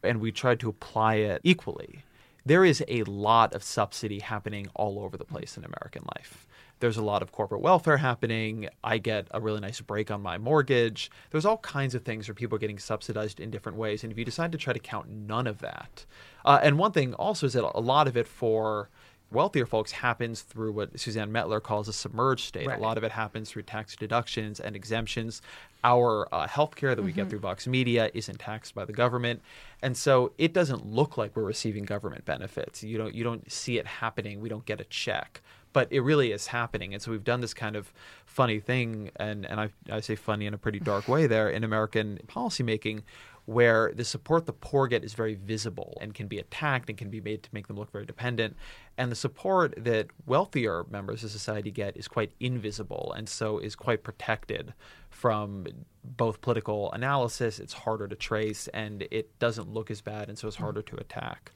and 0.05 0.21
we 0.21 0.31
tried 0.31 0.61
to 0.61 0.69
apply 0.69 1.17
it 1.17 1.41
equally, 1.43 2.05
there 2.45 2.65
is 2.65 2.85
a 2.89 3.03
lot 3.05 3.55
of 3.55 3.63
subsidy 3.63 4.21
happening 4.21 4.69
all 4.75 4.99
over 4.99 5.17
the 5.17 5.25
place 5.25 5.57
in 5.57 5.65
American 5.65 6.05
life. 6.17 6.47
There's 6.81 6.97
a 6.97 7.03
lot 7.03 7.23
of 7.23 7.31
corporate 7.31 7.61
welfare 7.61 7.99
happening. 7.99 8.69
I 8.83 8.99
get 8.99 9.29
a 9.31 9.41
really 9.41 9.61
nice 9.61 9.81
break 9.81 10.11
on 10.11 10.21
my 10.21 10.37
mortgage. 10.37 11.13
There's 11.31 11.47
all 11.47 11.59
kinds 11.59 11.95
of 11.95 12.03
things 12.03 12.27
where 12.27 12.35
people 12.35 12.57
are 12.57 12.59
getting 12.59 12.81
subsidized 12.81 13.39
in 13.39 13.53
different 13.53 13.79
ways. 13.79 14.03
And 14.03 14.11
if 14.11 14.19
you 14.19 14.25
decide 14.25 14.51
to 14.51 14.59
try 14.59 14.73
to 14.73 14.81
count 14.81 15.09
none 15.09 15.47
of 15.47 15.61
that, 15.61 16.05
uh, 16.45 16.59
and 16.61 16.79
one 16.79 16.91
thing 16.91 17.15
also 17.15 17.47
is 17.47 17.53
that 17.53 17.65
a 17.65 17.81
lot 17.81 18.09
of 18.09 18.17
it 18.17 18.27
for 18.27 18.91
wealthier 19.31 19.65
folks 19.65 19.93
happens 19.93 20.43
through 20.43 20.73
what 20.73 20.99
Suzanne 20.99 21.31
Mettler 21.33 21.63
calls 21.63 21.89
a 21.89 21.93
submerged 21.93 22.47
state. 22.47 22.67
Right. 22.67 22.79
A 22.79 22.83
lot 22.83 22.99
of 22.99 23.05
it 23.05 23.13
happens 23.13 23.51
through 23.51 23.63
tax 23.63 23.97
deductions 23.97 24.61
and 24.61 24.77
exemptions. 24.77 25.41
Our 25.85 26.33
uh, 26.33 26.47
health 26.47 26.77
care 26.77 26.95
that 26.95 27.03
we 27.03 27.13
get 27.13 27.29
through 27.29 27.41
Vox 27.41 27.67
Media 27.67 28.11
isn't 28.15 28.39
taxed 28.39 28.75
by 28.75 28.85
the 28.85 28.93
government, 28.93 29.43
and 29.83 29.97
so 29.97 30.33
it 30.39 30.53
doesn't 30.53 30.87
look 30.87 31.17
like 31.17 31.35
we're 31.35 31.43
receiving 31.43 31.85
government 31.85 32.25
benefits. 32.25 32.85
You 32.85 32.99
don't 32.99 33.15
you 33.15 33.25
don't 33.25 33.51
see 33.51 33.79
it 33.79 33.87
happening. 33.87 34.41
We 34.41 34.49
don't 34.49 34.65
get 34.65 34.81
a 34.81 34.85
check, 34.85 35.43
but 35.73 35.89
it 35.91 36.01
really 36.01 36.31
is 36.31 36.49
happening. 36.49 36.95
And 36.95 37.03
so 37.03 37.11
we've 37.11 37.25
done 37.25 37.41
this 37.41 37.55
kind 37.55 37.75
of 37.75 37.93
funny 38.25 38.61
thing, 38.61 39.11
and 39.17 39.45
and 39.45 39.61
I 39.61 39.71
I 39.91 40.01
say 40.01 40.15
funny 40.15 40.47
in 40.47 40.55
a 40.55 40.59
pretty 40.59 40.79
dark 40.79 41.09
way 41.09 41.27
there 41.27 41.51
in 41.51 41.65
American 41.65 42.21
policymaking, 42.29 43.03
where 43.45 43.93
the 43.95 44.05
support 44.05 44.47
the 44.47 44.53
poor 44.53 44.87
get 44.87 45.05
is 45.05 45.15
very 45.15 45.35
visible 45.35 45.99
and 46.01 46.15
can 46.15 46.29
be 46.29 46.39
attacked 46.39 46.89
and 46.89 46.97
can 46.97 47.11
be 47.11 47.21
made 47.21 47.43
to 47.43 47.51
make 47.53 47.67
them 47.67 47.77
look 47.77 47.91
very 47.91 48.07
dependent. 48.07 48.57
And 48.97 49.11
the 49.11 49.17
support 49.17 49.75
that 49.77 50.07
wealthier 50.27 50.85
members 50.91 51.25
of 51.25 51.31
society 51.31 51.71
get 51.71 51.97
is 51.97 52.07
quite 52.07 52.33
invisible 52.39 53.13
and 53.17 53.29
so 53.29 53.59
is 53.59 53.75
quite 53.75 54.05
protected 54.05 54.75
from 55.11 55.67
both 56.05 56.41
political 56.41 56.93
analysis. 56.93 57.59
It's 57.59 57.73
harder 57.73 58.07
to 58.07 58.15
trace 58.15 58.69
and 58.69 59.07
it 59.11 59.37
doesn't 59.39 59.69
look 59.69 59.91
as 59.91 60.01
bad 60.01 60.29
and 60.29 60.39
so 60.39 60.47
it's 60.47 60.57
harder 60.57 60.83
to 60.83 60.97
attack. 60.97 61.53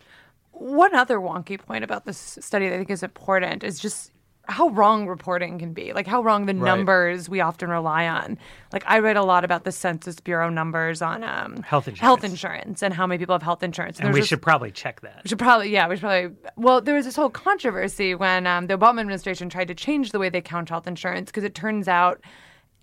One 0.51 0.95
other 0.95 1.19
wonky 1.19 1.59
point 1.59 1.85
about 1.85 2.05
this 2.07 2.39
study 2.41 2.69
that 2.69 2.75
I 2.75 2.79
think 2.79 2.91
is 2.91 3.03
important 3.03 3.63
is 3.63 3.79
just 3.79 4.11
how 4.49 4.69
wrong 4.69 5.07
reporting 5.09 5.59
can 5.59 5.73
be. 5.73 5.93
Like 5.93 6.07
how 6.07 6.23
wrong 6.23 6.47
the 6.47 6.55
Right. 6.55 6.65
numbers 6.77 7.29
we 7.29 7.41
often 7.41 7.69
rely 7.69 8.07
on. 8.07 8.39
Like 8.73 8.85
I 8.87 9.01
read 9.01 9.17
a 9.17 9.23
lot 9.23 9.45
about 9.45 9.65
the 9.65 9.73
Census 9.73 10.21
Bureau 10.21 10.49
numbers 10.49 11.03
on 11.03 11.25
um, 11.25 11.63
Health 11.63 11.89
insurance. 11.89 12.01
health 12.01 12.25
insurance 12.25 12.83
and 12.83 12.95
how 12.95 13.07
many 13.07 13.19
people 13.19 13.35
have 13.35 13.43
health 13.43 13.63
insurance. 13.63 13.99
and 13.99 14.07
there's 14.07 14.15
we 14.15 14.21
this- 14.21 14.29
should 14.29 14.43
probably 14.43 14.71
check 14.71 15.01
that. 15.01 15.21
we 15.25 15.29
should 15.29 15.39
probably, 15.39 15.71
yeah, 15.71 15.89
we 15.89 15.97
should 15.97 16.03
probably. 16.03 16.31
Well, 16.57 16.81
there 16.81 16.95
was 16.95 17.05
this 17.05 17.17
whole 17.17 17.31
controversy 17.31 18.15
when 18.15 18.47
um, 18.47 18.67
the 18.69 18.79
Obama 18.79 19.01
administration 19.01 19.49
tried 19.49 19.69
to 19.69 19.75
change 19.75 20.13
the 20.13 20.19
way 20.19 20.29
they 20.29 20.41
count 20.41 20.69
health 20.69 20.87
insurance 20.87 21.27
because 21.31 21.45
it 21.45 21.55
turns 21.55 21.89
out 21.89 22.21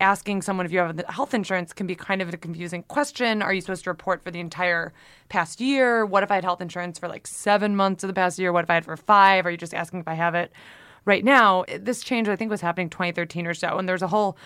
asking 0.02 0.42
someone 0.42 0.66
if 0.66 0.72
you 0.74 0.80
have 0.80 1.00
health 1.08 1.34
insurance 1.34 1.72
can 1.72 1.88
be 1.88 1.96
kind 1.96 2.22
of 2.22 2.28
a 2.34 2.36
confusing 2.36 2.84
question. 2.84 3.42
Are 3.42 3.54
you 3.54 3.62
supposed 3.62 3.86
to 3.86 3.90
report 3.90 4.22
for 4.22 4.32
the 4.32 4.40
entire 4.42 4.92
past 5.30 5.62
year? 5.62 6.06
What 6.06 6.24
if 6.24 6.32
I 6.32 6.36
had 6.36 6.44
health 6.44 6.60
insurance 6.62 7.00
for 7.00 7.08
like 7.08 7.26
seven 7.26 7.76
months 7.76 8.04
of 8.04 8.10
the 8.10 8.14
past 8.14 8.38
year? 8.38 8.52
What 8.52 8.66
if 8.66 8.70
I 8.70 8.74
had 8.74 8.84
for 8.86 8.98
five? 8.98 9.46
Are 9.46 9.52
you 9.52 9.56
just 9.56 9.74
asking 9.74 10.02
if 10.02 10.08
I 10.10 10.16
have 10.16 10.36
it 10.36 10.52
right 11.06 11.24
now? 11.24 11.66
This 11.80 12.04
change, 12.04 12.28
I 12.28 12.36
think, 12.36 12.52
was 12.52 12.62
happening 12.62 12.90
2013 12.90 13.48
or 13.48 13.54
so, 13.54 13.78
and 13.78 13.88
there's 13.88 14.02
a 14.02 14.08
whole 14.08 14.38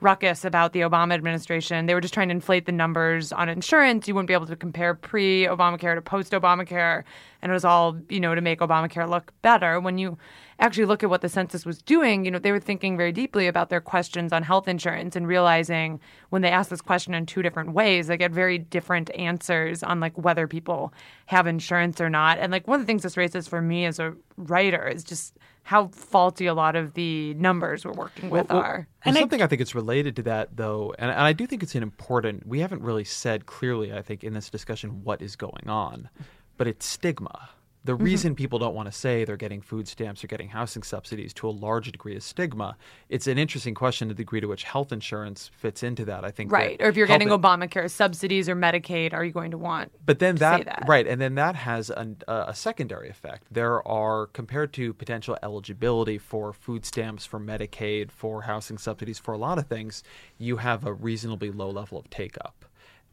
ruckus 0.00 0.44
about 0.44 0.72
the 0.72 0.80
Obama 0.80 1.14
administration. 1.14 1.86
They 1.86 1.94
were 1.94 2.00
just 2.00 2.14
trying 2.14 2.28
to 2.28 2.34
inflate 2.34 2.66
the 2.66 2.72
numbers 2.72 3.32
on 3.32 3.48
insurance. 3.48 4.06
You 4.06 4.14
wouldn't 4.14 4.28
be 4.28 4.34
able 4.34 4.46
to 4.46 4.56
compare 4.56 4.94
pre 4.94 5.44
Obamacare 5.46 5.94
to 5.94 6.02
post 6.02 6.32
Obamacare. 6.32 7.02
And 7.42 7.50
it 7.50 7.54
was 7.54 7.64
all, 7.64 7.96
you 8.08 8.20
know, 8.20 8.34
to 8.34 8.40
make 8.40 8.60
Obamacare 8.60 9.08
look 9.08 9.32
better. 9.42 9.80
When 9.80 9.98
you 9.98 10.18
actually 10.58 10.86
look 10.86 11.02
at 11.02 11.10
what 11.10 11.20
the 11.20 11.28
census 11.28 11.66
was 11.66 11.82
doing, 11.82 12.24
you 12.24 12.30
know, 12.30 12.38
they 12.38 12.52
were 12.52 12.60
thinking 12.60 12.96
very 12.96 13.12
deeply 13.12 13.46
about 13.46 13.68
their 13.68 13.80
questions 13.80 14.32
on 14.32 14.42
health 14.42 14.68
insurance 14.68 15.14
and 15.16 15.26
realizing 15.26 16.00
when 16.30 16.42
they 16.42 16.50
ask 16.50 16.70
this 16.70 16.80
question 16.80 17.14
in 17.14 17.26
two 17.26 17.42
different 17.42 17.72
ways, 17.72 18.06
they 18.06 18.16
get 18.16 18.32
very 18.32 18.58
different 18.58 19.10
answers 19.14 19.82
on 19.82 20.00
like 20.00 20.16
whether 20.16 20.46
people 20.46 20.92
have 21.26 21.46
insurance 21.46 22.00
or 22.00 22.08
not. 22.08 22.38
And 22.38 22.50
like 22.52 22.66
one 22.66 22.80
of 22.80 22.82
the 22.82 22.86
things 22.86 23.02
this 23.02 23.16
raises 23.16 23.46
for 23.46 23.60
me 23.60 23.84
as 23.84 23.98
a 23.98 24.14
writer 24.36 24.88
is 24.88 25.04
just 25.04 25.36
how 25.62 25.88
faulty 25.88 26.46
a 26.46 26.54
lot 26.54 26.76
of 26.76 26.94
the 26.94 27.34
numbers 27.34 27.84
we're 27.84 27.92
working 27.92 28.30
with 28.30 28.48
Well, 28.48 28.58
are. 28.58 28.88
And 29.04 29.16
something 29.16 29.42
I 29.42 29.48
think 29.48 29.60
it's 29.60 29.74
related 29.74 30.14
to 30.16 30.22
that, 30.22 30.56
though, 30.56 30.94
and, 30.96 31.10
and 31.10 31.20
I 31.20 31.32
do 31.32 31.44
think 31.44 31.64
it's 31.64 31.74
an 31.74 31.82
important. 31.82 32.46
We 32.46 32.60
haven't 32.60 32.82
really 32.82 33.02
said 33.02 33.46
clearly, 33.46 33.92
I 33.92 34.00
think, 34.00 34.22
in 34.22 34.32
this 34.32 34.48
discussion 34.48 35.02
what 35.02 35.20
is 35.20 35.34
going 35.34 35.68
on, 35.68 36.08
but 36.56 36.68
it's 36.68 36.86
stigma. 36.86 37.50
The 37.86 37.92
Mm-hmm. 37.94 38.04
reason 38.04 38.34
people 38.34 38.58
don't 38.58 38.74
want 38.74 38.90
to 38.90 38.92
say 38.92 39.24
they're 39.24 39.36
getting 39.36 39.60
food 39.60 39.86
stamps 39.86 40.24
or 40.24 40.26
getting 40.26 40.48
housing 40.48 40.82
subsidies 40.82 41.32
to 41.34 41.48
a 41.48 41.50
large 41.50 41.92
degree 41.92 42.16
is 42.16 42.24
stigma. 42.24 42.76
It's 43.08 43.28
an 43.28 43.38
interesting 43.38 43.74
question 43.74 44.08
to 44.08 44.14
the 44.14 44.18
degree 44.24 44.40
to 44.40 44.48
which 44.48 44.64
health 44.64 44.90
insurance 44.90 45.52
fits 45.56 45.84
into 45.84 46.04
that. 46.06 46.24
I 46.24 46.32
think 46.32 46.50
Right. 46.50 46.82
Or 46.82 46.88
if 46.88 46.96
you're 46.96 47.06
getting 47.06 47.28
in- 47.30 47.40
Obamacare 47.40 47.88
subsidies 47.88 48.48
or 48.48 48.56
Medicaid, 48.56 49.12
are 49.14 49.24
you 49.24 49.30
going 49.30 49.52
to 49.52 49.58
want 49.58 49.92
But 50.04 50.18
then 50.18 50.34
that, 50.36 50.64
that? 50.64 50.82
right, 50.88 51.06
and 51.06 51.20
then 51.20 51.36
that 51.36 51.54
has 51.54 51.88
an, 51.90 52.16
uh, 52.26 52.46
a 52.48 52.54
secondary 52.56 53.08
effect. 53.08 53.44
There 53.52 53.86
are 53.86 54.26
compared 54.26 54.72
to 54.74 54.92
potential 54.92 55.38
eligibility 55.44 56.18
for 56.18 56.52
food 56.52 56.84
stamps, 56.84 57.24
for 57.24 57.38
Medicaid, 57.38 58.10
for 58.10 58.42
housing 58.42 58.78
subsidies, 58.78 59.20
for 59.20 59.32
a 59.32 59.38
lot 59.38 59.58
of 59.58 59.68
things, 59.68 60.02
you 60.38 60.56
have 60.56 60.84
a 60.84 60.92
reasonably 60.92 61.52
low 61.52 61.70
level 61.70 61.98
of 61.98 62.10
take 62.10 62.36
up. 62.44 62.64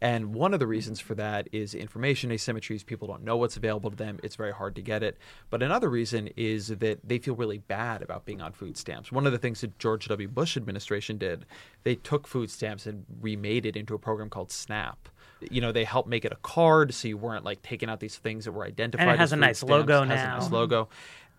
And 0.03 0.35
one 0.35 0.53
of 0.53 0.59
the 0.59 0.67
reasons 0.67 0.99
for 0.99 1.15
that 1.15 1.47
is 1.53 1.73
information 1.73 2.29
asymmetries. 2.29 2.85
People 2.85 3.07
don't 3.07 3.23
know 3.23 3.37
what's 3.37 3.55
available 3.55 3.89
to 3.89 3.95
them. 3.95 4.19
It's 4.21 4.35
very 4.35 4.51
hard 4.51 4.75
to 4.75 4.81
get 4.81 5.01
it. 5.01 5.17
But 5.49 5.63
another 5.63 5.89
reason 5.89 6.27
is 6.35 6.67
that 6.67 6.99
they 7.07 7.19
feel 7.19 7.35
really 7.35 7.59
bad 7.59 8.01
about 8.01 8.25
being 8.25 8.41
on 8.41 8.51
food 8.51 8.75
stamps. 8.75 9.13
One 9.13 9.25
of 9.25 9.31
the 9.31 9.37
things 9.37 9.61
that 9.61 9.79
George 9.79 10.09
W. 10.09 10.27
Bush 10.27 10.57
administration 10.57 11.17
did, 11.17 11.45
they 11.83 11.95
took 11.95 12.27
food 12.27 12.51
stamps 12.51 12.85
and 12.85 13.05
remade 13.21 13.65
it 13.65 13.77
into 13.77 13.95
a 13.95 13.97
program 13.97 14.29
called 14.29 14.51
SNAP. 14.51 15.07
You 15.49 15.61
know, 15.61 15.71
they 15.71 15.85
helped 15.85 16.09
make 16.09 16.25
it 16.25 16.33
a 16.33 16.37
card 16.43 16.93
so 16.93 17.07
you 17.07 17.15
weren't 17.17 17.45
like 17.45 17.61
taking 17.61 17.89
out 17.89 18.01
these 18.01 18.17
things 18.17 18.43
that 18.43 18.51
were 18.51 18.65
identified. 18.65 19.07
And 19.07 19.15
It 19.15 19.19
has 19.19 19.29
as 19.29 19.33
a 19.33 19.37
nice 19.37 19.59
stamps. 19.59 19.71
logo 19.71 20.03
has 20.03 20.19
a 20.19 20.25
now. 20.25 20.37
nice 20.39 20.51
logo. 20.51 20.89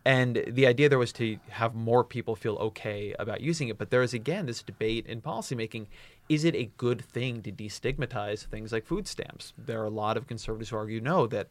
And 0.06 0.44
the 0.46 0.66
idea 0.66 0.90
there 0.90 0.98
was 0.98 1.12
to 1.14 1.38
have 1.48 1.74
more 1.74 2.04
people 2.04 2.36
feel 2.36 2.56
okay 2.56 3.14
about 3.18 3.40
using 3.40 3.68
it. 3.68 3.78
But 3.78 3.88
there 3.90 4.02
is, 4.02 4.12
again, 4.12 4.44
this 4.44 4.62
debate 4.62 5.06
in 5.06 5.22
policymaking 5.22 5.86
is 6.28 6.44
it 6.44 6.54
a 6.54 6.70
good 6.76 7.04
thing 7.04 7.42
to 7.42 7.52
destigmatize 7.52 8.46
things 8.46 8.72
like 8.72 8.86
food 8.86 9.06
stamps? 9.06 9.52
There 9.58 9.80
are 9.80 9.86
a 9.86 9.90
lot 9.90 10.16
of 10.16 10.26
conservatives 10.26 10.70
who 10.70 10.76
argue 10.76 11.00
no, 11.00 11.26
that 11.26 11.48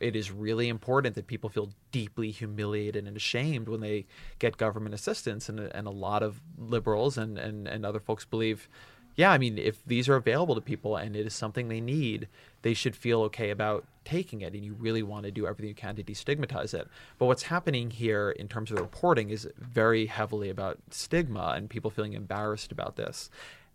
it 0.00 0.16
is 0.16 0.30
really 0.30 0.68
important 0.68 1.14
that 1.14 1.26
people 1.26 1.48
feel 1.48 1.70
deeply 1.92 2.30
humiliated 2.30 3.06
and 3.06 3.16
ashamed 3.16 3.68
when 3.68 3.80
they 3.80 4.06
get 4.38 4.56
government 4.56 4.94
assistance. 4.94 5.48
And, 5.48 5.60
and 5.60 5.86
a 5.86 5.90
lot 5.90 6.22
of 6.22 6.40
liberals 6.58 7.16
and, 7.16 7.38
and, 7.38 7.68
and 7.68 7.86
other 7.86 8.00
folks 8.00 8.24
believe 8.24 8.68
yeah, 9.16 9.30
I 9.32 9.38
mean, 9.38 9.56
if 9.56 9.82
these 9.86 10.10
are 10.10 10.16
available 10.16 10.54
to 10.54 10.60
people 10.60 10.96
and 10.96 11.16
it 11.16 11.26
is 11.26 11.32
something 11.32 11.68
they 11.68 11.80
need, 11.80 12.28
they 12.60 12.74
should 12.74 12.94
feel 12.94 13.22
okay 13.22 13.48
about 13.48 13.86
taking 14.04 14.42
it. 14.42 14.52
And 14.52 14.62
you 14.62 14.74
really 14.74 15.02
want 15.02 15.24
to 15.24 15.30
do 15.30 15.46
everything 15.46 15.68
you 15.68 15.74
can 15.74 15.96
to 15.96 16.04
destigmatize 16.04 16.74
it. 16.74 16.86
But 17.18 17.24
what's 17.24 17.44
happening 17.44 17.90
here 17.90 18.30
in 18.30 18.46
terms 18.46 18.70
of 18.70 18.76
the 18.76 18.82
reporting 18.82 19.30
is 19.30 19.48
very 19.58 20.04
heavily 20.06 20.50
about 20.50 20.78
stigma 20.90 21.54
and 21.56 21.70
people 21.70 21.90
feeling 21.90 22.12
embarrassed 22.12 22.72
about 22.72 22.96
this. 22.96 23.30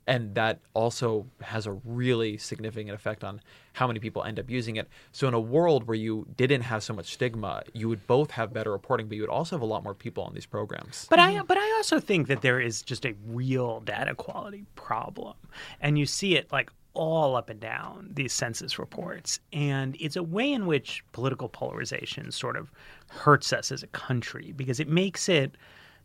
And 0.08 0.36
that 0.36 0.60
also 0.74 1.28
has 1.42 1.68
a 1.68 1.74
really 1.86 2.38
significant 2.38 2.92
effect 2.92 3.24
on 3.24 3.40
how 3.74 3.88
many 3.88 4.00
people 4.00 4.24
end 4.24 4.40
up 4.40 4.50
using 4.50 4.76
it. 4.76 4.88
So, 5.12 5.28
in 5.28 5.34
a 5.34 5.40
world 5.40 5.88
where 5.88 5.96
you 5.96 6.28
didn't 6.38 6.62
have 6.62 6.84
so 6.84 6.94
much 6.94 7.14
stigma, 7.14 7.64
you 7.74 7.88
would 7.88 8.06
both 8.08 8.32
have 8.32 8.54
better 8.54 8.72
reporting, 8.72 9.08
but 9.08 9.16
you 9.16 9.22
would 9.22 9.30
also 9.30 9.56
have 9.56 9.62
a 9.62 9.66
lot 9.66 9.84
more 9.84 9.94
people 9.94 10.24
on 10.24 10.34
these 10.34 10.46
programs. 10.46 11.08
But 11.10 11.20
I 11.20 11.36
mm-hmm. 11.36 11.46
but 11.46 11.58
I 11.58 11.74
also 11.78 12.00
think 12.00 12.28
that 12.28 12.42
there 12.42 12.60
is 12.60 12.82
just 12.82 13.06
a 13.06 13.14
real 13.28 13.80
data 13.82 14.16
quality 14.16 14.66
problem, 14.76 15.36
and 15.80 15.98
you 15.98 16.06
see 16.06 16.36
it 16.36 16.52
like 16.52 16.72
all 16.94 17.36
up 17.36 17.50
and 17.50 17.60
down 17.60 18.10
these 18.14 18.34
census 18.34 18.78
reports, 18.78 19.40
and 19.54 19.96
it's 20.00 20.16
a 20.16 20.24
way 20.24 20.52
in 20.52 20.66
which 20.66 21.04
political 21.14 21.48
polarization 21.48 22.32
sort 22.32 22.58
of 22.58 22.72
hurts 23.08 23.54
us 23.54 23.72
as 23.72 23.84
a 23.84 23.88
country 23.88 24.54
because 24.56 24.80
it 24.80 24.88
makes 24.88 25.30
it 25.30 25.56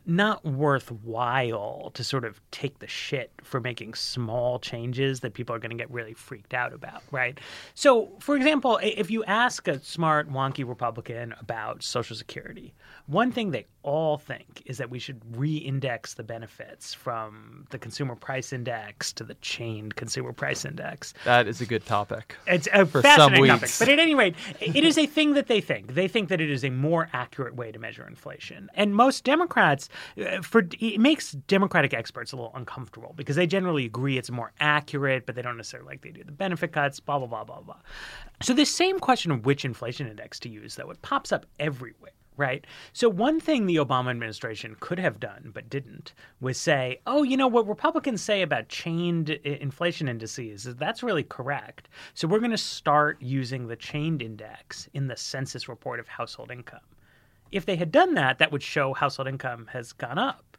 not 0.07 0.45
worthwhile 0.45 1.91
to 1.95 2.05
sort 2.05 2.25
of 2.25 2.41
take 2.51 2.79
the 2.79 2.87
shit 2.87 3.33
for 3.43 3.61
making 3.61 3.95
small 3.95 4.59
changes 4.59 5.21
that 5.21 5.35
people 5.35 5.55
are 5.55 5.59
going 5.59 5.71
to 5.71 5.77
get 5.77 5.91
really 5.91 6.15
freaked 6.15 6.55
out 6.55 6.73
about, 6.73 7.03
right? 7.11 7.39
So, 7.75 8.13
for 8.21 8.37
example, 8.37 8.79
if 8.83 9.11
you 9.11 9.25
ask 9.25 9.67
a 9.67 9.83
smart, 9.83 10.31
wonky 10.31 10.67
Republican 10.67 11.35
about 11.41 11.83
Social 11.83 12.15
Security, 12.15 12.73
one 13.07 13.33
thing 13.33 13.51
they 13.51 13.67
all 13.87 14.19
think 14.19 14.63
is 14.67 14.79
that 14.79 14.91
we 14.91 14.99
should 14.99 15.23
re-index 15.37 16.15
the 16.15 16.25
benefits 16.25 16.93
from 16.93 17.67
the 17.71 17.79
consumer 17.79 18.17
price 18.17 18.53
index 18.53 19.13
to 19.13 19.23
the 19.23 19.35
chained 19.37 19.95
consumer 19.95 20.33
price 20.33 20.65
index. 20.65 21.15
That 21.25 21.47
is 21.47 21.61
a 21.61 21.67
good 21.67 21.87
topic. 21.87 22.37
It's 22.49 22.69
a 22.73 22.85
For 22.85 23.01
fascinating 23.01 23.47
some 23.47 23.61
topic. 23.61 23.75
But 23.79 23.89
at 23.89 24.01
any 24.01 24.17
rate, 24.17 24.35
it 24.61 24.85
is 24.85 24.99
a 24.99 25.07
thing 25.07 25.35
that 25.35 25.47
they 25.47 25.61
think. 25.61 25.95
They 25.95 26.09
think 26.09 26.29
that 26.31 26.41
it 26.41 26.51
is 26.51 26.65
a 26.65 26.71
more 26.71 27.09
accurate 27.13 27.55
way 27.55 27.71
to 27.71 27.79
measure 27.79 28.07
inflation. 28.07 28.69
And 28.75 28.95
most 28.95 29.23
Democrats, 29.23 29.89
uh, 30.21 30.43
for 30.43 30.67
it 30.81 31.01
makes 31.01 31.33
Democratic 31.33 31.95
experts 31.95 32.33
a 32.33 32.37
little 32.37 32.53
uncomfortable 32.57 33.15
because 33.17 33.37
they 33.37 33.47
generally 33.47 33.87
agree 33.87 34.19
it's 34.19 34.33
more 34.33 34.53
accurate, 34.59 35.27
but 35.27 35.37
they 35.37 35.43
don't 35.43 35.57
necessarily 35.57 35.87
like 35.87 36.03
the 36.03 36.09
idea 36.09 36.23
of 36.23 36.27
the 36.27 36.33
benefit 36.33 36.73
cuts, 36.73 36.99
blah, 36.99 37.19
blah, 37.19 37.29
blah, 37.29 37.45
blah, 37.45 37.61
blah. 37.61 37.77
So 38.43 38.53
this 38.53 38.75
same 38.75 38.99
question 38.99 39.31
of 39.31 39.47
which 39.47 39.65
inflation 39.65 40.09
index 40.09 40.41
to 40.41 40.49
use, 40.49 40.75
though, 40.75 40.91
it 40.91 41.01
pops 41.03 41.31
up 41.31 41.47
everywhere 41.61 42.11
right? 42.37 42.67
So, 42.93 43.09
one 43.09 43.41
thing 43.41 43.67
the 43.67 43.77
Obama 43.77 44.11
administration 44.11 44.77
could 44.81 44.99
have 44.99 45.21
done 45.21 45.51
but 45.55 45.71
didn't 45.71 46.13
was 46.41 46.59
say, 46.59 47.01
oh, 47.07 47.23
you 47.23 47.37
know, 47.37 47.47
what 47.47 47.69
Republicans 47.69 48.23
say 48.23 48.43
about 48.43 48.69
chained 48.69 49.31
inflation 49.31 50.09
indices 50.09 50.67
is 50.67 50.77
that's 50.77 51.03
really 51.03 51.25
correct. 51.25 51.89
So, 52.15 52.29
we're 52.29 52.39
going 52.39 52.51
to 52.51 52.59
start 52.59 53.21
using 53.21 53.67
the 53.67 53.77
chained 53.77 54.23
index 54.23 54.89
in 54.95 55.07
the 55.07 55.17
census 55.17 55.69
report 55.69 56.01
of 56.01 56.09
household 56.09 56.51
income. 56.51 56.81
If 57.53 57.65
they 57.65 57.77
had 57.77 57.93
done 57.93 58.15
that, 58.15 58.39
that 58.39 58.53
would 58.53 58.63
show 58.63 58.93
household 58.93 59.29
income 59.29 59.69
has 59.73 59.93
gone 59.93 60.19
up 60.19 60.56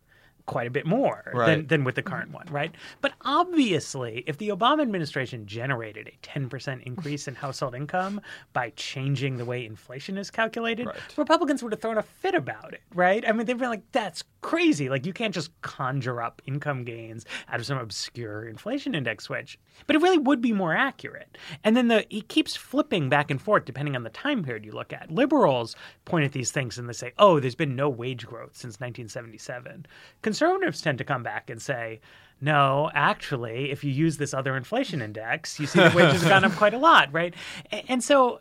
quite 0.47 0.65
a 0.65 0.71
bit 0.71 0.85
more 0.85 1.23
than, 1.27 1.35
Right. 1.37 1.67
than 1.67 1.83
with 1.83 1.95
the 1.95 2.01
current 2.01 2.31
one, 2.31 2.47
right? 2.49 2.73
But 3.01 3.13
obviously, 3.21 4.23
if 4.27 4.37
the 4.37 4.49
Obama 4.49 4.81
administration 4.81 5.45
generated 5.45 6.07
a 6.07 6.17
10% 6.25 6.81
increase 6.83 7.27
in 7.27 7.35
household 7.35 7.75
income 7.75 8.21
by 8.53 8.71
changing 8.75 9.37
the 9.37 9.45
way 9.45 9.65
inflation 9.65 10.17
is 10.17 10.31
calculated, 10.31 10.87
Right. 10.87 11.17
Republicans 11.17 11.61
would 11.63 11.71
have 11.73 11.81
thrown 11.81 11.97
a 11.97 12.01
fit 12.01 12.33
about 12.33 12.73
it, 12.73 12.81
right? 12.95 13.27
I 13.27 13.31
mean, 13.33 13.45
they've 13.45 13.57
been 13.57 13.69
like, 13.69 13.91
that's 13.91 14.23
crazy. 14.41 14.89
Like, 14.89 15.05
you 15.05 15.13
can't 15.13 15.33
just 15.33 15.51
conjure 15.61 16.21
up 16.21 16.41
income 16.45 16.83
gains 16.83 17.25
out 17.49 17.59
of 17.59 17.65
some 17.65 17.77
obscure 17.77 18.47
inflation 18.47 18.95
index 18.95 19.25
switch. 19.25 19.59
But 19.85 19.95
it 19.97 20.01
really 20.01 20.17
would 20.17 20.41
be 20.41 20.53
more 20.53 20.73
accurate. 20.73 21.37
And 21.63 21.75
then 21.75 21.89
the 21.89 22.05
it 22.15 22.29
keeps 22.29 22.55
flipping 22.55 23.09
back 23.09 23.29
and 23.29 23.41
forth 23.41 23.65
depending 23.65 23.95
on 23.95 24.03
the 24.03 24.09
time 24.09 24.43
period 24.43 24.65
you 24.65 24.71
look 24.71 24.93
at. 24.93 25.11
Liberals 25.11 25.75
point 26.05 26.23
at 26.25 26.31
these 26.31 26.51
things 26.51 26.77
and 26.77 26.87
they 26.87 26.93
say, 26.93 27.11
oh, 27.19 27.39
there's 27.41 27.55
been 27.55 27.75
no 27.75 27.89
wage 27.89 28.25
growth 28.25 28.55
since 28.55 28.79
1977. 28.79 29.85
Conservatives 30.37 30.81
tend 30.81 30.99
to 30.99 31.03
come 31.03 31.23
back 31.23 31.49
and 31.49 31.59
say, 31.59 31.99
no, 32.39 32.91
actually, 32.93 33.71
if 33.71 33.83
you 33.83 33.91
use 33.91 34.17
this 34.17 34.35
other 34.35 34.55
inflation 34.55 35.01
index, 35.01 35.59
you 35.59 35.65
see 35.65 35.79
that 35.79 35.95
wages 35.95 36.21
have 36.21 36.29
gone 36.29 36.45
up 36.45 36.51
quite 36.51 36.75
a 36.75 36.77
lot, 36.77 37.11
right? 37.11 37.33
And 37.87 38.03
so 38.03 38.39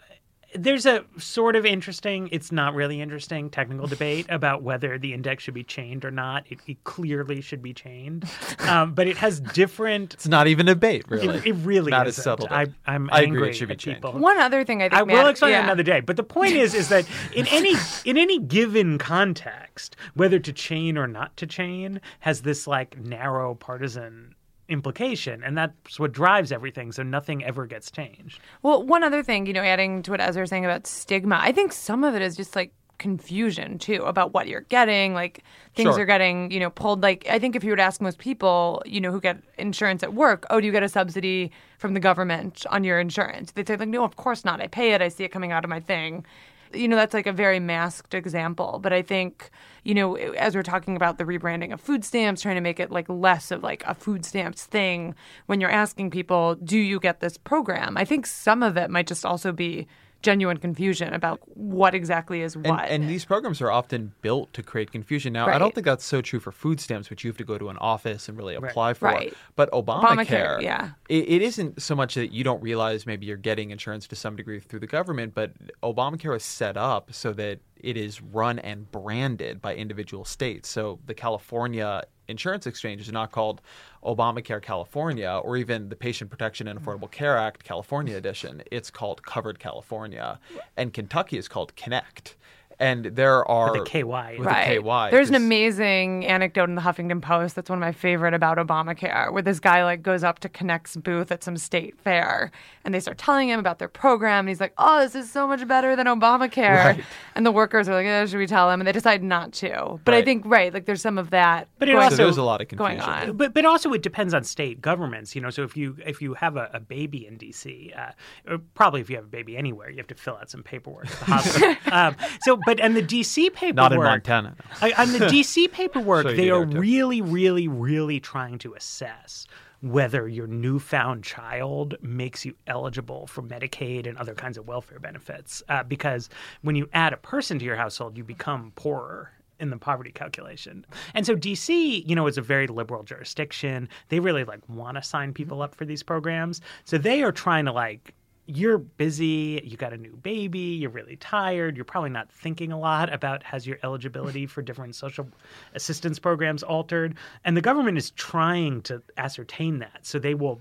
there's 0.59 0.87
a 0.87 1.05
sort 1.19 1.57
of 1.57 1.67
interesting, 1.67 2.29
it's 2.33 2.53
not 2.53 2.75
really 2.75 3.01
interesting 3.01 3.51
technical 3.51 3.87
debate 3.87 4.27
about 4.29 4.63
whether 4.63 4.99
the 4.99 5.13
index 5.13 5.45
should 5.45 5.55
be 5.55 5.65
chained 5.65 6.05
or 6.05 6.11
not. 6.11 6.45
It, 6.49 6.59
it 6.67 6.85
clearly 6.85 7.41
should 7.41 7.63
be 7.63 7.73
chained, 7.73 8.29
um, 8.61 8.95
but 8.95 9.07
it 9.07 9.17
has 9.17 9.41
different. 9.41 10.15
It's 10.15 10.29
not 10.29 10.47
even 10.47 10.69
a 10.69 10.75
debate, 10.75 11.05
really. 11.09 11.39
It, 11.39 11.47
it 11.47 11.53
really 11.55 11.91
Matt 11.91 12.07
has 12.07 12.15
isn't. 12.15 12.25
settled 12.25 12.51
it. 12.51 12.55
I, 12.55 12.67
I'm 12.93 13.09
I 13.13 13.23
agree, 13.23 13.51
it 13.51 13.55
should 13.55 13.69
be 13.69 13.75
at 13.75 13.79
changed. 13.79 14.03
people. 14.03 14.19
One 14.19 14.39
other 14.39 14.65
thing 14.65 14.83
I 14.83 14.89
think 14.89 15.01
I 15.01 15.03
will 15.03 15.29
explain 15.29 15.53
yeah. 15.53 15.65
another 15.65 15.83
day. 15.83 16.01
But 16.01 16.17
the 16.17 16.23
point 16.23 16.53
is, 16.53 16.75
is 16.75 16.89
that 16.89 17.07
in 17.35 17.47
any 17.51 17.75
in 18.05 18.17
any 18.17 18.39
given 18.39 18.99
context, 18.99 19.97
whether 20.15 20.39
to 20.39 20.53
chain 20.53 20.97
or 20.97 21.07
not 21.07 21.37
to 21.39 21.47
chain 21.47 22.01
has 22.21 22.43
this 22.43 22.67
like 22.67 22.99
narrow 22.99 23.55
partisan 23.55 24.36
implication, 24.69 25.43
and 25.43 25.57
that's 25.57 25.99
what 25.99 26.13
drives 26.13 26.53
everything. 26.53 26.93
So 26.93 27.03
nothing 27.03 27.45
ever 27.45 27.67
gets 27.67 27.91
changed. 27.91 28.41
Well, 28.63 28.83
one 28.83 29.03
other 29.03 29.23
thing, 29.23 29.47
you 29.47 29.53
know, 29.53 29.63
adding 29.63 30.03
to 30.03 30.11
what 30.11 30.21
ezra's 30.21 30.51
saying 30.51 30.65
about 30.65 30.87
stigma, 30.87 31.39
I 31.41 31.53
think 31.53 31.73
some 31.73 32.05
of 32.05 32.15
it 32.15 32.23
is 32.23 32.37
just 32.37 32.57
like 32.57 32.73
confusion 32.99 33.79
too 33.79 34.03
about 34.05 34.33
what 34.33 34.49
you're 34.49 34.63
getting. 34.63 35.13
Like 35.15 35.45
things 35.75 35.95
Sure. 35.95 36.03
are 36.03 36.07
getting, 36.07 36.51
you 36.51 36.59
know, 36.59 36.71
pulled. 36.71 37.03
Like 37.03 37.27
I 37.29 37.39
think 37.39 37.55
if 37.55 37.63
you 37.63 37.71
were 37.71 37.77
to 37.77 37.83
ask 37.83 38.01
most 38.01 38.19
people, 38.19 38.83
you 38.87 39.01
know, 39.01 39.11
who 39.11 39.21
get 39.21 39.39
insurance 39.59 40.03
at 40.03 40.15
work, 40.15 40.47
oh, 40.51 40.61
do 40.61 40.67
you 40.67 40.73
get 40.73 40.83
a 40.83 40.89
subsidy 40.89 41.51
from 41.79 41.95
the 41.95 42.01
government 42.01 42.65
on 42.71 42.85
your 42.85 42.99
insurance? 42.99 43.53
They'd 43.53 43.69
say 43.69 43.77
like, 43.77 43.89
no, 43.89 44.03
of 44.05 44.17
course 44.17 44.45
not. 44.45 44.61
I 44.61 44.67
pay 44.67 44.93
it. 44.93 45.03
I 45.03 45.09
see 45.09 45.25
it 45.25 45.31
coming 45.31 45.53
out 45.53 45.65
of 45.65 45.71
my 45.71 45.81
thing. 45.81 46.25
You 46.73 46.89
know, 46.89 46.97
that's 46.97 47.15
like 47.15 47.27
a 47.27 47.33
very 47.33 47.61
masked 47.61 48.15
example. 48.15 48.79
But 48.83 48.93
I 48.93 49.03
think, 49.03 49.51
you 49.85 49.95
know, 49.95 50.17
as 50.17 50.55
we're 50.55 50.63
talking 50.63 50.97
about 50.97 51.19
the 51.19 51.25
rebranding 51.25 51.73
of 51.73 51.81
food 51.81 52.05
stamps, 52.05 52.43
trying 52.43 52.57
to 52.57 52.61
make 52.61 52.81
it 52.81 52.91
like 52.91 53.09
less 53.09 53.51
of 53.51 53.63
like 53.63 53.85
a 53.87 53.95
food 53.95 54.25
stamps 54.25 54.65
thing, 54.65 55.15
when 55.47 55.61
you're 55.61 55.71
asking 55.71 56.11
people, 56.11 56.55
do 56.57 56.79
you 56.79 57.01
get 57.01 57.21
this 57.21 57.37
program? 57.37 57.97
I 57.97 58.05
think 58.05 58.27
some 58.27 58.63
of 58.63 58.77
it 58.77 58.91
might 58.91 59.07
just 59.07 59.25
also 59.25 59.53
be 59.53 59.87
genuine 60.23 60.57
confusion 60.57 61.13
about 61.13 61.41
what 61.57 61.95
exactly 61.95 62.43
is 62.43 62.57
what. 62.57 62.89
and 62.89 63.09
these 63.09 63.25
programs 63.25 63.61
are 63.61 63.71
often 63.71 64.13
built 64.23 64.53
to 64.53 64.63
create 64.63 64.91
confusion. 64.91 65.33
Now, 65.33 65.47
I 65.47 65.59
don't 65.59 65.75
think 65.75 65.85
that's 65.85 66.05
so 66.05 66.21
true 66.21 66.41
for 66.41 66.53
food 66.53 66.81
stamps, 66.81 67.11
which 67.11 67.25
you 67.25 67.31
have 67.31 67.37
to 67.39 67.45
go 67.45 67.59
to 67.59 67.69
an 67.69 67.77
office 67.79 68.29
and 68.29 68.37
really 68.37 68.55
apply 68.55 68.95
for. 68.95 69.07
Right. 69.07 69.35
But 69.55 69.71
Obamacare, 69.71 70.27
Obamacare, 70.27 70.63
yeah. 70.63 70.91
it, 71.09 71.29
it 71.29 71.43
isn't 71.43 71.81
so 71.81 71.95
much 71.95 72.15
that 72.15 72.33
you 72.33 72.45
don't 72.45 72.63
realize 72.63 73.07
maybe 73.07 73.27
you're 73.27 73.37
getting 73.37 73.71
insurance 73.71 74.07
to 74.09 74.17
some 74.17 74.37
degree 74.37 74.61
through 74.61 74.81
the 74.81 74.87
government, 74.87 75.35
but 75.35 75.53
Obamacare 75.83 76.37
is 76.37 76.45
set 76.45 76.77
up 76.77 77.13
so 77.13 77.33
that 77.35 77.61
it 77.87 77.97
is 77.97 78.21
run 78.21 78.59
and 78.59 78.91
branded 78.91 79.63
by 79.63 79.77
individual 79.77 80.25
states. 80.25 80.69
So 80.69 80.99
the 81.07 81.15
California 81.15 82.03
Insurance 82.27 82.67
Exchange 82.67 83.01
is 83.01 83.13
not 83.13 83.31
called 83.31 83.63
Obamacare 84.05 84.61
California 84.61 85.41
or 85.45 85.57
even 85.57 85.89
the 85.89 85.95
Patient 85.95 86.29
Protection 86.29 86.67
and 86.67 86.81
Affordable 86.81 87.09
Care 87.09 87.39
Act 87.39 87.63
California 87.63 88.17
edition. 88.17 88.61
It's 88.73 88.91
called 88.91 89.23
Covered 89.23 89.61
California. 89.61 90.41
And 90.77 90.93
Kentucky 90.93 91.39
is 91.39 91.47
called 91.47 91.77
kynect. 91.77 92.35
And 92.79 93.07
there 93.07 93.43
are 93.51 93.73
With 93.73 93.83
a 93.83 93.85
KY. 93.85 94.03
with 94.39 94.47
a 94.47 94.51
Right. 94.51 94.79
KY. 94.85 95.11
There's 95.11 95.31
an 95.31 95.35
amazing 95.35 96.27
anecdote 96.27 96.69
in 96.69 96.75
the 96.75 96.83
Huffington 96.83 97.23
Post 97.23 97.55
that's 97.57 97.71
one 97.71 97.79
of 97.79 97.81
my 97.81 97.93
favorite 97.93 98.35
about 98.35 98.59
Obamacare, 98.59 99.33
where 99.33 99.41
this 99.43 99.61
guy 99.61 99.83
like 99.85 100.03
goes 100.03 100.23
up 100.23 100.41
to 100.41 100.49
kynect's 100.51 100.95
booth 100.97 101.33
at 101.33 101.43
some 101.43 101.57
state 101.57 101.99
fair, 101.99 102.51
and 102.85 102.95
they 102.95 103.01
start 103.01 103.17
telling 103.17 103.49
him 103.49 103.59
about 103.59 103.79
their 103.79 103.89
program, 103.89 104.41
and 104.41 104.49
he's 104.51 104.61
like, 104.61 104.75
"Oh, 104.77 105.01
this 105.01 105.15
is 105.15 105.31
so 105.31 105.47
much 105.49 105.67
better 105.67 105.97
than 105.97 106.07
Obamacare," 106.07 106.85
Right. 106.97 107.05
and 107.35 107.47
the 107.47 107.51
workers 107.53 107.89
are 107.89 107.95
like, 107.95 108.07
eh, 108.07 108.27
"Should 108.27 108.37
we 108.39 108.47
tell 108.47 108.71
him?" 108.71 108.81
And 108.81 108.87
they 108.87 108.93
decide 108.93 109.23
not 109.23 109.53
to. 109.55 109.99
But 110.05 110.13
I 110.15 110.23
think 110.23 110.43
right, 110.47 110.73
like 110.75 110.85
there's 110.85 111.01
some 111.03 111.17
of 111.17 111.31
that. 111.31 111.69
But 111.79 111.89
it 111.89 111.93
going- 111.93 112.05
also- 112.05 112.17
so 112.17 112.23
there's 112.25 112.37
a 112.37 112.43
lot 112.43 112.61
of 112.61 112.69
going 112.69 112.99
confusion. 112.99 113.31
on. 113.31 113.37
But 113.39 113.55
but 113.55 113.65
also 113.65 113.93
it 113.95 114.03
depends 114.03 114.35
on 114.35 114.45
state 114.45 114.83
governments, 114.83 115.35
you 115.35 115.41
know. 115.41 115.51
So 115.51 115.63
if 115.63 115.77
you 115.79 115.97
if 116.05 116.21
you 116.21 116.35
have 116.35 116.57
a, 116.57 116.69
a 116.75 116.81
baby 116.81 117.27
in 117.27 117.39
D.C., 117.39 117.93
uh, 117.97 118.11
or 118.53 118.59
probably 118.75 119.01
if 119.01 119.09
you 119.09 119.17
have 119.17 119.25
a 119.25 119.29
baby 119.29 119.57
anywhere, 119.57 119.89
you 119.91 119.97
have 119.97 120.07
to 120.09 120.15
fill 120.15 120.37
out 120.37 120.51
some 120.51 120.63
paperwork 120.63 121.07
at 121.07 121.19
the 121.19 121.25
hospital. 121.25 121.75
um, 121.93 122.17
so, 122.43 122.59
but 122.67 122.81
and 122.81 122.97
the 122.97 123.01
D.C. 123.01 123.49
paperwork, 123.51 123.77
Not 123.77 123.93
in 123.93 124.01
Montana. 124.01 124.57
I, 124.83 124.93
on 124.99 125.13
the 125.13 125.21
DC 125.21 125.71
paperwork, 125.73 126.27
they 126.27 126.51
are 126.51 126.65
really, 126.65 127.23
really, 127.23 127.69
really 127.69 128.21
trying 128.21 128.59
to 128.59 128.75
assess 128.75 129.47
whether 129.81 130.27
your 130.27 130.49
newfound 130.49 131.23
child 131.23 131.95
makes 132.03 132.45
you 132.45 132.57
eligible 132.67 133.29
for 133.29 133.41
Medicaid 133.41 134.09
and 134.09 134.19
other 134.19 134.35
kinds 134.35 134.59
of 134.59 134.67
welfare 134.67 134.99
benefits. 134.99 135.63
Uh, 135.69 135.85
because 135.85 136.29
when 136.63 136.75
you 136.75 136.89
add 136.93 137.13
a 137.13 137.19
person 137.19 137.59
to 137.61 137.65
your 137.65 137.77
household, 137.77 138.17
you 138.17 138.25
become 138.25 138.73
poorer 138.75 139.31
in 139.61 139.71
the 139.71 139.77
poverty 139.77 140.11
calculation. 140.11 140.85
And 141.15 141.25
so 141.25 141.37
DC, 141.37 142.07
you 142.07 142.17
know, 142.17 142.27
is 142.27 142.37
a 142.37 142.43
very 142.43 142.67
liberal 142.67 143.05
jurisdiction. 143.05 143.89
They 144.09 144.19
really 144.19 144.43
like 144.43 144.69
want 144.69 144.97
to 144.97 145.03
sign 145.03 145.33
people 145.33 145.63
up 145.63 145.75
for 145.75 145.85
these 145.85 146.03
programs. 146.03 146.61
So 146.85 146.99
they 146.99 147.23
are 147.23 147.33
trying 147.33 147.67
to 147.67 147.73
like 147.73 148.13
you're 148.47 148.79
busy, 148.79 149.61
you 149.65 149.77
got 149.77 149.93
a 149.93 149.97
new 149.97 150.17
baby, 150.17 150.59
you're 150.59 150.91
really 150.91 151.17
tired, 151.17 151.77
you're 151.77 151.85
probably 151.85 152.11
not 152.11 152.31
thinking 152.31 152.73
a 152.73 152.79
lot 152.79 153.13
about 153.13 153.43
has 153.43 153.67
your 153.67 153.79
eligibility 153.83 154.47
for 154.47 154.63
different 154.63 154.95
social 154.95 155.29
assistance 155.75 156.19
programs 156.19 156.63
altered. 156.63 157.17
And 157.45 157.57
the 157.57 157.61
government 157.61 157.99
is 157.99 158.11
trying 158.13 158.83
to 158.83 159.03
ascertain 159.17 159.81
that. 159.81 160.01
So 160.03 160.19
they 160.19 160.35
will 160.35 160.61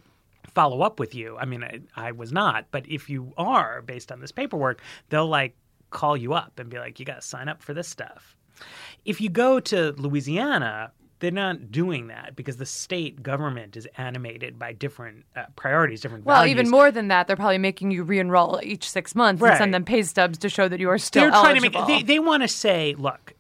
follow 0.54 0.82
up 0.82 1.00
with 1.00 1.14
you. 1.14 1.38
I 1.38 1.46
mean, 1.46 1.64
I, 1.64 1.80
I 1.96 2.12
was 2.12 2.32
not, 2.32 2.66
but 2.72 2.88
if 2.90 3.10
you 3.10 3.34
are 3.38 3.82
based 3.82 4.12
on 4.12 4.20
this 4.20 4.32
paperwork, 4.32 4.82
they'll 5.10 5.28
like 5.28 5.56
call 5.92 6.18
you 6.18 6.34
up 6.34 6.60
and 6.60 6.70
be 6.70 6.80
like, 6.80 7.00
you 7.00 7.06
got 7.06 7.22
to 7.22 7.28
sign 7.28 7.48
up 7.50 7.62
for 7.62 7.74
this 7.74 7.88
stuff. 7.88 8.36
If 9.04 9.22
you 9.22 9.30
go 9.30 9.60
to 9.60 9.92
Louisiana, 9.98 10.92
they're 11.20 11.32
not 11.32 11.72
doing 11.72 12.08
that 12.08 12.36
because 12.36 12.58
the 12.58 12.66
state 12.66 13.24
government 13.24 13.78
is 13.78 13.88
animated 13.98 14.60
by 14.60 14.74
different 14.74 15.26
uh, 15.36 15.44
priorities, 15.56 16.02
different 16.02 16.26
Well, 16.26 16.38
values. 16.42 16.52
even 16.52 16.70
more 16.70 16.92
than 16.92 17.08
that, 17.08 17.28
they're 17.28 17.36
probably 17.36 17.58
making 17.58 17.92
you 17.92 18.04
re-enroll 18.04 18.60
each 18.64 18.90
six 18.90 19.16
months 19.16 19.42
and 19.42 19.58
send 19.58 19.74
them 19.74 19.86
pay 19.86 20.04
stubs 20.04 20.38
to 20.40 20.50
show 20.50 20.68
that 20.68 20.80
you 20.80 20.90
are 20.90 20.98
still 20.98 21.24
they're 21.24 21.32
trying 21.32 21.58
eligible. 21.58 21.82
to 21.82 21.88
make 21.88 22.06
they, 22.08 22.14
they 22.16 22.20
want 22.20 22.44
to 22.44 22.48
say 22.48 22.96
look 22.98 23.34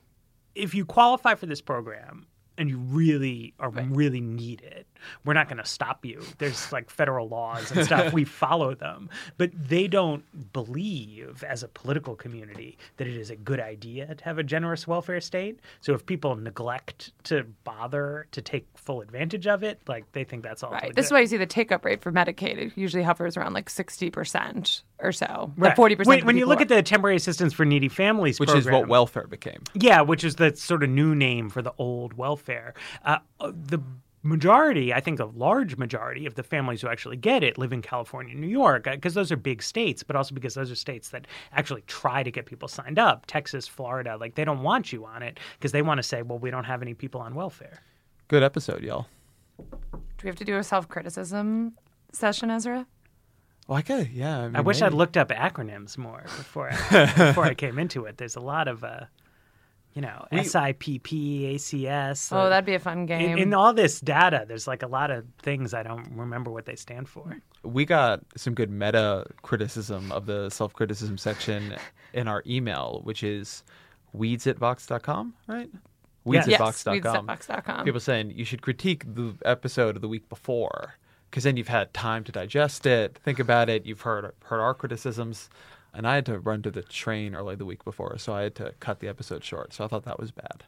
if 0.56 0.74
you 0.74 0.86
qualify 0.86 1.36
for 1.36 1.46
this 1.48 1.60
program 1.62 2.26
and 2.58 2.70
you 2.70 2.78
really 2.78 3.54
are 3.60 3.70
really 3.70 4.22
need 4.22 4.62
it 4.62 4.88
we're 5.24 5.34
not 5.34 5.48
going 5.48 5.58
to 5.58 5.66
stop 5.66 6.06
you 6.06 6.22
there's 6.38 6.72
like 6.72 6.90
federal 6.90 7.28
laws 7.28 7.72
and 7.72 7.86
stuff 7.86 8.14
we 8.14 8.24
follow 8.44 8.76
them 8.76 9.10
but 9.38 9.50
they 9.56 9.88
don't 9.88 10.24
believe 10.54 11.44
as 11.48 11.64
a 11.64 11.68
political 11.68 12.16
community 12.16 12.78
that 12.98 13.08
it 13.08 13.16
is 13.16 13.30
a 13.30 13.36
good 13.36 13.60
idea 13.60 14.14
to 14.14 14.24
have 14.24 14.38
a 14.38 14.44
generous 14.44 14.88
welfare 14.88 15.22
state 15.22 15.60
so 15.82 15.94
if 15.94 16.06
people 16.06 16.36
neglect 16.36 17.12
to 17.24 17.44
bother 17.64 18.28
to 18.32 18.42
take 18.42 18.68
full 18.76 19.02
advantage 19.02 19.48
of 19.48 19.64
it 19.64 19.80
like 19.88 20.10
they 20.12 20.24
think 20.24 20.44
that's 20.44 20.62
all 20.64 20.76
Right. 20.76 20.94
This 20.94 21.06
is 21.06 21.12
why 21.12 21.22
you 21.22 21.28
see 21.28 21.38
the 21.38 21.46
take-up 21.46 21.86
rate 21.86 22.02
for 22.02 22.12
Medicaid. 22.12 22.58
It 22.58 22.74
usually 22.76 23.04
hovers 23.04 23.38
around 23.38 23.54
like 23.54 23.70
sixty 23.70 24.10
percent 24.10 24.84
or 25.00 25.12
so. 25.12 25.54
Like 25.58 25.76
forty 25.76 25.96
percent. 25.96 26.18
When, 26.18 26.26
when 26.26 26.38
you 26.38 26.46
look 26.46 26.60
at 26.60 26.68
the 26.68 26.84
temporary 26.84 27.16
assistance 27.16 27.54
for 27.54 27.64
needy 27.66 27.88
families, 27.88 28.40
which 28.40 28.54
is 28.54 28.70
what 28.70 28.88
welfare 28.88 29.28
became. 29.28 29.64
Yeah, 29.74 30.02
which 30.02 30.24
is 30.24 30.36
the 30.36 30.56
sort 30.56 30.84
of 30.84 30.90
new 30.90 31.16
name 31.16 31.50
for 31.50 31.62
the 31.62 31.74
old 31.78 32.14
welfare. 32.14 32.74
Uh, 33.06 33.20
uh, 33.40 33.52
the 33.54 33.80
majority, 34.26 34.94
I 34.94 35.00
think 35.00 35.20
a 35.20 35.26
large 35.26 35.78
majority 35.78 36.26
of 36.26 36.36
the 36.36 36.44
families 36.44 36.82
who 36.82 36.88
actually 36.88 37.18
get 37.18 37.44
it 37.44 37.58
live 37.58 37.72
in 37.72 37.82
California 37.82 38.32
and 38.32 38.42
New 38.42 38.48
York 38.48 38.84
because 38.86 39.14
those 39.14 39.32
are 39.32 39.38
big 39.38 39.62
states, 39.62 40.04
but 40.04 40.16
also 40.16 40.34
because 40.34 40.56
those 40.56 40.72
are 40.72 40.76
states 40.76 41.10
that 41.10 41.28
actually 41.54 41.82
try 41.82 42.24
to 42.24 42.32
get 42.32 42.46
people 42.46 42.68
signed 42.68 42.98
up. 42.98 43.26
Texas, 43.28 43.68
Florida, 43.68 44.18
like 44.18 44.36
they 44.36 44.44
don't 44.44 44.64
want 44.64 44.92
you 44.92 45.06
on 45.06 45.22
it 45.22 45.40
because 45.58 45.72
they 45.72 45.82
want 45.82 46.00
to 46.00 46.04
say, 46.04 46.24
well, 46.24 46.40
we 46.40 46.50
don't 46.50 46.64
have 46.64 46.82
any 46.82 46.94
people 46.94 47.22
on 47.22 47.36
welfare. 47.36 47.82
Good 48.28 48.44
episode, 48.44 48.82
y'all. 48.82 49.08
Do 49.60 50.24
we 50.24 50.28
have 50.28 50.36
to 50.38 50.46
do 50.46 50.58
a 50.58 50.64
self-criticism 50.64 51.74
session, 52.12 52.50
Ezra? 52.50 52.88
Well, 53.68 53.78
I 53.78 53.82
could, 53.82 54.10
yeah. 54.10 54.40
I, 54.40 54.46
mean, 54.48 54.56
I 54.56 54.62
wish 54.62 54.82
I'd 54.82 54.94
looked 54.94 55.18
up 55.18 55.30
acronyms 55.30 55.98
more 55.98 56.24
before 56.24 56.72
I, 56.72 57.06
before 57.30 57.46
I 57.46 57.54
came 57.54 57.80
into 57.80 58.06
it. 58.06 58.18
There's 58.18 58.36
a 58.36 58.42
lot 58.42 58.68
of, 58.68 58.84
uh, 58.84 59.02
you 59.96 60.02
know, 60.02 60.26
SIPP, 60.32 61.08
ACS. 61.56 62.32
Oh, 62.32 62.38
uh, 62.38 62.50
that'd 62.50 62.66
be 62.66 62.76
a 62.76 62.80
fun 62.80 63.06
game. 63.06 63.32
in, 63.32 63.40
in 63.40 63.54
all 63.54 63.74
this 63.74 64.00
data, 64.02 64.46
there's 64.48 64.68
like 64.68 64.84
a 64.84 64.88
lot 64.88 65.10
of 65.10 65.26
things 65.42 65.74
I 65.74 65.84
don't 65.84 66.08
remember 66.16 66.52
what 66.52 66.66
they 66.66 66.76
stand 66.76 67.08
for. 67.10 67.38
we 67.64 67.86
got 67.86 68.22
some 68.36 68.54
good 68.54 68.70
meta 68.70 69.26
criticism 69.42 70.12
of 70.12 70.26
the 70.26 70.50
self 70.50 70.74
criticism 70.74 71.18
section 71.18 71.76
in 72.14 72.28
our 72.28 72.44
email, 72.46 73.02
which 73.04 73.24
is 73.24 73.64
weeds 74.14 74.46
at 74.48 74.58
vox.com, 74.60 75.34
right? 75.48 75.70
Weeds 76.26 76.48
Yes. 76.48 76.48
at 76.48 76.50
yes, 76.52 76.60
vox.com. 76.60 77.28
weeds.vox.com. 77.28 77.86
People 77.86 78.00
saying 78.00 78.32
you 78.36 78.46
should 78.46 78.62
critique 78.62 79.04
the 79.16 79.36
episode 79.46 79.96
of 79.96 80.02
the 80.02 80.08
week 80.08 80.28
before 80.28 80.96
because 81.30 81.44
then 81.44 81.56
you've 81.58 81.68
had 81.68 81.94
time 81.94 82.24
to 82.24 82.32
digest 82.32 82.86
it, 82.86 83.18
think 83.24 83.40
about 83.40 83.70
it. 83.70 83.86
You've 83.86 84.02
heard 84.02 84.32
heard 84.46 84.60
our 84.60 84.74
criticisms, 84.74 85.50
and 85.96 86.08
I 86.08 86.16
had 86.16 86.26
to 86.28 86.40
run 86.40 86.62
to 86.64 86.72
the 86.72 86.82
train 86.84 87.36
early 87.36 87.56
the 87.56 87.66
week 87.66 87.84
before, 87.84 88.18
so 88.18 88.34
I 88.34 88.44
had 88.44 88.56
to 88.56 88.74
cut 88.80 89.00
the 89.00 89.08
episode 89.08 89.44
short. 89.44 89.74
So 89.74 89.84
I 89.84 89.88
thought 89.88 90.06
that 90.06 90.20
was 90.20 90.32
bad. 90.32 90.64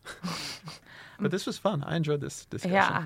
but 1.20 1.32
this 1.32 1.46
was 1.46 1.58
fun. 1.58 1.84
I 1.86 1.96
enjoyed 1.96 2.22
this 2.22 2.46
discussion. 2.46 2.74
Yeah. 2.74 3.06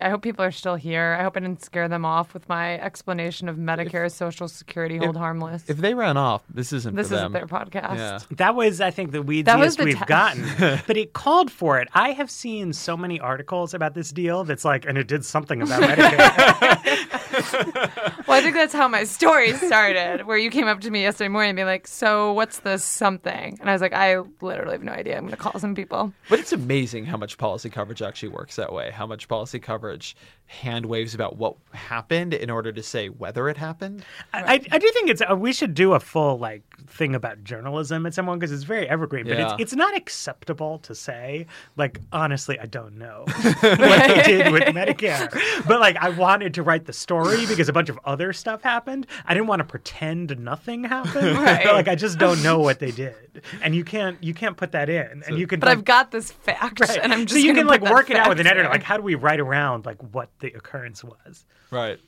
I 0.00 0.10
hope 0.10 0.22
people 0.22 0.44
are 0.44 0.52
still 0.52 0.76
here. 0.76 1.16
I 1.18 1.24
hope 1.24 1.36
I 1.36 1.40
didn't 1.40 1.64
scare 1.64 1.88
them 1.88 2.04
off 2.04 2.32
with 2.32 2.48
my 2.48 2.78
explanation 2.78 3.48
of 3.48 3.56
Medicare, 3.56 4.10
Social 4.12 4.46
Security, 4.46 4.96
hold 4.96 5.16
harmless. 5.16 5.64
If 5.66 5.78
they 5.78 5.92
ran 5.92 6.16
off, 6.16 6.44
this 6.48 6.72
isn't 6.72 6.94
this 6.94 7.08
for 7.08 7.16
isn't 7.16 7.32
them. 7.32 7.48
their 7.48 7.48
podcast. 7.48 7.96
Yeah. 7.96 8.18
That 8.36 8.54
was, 8.54 8.80
I 8.80 8.92
think, 8.92 9.10
the 9.10 9.18
That 9.22 9.26
weediest 9.26 9.76
the 9.76 9.84
we've 9.86 9.98
te- 9.98 10.04
gotten. 10.04 10.46
but 10.86 10.96
it 10.96 11.14
called 11.14 11.50
for 11.50 11.80
it. 11.80 11.88
I 11.94 12.12
have 12.12 12.30
seen 12.30 12.72
so 12.72 12.96
many 12.96 13.18
articles 13.18 13.74
about 13.74 13.94
this 13.94 14.12
deal 14.12 14.44
that's 14.44 14.64
like, 14.64 14.86
and 14.86 14.96
it 14.96 15.08
did 15.08 15.24
something 15.24 15.62
about 15.62 15.82
Medicare. 15.82 17.17
Well, 18.28 18.36
I 18.38 18.42
think 18.42 18.56
that's 18.56 18.74
how 18.74 18.88
my 18.88 19.04
story 19.04 19.54
started, 19.54 20.26
where 20.26 20.36
you 20.36 20.50
came 20.50 20.66
up 20.68 20.80
to 20.82 20.90
me 20.90 21.00
yesterday 21.02 21.28
morning 21.28 21.50
and 21.50 21.56
be 21.56 21.64
like, 21.64 21.86
So, 21.86 22.32
what's 22.34 22.58
the 22.60 22.76
something? 22.76 23.56
And 23.60 23.70
I 23.70 23.72
was 23.72 23.80
like, 23.80 23.94
I 23.94 24.18
literally 24.42 24.72
have 24.72 24.82
no 24.82 24.92
idea. 24.92 25.14
I'm 25.16 25.22
going 25.22 25.30
to 25.30 25.36
call 25.38 25.58
some 25.58 25.74
people. 25.74 26.12
But 26.28 26.38
it's 26.40 26.52
amazing 26.52 27.06
how 27.06 27.16
much 27.16 27.38
policy 27.38 27.70
coverage 27.70 28.02
actually 28.02 28.28
works 28.30 28.56
that 28.56 28.72
way. 28.72 28.90
How 28.90 29.06
much 29.06 29.28
policy 29.28 29.58
coverage 29.58 30.14
hand 30.46 30.86
waves 30.86 31.14
about 31.14 31.36
what 31.36 31.56
happened 31.72 32.32
in 32.32 32.48
order 32.48 32.72
to 32.72 32.82
say 32.82 33.08
whether 33.08 33.50
it 33.50 33.56
happened. 33.58 34.02
I, 34.32 34.54
I 34.72 34.78
do 34.78 34.90
think 34.92 35.10
it's 35.10 35.20
uh, 35.30 35.36
we 35.36 35.52
should 35.52 35.74
do 35.74 35.92
a 35.92 36.00
full 36.00 36.38
like 36.38 36.62
thing 36.86 37.14
about 37.14 37.44
journalism 37.44 38.06
at 38.06 38.14
someone 38.14 38.38
because 38.38 38.50
it's 38.50 38.62
very 38.62 38.88
evergreen. 38.88 39.26
But 39.26 39.36
Yeah. 39.38 39.52
it's 39.54 39.62
it's 39.62 39.74
not 39.76 39.94
acceptable 39.94 40.78
to 40.80 40.94
say 40.94 41.46
like 41.76 42.00
honestly 42.12 42.58
I 42.58 42.64
don't 42.64 42.96
know 42.96 43.24
what 43.60 43.60
they 44.08 44.22
did 44.24 44.52
with 44.52 44.62
Medicare. 44.74 45.30
But 45.66 45.80
like 45.80 45.96
I 45.96 46.08
wanted 46.08 46.54
to 46.54 46.62
write 46.62 46.86
the 46.86 46.94
story 46.94 47.27
because 47.46 47.68
a 47.68 47.72
bunch 47.72 47.88
of 47.88 47.98
other 48.04 48.32
stuff 48.32 48.62
happened. 48.62 49.06
I 49.26 49.34
didn't 49.34 49.46
want 49.48 49.60
to 49.60 49.64
pretend 49.64 50.38
nothing 50.38 50.84
happened. 50.84 51.38
Right. 51.38 51.66
like 51.72 51.88
I 51.88 51.94
just 51.94 52.18
don't 52.18 52.42
know 52.42 52.58
what 52.58 52.78
they 52.78 52.90
did, 52.90 53.14
and 53.62 53.74
you 53.74 53.84
can't 53.84 54.22
you 54.22 54.34
can't 54.34 54.56
put 54.56 54.72
that 54.72 54.88
in, 54.88 55.22
and 55.26 55.38
you 55.38 55.46
can. 55.46 55.60
But 55.60 55.68
like, 55.68 55.78
I've 55.78 55.84
got 55.84 56.10
this 56.10 56.30
fact, 56.32 56.80
Right. 56.80 56.98
and 57.02 57.12
I'm 57.12 57.26
just 57.26 57.40
so 57.40 57.46
you 57.46 57.54
can 57.54 57.66
like 57.66 57.82
work 57.82 58.10
it 58.10 58.16
out 58.16 58.28
with 58.28 58.40
an 58.40 58.46
editor. 58.46 58.62
there. 58.62 58.70
Like, 58.72 58.82
how 58.82 58.96
do 58.96 59.02
we 59.02 59.14
write 59.14 59.40
around 59.40 59.86
like 59.86 59.98
what 60.12 60.30
the 60.40 60.48
occurrence 60.48 61.04
was? 61.04 61.44
Right. 61.70 61.98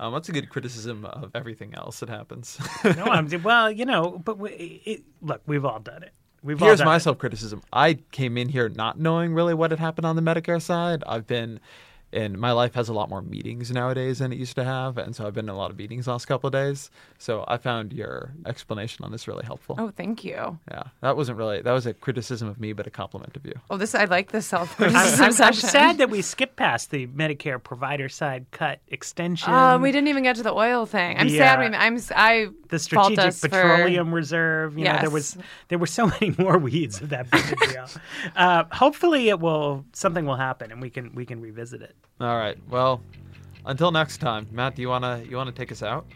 Um, 0.00 0.12
that's 0.12 0.28
a 0.28 0.32
good 0.32 0.48
criticism 0.48 1.04
of 1.04 1.32
everything 1.34 1.74
else 1.74 2.00
that 2.00 2.08
happens. 2.08 2.58
No, 2.84 3.04
I'm 3.04 3.28
well, 3.42 3.70
you 3.70 3.84
know, 3.84 4.20
but 4.24 4.38
we, 4.38 4.80
it, 4.84 5.02
look, 5.20 5.42
we've 5.46 5.64
all 5.64 5.80
done 5.80 6.02
it. 6.04 6.12
We've 6.42 6.60
all 6.62 6.68
Here's 6.68 6.78
done 6.78 6.86
my 6.86 6.96
it. 6.96 7.00
self 7.00 7.18
criticism. 7.18 7.62
I 7.72 7.94
came 8.12 8.38
in 8.38 8.48
here 8.48 8.68
not 8.68 8.98
knowing 8.98 9.34
really 9.34 9.54
what 9.54 9.72
had 9.72 9.80
happened 9.80 10.06
on 10.06 10.14
the 10.14 10.22
Medicare 10.22 10.62
side. 10.62 11.02
I've 11.06 11.26
been, 11.26 11.58
and 12.12 12.38
my 12.38 12.52
life 12.52 12.74
has 12.74 12.88
a 12.88 12.92
lot 12.92 13.08
more 13.10 13.20
meetings 13.22 13.70
nowadays 13.70 14.18
than 14.18 14.32
it 14.32 14.38
used 14.38 14.54
to 14.56 14.64
have, 14.64 14.96
and 14.98 15.14
so 15.14 15.26
I've 15.26 15.34
been 15.34 15.46
in 15.46 15.50
a 15.54 15.56
lot 15.56 15.70
of 15.70 15.78
meetings 15.78 16.06
the 16.06 16.12
last 16.12 16.26
couple 16.26 16.48
of 16.48 16.52
days. 16.52 16.90
So 17.18 17.44
I 17.48 17.56
found 17.58 17.92
your 17.92 18.32
explanation 18.46 19.04
on 19.04 19.12
this 19.12 19.28
really 19.28 19.44
helpful. 19.44 19.76
Oh, 19.78 19.90
thank 19.96 20.24
you. 20.24 20.58
Yeah, 20.70 20.84
that 21.02 21.16
wasn't 21.16 21.38
really 21.38 21.60
that 21.62 21.72
was 21.72 21.86
a 21.86 21.94
criticism 21.94 22.48
of 22.48 22.58
me, 22.60 22.72
but 22.72 22.86
a 22.86 22.90
compliment 22.90 23.36
of 23.36 23.44
you. 23.44 23.54
Oh, 23.70 23.76
this 23.76 23.94
I 23.94 24.04
like 24.04 24.32
this 24.32 24.46
self 24.46 24.70
I'm, 24.80 24.90
criticism 24.92 25.24
I'm, 25.24 25.48
I'm 25.48 25.52
sad 25.54 25.98
that 25.98 26.10
we 26.10 26.22
skipped 26.22 26.56
past 26.56 26.90
the 26.90 27.06
Medicare 27.08 27.62
provider 27.62 28.08
side 28.08 28.46
cut 28.52 28.80
extension. 28.88 29.52
Um, 29.52 29.82
we 29.82 29.92
didn't 29.92 30.08
even 30.08 30.22
get 30.22 30.36
to 30.36 30.42
the 30.42 30.52
oil 30.54 30.86
thing. 30.86 31.18
I'm 31.18 31.28
The, 31.28 31.36
sad. 31.38 31.58
We, 31.60 31.66
I'm. 31.76 31.96
s- 31.96 32.12
I 32.14 32.48
the 32.68 32.78
Strategic 32.78 33.18
us 33.18 33.40
for- 33.40 33.48
Petroleum 33.48 34.12
Reserve. 34.14 34.78
You 34.78 34.84
know, 34.84 34.98
there 35.00 35.10
was 35.10 35.36
there 35.68 35.78
were 35.78 35.86
so 35.86 36.06
many 36.20 36.34
more 36.38 36.58
weeds 36.58 37.00
of 37.00 37.10
that 37.10 37.30
big 37.30 37.44
deal. 37.68 37.86
Uh, 38.36 38.64
hopefully, 38.72 39.28
it 39.28 39.40
will 39.40 39.84
something 39.92 40.24
will 40.26 40.36
happen, 40.36 40.70
and 40.70 40.80
we 40.80 40.90
can 40.90 41.14
we 41.14 41.24
can 41.26 41.40
revisit 41.40 41.82
it. 41.82 41.94
All 42.20 42.36
right. 42.36 42.56
Well, 42.68 43.00
until 43.64 43.90
next 43.90 44.18
time, 44.18 44.48
Matt, 44.50 44.74
do 44.74 44.82
you 44.82 44.88
wanna 44.88 45.22
you 45.28 45.36
wanna 45.36 45.52
take 45.52 45.70
us 45.72 45.82
out? 45.82 46.06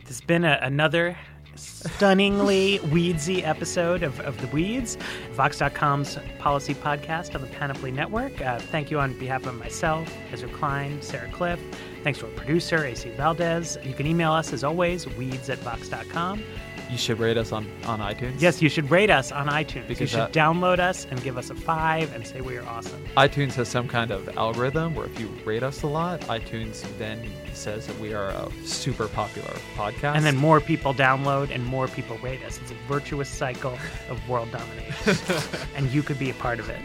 This 0.00 0.08
has 0.08 0.20
been 0.20 0.44
a, 0.44 0.58
another 0.62 1.16
stunningly 1.56 2.78
weedsy 2.84 3.42
episode 3.46 4.02
of, 4.02 4.18
of 4.20 4.40
The 4.40 4.46
Weeds, 4.48 4.96
Vox.com's 5.32 6.18
policy 6.38 6.74
podcast 6.74 7.34
on 7.34 7.40
the 7.40 7.46
Panoply 7.48 7.90
Network. 7.90 8.40
Uh, 8.40 8.58
thank 8.58 8.90
you 8.90 8.98
on 8.98 9.18
behalf 9.18 9.46
of 9.46 9.58
myself, 9.58 10.12
Ezra 10.32 10.48
Klein, 10.50 11.00
Sarah 11.00 11.28
Kliff. 11.28 11.58
Thanks 12.02 12.18
to 12.20 12.26
our 12.26 12.32
producer, 12.32 12.84
AC 12.84 13.10
Valdez. 13.10 13.78
You 13.82 13.94
can 13.94 14.06
email 14.06 14.32
us, 14.32 14.52
as 14.52 14.64
always, 14.64 15.06
weeds 15.16 15.48
at 15.50 15.58
Vox.com. 15.58 16.42
You 16.90 16.96
should 16.98 17.18
rate 17.18 17.36
us 17.36 17.50
on 17.52 17.66
on 17.84 17.98
iTunes. 18.00 18.40
Yes, 18.40 18.62
you 18.62 18.68
should 18.68 18.90
rate 18.90 19.10
us 19.10 19.32
on 19.32 19.48
iTunes. 19.48 19.88
Because 19.88 20.00
you 20.12 20.18
should 20.18 20.18
that- 20.18 20.32
download 20.32 20.78
us 20.78 21.06
and 21.10 21.22
give 21.22 21.36
us 21.36 21.50
a 21.50 21.54
five 21.54 22.14
and 22.14 22.26
say 22.26 22.40
we 22.40 22.56
are 22.56 22.66
awesome. 22.66 23.02
iTunes 23.16 23.54
has 23.54 23.68
some 23.68 23.88
kind 23.88 24.10
of 24.10 24.28
algorithm 24.36 24.94
where 24.94 25.06
if 25.06 25.18
you 25.18 25.28
rate 25.44 25.62
us 25.62 25.82
a 25.82 25.86
lot, 25.86 26.20
iTunes 26.22 26.84
then 26.98 27.28
says 27.54 27.86
that 27.86 27.98
we 27.98 28.14
are 28.14 28.28
a 28.28 28.48
super 28.64 29.08
popular 29.08 29.52
podcast. 29.76 30.14
And 30.14 30.24
then 30.24 30.36
more 30.36 30.60
people 30.60 30.94
download 30.94 31.50
and 31.50 31.64
more 31.64 31.88
people 31.88 32.18
rate 32.18 32.42
us. 32.44 32.58
It's 32.62 32.70
a 32.70 32.74
virtuous 32.86 33.28
cycle 33.28 33.76
of 34.08 34.28
world 34.28 34.50
domination. 34.52 35.16
and 35.76 35.90
you 35.92 36.02
could 36.02 36.18
be 36.18 36.30
a 36.30 36.34
part 36.34 36.60
of 36.60 36.68
it. 36.68 36.80